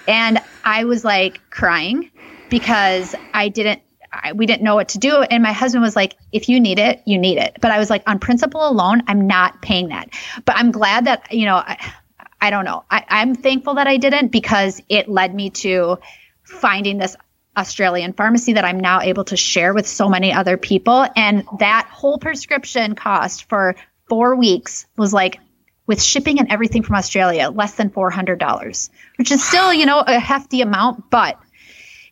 And 0.07 0.39
I 0.63 0.83
was 0.83 1.03
like 1.03 1.41
crying 1.49 2.11
because 2.49 3.15
I 3.33 3.49
didn't, 3.49 3.81
I, 4.13 4.33
we 4.33 4.45
didn't 4.45 4.61
know 4.61 4.75
what 4.75 4.89
to 4.89 4.99
do. 4.99 5.23
And 5.23 5.41
my 5.41 5.51
husband 5.51 5.81
was 5.81 5.95
like, 5.95 6.15
if 6.31 6.47
you 6.47 6.59
need 6.59 6.77
it, 6.77 7.01
you 7.05 7.17
need 7.17 7.39
it. 7.39 7.57
But 7.59 7.71
I 7.71 7.79
was 7.79 7.89
like, 7.89 8.03
on 8.07 8.19
principle 8.19 8.67
alone, 8.67 9.01
I'm 9.07 9.25
not 9.25 9.63
paying 9.63 9.89
that. 9.89 10.09
But 10.45 10.57
I'm 10.57 10.71
glad 10.71 11.05
that, 11.05 11.33
you 11.33 11.45
know, 11.45 11.55
I, 11.55 11.93
I 12.39 12.51
don't 12.51 12.65
know. 12.65 12.83
I, 12.91 13.03
I'm 13.09 13.33
thankful 13.33 13.75
that 13.75 13.87
I 13.87 13.97
didn't 13.97 14.31
because 14.31 14.79
it 14.89 15.09
led 15.09 15.33
me 15.33 15.49
to 15.49 15.97
finding 16.43 16.99
this 16.99 17.17
Australian 17.57 18.13
pharmacy 18.13 18.53
that 18.53 18.65
I'm 18.65 18.79
now 18.79 19.01
able 19.01 19.23
to 19.25 19.37
share 19.37 19.73
with 19.73 19.87
so 19.87 20.09
many 20.09 20.33
other 20.33 20.57
people. 20.57 21.05
And 21.15 21.45
that 21.59 21.87
whole 21.91 22.17
prescription 22.17 22.95
cost 22.95 23.47
for 23.49 23.75
four 24.09 24.35
weeks 24.35 24.85
was 24.97 25.13
like, 25.13 25.39
with 25.87 26.01
shipping 26.01 26.39
and 26.39 26.51
everything 26.51 26.83
from 26.83 26.95
Australia, 26.95 27.49
less 27.49 27.75
than 27.75 27.89
$400, 27.89 28.89
which 29.17 29.31
is 29.31 29.43
still, 29.43 29.71
you 29.71 29.85
know, 29.85 29.99
a 29.99 30.19
hefty 30.19 30.61
amount, 30.61 31.09
but 31.09 31.39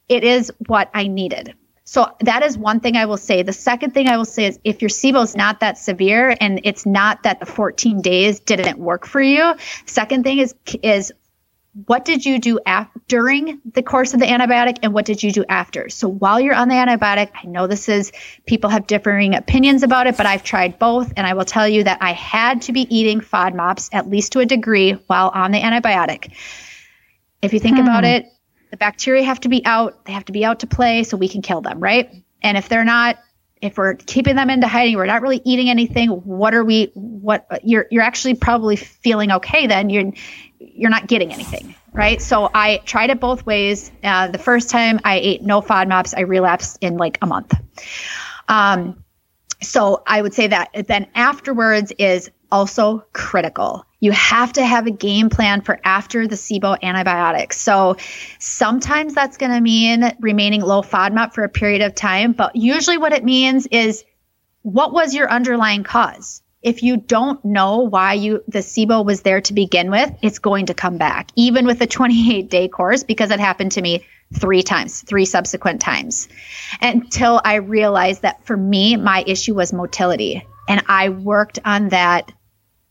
it 0.07 0.23
is 0.23 0.51
what 0.67 0.89
I 0.93 1.07
needed. 1.07 1.55
So 1.85 2.15
that 2.21 2.43
is 2.43 2.57
one 2.57 2.79
thing 2.79 2.95
I 2.95 3.05
will 3.05 3.17
say. 3.17 3.43
The 3.43 3.53
second 3.53 3.93
thing 3.93 4.07
I 4.07 4.17
will 4.17 4.25
say 4.25 4.45
is 4.45 4.59
if 4.63 4.81
your 4.81 4.89
SIBO 4.89 5.23
is 5.23 5.35
not 5.35 5.59
that 5.59 5.77
severe 5.77 6.35
and 6.39 6.61
it's 6.63 6.85
not 6.85 7.23
that 7.23 7.39
the 7.39 7.45
14 7.45 8.01
days 8.01 8.39
didn't 8.39 8.79
work 8.79 9.05
for 9.05 9.21
you, 9.21 9.53
second 9.85 10.23
thing 10.23 10.39
is 10.39 10.55
is 10.81 11.11
what 11.73 12.05
did 12.05 12.25
you 12.25 12.39
do 12.39 12.59
af- 12.65 12.89
during 13.07 13.59
the 13.73 13.81
course 13.81 14.13
of 14.13 14.19
the 14.19 14.27
antibiotic 14.27 14.79
and 14.83 14.93
what 14.93 15.05
did 15.05 15.23
you 15.23 15.31
do 15.31 15.43
after? 15.49 15.89
So 15.89 16.07
while 16.07 16.39
you're 16.39 16.53
on 16.53 16.67
the 16.67 16.75
antibiotic, 16.75 17.31
I 17.33 17.47
know 17.47 17.65
this 17.65 17.89
is 17.89 18.11
people 18.45 18.69
have 18.69 18.85
differing 18.85 19.33
opinions 19.33 19.81
about 19.81 20.05
it, 20.05 20.15
but 20.15 20.25
I've 20.25 20.43
tried 20.43 20.77
both 20.77 21.13
and 21.17 21.25
I 21.25 21.33
will 21.33 21.45
tell 21.45 21.67
you 21.67 21.83
that 21.83 21.97
I 22.01 22.13
had 22.13 22.63
to 22.63 22.73
be 22.73 22.81
eating 22.95 23.21
FODMAPs 23.21 23.89
at 23.91 24.07
least 24.07 24.33
to 24.33 24.39
a 24.39 24.45
degree 24.45 24.91
while 25.07 25.29
on 25.33 25.51
the 25.51 25.59
antibiotic. 25.59 26.33
If 27.41 27.53
you 27.53 27.59
think 27.59 27.77
hmm. 27.77 27.83
about 27.83 28.03
it, 28.03 28.27
the 28.69 28.77
bacteria 28.77 29.23
have 29.23 29.39
to 29.41 29.49
be 29.49 29.65
out, 29.65 30.05
they 30.05 30.13
have 30.13 30.25
to 30.25 30.31
be 30.31 30.45
out 30.45 30.59
to 30.59 30.67
play 30.67 31.03
so 31.03 31.17
we 31.17 31.27
can 31.27 31.41
kill 31.41 31.61
them, 31.61 31.79
right? 31.79 32.09
And 32.41 32.57
if 32.57 32.69
they're 32.69 32.85
not, 32.85 33.17
if 33.63 33.77
we're 33.77 33.93
keeping 33.95 34.35
them 34.35 34.49
into 34.49 34.67
hiding, 34.67 34.97
we're 34.97 35.05
not 35.05 35.21
really 35.21 35.41
eating 35.45 35.69
anything. 35.69 36.09
What 36.09 36.53
are 36.53 36.65
we? 36.65 36.91
What 36.95 37.47
you're 37.63 37.85
you're 37.89 38.03
actually 38.03 38.35
probably 38.35 38.75
feeling 38.75 39.31
okay. 39.31 39.67
Then 39.67 39.89
you're 39.89 40.11
you're 40.75 40.89
not 40.89 41.07
getting 41.07 41.31
anything, 41.33 41.75
right? 41.91 42.21
So 42.21 42.49
I 42.53 42.77
tried 42.85 43.09
it 43.09 43.19
both 43.19 43.45
ways. 43.45 43.91
Uh, 44.03 44.27
the 44.27 44.37
first 44.37 44.69
time 44.69 44.99
I 45.03 45.17
ate 45.17 45.41
no 45.41 45.61
FODMAPs, 45.61 46.13
I 46.15 46.21
relapsed 46.21 46.77
in 46.81 46.97
like 46.97 47.17
a 47.21 47.25
month. 47.25 47.53
Um, 48.47 49.03
so 49.61 50.03
I 50.05 50.21
would 50.21 50.33
say 50.33 50.47
that 50.47 50.69
then 50.87 51.07
afterwards 51.15 51.91
is 51.97 52.29
also 52.51 53.05
critical. 53.13 53.85
You 53.99 54.11
have 54.11 54.53
to 54.53 54.65
have 54.65 54.85
a 54.85 54.91
game 54.91 55.29
plan 55.29 55.61
for 55.61 55.79
after 55.83 56.27
the 56.27 56.35
SIBO 56.35 56.77
antibiotics. 56.83 57.59
So 57.59 57.95
sometimes 58.37 59.15
that's 59.15 59.37
going 59.37 59.51
to 59.51 59.61
mean 59.61 60.03
remaining 60.19 60.61
low 60.61 60.81
FODMAP 60.81 61.33
for 61.33 61.43
a 61.43 61.49
period 61.49 61.81
of 61.81 61.95
time, 61.95 62.33
but 62.33 62.55
usually 62.55 62.97
what 62.97 63.13
it 63.13 63.23
means 63.23 63.65
is 63.67 64.03
what 64.61 64.93
was 64.93 65.15
your 65.15 65.29
underlying 65.31 65.83
cause? 65.83 66.41
If 66.63 66.81
you 66.81 66.97
don't 66.97 67.43
know 67.43 67.79
why 67.79 68.13
you 68.13 68.43
the 68.47 68.59
SIBO 68.59 69.05
was 69.05 69.21
there 69.21 69.41
to 69.41 69.53
begin 69.53 69.91
with, 69.91 70.11
it's 70.21 70.39
going 70.39 70.67
to 70.67 70.73
come 70.73 70.97
back, 70.97 71.29
even 71.35 71.65
with 71.65 71.81
a 71.81 71.87
28 71.87 72.49
day 72.49 72.67
course, 72.67 73.03
because 73.03 73.31
it 73.31 73.39
happened 73.39 73.73
to 73.73 73.81
me 73.81 74.05
three 74.33 74.63
times, 74.63 75.01
three 75.01 75.25
subsequent 75.25 75.81
times, 75.81 76.29
until 76.81 77.39
I 77.43 77.55
realized 77.55 78.23
that 78.23 78.45
for 78.45 78.57
me, 78.57 78.95
my 78.95 79.23
issue 79.27 79.53
was 79.53 79.73
motility, 79.73 80.47
and 80.67 80.83
I 80.87 81.09
worked 81.09 81.59
on 81.65 81.89
that 81.89 82.31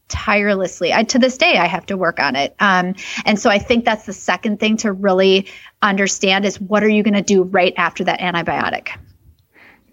tirelessly. 0.08 0.92
I, 0.92 1.04
to 1.04 1.18
this 1.18 1.38
day, 1.38 1.56
I 1.56 1.66
have 1.66 1.86
to 1.86 1.96
work 1.96 2.20
on 2.20 2.36
it. 2.36 2.54
Um, 2.60 2.94
and 3.24 3.40
so 3.40 3.48
I 3.48 3.58
think 3.58 3.86
that's 3.86 4.04
the 4.04 4.12
second 4.12 4.60
thing 4.60 4.76
to 4.78 4.92
really 4.92 5.48
understand 5.80 6.44
is 6.44 6.60
what 6.60 6.84
are 6.84 6.88
you 6.88 7.02
going 7.02 7.14
to 7.14 7.22
do 7.22 7.42
right 7.42 7.72
after 7.78 8.04
that 8.04 8.20
antibiotic? 8.20 8.90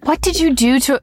What 0.04 0.22
did 0.22 0.40
you 0.40 0.56
do 0.56 0.80
to 0.82 1.02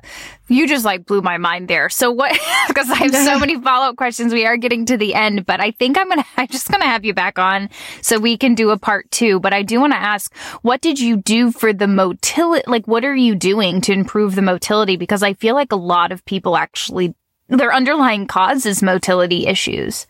you 0.48 0.68
just 0.68 0.84
like 0.84 1.06
blew 1.06 1.22
my 1.22 1.38
mind 1.38 1.68
there. 1.68 1.88
So 1.88 2.10
what 2.10 2.32
because 2.68 2.90
I 2.90 2.96
have 2.96 3.14
so 3.14 3.38
many 3.40 3.60
follow-up 3.60 3.96
questions. 3.96 4.32
We 4.32 4.46
are 4.46 4.56
getting 4.56 4.84
to 4.86 4.96
the 4.96 5.14
end, 5.14 5.46
but 5.46 5.60
I 5.60 5.72
think 5.72 5.98
I'm 5.98 6.10
to 6.10 6.24
I'm 6.36 6.48
just 6.48 6.66
to 6.66 6.78
have 6.80 7.04
you 7.04 7.14
back 7.14 7.38
on 7.38 7.68
so 8.02 8.18
we 8.18 8.36
can 8.36 8.54
do 8.54 8.70
a 8.70 8.78
part 8.78 9.10
2, 9.10 9.40
but 9.40 9.52
I 9.52 9.62
do 9.62 9.80
want 9.80 9.92
to 9.92 9.98
ask 9.98 10.34
what 10.62 10.80
did 10.80 11.00
you 11.00 11.16
do 11.16 11.50
for 11.50 11.72
the 11.72 11.88
motility 11.88 12.64
like 12.66 12.86
what 12.86 13.04
are 13.04 13.14
you 13.14 13.34
doing 13.34 13.80
to 13.82 13.92
improve 13.92 14.34
the 14.34 14.42
motility 14.42 14.96
because 14.96 15.22
I 15.22 15.34
feel 15.34 15.54
like 15.54 15.72
a 15.72 15.76
lot 15.76 16.12
of 16.12 16.24
people 16.24 16.56
actually 16.56 17.14
their 17.48 17.72
underlying 17.72 18.26
cause 18.26 18.66
is 18.66 18.82
motility 18.82 19.46
issues. 19.46 20.06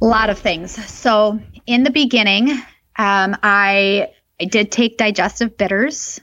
A 0.00 0.04
lot 0.06 0.30
of 0.30 0.38
things. 0.38 0.72
So 0.92 1.40
in 1.66 1.84
the 1.84 1.90
beginning, 1.90 2.50
um, 2.96 3.36
I 3.42 4.08
I 4.40 4.44
did 4.46 4.72
take 4.72 4.98
digestive 4.98 5.56
bitters 5.56 6.20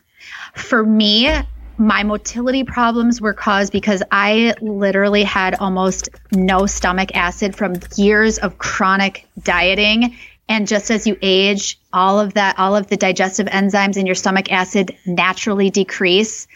for 0.59 0.85
me, 0.85 1.31
my 1.77 2.03
motility 2.03 2.63
problems 2.63 3.21
were 3.21 3.33
caused 3.33 3.71
because 3.71 4.03
I 4.11 4.53
literally 4.61 5.23
had 5.23 5.55
almost 5.55 6.09
no 6.31 6.65
stomach 6.65 7.15
acid 7.15 7.55
from 7.55 7.75
years 7.95 8.37
of 8.37 8.57
chronic 8.57 9.25
dieting. 9.41 10.15
And 10.49 10.67
just 10.67 10.89
as 10.89 11.05
you 11.05 11.15
age, 11.21 11.79
all 11.93 12.19
of 12.19 12.33
that, 12.33 12.57
all 12.57 12.75
of 12.75 12.87
the 12.87 12.97
digestive 12.97 13.45
enzymes 13.47 13.97
in 13.97 14.07
your 14.07 14.15
stomach 14.15 14.51
acid 14.51 14.97
naturally 15.05 15.69
decrease. 15.69 16.47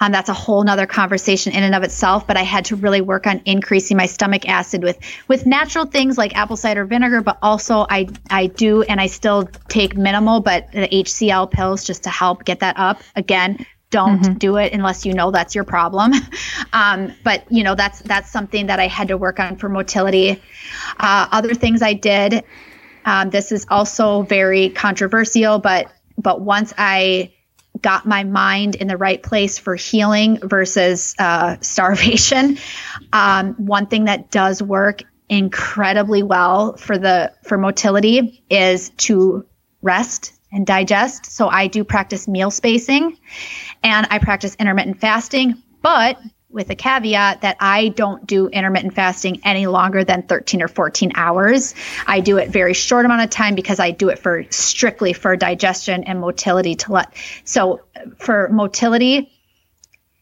Um, 0.00 0.10
that's 0.10 0.30
a 0.30 0.34
whole 0.34 0.64
nother 0.64 0.86
conversation 0.86 1.52
in 1.52 1.62
and 1.62 1.74
of 1.74 1.82
itself. 1.82 2.26
But 2.26 2.38
I 2.38 2.42
had 2.42 2.64
to 2.66 2.76
really 2.76 3.02
work 3.02 3.26
on 3.26 3.42
increasing 3.44 3.98
my 3.98 4.06
stomach 4.06 4.48
acid 4.48 4.82
with 4.82 4.98
with 5.28 5.44
natural 5.44 5.84
things 5.84 6.16
like 6.16 6.34
apple 6.34 6.56
cider 6.56 6.86
vinegar. 6.86 7.20
But 7.20 7.38
also, 7.42 7.86
I 7.90 8.08
I 8.30 8.46
do 8.46 8.82
and 8.82 8.98
I 8.98 9.06
still 9.06 9.50
take 9.68 9.98
minimal, 9.98 10.40
but 10.40 10.72
the 10.72 10.88
HCl 10.88 11.50
pills 11.50 11.84
just 11.84 12.04
to 12.04 12.10
help 12.10 12.46
get 12.46 12.60
that 12.60 12.78
up. 12.78 13.02
Again, 13.14 13.66
don't 13.90 14.20
mm-hmm. 14.20 14.38
do 14.38 14.56
it 14.56 14.72
unless 14.72 15.04
you 15.04 15.12
know 15.12 15.30
that's 15.30 15.54
your 15.54 15.64
problem. 15.64 16.12
Um, 16.74 17.12
but 17.22 17.44
you 17.50 17.64
know 17.64 17.74
that's 17.74 18.00
that's 18.00 18.30
something 18.30 18.68
that 18.68 18.80
I 18.80 18.86
had 18.86 19.08
to 19.08 19.18
work 19.18 19.38
on 19.38 19.56
for 19.56 19.68
motility. 19.68 20.42
Uh, 20.98 21.28
other 21.30 21.52
things 21.52 21.82
I 21.82 21.92
did 21.92 22.44
Um, 23.04 23.30
this 23.30 23.52
is 23.52 23.66
also 23.68 24.22
very 24.22 24.70
controversial, 24.70 25.58
but 25.58 25.92
but 26.18 26.40
once 26.40 26.72
I 26.76 27.32
got 27.80 28.06
my 28.06 28.24
mind 28.24 28.74
in 28.74 28.86
the 28.86 28.96
right 28.96 29.22
place 29.22 29.58
for 29.58 29.74
healing 29.74 30.38
versus 30.42 31.14
uh, 31.18 31.56
starvation, 31.60 32.58
um, 33.12 33.54
one 33.54 33.86
thing 33.86 34.04
that 34.04 34.30
does 34.30 34.62
work 34.62 35.02
incredibly 35.28 36.22
well 36.22 36.76
for 36.76 36.98
the 36.98 37.32
for 37.44 37.56
motility 37.56 38.44
is 38.50 38.90
to 38.90 39.46
rest 39.80 40.32
and 40.52 40.66
digest. 40.66 41.26
So 41.26 41.48
I 41.48 41.66
do 41.66 41.84
practice 41.84 42.28
meal 42.28 42.50
spacing 42.50 43.16
and 43.82 44.06
I 44.10 44.18
practice 44.18 44.54
intermittent 44.56 45.00
fasting, 45.00 45.62
but 45.80 46.18
with 46.52 46.70
a 46.70 46.74
caveat 46.74 47.40
that 47.40 47.56
I 47.60 47.88
don't 47.88 48.26
do 48.26 48.48
intermittent 48.48 48.94
fasting 48.94 49.40
any 49.44 49.66
longer 49.66 50.04
than 50.04 50.22
13 50.22 50.62
or 50.62 50.68
14 50.68 51.12
hours. 51.14 51.74
I 52.06 52.20
do 52.20 52.38
it 52.38 52.50
very 52.50 52.74
short 52.74 53.04
amount 53.04 53.22
of 53.22 53.30
time 53.30 53.54
because 53.54 53.80
I 53.80 53.90
do 53.90 54.08
it 54.08 54.18
for 54.18 54.44
strictly 54.50 55.12
for 55.12 55.36
digestion 55.36 56.04
and 56.04 56.20
motility 56.20 56.74
to 56.76 56.92
let 56.92 57.14
so 57.44 57.80
for 58.18 58.48
motility 58.48 59.32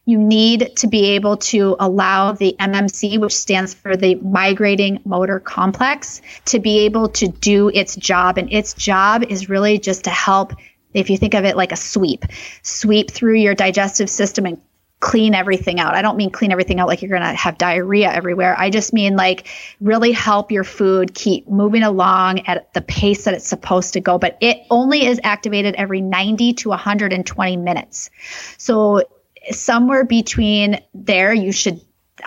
you 0.05 0.17
need 0.17 0.75
to 0.77 0.87
be 0.87 1.11
able 1.11 1.37
to 1.37 1.75
allow 1.79 2.31
the 2.31 2.55
MMC, 2.59 3.19
which 3.19 3.35
stands 3.35 3.73
for 3.73 3.95
the 3.95 4.15
migrating 4.15 4.99
motor 5.05 5.39
complex, 5.39 6.21
to 6.45 6.59
be 6.59 6.79
able 6.79 7.09
to 7.09 7.27
do 7.27 7.69
its 7.69 7.95
job. 7.95 8.37
And 8.37 8.51
its 8.51 8.73
job 8.73 9.23
is 9.23 9.47
really 9.47 9.77
just 9.77 10.05
to 10.05 10.09
help, 10.09 10.53
if 10.93 11.09
you 11.09 11.17
think 11.17 11.35
of 11.35 11.45
it 11.45 11.55
like 11.55 11.71
a 11.71 11.77
sweep, 11.77 12.25
sweep 12.63 13.11
through 13.11 13.35
your 13.35 13.53
digestive 13.53 14.09
system 14.09 14.47
and 14.47 14.61
clean 15.01 15.33
everything 15.33 15.79
out. 15.79 15.95
I 15.95 16.03
don't 16.03 16.15
mean 16.15 16.29
clean 16.29 16.51
everything 16.51 16.79
out 16.79 16.87
like 16.87 17.01
you're 17.01 17.09
going 17.09 17.23
to 17.23 17.33
have 17.33 17.57
diarrhea 17.57 18.09
everywhere. 18.09 18.55
I 18.57 18.69
just 18.69 18.93
mean 18.93 19.15
like 19.15 19.47
really 19.81 20.11
help 20.11 20.51
your 20.51 20.63
food 20.63 21.15
keep 21.15 21.49
moving 21.49 21.81
along 21.81 22.41
at 22.41 22.71
the 22.73 22.81
pace 22.81 23.25
that 23.25 23.33
it's 23.33 23.47
supposed 23.47 23.93
to 23.93 23.99
go. 23.99 24.19
But 24.19 24.37
it 24.41 24.59
only 24.69 25.05
is 25.07 25.19
activated 25.23 25.73
every 25.75 26.01
90 26.01 26.53
to 26.53 26.69
120 26.69 27.57
minutes. 27.57 28.11
So 28.59 29.01
somewhere 29.49 30.05
between 30.05 30.79
there, 30.93 31.33
you 31.33 31.51
should, 31.51 31.81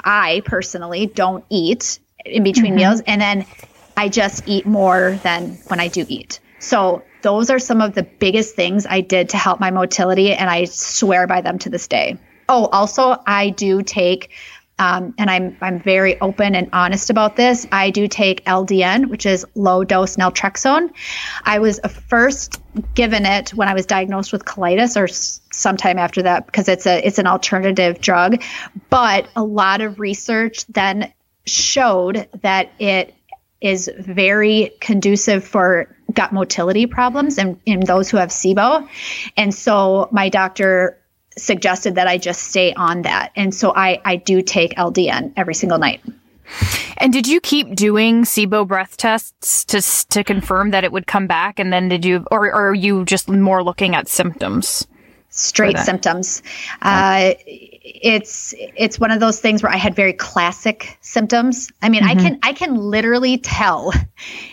I 0.05 0.43
personally 0.45 1.07
don't 1.07 1.45
eat 1.49 2.01
in 2.27 2.43
between 2.43 2.73
mm-hmm. 2.73 2.77
meals. 2.77 3.03
And 3.07 3.21
then 3.21 3.47
I 3.97 4.09
just 4.09 4.49
eat 4.49 4.67
more 4.67 5.19
than 5.23 5.59
when 5.69 5.79
I 5.79 5.87
do 5.87 6.05
eat. 6.09 6.41
So 6.59 7.05
those 7.23 7.51
are 7.51 7.61
some 7.61 7.81
of 7.81 7.95
the 7.95 8.03
biggest 8.03 8.57
things 8.57 8.85
I 8.85 9.01
did 9.01 9.29
to 9.29 9.37
help 9.37 9.61
my 9.61 9.71
motility. 9.71 10.33
And 10.33 10.51
I 10.51 10.65
swear 10.65 11.29
by 11.29 11.41
them 11.41 11.61
to 11.61 11.71
this 11.71 11.87
day. 11.87 12.19
Oh, 12.49 12.67
also, 12.67 13.17
I 13.27 13.51
do 13.51 13.83
take, 13.83 14.31
um, 14.79 15.15
and 15.19 15.31
I'm 15.31 15.57
I'm 15.61 15.81
very 15.81 16.21
open 16.21 16.55
and 16.55 16.69
honest 16.73 17.11
about 17.11 17.37
this. 17.37 17.67
I 17.71 17.91
do 17.91 18.09
take 18.09 18.45
LDN, 18.45 19.09
which 19.09 19.25
is 19.25 19.47
low 19.55 19.85
dose 19.85 20.17
naltrexone. 20.17 20.91
I 21.45 21.61
was 21.61 21.81
first 22.09 22.61
given 22.95 23.25
it 23.25 23.51
when 23.51 23.69
I 23.69 23.75
was 23.75 23.87
diagnosed 23.87 24.33
with 24.33 24.45
colitis, 24.45 24.97
or 25.01 25.09
sometime 25.53 25.99
after 25.99 26.23
that, 26.23 26.47
because 26.47 26.69
it's 26.69 26.87
a 26.87 27.07
it's 27.07 27.19
an 27.19 27.27
alternative 27.27 28.01
drug. 28.01 28.43
But 28.91 29.29
a 29.37 29.45
lot 29.45 29.81
of 29.81 30.01
research 30.01 30.67
then 30.67 31.13
showed 31.47 32.29
that 32.43 32.73
it 32.79 33.15
is 33.61 33.91
very 33.99 34.73
conducive 34.81 35.45
for 35.45 35.89
gut 36.13 36.33
motility 36.33 36.87
problems 36.87 37.39
and 37.39 37.59
in, 37.65 37.81
in 37.81 37.81
those 37.81 38.11
who 38.11 38.19
have 38.19 38.29
SIBO. 38.29 38.89
And 39.37 39.55
so 39.55 40.09
my 40.13 40.29
doctor 40.29 40.99
suggested 41.37 41.97
that 41.97 42.07
I 42.07 42.19
just 42.19 42.43
stay 42.43 42.73
on 42.75 43.03
that. 43.03 43.33
And 43.37 43.55
so 43.55 43.73
I, 43.75 44.01
I 44.05 44.17
do 44.17 44.43
take 44.43 44.75
LDN 44.75 45.33
every 45.37 45.55
single 45.55 45.79
night. 45.79 46.01
And 46.99 47.13
did 47.13 47.27
you 47.27 47.41
keep 47.41 47.75
doing 47.75 48.25
SIBO 48.25 48.67
breath 48.67 48.97
tests 48.97 49.65
to 49.67 49.81
to 50.11 50.23
confirm 50.23 50.71
that 50.71 50.85
it 50.85 50.93
would 50.93 51.07
come 51.07 51.27
back? 51.27 51.59
And 51.59 51.73
then 51.73 51.89
did 51.89 52.05
you, 52.05 52.27
or, 52.31 52.47
or 52.47 52.69
are 52.71 52.75
you 52.75 53.05
just 53.05 53.29
more 53.29 53.63
looking 53.63 53.95
at 53.95 54.09
symptoms? 54.09 54.87
Straight 55.31 55.79
symptoms. 55.79 56.45
Uh, 56.81 57.35
it's 57.45 58.55
it's 58.57 59.01
one 59.01 59.11
of 59.11 59.19
those 59.19 59.41
things 59.41 59.65
where 59.65 59.73
I 59.73 59.77
had 59.77 59.97
very 59.97 60.13
classic 60.13 60.97
symptoms. 61.01 61.73
I 61.83 61.89
mean, 61.89 62.03
mm-hmm. 62.03 62.19
I 62.19 62.23
can 62.23 62.39
I 62.45 62.53
can 62.53 62.77
literally 62.77 63.39
tell 63.39 63.93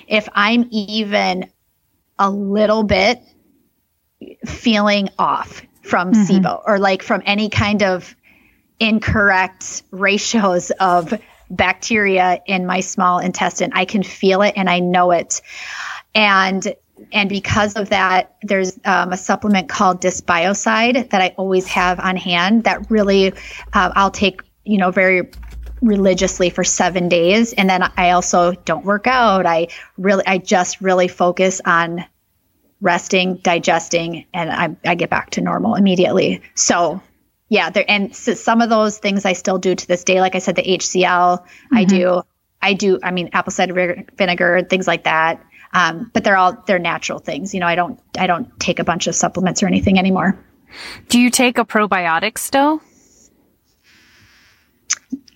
if 0.07 0.27
I'm 0.33 0.67
even 0.71 1.51
a 2.17 2.31
little 2.31 2.81
bit 2.81 3.21
feeling 4.45 5.09
off 5.19 5.61
from 5.81 6.13
mm-hmm. 6.13 6.45
SIBO 6.45 6.61
or 6.65 6.79
like 6.79 7.03
from 7.03 7.21
any 7.25 7.49
kind 7.49 7.83
of 7.83 8.15
incorrect 8.79 9.83
ratios 9.91 10.71
of 10.71 11.13
bacteria 11.49 12.41
in 12.45 12.65
my 12.65 12.79
small 12.79 13.19
intestine. 13.19 13.71
I 13.73 13.85
can 13.85 14.03
feel 14.03 14.41
it 14.41 14.53
and 14.55 14.69
I 14.69 14.79
know 14.79 15.11
it. 15.11 15.41
And 16.15 16.75
and 17.11 17.29
because 17.29 17.75
of 17.75 17.89
that, 17.89 18.35
there's 18.43 18.79
um, 18.85 19.11
a 19.11 19.17
supplement 19.17 19.69
called 19.69 20.01
Dysbiocide 20.01 21.09
that 21.09 21.21
I 21.21 21.33
always 21.37 21.67
have 21.67 21.99
on 21.99 22.15
hand 22.15 22.65
that 22.65 22.91
really 22.91 23.33
uh, 23.73 23.91
I'll 23.95 24.11
take, 24.11 24.41
you 24.65 24.77
know, 24.77 24.91
very 24.91 25.31
religiously 25.81 26.51
for 26.51 26.63
seven 26.63 27.09
days. 27.09 27.53
And 27.53 27.69
then 27.69 27.91
I 27.97 28.11
also 28.11 28.53
don't 28.53 28.85
work 28.85 29.07
out. 29.07 29.47
I 29.47 29.69
really, 29.97 30.23
I 30.27 30.37
just 30.37 30.79
really 30.79 31.07
focus 31.07 31.59
on 31.65 32.05
resting, 32.81 33.35
digesting, 33.37 34.25
and 34.33 34.51
I, 34.51 34.75
I 34.89 34.95
get 34.95 35.09
back 35.09 35.31
to 35.31 35.41
normal 35.41 35.75
immediately. 35.75 36.41
So, 36.55 37.01
yeah, 37.47 37.69
there 37.69 37.85
and 37.87 38.15
so 38.15 38.33
some 38.33 38.61
of 38.61 38.69
those 38.69 38.97
things 38.97 39.25
I 39.25 39.33
still 39.33 39.59
do 39.59 39.75
to 39.75 39.87
this 39.87 40.03
day. 40.03 40.19
Like 40.19 40.35
I 40.35 40.39
said, 40.39 40.55
the 40.55 40.63
HCl, 40.63 41.41
mm-hmm. 41.41 41.77
I 41.77 41.83
do, 41.85 42.23
I 42.61 42.73
do. 42.73 42.99
I 43.03 43.11
mean, 43.11 43.29
apple 43.33 43.51
cider 43.51 44.03
vinegar, 44.17 44.63
things 44.69 44.87
like 44.87 45.03
that. 45.03 45.45
Um, 45.73 46.11
but 46.13 46.23
they're 46.23 46.37
all 46.37 46.63
they're 46.65 46.79
natural 46.79 47.19
things. 47.19 47.53
You 47.53 47.59
know, 47.59 47.67
I 47.67 47.75
don't 47.75 47.99
I 48.17 48.27
don't 48.27 48.59
take 48.59 48.79
a 48.79 48.83
bunch 48.83 49.07
of 49.07 49.15
supplements 49.15 49.63
or 49.63 49.67
anything 49.67 49.97
anymore. 49.97 50.37
Do 51.07 51.19
you 51.19 51.29
take 51.29 51.57
a 51.57 51.65
probiotic 51.65 52.37
still? 52.37 52.81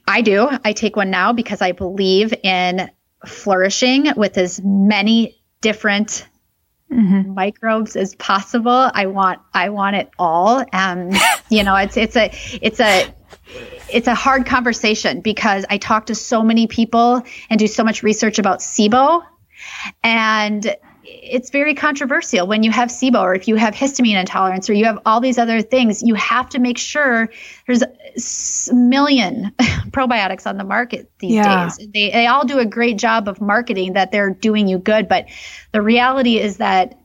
I 0.08 0.22
do. 0.22 0.50
I 0.64 0.74
take 0.74 0.96
one 0.96 1.10
now 1.10 1.34
because 1.34 1.62
I 1.62 1.72
believe 1.72 2.34
in 2.44 2.90
flourishing 3.26 4.14
with 4.16 4.38
as 4.38 4.62
many 4.64 5.42
different 5.62 6.28
mm-hmm. 6.92 7.34
microbes 7.34 7.96
as 7.96 8.16
possible. 8.16 8.90
I 8.94 9.08
want 9.08 9.40
I 9.54 9.70
want 9.70 9.96
it 9.96 10.10
all. 10.18 10.64
Um, 10.74 11.12
you 11.50 11.64
know, 11.64 11.76
it's 11.76 11.98
it's 11.98 12.16
a 12.16 12.32
it's 12.62 12.80
a 12.80 13.14
it's 13.90 14.08
a 14.08 14.16
hard 14.16 14.46
conversation 14.46 15.22
because 15.22 15.66
I 15.70 15.78
talk 15.78 16.08
to 16.08 16.16
so 16.16 16.44
many 16.44 16.68
people 16.68 17.24
and 17.50 17.60
do 17.60 17.68
so 17.68 17.84
much 17.84 18.04
research 18.04 18.40
about 18.40 18.60
SIBO, 18.60 19.24
and 20.04 20.76
it's 21.08 21.50
very 21.52 21.76
controversial 21.76 22.48
when 22.48 22.64
you 22.64 22.72
have 22.72 22.90
SIBO 22.90 23.22
or 23.22 23.36
if 23.36 23.48
you 23.48 23.56
have 23.56 23.76
histamine 23.76 24.20
intolerance 24.20 24.70
or 24.70 24.74
you 24.74 24.86
have 24.86 25.00
all 25.06 25.22
these 25.22 25.38
other 25.38 25.62
things, 25.62 26.02
you 26.02 26.16
have 26.16 26.50
to 26.50 26.60
make 26.60 26.78
sure 26.78 27.30
there's 27.68 27.84
million 28.74 29.52
probiotics 29.90 30.48
on 30.48 30.58
the 30.58 30.64
market 30.64 31.12
these 31.20 31.34
yeah. 31.34 31.66
days. 31.66 31.78
They, 31.94 32.12
they 32.12 32.28
all 32.28 32.46
do 32.46 32.60
a 32.60 32.66
great 32.66 32.98
job 32.98 33.28
of 33.28 33.42
marketing 33.42 33.94
that 33.94 34.12
they're 34.12 34.32
doing 34.32 34.68
you 34.68 34.78
good, 34.78 35.08
but 35.08 35.28
the 35.72 35.82
reality 35.82 36.38
is 36.38 36.58
that 36.58 37.00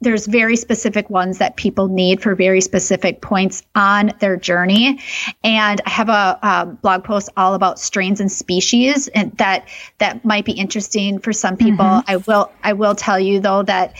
there's 0.00 0.26
very 0.26 0.56
specific 0.56 1.10
ones 1.10 1.38
that 1.38 1.56
people 1.56 1.88
need 1.88 2.22
for 2.22 2.34
very 2.34 2.60
specific 2.60 3.20
points 3.20 3.62
on 3.74 4.12
their 4.20 4.36
journey 4.36 5.00
and 5.42 5.80
i 5.84 5.90
have 5.90 6.08
a, 6.08 6.38
a 6.42 6.66
blog 6.66 7.02
post 7.02 7.28
all 7.36 7.54
about 7.54 7.78
strains 7.78 8.20
and 8.20 8.30
species 8.30 9.08
and 9.08 9.36
that 9.38 9.66
that 9.98 10.24
might 10.24 10.44
be 10.44 10.52
interesting 10.52 11.18
for 11.18 11.32
some 11.32 11.56
people 11.56 11.84
mm-hmm. 11.84 12.10
i 12.10 12.16
will 12.18 12.52
i 12.62 12.72
will 12.72 12.94
tell 12.94 13.18
you 13.18 13.40
though 13.40 13.62
that 13.62 13.96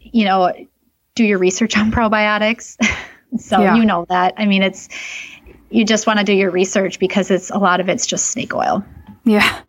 you 0.00 0.24
know 0.24 0.52
do 1.14 1.24
your 1.24 1.38
research 1.38 1.76
on 1.76 1.90
probiotics 1.90 2.76
so 3.38 3.60
yeah. 3.60 3.76
you 3.76 3.84
know 3.84 4.06
that 4.08 4.34
i 4.36 4.46
mean 4.46 4.62
it's 4.62 4.88
you 5.70 5.84
just 5.84 6.06
want 6.06 6.18
to 6.18 6.24
do 6.24 6.32
your 6.32 6.50
research 6.50 6.98
because 6.98 7.30
it's 7.30 7.50
a 7.50 7.58
lot 7.58 7.80
of 7.80 7.88
it's 7.88 8.06
just 8.06 8.28
snake 8.28 8.54
oil 8.54 8.84
yeah. 9.26 9.62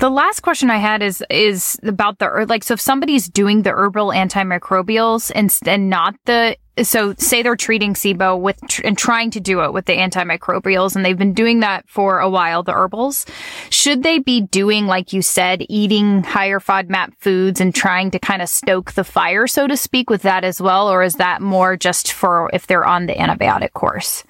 The 0.00 0.10
last 0.10 0.40
question 0.42 0.70
I 0.70 0.76
had 0.76 1.02
is 1.02 1.24
is 1.30 1.80
about 1.82 2.18
the 2.18 2.26
er, 2.26 2.46
like 2.46 2.62
so 2.62 2.74
if 2.74 2.80
somebody's 2.80 3.26
doing 3.26 3.62
the 3.62 3.70
herbal 3.70 4.08
antimicrobials 4.08 5.32
and 5.34 5.52
and 5.66 5.88
not 5.88 6.14
the 6.26 6.56
so 6.82 7.14
say 7.18 7.42
they're 7.42 7.56
treating 7.56 7.94
SIBO 7.94 8.38
with 8.38 8.58
and 8.84 8.96
trying 8.96 9.30
to 9.32 9.40
do 9.40 9.62
it 9.62 9.72
with 9.72 9.86
the 9.86 9.96
antimicrobials 9.96 10.96
and 10.96 11.04
they've 11.04 11.18
been 11.18 11.34
doing 11.34 11.60
that 11.60 11.88
for 11.88 12.20
a 12.20 12.28
while 12.28 12.62
the 12.62 12.72
herbals 12.72 13.26
should 13.70 14.02
they 14.02 14.18
be 14.18 14.40
doing 14.40 14.86
like 14.86 15.12
you 15.12 15.22
said 15.22 15.64
eating 15.68 16.22
higher 16.22 16.60
FODMAP 16.60 17.14
foods 17.18 17.60
and 17.60 17.74
trying 17.74 18.10
to 18.10 18.18
kind 18.18 18.42
of 18.42 18.48
stoke 18.48 18.92
the 18.92 19.04
fire 19.04 19.46
so 19.46 19.66
to 19.66 19.76
speak 19.76 20.10
with 20.10 20.22
that 20.22 20.44
as 20.44 20.60
well 20.60 20.88
or 20.88 21.02
is 21.02 21.14
that 21.14 21.40
more 21.40 21.76
just 21.76 22.12
for 22.12 22.50
if 22.52 22.66
they're 22.66 22.86
on 22.86 23.06
the 23.06 23.14
antibiotic 23.14 23.72
course? 23.72 24.24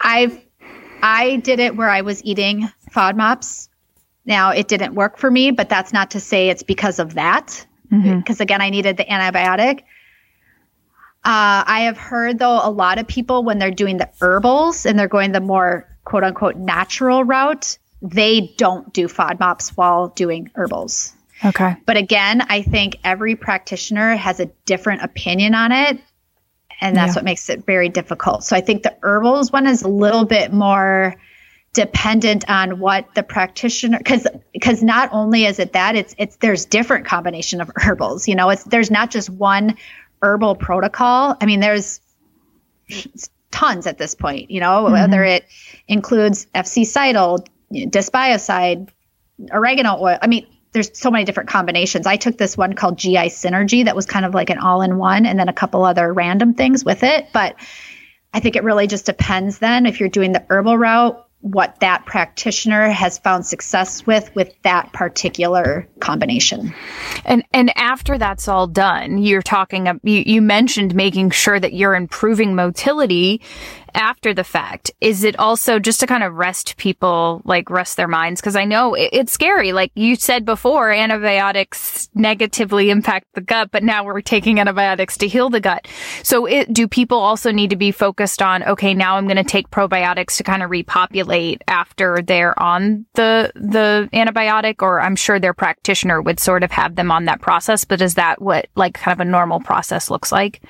I've 0.00 0.44
I 1.02 1.36
did 1.36 1.60
it 1.60 1.76
where 1.76 1.90
I 1.90 2.00
was 2.00 2.24
eating 2.24 2.70
FODMAPs. 2.90 3.68
Now, 4.24 4.50
it 4.50 4.68
didn't 4.68 4.94
work 4.94 5.18
for 5.18 5.30
me, 5.30 5.50
but 5.50 5.68
that's 5.68 5.92
not 5.92 6.10
to 6.12 6.20
say 6.20 6.48
it's 6.48 6.62
because 6.62 6.98
of 6.98 7.12
that. 7.14 7.66
Because 7.90 8.02
mm-hmm. 8.02 8.42
again, 8.42 8.62
I 8.62 8.70
needed 8.70 8.96
the 8.96 9.04
antibiotic. 9.04 9.82
Uh, 11.24 11.64
I 11.66 11.80
have 11.82 11.96
heard 11.96 12.38
though 12.38 12.60
a 12.62 12.70
lot 12.70 12.98
of 12.98 13.06
people 13.06 13.44
when 13.44 13.58
they're 13.58 13.70
doing 13.70 13.96
the 13.96 14.10
herbals 14.20 14.84
and 14.84 14.98
they're 14.98 15.08
going 15.08 15.32
the 15.32 15.40
more 15.40 15.88
quote 16.04 16.22
unquote 16.22 16.56
natural 16.56 17.24
route, 17.24 17.78
they 18.02 18.52
don't 18.58 18.92
do 18.92 19.08
FODMAPs 19.08 19.70
while 19.70 20.08
doing 20.08 20.50
herbals. 20.54 21.14
Okay. 21.42 21.76
But 21.86 21.96
again, 21.96 22.42
I 22.42 22.62
think 22.62 22.98
every 23.04 23.36
practitioner 23.36 24.16
has 24.16 24.38
a 24.38 24.46
different 24.66 25.02
opinion 25.02 25.54
on 25.54 25.72
it. 25.72 25.98
And 26.80 26.94
that's 26.94 27.12
yeah. 27.14 27.20
what 27.20 27.24
makes 27.24 27.48
it 27.48 27.64
very 27.64 27.88
difficult. 27.88 28.44
So 28.44 28.54
I 28.54 28.60
think 28.60 28.82
the 28.82 28.94
herbals 29.02 29.50
one 29.50 29.66
is 29.66 29.82
a 29.82 29.88
little 29.88 30.26
bit 30.26 30.52
more 30.52 31.16
dependent 31.74 32.48
on 32.48 32.78
what 32.78 33.14
the 33.14 33.22
practitioner 33.22 33.98
because 33.98 34.26
because 34.52 34.82
not 34.82 35.08
only 35.12 35.44
is 35.44 35.58
it 35.58 35.72
that 35.72 35.96
it's 35.96 36.14
it's 36.18 36.36
there's 36.36 36.66
different 36.66 37.04
combination 37.04 37.60
of 37.60 37.68
herbals 37.74 38.28
you 38.28 38.36
know 38.36 38.48
it's 38.48 38.62
there's 38.62 38.92
not 38.92 39.10
just 39.10 39.28
one 39.28 39.76
herbal 40.24 40.56
protocol. 40.56 41.36
I 41.40 41.46
mean 41.46 41.60
there's 41.60 42.00
tons 43.50 43.86
at 43.86 43.98
this 43.98 44.14
point 44.14 44.50
you 44.50 44.60
know 44.60 44.84
mm-hmm. 44.84 44.92
whether 44.92 45.22
it 45.22 45.46
includes 45.86 46.46
FC-Cidal 46.54 47.46
dysbiocide 47.72 48.88
oregano 49.52 49.98
oil. 50.00 50.18
I 50.20 50.26
mean 50.26 50.46
there's 50.72 50.90
so 50.98 51.10
many 51.10 51.24
different 51.24 51.48
combinations. 51.48 52.06
I 52.06 52.16
took 52.16 52.36
this 52.36 52.56
one 52.56 52.72
called 52.72 52.98
gi 52.98 53.14
synergy 53.14 53.84
that 53.84 53.94
was 53.94 54.06
kind 54.06 54.26
of 54.26 54.34
like 54.34 54.50
an 54.50 54.58
all-in-one 54.58 55.24
and 55.24 55.38
then 55.38 55.48
a 55.48 55.52
couple 55.52 55.84
other 55.84 56.12
random 56.12 56.54
things 56.54 56.84
with 56.84 57.04
it. 57.04 57.28
But 57.32 57.54
I 58.32 58.40
think 58.40 58.56
it 58.56 58.64
really 58.64 58.88
just 58.88 59.06
depends 59.06 59.58
then 59.60 59.86
if 59.86 60.00
you're 60.00 60.08
doing 60.08 60.32
the 60.32 60.44
herbal 60.50 60.76
route, 60.76 61.23
what 61.44 61.78
that 61.80 62.06
practitioner 62.06 62.88
has 62.88 63.18
found 63.18 63.44
success 63.44 64.06
with 64.06 64.34
with 64.34 64.50
that 64.62 64.90
particular 64.94 65.86
combination. 66.00 66.74
And 67.26 67.44
and 67.52 67.70
after 67.76 68.16
that's 68.16 68.48
all 68.48 68.66
done, 68.66 69.18
you're 69.18 69.42
talking 69.42 69.86
you, 70.02 70.22
you 70.24 70.40
mentioned 70.40 70.94
making 70.94 71.30
sure 71.30 71.60
that 71.60 71.74
you're 71.74 71.94
improving 71.94 72.54
motility 72.54 73.42
after 73.94 74.34
the 74.34 74.44
fact? 74.44 74.90
Is 75.00 75.24
it 75.24 75.38
also 75.38 75.78
just 75.78 76.00
to 76.00 76.06
kind 76.06 76.22
of 76.22 76.34
rest 76.34 76.76
people, 76.76 77.42
like 77.44 77.70
rest 77.70 77.96
their 77.96 78.08
minds? 78.08 78.40
Cause 78.40 78.56
I 78.56 78.64
know 78.64 78.94
it, 78.94 79.10
it's 79.12 79.32
scary. 79.32 79.72
Like 79.72 79.92
you 79.94 80.16
said 80.16 80.44
before, 80.44 80.90
antibiotics 80.90 82.08
negatively 82.14 82.90
impact 82.90 83.26
the 83.34 83.40
gut, 83.40 83.70
but 83.70 83.82
now 83.82 84.04
we're 84.04 84.20
taking 84.20 84.60
antibiotics 84.60 85.16
to 85.18 85.28
heal 85.28 85.50
the 85.50 85.60
gut. 85.60 85.86
So 86.22 86.46
it, 86.46 86.72
do 86.72 86.88
people 86.88 87.18
also 87.18 87.50
need 87.50 87.70
to 87.70 87.76
be 87.76 87.92
focused 87.92 88.42
on, 88.42 88.62
okay, 88.64 88.94
now 88.94 89.16
I'm 89.16 89.26
going 89.26 89.36
to 89.36 89.44
take 89.44 89.70
probiotics 89.70 90.36
to 90.36 90.42
kind 90.42 90.62
of 90.62 90.70
repopulate 90.70 91.62
after 91.68 92.20
they're 92.22 92.60
on 92.60 93.06
the, 93.14 93.52
the 93.54 94.08
antibiotic? 94.12 94.82
Or 94.82 95.00
I'm 95.00 95.16
sure 95.16 95.38
their 95.38 95.54
practitioner 95.54 96.20
would 96.20 96.40
sort 96.40 96.62
of 96.62 96.70
have 96.70 96.96
them 96.96 97.10
on 97.10 97.26
that 97.26 97.40
process, 97.40 97.84
but 97.84 98.00
is 98.00 98.14
that 98.14 98.40
what 98.40 98.66
like 98.74 98.94
kind 98.94 99.20
of 99.20 99.26
a 99.26 99.30
normal 99.30 99.60
process 99.60 100.10
looks 100.10 100.32
like? 100.32 100.62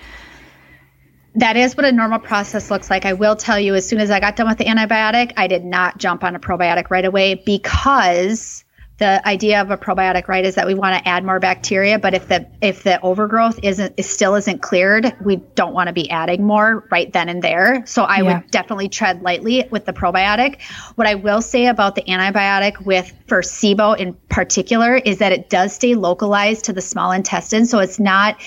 That 1.36 1.56
is 1.56 1.77
what 1.77 1.85
a 1.85 1.93
normal 1.93 2.19
process 2.19 2.70
looks 2.70 2.90
like. 2.90 3.05
I 3.05 3.12
will 3.12 3.36
tell 3.36 3.59
you, 3.59 3.74
as 3.74 3.89
soon 3.89 4.01
as 4.01 4.11
I 4.11 4.20
got 4.20 4.36
done 4.36 4.48
with 4.48 4.59
the 4.59 4.65
antibiotic, 4.65 5.32
I 5.36 5.47
did 5.47 5.65
not 5.65 5.98
jump 5.98 6.23
on 6.23 6.36
a 6.36 6.40
probiotic 6.40 6.90
right 6.90 7.05
away 7.05 7.35
because 7.35 8.65
the 8.98 9.27
idea 9.27 9.61
of 9.61 9.70
a 9.73 9.77
probiotic 9.77 10.28
right 10.28 10.44
is 10.44 10.55
that 10.55 10.66
we 10.66 10.74
want 10.74 10.97
to 10.97 11.09
add 11.09 11.24
more 11.24 11.40
bacteria 11.40 11.98
but 11.98 12.15
if 12.15 12.28
the 12.28 12.47
if 12.62 12.85
the 12.85 13.01
overgrowth 13.01 13.59
isn't 13.62 13.93
is 13.97 14.09
still 14.09 14.36
isn't 14.36 14.62
cleared 14.62 15.16
we 15.24 15.36
don't 15.56 15.74
want 15.74 15.89
to 15.89 15.93
be 15.93 16.09
adding 16.11 16.44
more 16.44 16.86
right 16.93 17.12
then 17.12 17.28
and 17.28 17.43
there 17.43 17.85
so 17.86 18.05
i 18.05 18.19
yeah. 18.19 18.39
would 18.39 18.51
definitely 18.52 18.89
tread 18.89 19.20
lightly 19.23 19.66
with 19.70 19.85
the 19.85 19.93
probiotic 19.93 20.61
what 20.94 21.09
i 21.09 21.16
will 21.16 21.43
say 21.43 21.66
about 21.66 21.97
the 21.97 22.02
antibiotic 22.02 22.85
with 22.86 23.12
for 23.27 23.43
sibo 23.43 23.97
in 23.98 24.15
particular 24.28 24.94
is 24.94 25.19
that 25.19 25.32
it 25.32 25.51
does 25.51 25.74
stay 25.74 25.97
localized 25.97 26.66
to 26.66 26.73
the 26.73 26.82
small 26.82 27.11
intestine 27.11 27.66
so 27.66 27.81
it's 27.81 27.98
not 27.98 28.40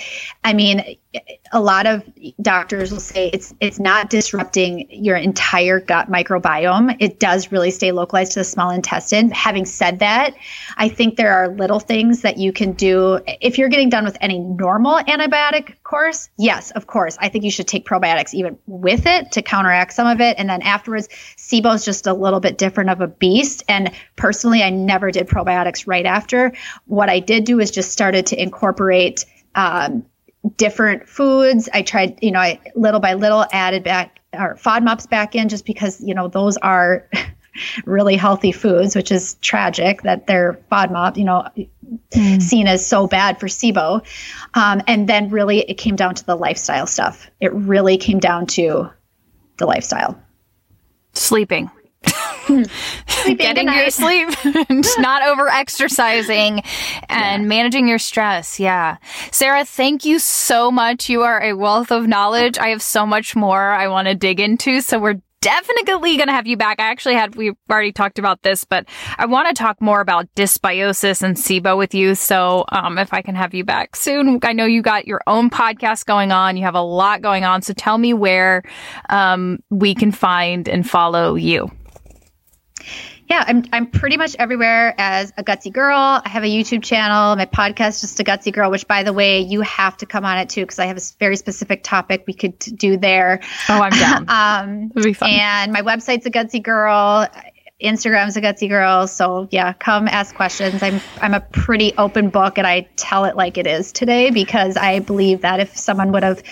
i 0.44 0.54
mean 0.54 0.96
a 1.52 1.60
lot 1.60 1.86
of 1.86 2.02
doctors 2.42 2.92
will 2.92 3.00
say 3.00 3.30
it's 3.32 3.54
it's 3.60 3.80
not 3.80 4.10
disrupting 4.10 4.86
your 4.90 5.16
entire 5.16 5.80
gut 5.80 6.10
microbiome. 6.10 6.96
It 7.00 7.18
does 7.18 7.50
really 7.50 7.70
stay 7.70 7.92
localized 7.92 8.32
to 8.32 8.40
the 8.40 8.44
small 8.44 8.70
intestine. 8.70 9.30
Having 9.30 9.64
said 9.64 10.00
that, 10.00 10.34
I 10.76 10.90
think 10.90 11.16
there 11.16 11.32
are 11.32 11.48
little 11.48 11.80
things 11.80 12.22
that 12.22 12.36
you 12.36 12.52
can 12.52 12.72
do 12.72 13.20
if 13.40 13.56
you're 13.56 13.70
getting 13.70 13.88
done 13.88 14.04
with 14.04 14.18
any 14.20 14.38
normal 14.38 14.98
antibiotic 14.98 15.82
course. 15.82 16.28
Yes, 16.36 16.72
of 16.72 16.86
course. 16.86 17.16
I 17.18 17.30
think 17.30 17.44
you 17.44 17.50
should 17.50 17.68
take 17.68 17.86
probiotics 17.86 18.34
even 18.34 18.58
with 18.66 19.06
it 19.06 19.32
to 19.32 19.42
counteract 19.42 19.94
some 19.94 20.06
of 20.06 20.20
it 20.20 20.36
and 20.38 20.48
then 20.50 20.60
afterwards 20.60 21.08
SIBO 21.38 21.74
is 21.74 21.86
just 21.86 22.06
a 22.06 22.12
little 22.12 22.40
bit 22.40 22.58
different 22.58 22.90
of 22.90 23.00
a 23.00 23.06
beast 23.06 23.62
and 23.66 23.92
personally 24.16 24.62
I 24.62 24.68
never 24.68 25.10
did 25.10 25.26
probiotics 25.26 25.86
right 25.86 26.04
after. 26.04 26.52
What 26.84 27.08
I 27.08 27.20
did 27.20 27.44
do 27.44 27.60
is 27.60 27.70
just 27.70 27.92
started 27.92 28.26
to 28.26 28.40
incorporate 28.40 29.24
um, 29.54 30.04
different 30.56 31.08
foods. 31.08 31.68
I 31.72 31.82
tried, 31.82 32.18
you 32.22 32.30
know, 32.30 32.40
I 32.40 32.60
little 32.74 33.00
by 33.00 33.14
little 33.14 33.44
added 33.52 33.84
back 33.84 34.20
our 34.32 34.56
FODMAPs 34.56 35.08
back 35.08 35.34
in 35.34 35.48
just 35.48 35.64
because, 35.64 36.00
you 36.00 36.14
know, 36.14 36.28
those 36.28 36.56
are 36.58 37.08
really 37.86 38.16
healthy 38.16 38.52
foods, 38.52 38.94
which 38.94 39.10
is 39.10 39.34
tragic 39.40 40.02
that 40.02 40.26
they're 40.26 40.60
FODMAP, 40.70 41.16
you 41.16 41.24
know, 41.24 41.48
mm. 42.10 42.42
seen 42.42 42.66
as 42.66 42.86
so 42.86 43.06
bad 43.06 43.40
for 43.40 43.46
SIBO. 43.46 44.04
Um, 44.54 44.82
and 44.86 45.08
then 45.08 45.30
really 45.30 45.60
it 45.60 45.74
came 45.74 45.96
down 45.96 46.14
to 46.16 46.26
the 46.26 46.36
lifestyle 46.36 46.86
stuff. 46.86 47.30
It 47.40 47.52
really 47.52 47.96
came 47.96 48.18
down 48.18 48.46
to 48.48 48.90
the 49.56 49.66
lifestyle. 49.66 50.20
Sleeping. 51.14 51.70
getting 53.36 53.68
your 53.72 53.90
sleep, 53.90 54.28
and 54.68 54.84
not 54.98 55.22
over 55.22 55.48
exercising 55.48 56.62
and 57.08 57.42
yeah. 57.42 57.48
managing 57.48 57.88
your 57.88 57.98
stress. 57.98 58.58
Yeah. 58.58 58.96
Sarah, 59.30 59.64
thank 59.64 60.04
you 60.04 60.18
so 60.18 60.70
much. 60.70 61.08
You 61.08 61.22
are 61.22 61.42
a 61.42 61.54
wealth 61.54 61.90
of 61.90 62.06
knowledge. 62.06 62.58
I 62.58 62.68
have 62.68 62.82
so 62.82 63.06
much 63.06 63.36
more 63.36 63.72
I 63.72 63.88
want 63.88 64.08
to 64.08 64.14
dig 64.14 64.40
into. 64.40 64.80
So 64.80 64.98
we're 64.98 65.20
definitely 65.40 66.16
going 66.16 66.26
to 66.26 66.32
have 66.32 66.46
you 66.46 66.56
back. 66.56 66.80
I 66.80 66.90
actually 66.90 67.14
had, 67.14 67.36
we've 67.36 67.54
already 67.70 67.92
talked 67.92 68.18
about 68.18 68.42
this, 68.42 68.64
but 68.64 68.86
I 69.16 69.26
want 69.26 69.48
to 69.48 69.54
talk 69.54 69.80
more 69.80 70.00
about 70.00 70.26
dysbiosis 70.34 71.22
and 71.22 71.36
SIBO 71.36 71.76
with 71.76 71.94
you. 71.94 72.14
So, 72.14 72.64
um, 72.70 72.98
if 72.98 73.12
I 73.12 73.22
can 73.22 73.34
have 73.34 73.54
you 73.54 73.64
back 73.64 73.94
soon, 73.96 74.40
I 74.42 74.52
know 74.52 74.64
you 74.64 74.82
got 74.82 75.06
your 75.06 75.20
own 75.26 75.50
podcast 75.50 76.06
going 76.06 76.32
on. 76.32 76.56
You 76.56 76.64
have 76.64 76.74
a 76.74 76.82
lot 76.82 77.22
going 77.22 77.44
on. 77.44 77.62
So 77.62 77.72
tell 77.72 77.98
me 77.98 78.14
where, 78.14 78.62
um, 79.08 79.60
we 79.70 79.94
can 79.94 80.12
find 80.12 80.68
and 80.68 80.88
follow 80.88 81.34
you 81.34 81.70
yeah, 83.28 83.44
I'm 83.46 83.64
I'm 83.72 83.86
pretty 83.86 84.16
much 84.16 84.34
everywhere 84.38 84.94
as 84.96 85.32
a 85.36 85.44
gutsy 85.44 85.72
girl. 85.72 86.22
I 86.24 86.28
have 86.28 86.44
a 86.44 86.46
YouTube 86.46 86.82
channel, 86.82 87.36
my 87.36 87.46
podcast 87.46 88.00
just 88.00 88.18
a 88.20 88.24
gutsy 88.24 88.52
girl, 88.52 88.70
which 88.70 88.88
by 88.88 89.02
the 89.02 89.12
way, 89.12 89.40
you 89.40 89.60
have 89.60 89.96
to 89.98 90.06
come 90.06 90.24
on 90.24 90.38
it 90.38 90.48
too 90.48 90.62
because 90.62 90.78
I 90.78 90.86
have 90.86 90.96
a 90.96 91.02
very 91.18 91.36
specific 91.36 91.82
topic 91.82 92.24
we 92.26 92.32
could 92.32 92.58
do 92.58 92.96
there. 92.96 93.40
Oh, 93.68 93.82
I'm 93.82 93.90
down. 93.90 94.28
um, 94.28 94.92
It'll 94.96 95.04
be 95.04 95.12
fun. 95.12 95.30
And 95.30 95.72
my 95.72 95.82
website's 95.82 96.24
a 96.26 96.30
gutsy 96.30 96.62
girl. 96.62 97.28
Instagram's 97.82 98.36
a 98.36 98.40
gutsy 98.40 98.68
girl. 98.68 99.06
So 99.06 99.46
yeah, 99.50 99.72
come 99.72 100.08
ask 100.08 100.34
questions. 100.34 100.82
I'm 100.82 101.00
I'm 101.20 101.34
a 101.34 101.40
pretty 101.40 101.92
open 101.96 102.30
book 102.30 102.58
and 102.58 102.66
I 102.66 102.88
tell 102.96 103.24
it 103.24 103.36
like 103.36 103.56
it 103.56 103.68
is 103.68 103.92
today 103.92 104.30
because 104.30 104.76
I 104.76 104.98
believe 104.98 105.42
that 105.42 105.60
if 105.60 105.76
someone 105.76 106.10
would 106.12 106.24
have 106.24 106.42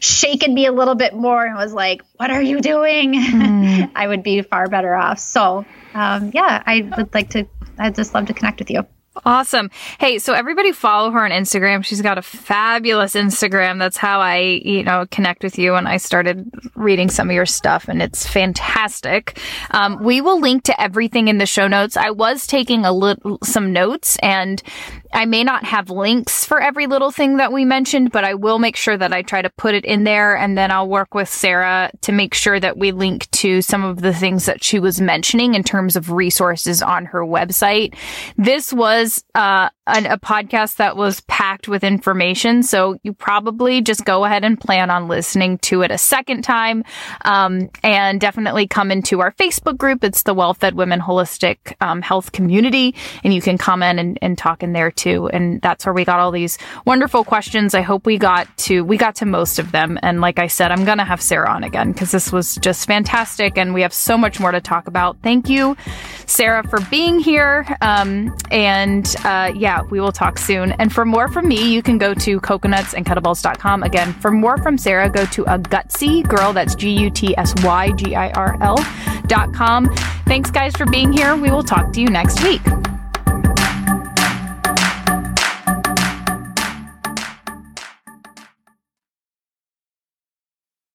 shaken 0.00 0.54
me 0.54 0.66
a 0.66 0.72
little 0.72 0.94
bit 0.94 1.14
more 1.14 1.44
and 1.44 1.56
was 1.56 1.72
like, 1.72 2.02
"What 2.16 2.30
are 2.30 2.42
you 2.42 2.60
doing?" 2.60 3.14
Mm. 3.14 3.90
I 3.96 4.06
would 4.06 4.22
be 4.22 4.42
far 4.42 4.68
better 4.68 4.94
off. 4.94 5.18
So 5.18 5.64
um, 5.94 6.30
yeah, 6.32 6.62
I 6.64 6.88
would 6.96 7.12
like 7.12 7.30
to. 7.30 7.48
I'd 7.76 7.96
just 7.96 8.14
love 8.14 8.26
to 8.26 8.34
connect 8.34 8.60
with 8.60 8.70
you. 8.70 8.86
Awesome. 9.24 9.70
Hey, 9.98 10.18
so 10.18 10.32
everybody 10.32 10.72
follow 10.72 11.10
her 11.10 11.24
on 11.24 11.30
Instagram. 11.30 11.84
She's 11.84 12.02
got 12.02 12.18
a 12.18 12.22
fabulous 12.22 13.14
Instagram. 13.14 13.78
That's 13.78 13.96
how 13.96 14.20
I, 14.20 14.60
you 14.64 14.82
know, 14.82 15.06
connect 15.10 15.42
with 15.42 15.58
you. 15.58 15.74
And 15.74 15.88
I 15.88 15.96
started 15.96 16.50
reading 16.74 17.10
some 17.10 17.28
of 17.28 17.34
your 17.34 17.46
stuff 17.46 17.88
and 17.88 18.02
it's 18.02 18.26
fantastic. 18.26 19.38
Um, 19.70 20.02
we 20.02 20.20
will 20.20 20.40
link 20.40 20.64
to 20.64 20.80
everything 20.80 21.28
in 21.28 21.38
the 21.38 21.46
show 21.46 21.68
notes. 21.68 21.96
I 21.96 22.10
was 22.10 22.46
taking 22.46 22.84
a 22.84 22.92
little, 22.92 23.38
some 23.42 23.72
notes 23.72 24.16
and 24.22 24.62
I 25.12 25.24
may 25.24 25.42
not 25.42 25.64
have 25.64 25.90
links 25.90 26.44
for 26.44 26.60
every 26.60 26.86
little 26.86 27.10
thing 27.10 27.38
that 27.38 27.52
we 27.52 27.64
mentioned, 27.64 28.12
but 28.12 28.24
I 28.24 28.34
will 28.34 28.58
make 28.58 28.76
sure 28.76 28.96
that 28.96 29.12
I 29.12 29.22
try 29.22 29.40
to 29.40 29.50
put 29.50 29.74
it 29.74 29.84
in 29.84 30.04
there. 30.04 30.36
And 30.36 30.56
then 30.56 30.70
I'll 30.70 30.88
work 30.88 31.14
with 31.14 31.28
Sarah 31.28 31.90
to 32.02 32.12
make 32.12 32.34
sure 32.34 32.60
that 32.60 32.76
we 32.76 32.92
link 32.92 33.30
to 33.32 33.62
some 33.62 33.84
of 33.84 34.02
the 34.02 34.12
things 34.12 34.46
that 34.46 34.62
she 34.62 34.78
was 34.78 35.00
mentioning 35.00 35.54
in 35.54 35.62
terms 35.62 35.96
of 35.96 36.10
resources 36.10 36.82
on 36.82 37.06
her 37.06 37.22
website. 37.22 37.94
This 38.36 38.72
was 38.72 39.07
uh, 39.34 39.68
a, 39.86 40.14
a 40.14 40.18
podcast 40.18 40.76
that 40.76 40.96
was 40.96 41.20
packed 41.22 41.68
with 41.68 41.82
information. 41.82 42.62
So 42.62 42.98
you 43.02 43.12
probably 43.12 43.80
just 43.80 44.04
go 44.04 44.24
ahead 44.24 44.44
and 44.44 44.60
plan 44.60 44.90
on 44.90 45.08
listening 45.08 45.58
to 45.58 45.82
it 45.82 45.90
a 45.90 45.98
second 45.98 46.42
time. 46.42 46.84
Um, 47.24 47.70
and 47.82 48.20
definitely 48.20 48.66
come 48.66 48.90
into 48.90 49.20
our 49.20 49.32
Facebook 49.32 49.76
group. 49.76 50.04
It's 50.04 50.22
the 50.24 50.34
Well 50.34 50.54
Fed 50.54 50.74
Women 50.74 51.00
Holistic 51.00 51.74
um, 51.80 52.02
Health 52.02 52.32
Community. 52.32 52.94
And 53.22 53.32
you 53.32 53.40
can 53.40 53.58
comment 53.58 53.98
and, 53.98 54.18
and 54.20 54.36
talk 54.36 54.62
in 54.62 54.72
there 54.72 54.90
too. 54.90 55.28
And 55.28 55.60
that's 55.62 55.86
where 55.86 55.92
we 55.92 56.04
got 56.04 56.20
all 56.20 56.30
these 56.30 56.58
wonderful 56.84 57.24
questions. 57.24 57.74
I 57.74 57.82
hope 57.82 58.06
we 58.06 58.18
got 58.18 58.48
to, 58.58 58.82
we 58.84 58.96
got 58.96 59.16
to 59.16 59.26
most 59.26 59.58
of 59.58 59.72
them. 59.72 59.98
And 60.02 60.20
like 60.20 60.38
I 60.38 60.48
said, 60.48 60.72
I'm 60.72 60.84
going 60.84 60.98
to 60.98 61.04
have 61.04 61.22
Sarah 61.22 61.50
on 61.50 61.64
again 61.64 61.92
because 61.92 62.10
this 62.10 62.32
was 62.32 62.56
just 62.56 62.86
fantastic. 62.86 63.56
And 63.56 63.74
we 63.74 63.82
have 63.82 63.94
so 63.94 64.18
much 64.18 64.40
more 64.40 64.52
to 64.52 64.60
talk 64.60 64.88
about. 64.88 65.16
Thank 65.22 65.48
you, 65.48 65.76
Sarah, 66.26 66.66
for 66.66 66.80
being 66.90 67.18
here. 67.18 67.66
Um, 67.80 68.36
and, 68.50 68.97
uh, 69.24 69.52
yeah, 69.54 69.82
we 69.82 70.00
will 70.00 70.12
talk 70.12 70.38
soon. 70.38 70.72
And 70.72 70.92
for 70.92 71.04
more 71.04 71.28
from 71.28 71.48
me, 71.48 71.72
you 71.72 71.82
can 71.82 71.98
go 71.98 72.14
to 72.14 72.40
coconutsandkettlebells.com. 72.40 73.82
Again, 73.82 74.12
for 74.14 74.30
more 74.30 74.58
from 74.58 74.78
Sarah, 74.78 75.08
go 75.10 75.24
to 75.26 75.42
a 75.44 75.58
gutsy 75.58 76.26
girl. 76.26 76.52
That's 76.52 76.74
G 76.74 76.90
U 76.90 77.10
T 77.10 77.36
S 77.36 77.54
Y 77.62 77.92
G 77.92 78.14
I 78.14 78.30
R 78.30 78.56
L 78.62 78.76
dot 79.26 79.52
com. 79.54 79.88
Thanks, 80.26 80.50
guys, 80.50 80.76
for 80.76 80.86
being 80.86 81.12
here. 81.12 81.36
We 81.36 81.50
will 81.50 81.64
talk 81.64 81.92
to 81.94 82.00
you 82.00 82.08
next 82.08 82.42
week. 82.42 82.62